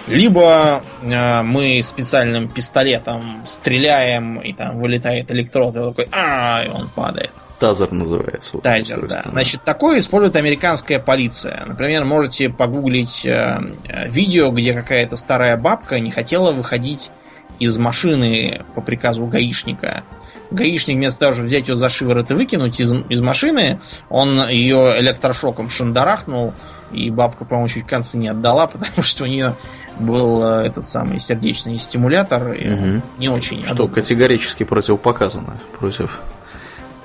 Либо 0.06 0.82
э, 1.02 1.42
мы 1.42 1.80
специальным 1.82 2.48
пистолетом 2.48 3.42
стреляем, 3.46 4.40
и 4.40 4.52
там 4.52 4.78
вылетает 4.78 5.30
электрод, 5.30 5.74
и 5.76 5.78
он 5.78 5.94
такой, 5.94 6.08
а, 6.12 6.62
и 6.64 6.68
он 6.68 6.88
падает. 6.88 7.32
Тазер 7.62 7.92
называется. 7.92 8.56
Вот 8.56 8.64
Тазер, 8.64 9.06
да. 9.06 9.22
Значит, 9.30 9.62
такое 9.62 10.00
использует 10.00 10.34
американская 10.34 10.98
полиция. 10.98 11.64
Например, 11.64 12.04
можете 12.04 12.48
погуглить 12.48 13.24
э, 13.24 13.60
видео, 14.08 14.50
где 14.50 14.74
какая-то 14.74 15.16
старая 15.16 15.56
бабка 15.56 16.00
не 16.00 16.10
хотела 16.10 16.50
выходить 16.50 17.12
из 17.60 17.78
машины 17.78 18.64
по 18.74 18.80
приказу 18.80 19.26
гаишника. 19.26 20.02
Гаишник 20.50 20.96
вместо 20.96 21.20
того, 21.20 21.34
чтобы 21.34 21.46
взять 21.46 21.68
ее 21.68 21.76
за 21.76 21.88
шиворот 21.88 22.32
и 22.32 22.34
выкинуть 22.34 22.80
из, 22.80 22.92
из 23.08 23.20
машины, 23.20 23.78
он 24.08 24.48
ее 24.48 24.96
электрошоком 24.98 25.70
шандарахнул, 25.70 26.54
и 26.90 27.10
бабка, 27.10 27.44
по-моему, 27.44 27.68
чуть 27.68 27.86
концы 27.86 28.18
не 28.18 28.26
отдала, 28.26 28.66
потому 28.72 29.04
что 29.04 29.22
у 29.22 29.28
нее 29.28 29.54
был 30.00 30.42
э, 30.42 30.66
этот 30.66 30.84
самый 30.84 31.20
сердечный 31.20 31.78
стимулятор, 31.78 32.54
и 32.54 32.74
угу. 32.74 33.02
не 33.18 33.28
очень. 33.28 33.62
Что 33.62 33.74
одобрил. 33.74 33.94
категорически 33.94 34.64
противопоказано 34.64 35.60
против 35.78 36.20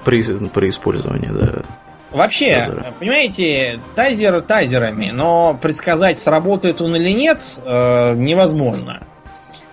при, 0.07 0.23
при 0.47 0.69
использовании, 0.69 1.29
да. 1.29 1.63
Вообще, 2.11 2.63
тазера. 2.65 2.93
понимаете, 2.97 3.77
тазер 3.93 4.39
тазерами, 4.39 5.09
но 5.11 5.59
предсказать, 5.61 6.17
сработает 6.17 6.79
он 6.79 6.95
или 6.95 7.09
нет, 7.09 7.43
э, 7.65 8.13
невозможно. 8.15 9.03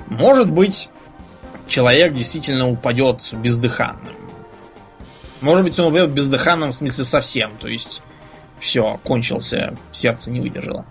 Может 0.09 0.51
быть, 0.51 0.89
человек 1.69 2.15
действительно 2.15 2.69
упадет 2.69 3.33
бездыханным. 3.35 4.17
Может 5.41 5.63
быть, 5.63 5.79
он 5.79 5.87
умрет 5.87 6.11
бездыханным 6.11 6.73
в 6.73 6.75
смысле 6.75 7.05
совсем. 7.05 7.53
То 7.61 7.69
есть, 7.69 8.03
все, 8.59 8.99
кончился, 9.05 9.77
сердце 9.93 10.33
не 10.33 10.41
выдержало. 10.41 10.85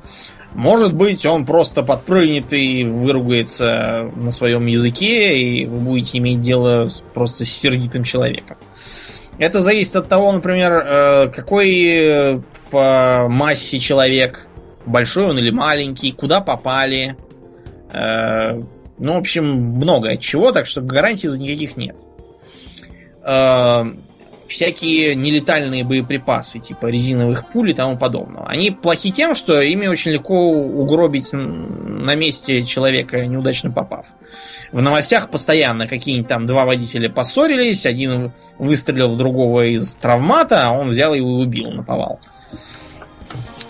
Может 0.53 0.93
быть, 0.93 1.25
он 1.25 1.45
просто 1.45 1.83
подпрыгнет 1.83 2.53
и 2.53 2.85
выругается 2.85 4.09
на 4.15 4.31
своем 4.31 4.67
языке, 4.67 5.37
и 5.37 5.65
вы 5.65 5.79
будете 5.79 6.19
иметь 6.19 6.39
дело 6.39 6.89
просто 7.13 7.43
с 7.43 7.49
сердитым 7.49 8.05
человеком. 8.05 8.55
Это 9.37 9.61
зависит 9.61 9.95
от 9.95 10.07
того, 10.07 10.31
например, 10.31 10.73
э, 10.73 11.27
какой 11.29 11.85
э, 11.85 12.41
по 12.69 13.27
массе 13.29 13.79
человек, 13.79 14.47
большой 14.85 15.25
он 15.25 15.39
или 15.39 15.51
маленький, 15.51 16.11
куда 16.11 16.39
попали. 16.41 17.17
Э, 17.91 18.61
ну, 18.99 19.13
в 19.13 19.17
общем, 19.17 19.45
много 19.45 20.11
от 20.11 20.19
чего, 20.19 20.51
так 20.51 20.65
что 20.67 20.81
гарантий 20.81 21.27
никаких 21.27 21.77
нет 21.77 21.97
всякие 24.53 25.15
нелетальные 25.15 25.83
боеприпасы, 25.83 26.59
типа 26.59 26.87
резиновых 26.87 27.47
пуль 27.47 27.71
и 27.71 27.73
тому 27.73 27.97
подобного. 27.97 28.47
Они 28.47 28.71
плохи 28.71 29.11
тем, 29.11 29.35
что 29.35 29.59
ими 29.59 29.87
очень 29.87 30.11
легко 30.11 30.49
угробить 30.51 31.31
на 31.33 32.15
месте 32.15 32.63
человека, 32.63 33.25
неудачно 33.25 33.71
попав. 33.71 34.07
В 34.71 34.81
новостях 34.81 35.29
постоянно 35.29 35.87
какие-нибудь 35.87 36.27
там 36.27 36.45
два 36.45 36.65
водителя 36.65 37.09
поссорились, 37.09 37.85
один 37.85 38.31
выстрелил 38.57 39.09
в 39.09 39.17
другого 39.17 39.65
из 39.65 39.95
травмата, 39.95 40.67
а 40.67 40.71
он 40.71 40.89
взял 40.89 41.13
его 41.13 41.39
и 41.39 41.45
убил 41.45 41.71
на 41.71 41.83
повал. 41.83 42.19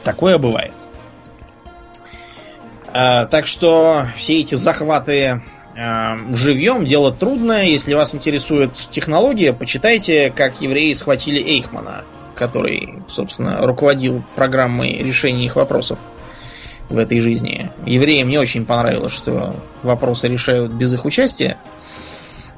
Такое 0.03 0.37
бывает. 0.37 0.73
А, 2.93 3.25
так 3.25 3.47
что 3.47 4.07
все 4.15 4.41
эти 4.41 4.55
захваты 4.55 5.41
живьем 5.75 6.85
дело 6.85 7.11
трудное. 7.11 7.65
Если 7.65 7.93
вас 7.93 8.13
интересует 8.13 8.73
технология, 8.73 9.53
почитайте, 9.53 10.31
как 10.35 10.61
евреи 10.61 10.93
схватили 10.93 11.41
Эйхмана, 11.41 12.03
который, 12.35 12.95
собственно, 13.07 13.65
руководил 13.65 14.23
программой 14.35 14.97
решения 14.97 15.45
их 15.45 15.55
вопросов 15.55 15.99
в 16.89 16.97
этой 16.97 17.19
жизни. 17.19 17.71
Евреям 17.85 18.29
не 18.29 18.37
очень 18.37 18.65
понравилось, 18.65 19.13
что 19.13 19.55
вопросы 19.81 20.27
решают 20.27 20.71
без 20.73 20.93
их 20.93 21.05
участия. 21.05 21.57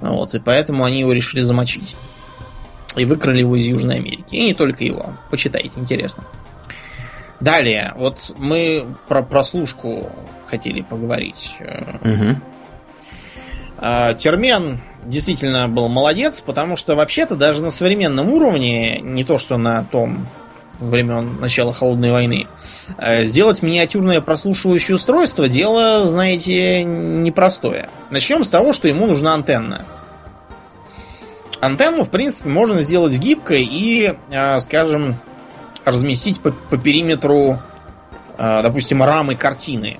Вот, 0.01 0.33
и 0.33 0.39
поэтому 0.39 0.83
они 0.83 0.99
его 0.99 1.13
решили 1.13 1.41
замочить. 1.41 1.95
И 2.95 3.05
выкрали 3.05 3.39
его 3.39 3.55
из 3.55 3.65
Южной 3.65 3.97
Америки. 3.97 4.35
И 4.35 4.45
не 4.45 4.53
только 4.53 4.83
его. 4.83 5.13
Почитайте, 5.29 5.71
интересно. 5.75 6.23
Далее, 7.39 7.93
вот 7.97 8.33
мы 8.37 8.85
про 9.07 9.21
прослушку 9.21 10.09
хотели 10.47 10.81
поговорить. 10.81 11.55
Угу. 11.59 12.41
А, 13.77 14.13
Термен 14.13 14.79
действительно 15.03 15.67
был 15.67 15.87
молодец, 15.87 16.41
потому 16.41 16.77
что 16.77 16.95
вообще-то 16.95 17.35
даже 17.35 17.63
на 17.63 17.71
современном 17.71 18.29
уровне, 18.29 18.99
не 19.01 19.23
то 19.23 19.37
что 19.37 19.57
на 19.57 19.83
том 19.83 20.27
времен 20.79 21.39
начала 21.39 21.73
Холодной 21.73 22.11
войны, 22.11 22.47
а, 22.97 23.23
сделать 23.23 23.61
миниатюрное 23.61 24.21
прослушивающее 24.21 24.95
устройство 24.95 25.49
дело, 25.49 26.07
знаете, 26.07 26.83
непростое. 26.83 27.89
Начнем 28.09 28.43
с 28.43 28.49
того, 28.49 28.73
что 28.73 28.87
ему 28.87 29.07
нужна 29.07 29.33
антенна. 29.33 29.85
Антенну, 31.59 32.03
в 32.03 32.09
принципе, 32.09 32.49
можно 32.49 32.81
сделать 32.81 33.17
гибкой 33.17 33.63
и, 33.63 34.13
а, 34.31 34.59
скажем, 34.59 35.17
разместить 35.83 36.41
по, 36.41 36.51
по 36.51 36.77
периметру, 36.77 37.59
допустим, 38.37 39.03
рамы 39.03 39.35
картины, 39.35 39.99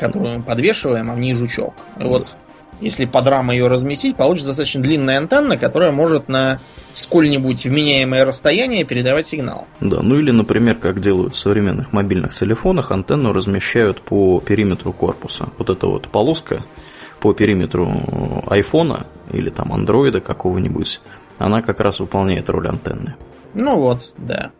которую 0.00 0.38
мы 0.38 0.42
подвешиваем, 0.42 1.10
а 1.10 1.14
в 1.14 1.18
ней 1.20 1.34
жучок. 1.34 1.72
Вот 1.96 2.34
если 2.80 3.04
под 3.04 3.26
рамой 3.28 3.56
ее 3.56 3.68
разместить, 3.68 4.16
получится 4.16 4.48
достаточно 4.48 4.82
длинная 4.82 5.18
антенна, 5.18 5.56
которая 5.56 5.92
может 5.92 6.28
на 6.28 6.60
сколь-нибудь 6.94 7.64
вменяемое 7.64 8.24
расстояние 8.24 8.84
передавать 8.84 9.26
сигнал. 9.26 9.66
Да, 9.80 10.00
ну 10.02 10.18
или, 10.18 10.30
например, 10.30 10.76
как 10.76 11.00
делают 11.00 11.34
в 11.34 11.38
современных 11.38 11.92
мобильных 11.92 12.34
телефонах, 12.34 12.90
антенну 12.90 13.32
размещают 13.32 14.00
по 14.00 14.40
периметру 14.40 14.92
корпуса. 14.92 15.48
Вот 15.58 15.70
эта 15.70 15.86
вот 15.86 16.08
полоска 16.08 16.64
по 17.20 17.32
периметру 17.34 18.42
айфона 18.46 19.06
или 19.32 19.50
там 19.50 19.72
андроида 19.72 20.20
какого-нибудь, 20.20 21.00
она 21.38 21.62
как 21.62 21.80
раз 21.80 22.00
выполняет 22.00 22.48
роль 22.50 22.68
антенны. 22.68 23.16
Ну 23.54 23.76
вот, 23.76 24.12
да. 24.16 24.50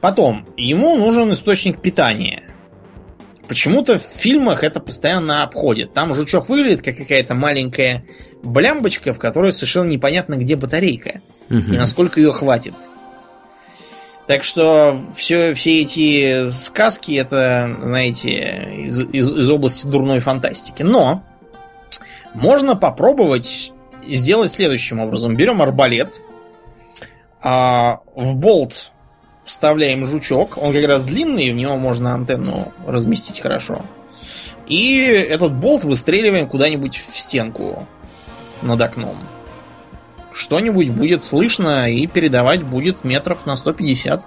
Потом, 0.00 0.46
ему 0.56 0.96
нужен 0.96 1.32
источник 1.32 1.80
питания. 1.80 2.53
Почему-то 3.48 3.98
в 3.98 4.02
фильмах 4.02 4.64
это 4.64 4.80
постоянно 4.80 5.42
обходит. 5.42 5.92
Там 5.92 6.14
жучок 6.14 6.48
выглядит 6.48 6.82
как 6.82 6.96
какая-то 6.96 7.34
маленькая 7.34 8.04
блямбочка, 8.42 9.12
в 9.12 9.18
которой 9.18 9.52
совершенно 9.52 9.88
непонятно, 9.88 10.34
где 10.34 10.56
батарейка 10.56 11.20
угу. 11.50 11.58
и 11.58 11.76
насколько 11.76 12.20
ее 12.20 12.32
хватит. 12.32 12.74
Так 14.26 14.42
что 14.42 14.98
все, 15.16 15.52
все 15.52 15.82
эти 15.82 16.48
сказки 16.50 17.12
это, 17.12 17.76
знаете, 17.82 18.86
из, 18.86 19.00
из, 19.00 19.30
из 19.30 19.50
области 19.50 19.86
дурной 19.86 20.20
фантастики. 20.20 20.82
Но 20.82 21.22
можно 22.32 22.74
попробовать 22.74 23.70
сделать 24.08 24.52
следующим 24.52 25.00
образом. 25.00 25.36
Берем 25.36 25.60
арбалет, 25.60 26.10
а, 27.42 28.00
в 28.14 28.36
болт 28.36 28.92
вставляем 29.44 30.06
жучок. 30.06 30.58
Он 30.60 30.72
как 30.72 30.86
раз 30.86 31.04
длинный, 31.04 31.52
в 31.52 31.54
него 31.54 31.76
можно 31.76 32.14
антенну 32.14 32.72
разместить 32.86 33.40
хорошо. 33.40 33.84
И 34.66 34.96
этот 34.96 35.52
болт 35.52 35.84
выстреливаем 35.84 36.48
куда-нибудь 36.48 36.96
в 36.96 37.18
стенку 37.18 37.86
над 38.62 38.80
окном. 38.80 39.16
Что-нибудь 40.32 40.90
будет 40.90 41.22
слышно 41.22 41.88
и 41.88 42.06
передавать 42.06 42.64
будет 42.64 43.04
метров 43.04 43.46
на 43.46 43.56
150. 43.56 44.26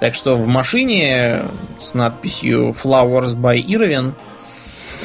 Так 0.00 0.14
что 0.14 0.36
в 0.36 0.46
машине 0.48 1.42
с 1.80 1.94
надписью 1.94 2.70
Flowers 2.70 3.36
by 3.36 3.64
Irvin 3.64 4.14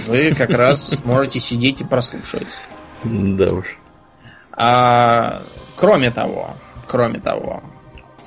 вы 0.08 0.34
как 0.34 0.50
раз 0.50 0.96
можете 1.04 1.40
сидеть 1.40 1.82
и 1.82 1.84
прослушивать. 1.84 2.58
Да 3.04 3.54
уж. 3.54 3.78
А, 4.54 5.42
кроме 5.76 6.10
того, 6.10 6.56
кроме 6.88 7.20
того, 7.20 7.62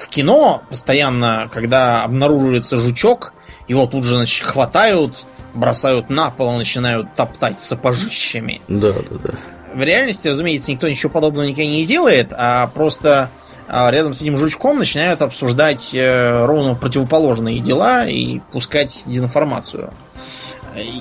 в 0.02 0.08
кино 0.08 0.62
постоянно, 0.68 1.48
когда 1.52 2.02
обнаруживается 2.02 2.78
жучок, 2.78 3.32
его 3.68 3.86
тут 3.86 4.04
же 4.04 4.14
значит, 4.14 4.44
хватают, 4.44 5.26
бросают 5.54 6.10
на 6.10 6.30
пол 6.30 6.54
и 6.54 6.58
начинают 6.58 7.14
топтать 7.14 7.60
сапожищами. 7.60 8.60
Да, 8.68 8.92
да, 8.92 9.16
да. 9.24 9.30
В 9.74 9.82
реальности, 9.82 10.28
разумеется, 10.28 10.72
никто 10.72 10.88
ничего 10.88 11.10
подобного 11.10 11.46
никогда 11.46 11.70
не 11.70 11.86
делает, 11.86 12.32
а 12.32 12.66
просто 12.66 13.30
а, 13.68 13.90
рядом 13.90 14.12
с 14.12 14.20
этим 14.20 14.36
жучком 14.36 14.78
начинают 14.78 15.22
обсуждать 15.22 15.94
э, 15.94 16.44
ровно 16.44 16.74
противоположные 16.74 17.60
дела 17.60 18.06
и 18.06 18.40
пускать 18.50 19.04
дезинформацию. 19.06 19.92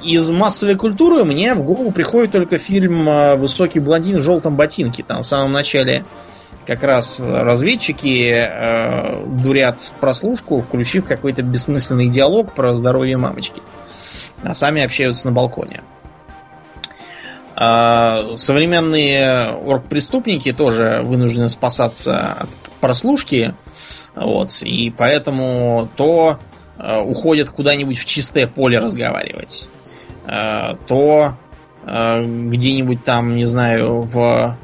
Из 0.03 0.29
массовой 0.31 0.75
культуры 0.75 1.23
мне 1.23 1.55
в 1.55 1.63
голову 1.63 1.91
приходит 1.91 2.33
только 2.33 2.59
фильм 2.59 3.09
э, 3.09 3.35
«Высокий 3.35 3.79
блондин 3.79 4.19
в 4.19 4.21
желтом 4.21 4.55
ботинке». 4.55 5.03
Там 5.03 5.23
в 5.23 5.25
самом 5.25 5.51
начале 5.51 6.05
как 6.71 6.83
раз 6.83 7.19
разведчики 7.19 8.31
э, 8.33 9.25
дурят 9.43 9.91
прослушку, 9.99 10.61
включив 10.61 11.03
какой-то 11.03 11.41
бессмысленный 11.41 12.07
диалог 12.07 12.53
про 12.53 12.73
здоровье 12.73 13.17
мамочки. 13.17 13.61
А 14.41 14.53
сами 14.53 14.81
общаются 14.81 15.27
на 15.27 15.33
балконе. 15.33 15.81
Э, 17.57 18.37
современные 18.37 19.51
оргпреступники 19.51 20.53
тоже 20.53 21.01
вынуждены 21.03 21.49
спасаться 21.49 22.37
от 22.39 22.49
прослушки. 22.79 23.53
Вот, 24.15 24.61
и 24.61 24.93
поэтому 24.97 25.89
то 25.97 26.39
э, 26.77 27.01
уходят 27.01 27.49
куда-нибудь 27.49 27.97
в 27.97 28.05
чистое 28.05 28.47
поле 28.47 28.79
разговаривать, 28.79 29.67
э, 30.25 30.75
то 30.87 31.33
э, 31.85 32.23
где-нибудь 32.23 33.03
там, 33.03 33.35
не 33.35 33.45
знаю, 33.45 34.03
в 34.03 34.55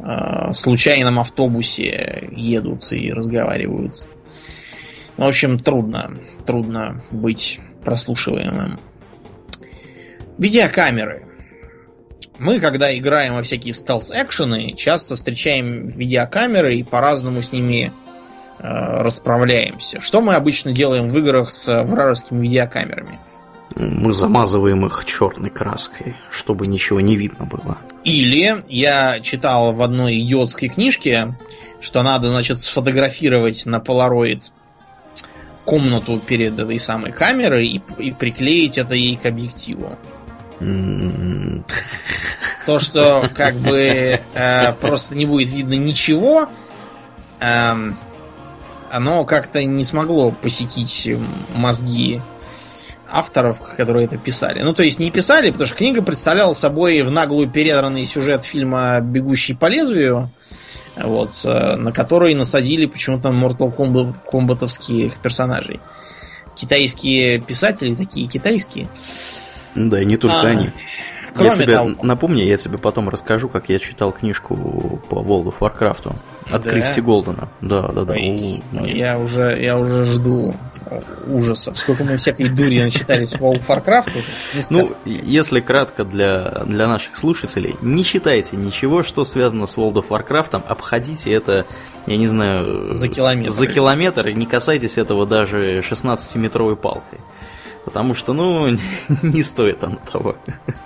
э, 0.00 0.52
случайном 0.54 1.18
автобусе 1.18 2.28
едут 2.32 2.90
и 2.92 3.12
разговаривают. 3.12 4.06
В 5.16 5.24
общем, 5.24 5.58
трудно, 5.58 6.16
трудно 6.46 7.02
быть 7.10 7.60
прослушиваемым. 7.84 8.78
Видеокамеры. 10.38 11.24
Мы, 12.38 12.60
когда 12.60 12.96
играем 12.96 13.34
во 13.34 13.42
всякие 13.42 13.74
стелс-экшены, 13.74 14.74
часто 14.74 15.16
встречаем 15.16 15.88
видеокамеры 15.88 16.76
и 16.76 16.84
по-разному 16.84 17.42
с 17.42 17.50
ними 17.50 17.90
э, 18.60 18.62
расправляемся. 19.02 20.00
Что 20.00 20.20
мы 20.20 20.34
обычно 20.34 20.70
делаем 20.70 21.08
в 21.08 21.18
играх 21.18 21.52
с 21.52 21.82
вражескими 21.82 22.42
видеокамерами? 22.42 23.18
Мы 23.74 24.12
замазываем 24.12 24.86
их 24.86 25.04
черной 25.04 25.50
краской, 25.50 26.16
чтобы 26.30 26.66
ничего 26.66 27.00
не 27.00 27.16
видно 27.16 27.44
было. 27.44 27.78
Или 28.04 28.62
я 28.68 29.20
читал 29.20 29.72
в 29.72 29.82
одной 29.82 30.20
идиотской 30.20 30.68
книжке, 30.68 31.34
что 31.80 32.02
надо, 32.02 32.30
значит, 32.30 32.60
сфотографировать 32.60 33.66
на 33.66 33.78
полароид 33.78 34.52
комнату 35.64 36.18
перед 36.18 36.58
этой 36.58 36.78
самой 36.78 37.12
камерой 37.12 37.66
и, 37.68 37.82
и 37.98 38.10
приклеить 38.10 38.78
это 38.78 38.94
ей 38.94 39.16
к 39.16 39.26
объективу. 39.26 39.98
М-м-м. 40.60 41.64
То, 42.66 42.78
что 42.78 43.30
как 43.34 43.54
бы 43.56 44.20
э, 44.34 44.72
просто 44.80 45.14
не 45.14 45.26
будет 45.26 45.50
видно 45.50 45.74
ничего, 45.74 46.48
эм, 47.40 47.98
оно 48.90 49.24
как-то 49.24 49.62
не 49.62 49.84
смогло 49.84 50.30
посетить 50.30 51.10
мозги 51.54 52.22
авторов, 53.10 53.60
которые 53.76 54.06
это 54.06 54.18
писали. 54.18 54.62
Ну, 54.62 54.74
то 54.74 54.82
есть 54.82 54.98
не 54.98 55.10
писали, 55.10 55.50
потому 55.50 55.66
что 55.66 55.76
книга 55.76 56.02
представляла 56.02 56.52
собой 56.52 57.02
в 57.02 57.10
наглую 57.10 57.48
передранный 57.48 58.06
сюжет 58.06 58.44
фильма 58.44 59.00
«Бегущий 59.00 59.54
по 59.54 59.66
лезвию», 59.66 60.30
вот, 60.96 61.40
э, 61.44 61.76
на 61.76 61.92
который 61.92 62.34
насадили 62.34 62.86
почему-то 62.86 63.28
Mortal 63.28 63.74
Kombat, 63.74 64.14
комбатовских 64.30 65.16
персонажей. 65.18 65.80
Китайские 66.54 67.40
писатели 67.40 67.94
такие 67.94 68.26
китайские. 68.28 68.88
Да, 69.74 70.00
и 70.00 70.04
не 70.04 70.16
только 70.16 70.40
а, 70.40 70.46
они. 70.46 70.70
Кроме 71.34 71.50
я 71.50 71.56
тебе 71.56 71.72
того... 71.74 71.94
напомню, 72.02 72.44
я 72.44 72.56
тебе 72.56 72.78
потом 72.78 73.08
расскажу, 73.08 73.48
как 73.48 73.68
я 73.68 73.78
читал 73.78 74.12
книжку 74.12 75.00
по 75.08 75.16
World 75.16 75.54
of 75.54 75.58
Warcraft 75.60 76.16
от 76.50 76.62
да? 76.62 76.70
Кристи 76.70 77.00
Голдена. 77.00 77.48
Да, 77.60 77.82
да, 77.88 78.04
да. 78.04 78.14
Ой, 78.14 78.62
я 78.72 79.18
уже, 79.18 79.56
я 79.60 79.78
уже 79.78 80.04
жду 80.04 80.54
ужасов. 81.26 81.78
Сколько 81.78 82.04
мы 82.04 82.16
всякой 82.16 82.48
дури 82.48 82.82
начитались 82.82 83.32
по 83.32 83.54
Warcraft. 83.54 84.24
Ну, 84.70 84.90
если 85.04 85.60
кратко 85.60 86.04
для, 86.04 86.64
для 86.66 86.86
наших 86.88 87.16
слушателей, 87.16 87.76
не 87.80 88.04
читайте 88.04 88.56
ничего, 88.56 89.02
что 89.02 89.24
связано 89.24 89.66
с 89.66 89.76
World 89.78 89.94
of 89.94 90.08
Warcraft, 90.08 90.62
обходите 90.66 91.32
это, 91.32 91.66
я 92.06 92.16
не 92.16 92.26
знаю... 92.26 92.92
За 92.94 93.08
километр. 93.08 93.50
За 93.50 93.66
километр, 93.66 94.28
и 94.28 94.34
не 94.34 94.46
касайтесь 94.46 94.98
этого 94.98 95.26
даже 95.26 95.80
16-метровой 95.80 96.76
палкой. 96.76 97.18
Потому 97.84 98.14
что, 98.14 98.32
ну, 98.32 98.68
не 99.22 99.42
стоит 99.42 99.82
оно 99.82 99.98
того. 100.10 100.36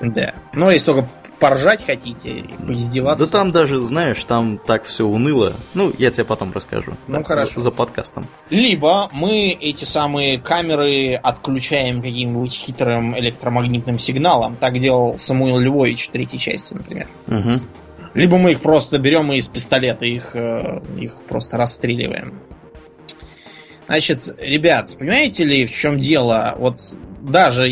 Да. 0.00 0.34
Ну, 0.52 0.70
если 0.70 0.92
только 0.92 1.08
поржать 1.42 1.84
хотите 1.84 2.44
поиздеваться. 2.64 3.24
Да 3.24 3.30
там 3.30 3.50
даже, 3.50 3.80
знаешь, 3.80 4.22
там 4.22 4.60
так 4.64 4.84
все 4.84 5.04
уныло. 5.04 5.54
Ну, 5.74 5.92
я 5.98 6.12
тебе 6.12 6.24
потом 6.24 6.52
расскажу. 6.52 6.92
Ну, 7.08 7.16
так, 7.16 7.26
хорошо. 7.26 7.54
За, 7.56 7.60
за 7.60 7.70
подкастом. 7.72 8.28
Либо 8.48 9.10
мы 9.12 9.48
эти 9.48 9.84
самые 9.84 10.38
камеры 10.38 11.14
отключаем 11.14 12.00
каким-нибудь 12.00 12.52
хитрым 12.52 13.18
электромагнитным 13.18 13.98
сигналом. 13.98 14.54
Так 14.54 14.78
делал 14.78 15.18
Самуил 15.18 15.58
Львович 15.58 16.06
в 16.06 16.10
третьей 16.12 16.38
части, 16.38 16.74
например. 16.74 17.08
Угу. 17.26 17.60
Либо 18.14 18.38
мы 18.38 18.52
их 18.52 18.60
просто 18.60 18.98
берем 18.98 19.32
и 19.32 19.38
из 19.38 19.48
пистолета 19.48 20.06
их, 20.06 20.36
э, 20.36 20.80
их 20.96 21.22
просто 21.28 21.56
расстреливаем. 21.56 22.40
Значит, 23.86 24.32
ребят, 24.38 24.94
понимаете 24.96 25.42
ли, 25.42 25.66
в 25.66 25.72
чем 25.72 25.98
дело? 25.98 26.54
Вот 26.56 26.78
даже 27.20 27.68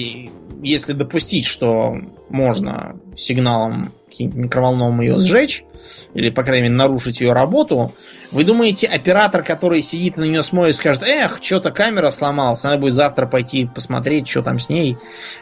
если 0.60 0.92
допустить, 0.92 1.46
что 1.46 1.96
можно 2.30 2.96
сигналом 3.16 3.92
микроволновым 4.18 5.00
ее 5.00 5.20
сжечь, 5.20 5.64
или, 6.14 6.30
по 6.30 6.42
крайней 6.42 6.64
мере, 6.64 6.74
нарушить 6.74 7.20
ее 7.20 7.32
работу, 7.32 7.92
вы 8.32 8.44
думаете, 8.44 8.86
оператор, 8.86 9.42
который 9.42 9.82
сидит 9.82 10.16
на 10.16 10.24
нее 10.24 10.42
смотрит, 10.42 10.76
скажет, 10.76 11.02
эх, 11.02 11.38
что-то 11.42 11.70
камера 11.70 12.10
сломалась, 12.10 12.62
надо 12.62 12.78
будет 12.78 12.94
завтра 12.94 13.26
пойти 13.26 13.66
посмотреть, 13.66 14.28
что 14.28 14.42
там 14.42 14.58
с 14.58 14.68
ней, 14.68 14.96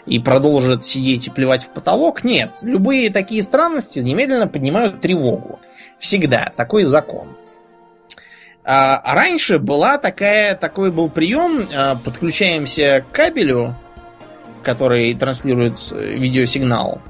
и 0.06 0.19
продолжит 0.19 0.85
сидеть 0.85 1.27
и 1.27 1.31
плевать 1.31 1.65
в 1.65 1.69
потолок? 1.69 2.24
Нет. 2.24 2.52
Любые 2.62 3.10
такие 3.10 3.43
странности 3.43 3.98
немедленно 3.98 4.48
поднимают 4.48 5.01
тревогу. 5.01 5.60
Всегда. 5.98 6.52
Такой 6.56 6.85
закон. 6.85 7.28
А, 8.65 8.97
а 8.97 9.15
раньше 9.15 9.59
была 9.59 9.98
такая, 9.98 10.55
такой 10.55 10.90
был 10.90 11.09
прием, 11.09 11.66
а, 11.74 11.97
подключаемся 11.97 13.05
к 13.10 13.15
кабелю, 13.15 13.74
который 14.69 15.15
транслирует 15.15 15.78
э, 15.93 16.16
видеосигнал, 16.19 17.01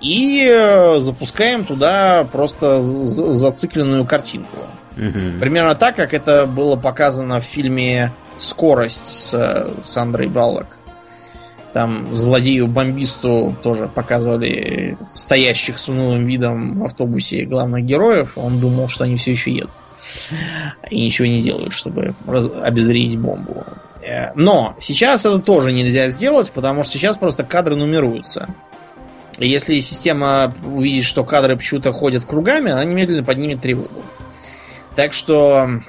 и 0.00 0.44
э, 0.50 0.98
запускаем 0.98 1.64
туда 1.64 2.26
просто 2.32 2.82
зацикленную 2.82 4.04
картинку. 4.04 4.56
Угу. 4.96 5.38
Примерно 5.38 5.76
так, 5.76 5.94
как 5.94 6.12
это 6.12 6.46
было 6.46 6.74
показано 6.74 7.38
в 7.38 7.44
фильме 7.44 8.10
«Скорость» 8.38 9.06
с 9.06 9.70
Сандрой 9.84 10.26
Баллок. 10.26 10.78
Там 11.72 12.08
злодею-бомбисту 12.12 13.56
тоже 13.62 13.86
показывали 13.86 14.98
стоящих 15.12 15.78
с 15.78 15.88
унылым 15.88 16.26
видом 16.26 16.80
в 16.80 16.84
автобусе 16.84 17.44
главных 17.44 17.84
героев. 17.84 18.32
Он 18.36 18.58
думал, 18.58 18.88
что 18.88 19.04
они 19.04 19.16
все 19.16 19.30
еще 19.30 19.52
едут 19.52 19.70
и 20.90 21.00
ничего 21.00 21.28
не 21.28 21.40
делают, 21.40 21.72
чтобы 21.72 22.14
раз... 22.26 22.50
обезвредить 22.62 23.18
бомбу. 23.18 23.64
Э, 24.02 24.32
но 24.34 24.76
сейчас 24.80 25.24
это 25.24 25.38
тоже 25.38 25.72
нельзя 25.72 26.08
сделать, 26.10 26.50
потому 26.50 26.82
что 26.82 26.94
сейчас 26.94 27.16
просто 27.16 27.44
кадры 27.44 27.76
нумеруются. 27.76 28.48
И 29.38 29.48
если 29.48 29.80
система 29.80 30.52
увидит, 30.64 31.04
что 31.04 31.24
кадры 31.24 31.56
почему-то 31.56 31.92
ходят 31.92 32.24
кругами, 32.24 32.72
она 32.72 32.84
немедленно 32.84 33.24
поднимет 33.24 33.60
тревогу. 33.60 34.02
Так 34.96 35.14
что 35.14 35.80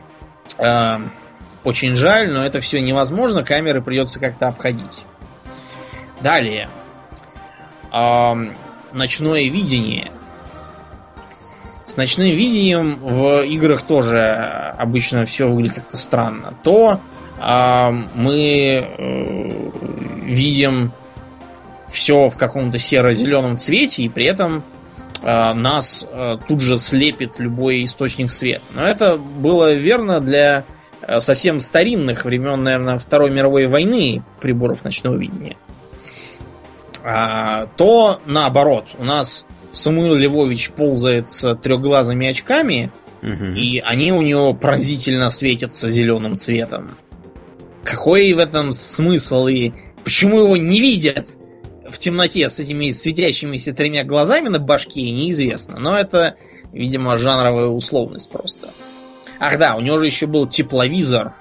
э, 0.57 0.97
очень 1.63 1.95
жаль, 1.95 2.31
но 2.31 2.45
это 2.45 2.61
все 2.61 2.81
невозможно, 2.81 3.43
камеры 3.43 3.81
придется 3.81 4.19
как-то 4.19 4.47
обходить. 4.47 5.03
Далее. 6.21 6.69
Э, 7.91 8.33
ночное 8.93 9.43
видение. 9.49 10.11
С 11.85 11.97
ночным 11.97 12.27
видением 12.27 12.95
в 13.01 13.41
играх 13.43 13.81
тоже 13.81 14.73
обычно 14.77 15.25
все 15.25 15.49
выглядит 15.49 15.75
как-то 15.75 15.97
странно. 15.97 16.53
То 16.63 17.01
а, 17.45 17.91
мы 17.91 18.87
э, 18.97 19.49
видим 20.23 20.93
все 21.89 22.29
в 22.29 22.37
каком-то 22.37 22.79
серо-зеленом 22.79 23.57
цвете, 23.57 24.03
и 24.03 24.09
при 24.09 24.23
этом 24.25 24.63
э, 25.21 25.53
нас 25.53 26.07
э, 26.09 26.37
тут 26.47 26.61
же 26.61 26.77
слепит 26.77 27.39
любой 27.39 27.83
источник 27.83 28.31
света. 28.31 28.63
Но 28.73 28.87
это 28.87 29.17
было 29.17 29.73
верно 29.73 30.21
для 30.21 30.63
совсем 31.19 31.59
старинных 31.59 32.23
времен, 32.23 32.63
наверное, 32.63 32.97
Второй 32.97 33.29
мировой 33.29 33.67
войны 33.67 34.23
приборов 34.39 34.85
ночного 34.85 35.17
видения. 35.17 35.57
А, 37.03 37.67
то 37.75 38.21
наоборот, 38.25 38.91
у 38.97 39.03
нас 39.03 39.45
Самуил 39.73 40.15
Львович 40.15 40.69
ползает 40.69 41.27
с 41.27 41.55
трехглазыми 41.55 42.27
очками, 42.27 42.89
угу. 43.21 43.47
и 43.53 43.79
они 43.79 44.13
у 44.13 44.21
него 44.21 44.53
поразительно 44.53 45.29
светятся 45.29 45.91
зеленым 45.91 46.37
цветом. 46.37 46.95
Какой 47.83 48.33
в 48.33 48.39
этом 48.39 48.71
смысл 48.71 49.47
и 49.47 49.73
почему 50.03 50.39
его 50.39 50.57
не 50.57 50.79
видят 50.79 51.27
в 51.89 51.97
темноте 51.99 52.47
с 52.47 52.59
этими 52.59 52.91
светящимися 52.91 53.73
тремя 53.73 54.03
глазами 54.03 54.47
на 54.49 54.59
башке, 54.59 55.01
неизвестно. 55.01 55.79
Но 55.79 55.97
это, 55.97 56.35
видимо, 56.71 57.17
жанровая 57.17 57.67
условность 57.67 58.29
просто. 58.29 58.69
Ах 59.39 59.57
да, 59.59 59.75
у 59.75 59.81
него 59.81 59.97
же 59.97 60.05
еще 60.05 60.25
был 60.25 60.47
тепловизор. 60.47 61.33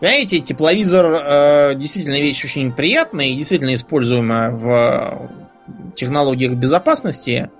Понимаете, 0.00 0.40
тепловизор 0.40 1.14
э, 1.14 1.74
действительно 1.76 2.20
вещь 2.20 2.44
очень 2.44 2.72
приятная 2.72 3.26
и 3.26 3.36
действительно 3.36 3.74
используемая 3.74 4.50
в 4.50 5.30
технологиях 5.94 6.54
безопасности 6.54 7.50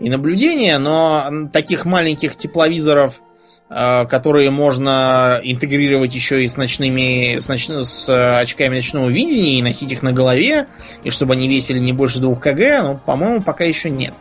и 0.00 0.10
наблюдения, 0.10 0.78
но 0.78 1.48
таких 1.52 1.84
маленьких 1.84 2.36
тепловизоров, 2.36 3.22
которые 3.68 4.50
можно 4.50 5.40
интегрировать 5.42 6.14
еще 6.14 6.42
и 6.42 6.48
с 6.48 6.56
ночными, 6.56 7.38
с, 7.38 7.48
ноч... 7.48 7.68
с 7.68 8.40
очками 8.40 8.76
ночного 8.76 9.08
видения 9.08 9.58
и 9.58 9.62
носить 9.62 9.92
их 9.92 10.02
на 10.02 10.12
голове, 10.12 10.68
и 11.04 11.10
чтобы 11.10 11.34
они 11.34 11.48
весили 11.48 11.78
не 11.78 11.92
больше 11.92 12.18
2 12.20 12.34
кг, 12.36 12.82
ну, 12.82 12.98
по-моему, 13.04 13.42
пока 13.42 13.64
еще 13.64 13.90
нет. 13.90 14.14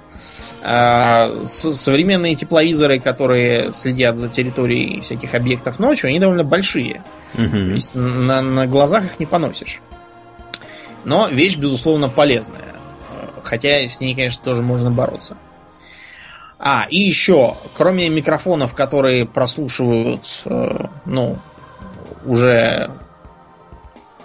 А, 0.64 1.44
современные 1.46 2.36
тепловизоры, 2.36 3.00
которые 3.00 3.72
следят 3.74 4.18
за 4.18 4.28
территорией 4.28 5.02
всяких 5.02 5.34
объектов 5.34 5.80
ночью, 5.80 6.10
они 6.10 6.20
довольно 6.20 6.44
большие. 6.44 7.04
Угу. 7.36 7.50
То 7.50 7.74
есть 7.74 7.96
на, 7.96 8.42
на 8.42 8.68
глазах 8.68 9.06
их 9.06 9.20
не 9.20 9.26
поносишь. 9.26 9.80
Но 11.06 11.30
вещь, 11.30 11.56
безусловно, 11.56 12.10
полезная. 12.10 12.76
Хотя 13.44 13.88
с 13.88 14.02
ней, 14.02 14.14
конечно, 14.14 14.44
тоже 14.44 14.62
можно 14.62 14.92
бороться. 14.92 15.38
А, 16.60 16.88
и 16.90 16.98
еще, 16.98 17.56
кроме 17.76 18.10
микрофонов, 18.10 18.74
которые 18.74 19.26
прослушивают, 19.26 20.42
э, 20.46 20.88
ну, 21.06 21.38
уже 22.26 22.90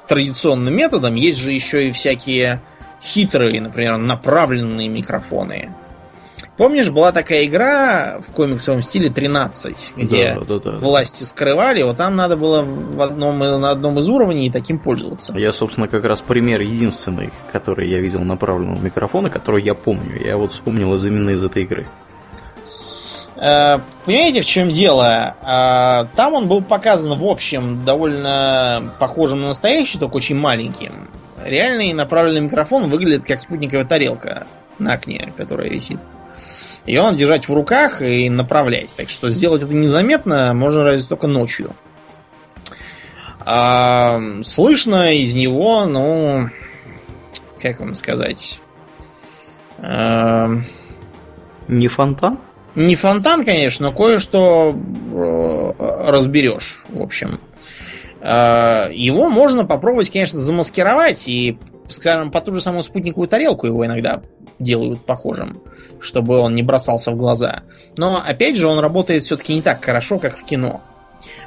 традиционным 0.09 0.75
методом, 0.75 1.15
есть 1.15 1.39
же 1.39 1.53
еще 1.53 1.89
и 1.89 1.93
всякие 1.93 2.63
хитрые, 3.03 3.61
например, 3.61 3.99
направленные 3.99 4.89
микрофоны. 4.89 5.71
Помнишь, 6.57 6.91
была 6.91 7.13
такая 7.13 7.47
игра 7.47 8.21
в 8.21 8.33
комиксовом 8.33 8.83
стиле 8.83 9.09
13, 9.09 9.95
где 9.97 10.35
да, 10.35 10.59
да, 10.59 10.59
да. 10.59 10.79
власти 10.79 11.25
скрывали, 11.25 11.83
вот 11.83 11.97
там 11.97 12.15
надо 12.15 12.37
было 12.37 12.63
в 12.63 13.01
одном, 13.01 13.39
на 13.39 13.71
одном 13.71 13.99
из 13.99 14.09
уровней 14.09 14.51
таким 14.51 14.79
пользоваться. 14.79 15.33
Я, 15.33 15.51
собственно, 15.51 15.89
как 15.89 16.05
раз 16.05 16.21
пример 16.21 16.61
единственный, 16.61 17.33
который 17.51 17.89
я 17.89 18.01
видел 18.01 18.21
направленного 18.21 18.79
микрофона, 18.79 19.31
который 19.31 19.63
я 19.63 19.75
помню. 19.75 20.21
Я 20.23 20.37
вот 20.37 20.53
вспомнил 20.53 20.95
именно 20.95 21.31
из 21.31 21.43
этой 21.43 21.63
игры. 21.63 21.87
Э, 23.43 23.81
понимаете, 24.05 24.41
в 24.41 24.47
чем 24.47 24.71
дело? 24.71 25.35
Э, 25.43 26.07
там 26.15 26.35
он 26.35 26.47
был 26.47 26.63
показан, 26.63 27.19
в 27.19 27.27
общем, 27.27 27.85
довольно 27.85 28.95
похожим 29.01 29.41
на 29.41 29.49
настоящий, 29.49 29.99
только 29.99 30.17
очень 30.17 30.37
маленьким. 30.37 30.93
Реальный 31.45 31.93
направленный 31.93 32.43
микрофон 32.43 32.89
выглядит 32.89 33.25
как 33.25 33.41
спутниковая 33.41 33.85
тарелка 33.85 34.47
на 34.79 34.93
окне, 34.93 35.33
которая 35.37 35.69
висит. 35.69 35.99
Ее 36.87 37.03
надо 37.03 37.19
держать 37.19 37.49
в 37.49 37.55
руках 37.55 38.01
и 38.01 38.31
направлять. 38.31 38.95
Так 38.95 39.09
что 39.09 39.29
сделать 39.33 39.63
это 39.65 39.75
незаметно 39.75 40.55
можно 40.55 40.85
разве 40.85 41.09
только 41.09 41.27
ночью. 41.27 41.75
А, 43.41 44.21
слышно 44.45 45.13
из 45.13 45.35
него, 45.35 45.85
ну, 45.87 46.49
как 47.61 47.81
вам 47.81 47.97
сказать... 47.97 48.61
А, 49.79 50.49
не 51.67 51.89
фонтан? 51.89 52.39
Не 52.75 52.97
фонтан, 52.97 53.45
конечно, 53.45 53.91
но 53.91 53.97
кое-что 53.97 54.75
э, 54.75 55.73
разберешь, 56.11 56.85
в 56.89 57.03
общем. 57.03 57.39
А, 58.21 58.89
его 58.91 59.29
можно 59.29 59.65
попробовать, 59.65 60.11
конечно, 60.11 60.39
замаскировать 60.39 61.29
и, 61.29 61.59
скажем, 61.91 62.31
по 62.31 62.41
ту 62.41 62.53
же 62.53 62.61
самую 62.61 62.83
спутниковую 62.83 63.29
тарелку 63.29 63.67
его 63.67 63.85
иногда 63.85 64.23
делают 64.59 65.05
похожим, 65.05 65.61
чтобы 66.01 66.39
он 66.39 66.55
не 66.55 66.63
бросался 66.63 67.11
в 67.11 67.17
глаза. 67.17 67.63
Но, 67.97 68.23
опять 68.25 68.57
же, 68.57 68.69
он 68.69 68.79
работает 68.79 69.25
все-таки 69.25 69.55
не 69.55 69.61
так 69.61 69.85
хорошо, 69.85 70.19
как 70.19 70.39
в 70.39 70.45
кино. 70.45 70.81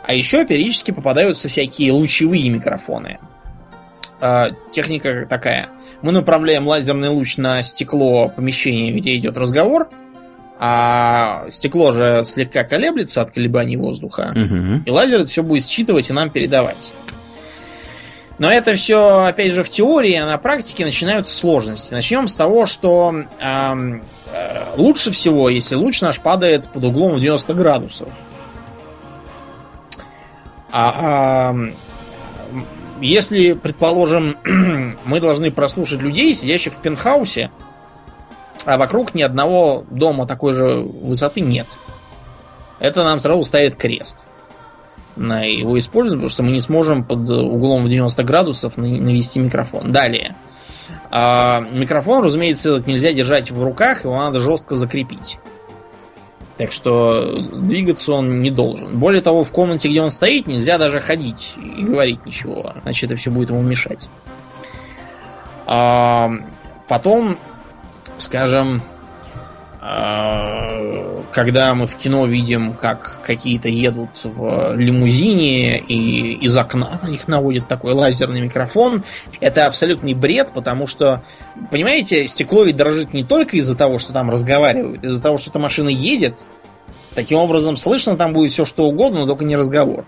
А 0.06 0.14
еще 0.14 0.45
периодически 0.45 0.91
попадаются 0.91 1.49
всякие 1.49 1.91
лучевые 1.91 2.49
микрофоны. 2.49 3.18
А, 4.22 4.52
техника 4.72 5.26
такая. 5.30 5.69
Мы 6.02 6.11
направляем 6.11 6.68
лазерный 6.68 7.10
луч 7.10 7.38
на 7.38 7.64
стекло 7.64 8.30
помещения, 8.30 8.91
где 8.91 9.15
идет 9.15 9.38
разговор, 9.38 9.89
а 10.60 11.45
стекло 11.52 11.91
же 11.91 12.23
слегка 12.26 12.64
колеблется 12.64 13.22
от 13.22 13.32
колебаний 13.32 13.77
воздуха, 13.77 14.34
угу. 14.36 14.82
и 14.86 14.90
лазер 14.90 15.22
это 15.22 15.30
все 15.30 15.44
будет 15.44 15.65
считывать 15.65 16.10
и 16.10 16.14
нам 16.14 16.30
передавать. 16.30 16.91
Но 18.38 18.52
это 18.52 18.73
все, 18.76 19.23
опять 19.26 19.53
же, 19.53 19.64
в 19.64 19.69
теории, 19.69 20.15
а 20.15 20.26
на 20.26 20.38
практике 20.38 20.84
начинаются 20.84 21.34
сложности. 21.34 21.94
Начнем 21.94 22.27
с 22.27 22.36
того, 22.36 22.65
что 22.65 23.14
э, 23.40 23.99
э, 24.34 24.64
лучше 24.76 25.11
всего, 25.11 25.49
если 25.49 25.76
луч 25.76 26.02
наш 26.02 26.19
падает 26.19 26.68
под 26.68 26.84
углом 26.84 27.15
в 27.15 27.22
90 27.22 27.53
градусов. 27.53 28.10
А, 30.72 31.52
а 31.52 31.56
если, 32.99 33.53
предположим, 33.53 34.38
мы 35.06 35.19
должны 35.22 35.52
прослушать 35.52 36.02
людей, 36.02 36.34
сидящих 36.34 36.73
в 36.73 36.77
пентхаусе, 36.77 37.52
а 38.65 38.77
вокруг 38.77 39.13
ни 39.13 39.21
одного 39.21 39.85
дома 39.89 40.25
такой 40.25 40.53
же 40.53 40.65
высоты 40.65 41.41
нет. 41.41 41.67
Это 42.79 43.03
нам 43.03 43.19
сразу 43.19 43.43
ставит 43.43 43.75
крест 43.75 44.27
на 45.15 45.43
его 45.43 45.77
использование, 45.77 46.19
потому 46.19 46.29
что 46.29 46.43
мы 46.43 46.51
не 46.51 46.59
сможем 46.59 47.03
под 47.03 47.29
углом 47.29 47.85
в 47.85 47.89
90 47.89 48.23
градусов 48.23 48.77
навести 48.77 49.39
микрофон. 49.39 49.91
Далее. 49.91 50.35
А, 51.09 51.61
микрофон, 51.71 52.23
разумеется, 52.23 52.83
нельзя 52.85 53.13
держать 53.13 53.51
в 53.51 53.63
руках, 53.63 54.03
его 54.03 54.17
надо 54.17 54.39
жестко 54.39 54.75
закрепить. 54.75 55.39
Так 56.57 56.71
что 56.71 57.37
двигаться 57.53 58.13
он 58.13 58.41
не 58.41 58.49
должен. 58.49 58.97
Более 58.97 59.21
того, 59.21 59.43
в 59.43 59.51
комнате, 59.51 59.89
где 59.89 60.01
он 60.01 60.11
стоит, 60.11 60.47
нельзя 60.47 60.77
даже 60.77 60.99
ходить 60.99 61.53
и 61.57 61.83
говорить 61.83 62.25
ничего, 62.25 62.73
иначе 62.83 63.05
это 63.05 63.15
все 63.15 63.29
будет 63.29 63.49
ему 63.49 63.61
мешать. 63.61 64.09
А, 65.67 66.31
потом 66.87 67.37
скажем, 68.17 68.81
а, 69.81 71.21
когда 71.31 71.75
мы 71.75 71.85
в 71.85 71.95
кино 71.95 72.25
видим, 72.25 72.73
как 72.73 73.21
какие-то 73.21 73.69
едут 73.69 74.21
в 74.23 74.75
лимузине 74.75 75.77
и 75.77 76.33
из 76.33 76.57
окна 76.57 76.99
на 77.03 77.07
них 77.07 77.27
наводит 77.27 77.67
такой 77.67 77.93
лазерный 77.93 78.41
микрофон, 78.41 79.03
это 79.41 79.67
абсолютный 79.67 80.15
бред, 80.15 80.51
потому 80.55 80.87
что, 80.87 81.23
понимаете, 81.69 82.27
стекло 82.27 82.63
ведь 82.63 82.77
дрожит 82.77 83.13
не 83.13 83.23
только 83.23 83.57
из-за 83.57 83.75
того, 83.75 83.99
что 83.99 84.11
там 84.11 84.31
разговаривают, 84.31 85.03
из-за 85.03 85.21
того, 85.21 85.37
что 85.37 85.51
эта 85.51 85.59
машина 85.59 85.89
едет. 85.89 86.45
Таким 87.13 87.37
образом, 87.37 87.77
слышно 87.77 88.17
там 88.17 88.33
будет 88.33 88.51
все 88.51 88.65
что 88.65 88.85
угодно, 88.85 89.19
но 89.21 89.27
только 89.27 89.45
не 89.45 89.55
разговор. 89.55 90.05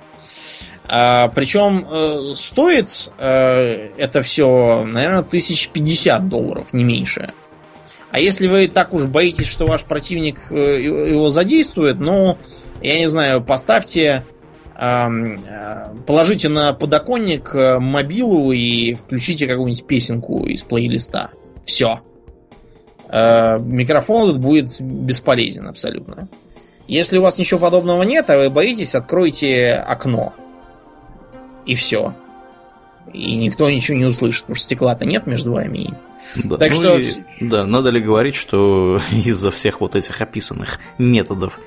А, 0.89 1.27
причем 1.35 1.85
э, 1.88 2.34
стоит 2.34 3.11
э, 3.17 3.91
это 3.97 4.23
все, 4.23 4.84
наверное, 4.85 5.21
тысяч 5.21 5.69
пятьдесят 5.69 6.29
долларов, 6.29 6.73
не 6.73 6.84
меньше. 6.84 7.34
А 8.18 8.19
если 8.19 8.48
вы 8.48 8.68
так 8.68 8.95
уж 8.95 9.06
боитесь, 9.06 9.45
что 9.45 9.68
ваш 9.68 9.84
противник 9.84 10.52
э, 10.52 10.81
его 10.81 11.30
задействует, 11.30 11.99
ну, 11.99 12.39
я 12.81 12.98
не 12.98 13.11
знаю, 13.11 13.44
поставьте, 13.44 14.26
э, 14.76 15.07
положите 16.07 16.49
на 16.49 16.73
подоконник 16.73 17.53
э, 17.53 17.77
мобилу 17.77 18.52
и 18.52 18.95
включите 18.95 19.45
какую-нибудь 19.45 19.85
песенку 19.85 20.48
из 20.48 20.64
плейлиста. 20.64 21.30
Все. 21.64 21.99
Микрофон 23.07 24.30
этот 24.30 24.41
будет 24.41 24.81
бесполезен 24.81 25.68
абсолютно. 25.68 26.27
Если 26.88 27.19
у 27.19 27.22
вас 27.22 27.38
ничего 27.38 27.60
подобного 27.60 28.02
нет, 28.02 28.31
а 28.31 28.38
вы 28.39 28.49
боитесь, 28.49 28.95
откройте 28.95 29.73
окно. 29.73 30.34
И 31.68 31.76
все. 31.76 32.15
И 33.14 33.35
никто 33.35 33.69
ничего 33.69 33.95
не 33.95 34.06
услышит, 34.06 34.41
потому 34.41 34.56
что 34.56 34.65
стекла-то 34.65 35.06
нет 35.06 35.27
между 35.27 35.53
вами 35.53 35.77
и 35.77 35.89
да. 36.35 36.57
Так 36.57 36.71
ну 36.71 36.75
что... 36.75 36.97
И, 36.99 37.07
да, 37.41 37.65
надо 37.65 37.89
ли 37.89 37.99
говорить, 37.99 38.35
что 38.35 39.01
из-за 39.11 39.51
всех 39.51 39.81
вот 39.81 39.95
этих 39.95 40.21
описанных 40.21 40.79
методов 40.97 41.59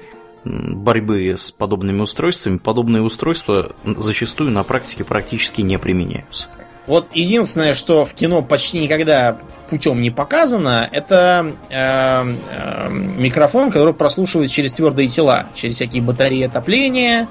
борьбы 0.44 1.34
с 1.36 1.52
подобными 1.52 2.00
устройствами, 2.00 2.58
подобные 2.58 3.02
устройства 3.02 3.72
зачастую 3.84 4.50
на 4.50 4.64
практике 4.64 5.04
практически 5.04 5.60
не 5.60 5.78
применяются. 5.78 6.48
Вот 6.86 7.10
единственное, 7.12 7.74
что 7.74 8.04
в 8.04 8.14
кино 8.14 8.42
почти 8.42 8.80
никогда 8.80 9.38
путем 9.68 10.00
не 10.02 10.10
показано, 10.10 10.88
это 10.90 11.54
э, 11.68 12.34
э, 12.50 12.90
микрофон, 12.90 13.70
который 13.70 13.94
прослушивает 13.94 14.50
через 14.50 14.72
твердые 14.72 15.08
тела, 15.08 15.46
через 15.54 15.76
всякие 15.76 16.02
батареи 16.02 16.46
отопления, 16.46 17.28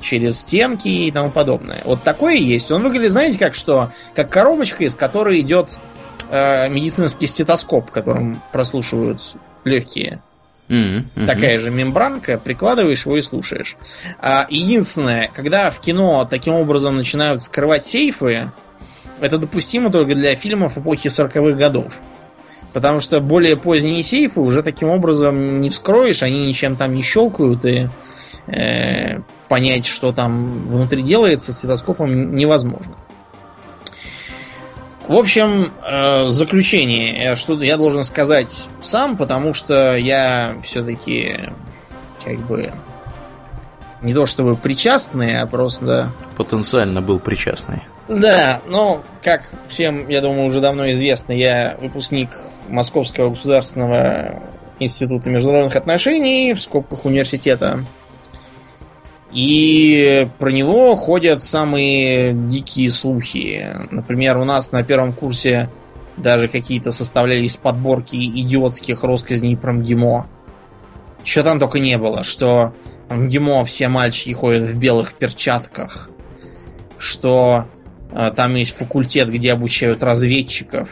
через 0.00 0.40
стенки 0.40 0.88
и 0.88 1.10
тому 1.10 1.30
подобное. 1.30 1.80
Вот 1.84 2.02
такое 2.02 2.34
есть. 2.34 2.70
Он 2.70 2.82
выглядит, 2.82 3.12
знаете, 3.12 3.38
как 3.38 3.54
что? 3.54 3.92
Как 4.14 4.30
коробочка, 4.30 4.84
из 4.84 4.94
которой 4.94 5.40
идет 5.40 5.78
э, 6.30 6.68
медицинский 6.68 7.26
стетоскоп, 7.26 7.90
которым 7.90 8.40
прослушивают 8.52 9.36
легкие. 9.64 10.20
Mm-hmm. 10.68 11.26
Такая 11.26 11.58
же 11.58 11.70
мембранка, 11.70 12.38
прикладываешь 12.38 13.06
его 13.06 13.16
и 13.16 13.22
слушаешь. 13.22 13.76
А, 14.20 14.46
единственное, 14.50 15.30
когда 15.34 15.70
в 15.70 15.80
кино 15.80 16.26
таким 16.28 16.54
образом 16.54 16.96
начинают 16.96 17.42
скрывать 17.42 17.84
сейфы, 17.84 18.50
это 19.20 19.38
допустимо 19.38 19.90
только 19.90 20.14
для 20.14 20.36
фильмов 20.36 20.76
эпохи 20.76 21.08
40-х 21.08 21.56
годов. 21.56 21.92
Потому 22.72 23.00
что 23.00 23.20
более 23.20 23.56
поздние 23.56 24.02
сейфы 24.02 24.40
уже 24.40 24.62
таким 24.62 24.90
образом 24.90 25.60
не 25.60 25.70
вскроешь, 25.70 26.22
они 26.22 26.46
ничем 26.46 26.76
там 26.76 26.94
не 26.94 27.02
щелкают, 27.02 27.64
и 27.64 27.88
э, 28.46 29.20
понять, 29.48 29.86
что 29.86 30.12
там 30.12 30.68
внутри 30.68 31.02
делается, 31.02 31.52
стетоскопом 31.52 32.36
невозможно. 32.36 32.94
В 35.08 35.16
общем, 35.16 35.72
э, 35.82 36.28
заключение, 36.28 37.34
что 37.36 37.60
я 37.62 37.78
должен 37.78 38.04
сказать 38.04 38.68
сам, 38.82 39.16
потому 39.16 39.54
что 39.54 39.96
я 39.96 40.56
все-таки 40.62 41.48
как 42.22 42.38
бы 42.40 42.70
не 44.02 44.12
то 44.12 44.26
чтобы 44.26 44.54
причастный, 44.54 45.40
а 45.40 45.46
просто... 45.46 46.12
Потенциально 46.36 47.00
был 47.00 47.18
причастный. 47.18 47.82
Да, 48.08 48.60
но, 48.66 49.02
как 49.22 49.50
всем, 49.68 50.08
я 50.08 50.20
думаю, 50.20 50.44
уже 50.44 50.60
давно 50.60 50.90
известно, 50.90 51.32
я 51.32 51.78
выпускник 51.80 52.28
Московского 52.68 53.30
государственного 53.30 54.42
института 54.78 55.30
международных 55.30 55.74
отношений, 55.74 56.52
в 56.52 56.60
скобках 56.60 57.06
университета 57.06 57.84
и 59.32 60.26
про 60.38 60.50
него 60.50 60.96
ходят 60.96 61.42
самые 61.42 62.32
дикие 62.32 62.90
слухи. 62.90 63.76
Например, 63.90 64.38
у 64.38 64.44
нас 64.44 64.72
на 64.72 64.82
первом 64.82 65.12
курсе 65.12 65.68
даже 66.16 66.48
какие-то 66.48 66.92
составлялись 66.92 67.56
подборки 67.56 68.16
идиотских 68.16 69.04
россказней 69.04 69.56
про 69.56 69.72
МГИМО. 69.72 70.26
Что 71.24 71.42
там 71.42 71.58
только 71.58 71.78
не 71.78 71.98
было, 71.98 72.24
что 72.24 72.72
в 73.08 73.18
МГИМО 73.18 73.64
все 73.64 73.88
мальчики 73.88 74.32
ходят 74.32 74.64
в 74.64 74.76
белых 74.76 75.14
перчатках, 75.14 76.08
что 76.98 77.66
там 78.34 78.56
есть 78.56 78.76
факультет, 78.76 79.30
где 79.30 79.52
обучают 79.52 80.02
разведчиков, 80.02 80.88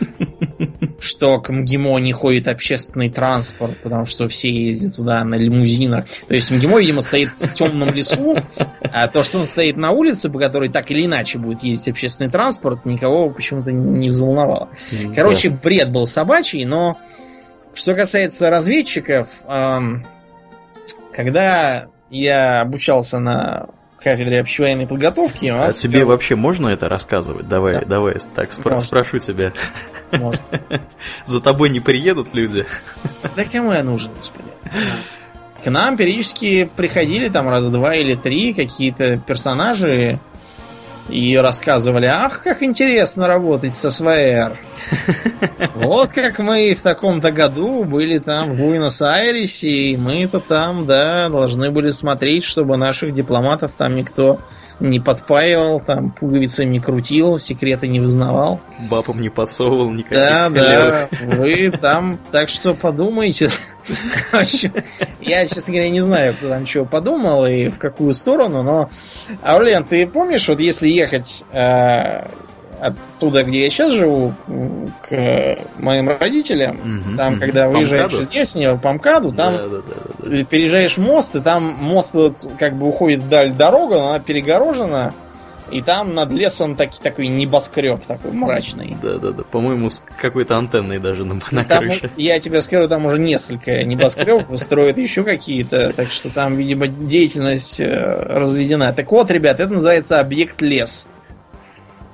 что 1.01 1.41
к 1.41 1.51
МГИМО 1.51 1.99
не 1.99 2.13
ходит 2.13 2.47
общественный 2.47 3.11
транспорт, 3.11 3.77
потому 3.83 4.07
что 4.07 4.29
все 4.29 4.49
ездят 4.49 4.95
туда 4.95 5.25
на 5.25 5.35
лимузинах. 5.35 6.05
То 6.29 6.35
есть 6.35 6.53
МГИМО, 6.53 6.79
видимо, 6.79 7.03
стоит 7.03 7.31
в 7.31 7.53
темном 7.53 7.93
лесу, 7.93 8.37
а 8.81 9.09
то, 9.09 9.25
что 9.25 9.41
он 9.41 9.47
стоит 9.47 9.77
на 9.77 9.91
улице, 9.91 10.31
по 10.31 10.39
которой 10.39 10.69
так 10.69 10.89
или 10.93 11.05
иначе 11.05 11.39
будет 11.39 11.65
ездить 11.65 11.89
общественный 11.89 12.31
транспорт, 12.31 12.85
никого 12.85 13.29
почему-то 13.31 13.73
не 13.73 14.09
взволновало. 14.09 14.69
Короче, 15.13 15.51
бред 15.51 15.91
был 15.91 16.07
собачий, 16.07 16.65
но 16.65 16.97
что 17.75 17.95
касается 17.95 18.51
разведчиков, 18.51 19.29
когда 21.13 21.89
я 22.09 22.61
обучался 22.61 23.19
на 23.19 23.67
кафедре 24.07 24.39
общевоенной 24.39 24.87
подготовки. 24.87 25.47
А 25.47 25.73
тебе 25.73 26.05
вообще 26.05 26.37
можно 26.37 26.69
это 26.69 26.89
рассказывать? 26.89 27.49
Давай, 27.49 27.81
да. 27.81 27.87
давай, 27.87 28.15
так 28.37 28.51
спро- 28.51 28.81
спрошу 28.81 29.19
тебя. 29.19 29.53
Можно. 30.13 30.45
За 31.25 31.41
тобой 31.41 31.71
не 31.71 31.81
приедут 31.81 32.33
люди? 32.33 32.67
Да 33.35 33.45
кому 33.45 33.73
я 33.73 33.83
нужен, 33.83 34.13
господи? 34.17 34.49
К 35.65 35.71
нам 35.71 35.97
периодически 35.97 36.71
приходили 36.77 37.29
там 37.29 37.49
раз 37.49 37.67
два 37.67 37.97
или 37.97 38.15
три 38.15 38.55
какие-то 38.55 39.19
персонажи 39.19 40.21
и 41.09 41.37
рассказывали, 41.37 42.07
ах, 42.07 42.43
как 42.43 42.63
интересно 42.63 43.27
работать 43.27 43.75
со 43.75 43.91
СВР. 43.91 44.59
Вот 45.75 46.11
как 46.11 46.39
мы 46.39 46.75
в 46.75 46.83
таком-то 46.83 47.31
году 47.33 47.85
были 47.85 48.19
там 48.19 48.53
в 48.53 48.57
Буэнос-Айресе, 48.57 49.69
и 49.69 49.97
мы-то 49.97 50.41
там, 50.41 50.87
да, 50.87 51.29
должны 51.29 51.71
были 51.71 51.91
смотреть, 51.91 52.45
чтобы 52.45 52.77
наших 52.77 53.15
дипломатов 53.15 53.73
там 53.77 53.97
никто 53.97 54.39
не 54.81 55.01
подпаивал, 55.01 55.81
там 55.81 56.11
пуговицами 56.11 56.73
не 56.73 56.81
крутил, 56.81 57.39
секреты 57.39 57.89
не 57.89 58.01
вызнавал. 58.01 58.61
Бабам 58.91 59.21
не 59.21 59.31
подсовывал 59.31 59.91
никаких 59.91 60.19
Да, 60.19 60.51
да, 60.51 61.09
вы 61.23 61.71
там, 61.71 62.19
так 62.31 62.49
что 62.49 62.75
подумайте. 62.75 63.51
Я, 65.21 65.47
честно 65.47 65.73
говоря, 65.73 65.91
не 65.91 66.01
знаю, 66.01 66.35
кто 66.35 66.49
там 66.49 66.65
чего 66.65 66.85
подумал 66.85 67.47
и 67.47 67.69
в 67.69 67.79
какую 67.79 68.15
сторону, 68.15 68.63
но... 68.63 68.91
Аурлен, 69.43 69.85
ты 69.85 70.07
помнишь, 70.07 70.49
вот 70.49 70.61
если 70.61 70.89
ехать 70.89 71.45
э, 71.53 72.27
оттуда, 72.81 73.45
где 73.45 73.65
я 73.65 73.71
сейчас 73.71 73.93
живу, 73.93 74.35
к 75.03 75.59
моим 75.79 76.09
родителям, 76.09 76.77
угу, 76.77 77.17
там, 77.17 77.35
угу. 77.35 77.41
когда 77.41 77.69
выезжаешь 77.69 78.13
из 78.13 78.31
Яснева 78.31 78.77
по 78.77 78.93
МКАДу, 78.93 79.33
там 79.33 79.57
да, 79.57 79.67
да, 79.67 79.79
да, 79.79 80.29
да. 80.39 80.45
переезжаешь 80.45 80.97
мост, 80.97 81.37
и 81.37 81.41
там 81.41 81.77
мост 81.81 82.15
вот, 82.15 82.49
как 82.59 82.77
бы 82.77 82.89
уходит 82.89 83.21
вдаль 83.21 83.53
дорога, 83.53 83.97
но 83.97 84.09
она 84.11 84.19
перегорожена, 84.21 85.15
и 85.71 85.83
там 85.83 86.15
над 86.15 86.33
лесом 86.33 86.77
таки, 86.77 86.99
такой 87.03 87.29
небоскреб 87.29 88.05
такой 88.05 88.33
мрачный. 88.33 88.97
Да-да-да, 89.03 89.43
по-моему, 89.43 89.91
с 89.91 90.05
какой-то 90.21 90.57
антенной 90.57 90.99
даже 90.99 91.25
на, 91.25 91.41
на 91.51 91.65
там, 91.65 91.85
крыше. 91.85 92.11
Я 92.17 92.39
тебе 92.39 92.63
скажу, 92.63 92.89
там 92.89 93.07
уже 93.07 93.19
несколько 93.19 93.83
небоскребов 93.85 94.59
строят 94.61 94.99
еще 94.99 95.25
какие-то, 95.25 95.93
так 95.93 96.11
что 96.11 96.33
там, 96.33 96.57
видимо, 96.57 96.87
деятельность 96.87 97.81
э, 97.81 97.87
разведена. 97.87 98.93
Так 98.93 99.11
вот, 99.11 99.31
ребят, 99.31 99.61
это 99.61 99.73
называется 99.73 100.21
объект 100.21 100.63
лес. 100.63 101.09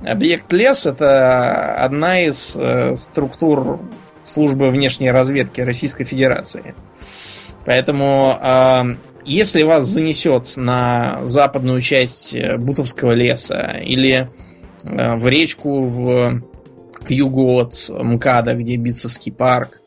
Объект 0.03 0.53
лес 0.53 0.87
это 0.87 1.75
одна 1.77 2.21
из 2.21 2.57
э, 2.57 2.97
структур 2.97 3.81
службы 4.25 4.71
внешней 4.71 5.11
разведки 5.11 5.61
Российской 5.61 6.05
Федерации. 6.05 6.75
Поэтому 7.65 8.39
э, 8.41 8.97
если 9.25 9.63
вас 9.63 9.87
занесет 9.87 10.57
на 10.57 11.21
западную 11.25 11.81
часть 11.81 12.35
э, 12.35 12.57
Бутовского 12.57 13.13
леса 13.13 13.79
или 13.83 14.31
э, 14.85 15.15
в 15.17 15.27
речку 15.27 15.85
в, 15.85 16.43
к 16.95 17.11
югу 17.11 17.59
от 17.59 17.89
МКАДа, 17.89 18.55
где 18.55 18.77
Битцевский 18.77 19.33
парк, 19.33 19.81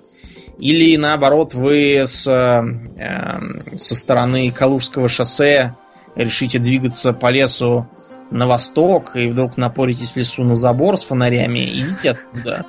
или 0.58 0.96
наоборот 0.96 1.54
вы 1.54 2.04
с, 2.06 2.28
э, 2.28 3.78
со 3.78 3.96
стороны 3.96 4.52
Калужского 4.52 5.10
шоссе 5.10 5.76
решите 6.16 6.60
двигаться 6.60 7.14
по 7.14 7.30
лесу 7.30 7.88
на 8.32 8.48
восток 8.48 9.16
и 9.16 9.28
вдруг 9.28 9.58
напоритесь 9.58 10.16
лесу 10.16 10.44
на 10.44 10.56
забор 10.56 10.98
с 10.98 11.04
фонарями, 11.04 11.60
идите 11.60 12.12
оттуда. 12.12 12.66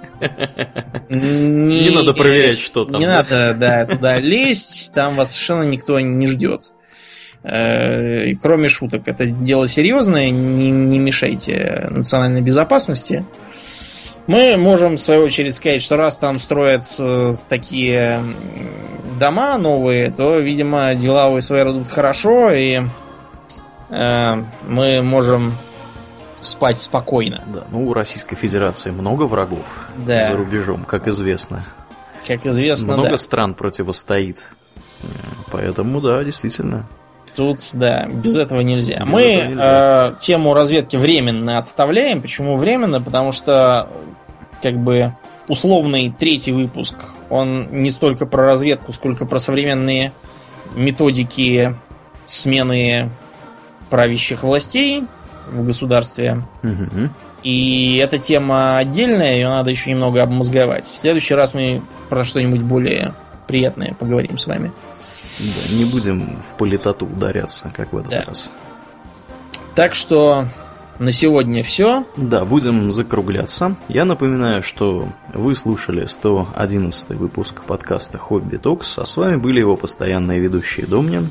Не, 1.08 1.88
не 1.88 1.90
надо 1.90 2.14
проверять, 2.14 2.58
что 2.58 2.84
там. 2.84 3.00
Не 3.00 3.06
да? 3.06 3.16
надо, 3.22 3.54
да, 3.58 3.86
туда 3.86 4.18
лезть, 4.18 4.92
там 4.94 5.16
вас 5.16 5.32
совершенно 5.32 5.62
никто 5.62 5.98
не 6.00 6.26
ждет. 6.26 6.72
Э, 7.42 8.34
кроме 8.42 8.68
шуток, 8.68 9.06
это 9.06 9.26
дело 9.26 9.68
серьезное, 9.68 10.30
не, 10.30 10.70
не 10.70 10.98
мешайте 10.98 11.88
национальной 11.90 12.42
безопасности. 12.42 13.24
Мы 14.26 14.56
можем, 14.56 14.96
в 14.96 15.00
свою 15.00 15.22
очередь, 15.22 15.54
сказать, 15.54 15.82
что 15.82 15.96
раз 15.96 16.18
там 16.18 16.40
строят 16.40 16.84
э, 16.98 17.32
такие 17.48 18.20
дома 19.20 19.56
новые, 19.58 20.10
то, 20.10 20.38
видимо, 20.38 20.94
дела 20.96 21.28
у 21.28 21.40
СВР 21.40 21.70
идут 21.70 21.88
хорошо, 21.88 22.50
и 22.50 22.82
Э, 23.88 24.42
мы 24.66 25.02
можем 25.02 25.54
спать 26.40 26.78
спокойно. 26.78 27.42
Да, 27.46 27.64
ну 27.70 27.86
у 27.86 27.92
Российской 27.92 28.36
Федерации 28.36 28.90
много 28.90 29.24
врагов 29.24 29.88
да. 29.96 30.30
за 30.30 30.36
рубежом, 30.36 30.84
как 30.84 31.08
известно. 31.08 31.66
Как 32.26 32.44
известно, 32.44 32.94
Много 32.94 33.10
да. 33.10 33.18
стран 33.18 33.54
противостоит. 33.54 34.38
Поэтому, 35.52 36.00
да, 36.00 36.24
действительно. 36.24 36.86
Тут, 37.34 37.60
да, 37.72 38.06
без 38.06 38.36
этого 38.36 38.62
нельзя. 38.62 39.00
Без 39.00 39.06
Мы 39.06 39.22
этого 39.22 39.48
нельзя. 39.50 40.08
Э, 40.08 40.14
тему 40.20 40.54
разведки 40.54 40.96
временно 40.96 41.58
отставляем. 41.58 42.22
Почему 42.22 42.56
временно? 42.56 43.00
Потому 43.00 43.30
что, 43.30 43.88
как 44.62 44.76
бы, 44.76 45.14
условный 45.46 46.12
третий 46.18 46.52
выпуск, 46.52 46.94
он 47.30 47.68
не 47.82 47.90
столько 47.90 48.26
про 48.26 48.44
разведку, 48.44 48.92
сколько 48.92 49.26
про 49.26 49.38
современные 49.38 50.12
методики 50.74 51.76
смены 52.24 53.10
правящих 53.90 54.42
властей 54.42 55.04
в 55.46 55.64
государстве. 55.64 56.42
Угу. 56.62 57.10
И 57.42 58.00
эта 58.02 58.18
тема 58.18 58.78
отдельная, 58.78 59.34
ее 59.34 59.48
надо 59.48 59.70
еще 59.70 59.90
немного 59.90 60.22
обмозговать. 60.22 60.86
В 60.86 60.96
следующий 60.96 61.34
раз 61.34 61.54
мы 61.54 61.82
про 62.08 62.24
что-нибудь 62.24 62.62
более 62.62 63.14
приятное 63.46 63.94
поговорим 63.94 64.38
с 64.38 64.46
вами. 64.46 64.72
Да, 65.38 65.76
не 65.76 65.84
будем 65.84 66.42
в 66.42 66.56
политоту 66.56 67.06
ударяться, 67.06 67.70
как 67.74 67.92
в 67.92 67.98
этот 67.98 68.10
да. 68.10 68.24
раз. 68.26 68.50
Так 69.74 69.94
что 69.94 70.48
на 70.98 71.12
сегодня 71.12 71.62
все. 71.62 72.04
Да, 72.16 72.44
будем 72.44 72.90
закругляться. 72.90 73.76
Я 73.88 74.04
напоминаю, 74.04 74.62
что 74.62 75.08
вы 75.34 75.54
слушали 75.54 76.06
111 76.06 77.10
выпуск 77.10 77.62
подкаста 77.62 78.18
Хобби 78.18 78.56
Токс, 78.56 78.98
а 78.98 79.04
с 79.04 79.16
вами 79.16 79.36
были 79.36 79.60
его 79.60 79.76
постоянные 79.76 80.40
ведущие 80.40 80.86
Домнин 80.86 81.30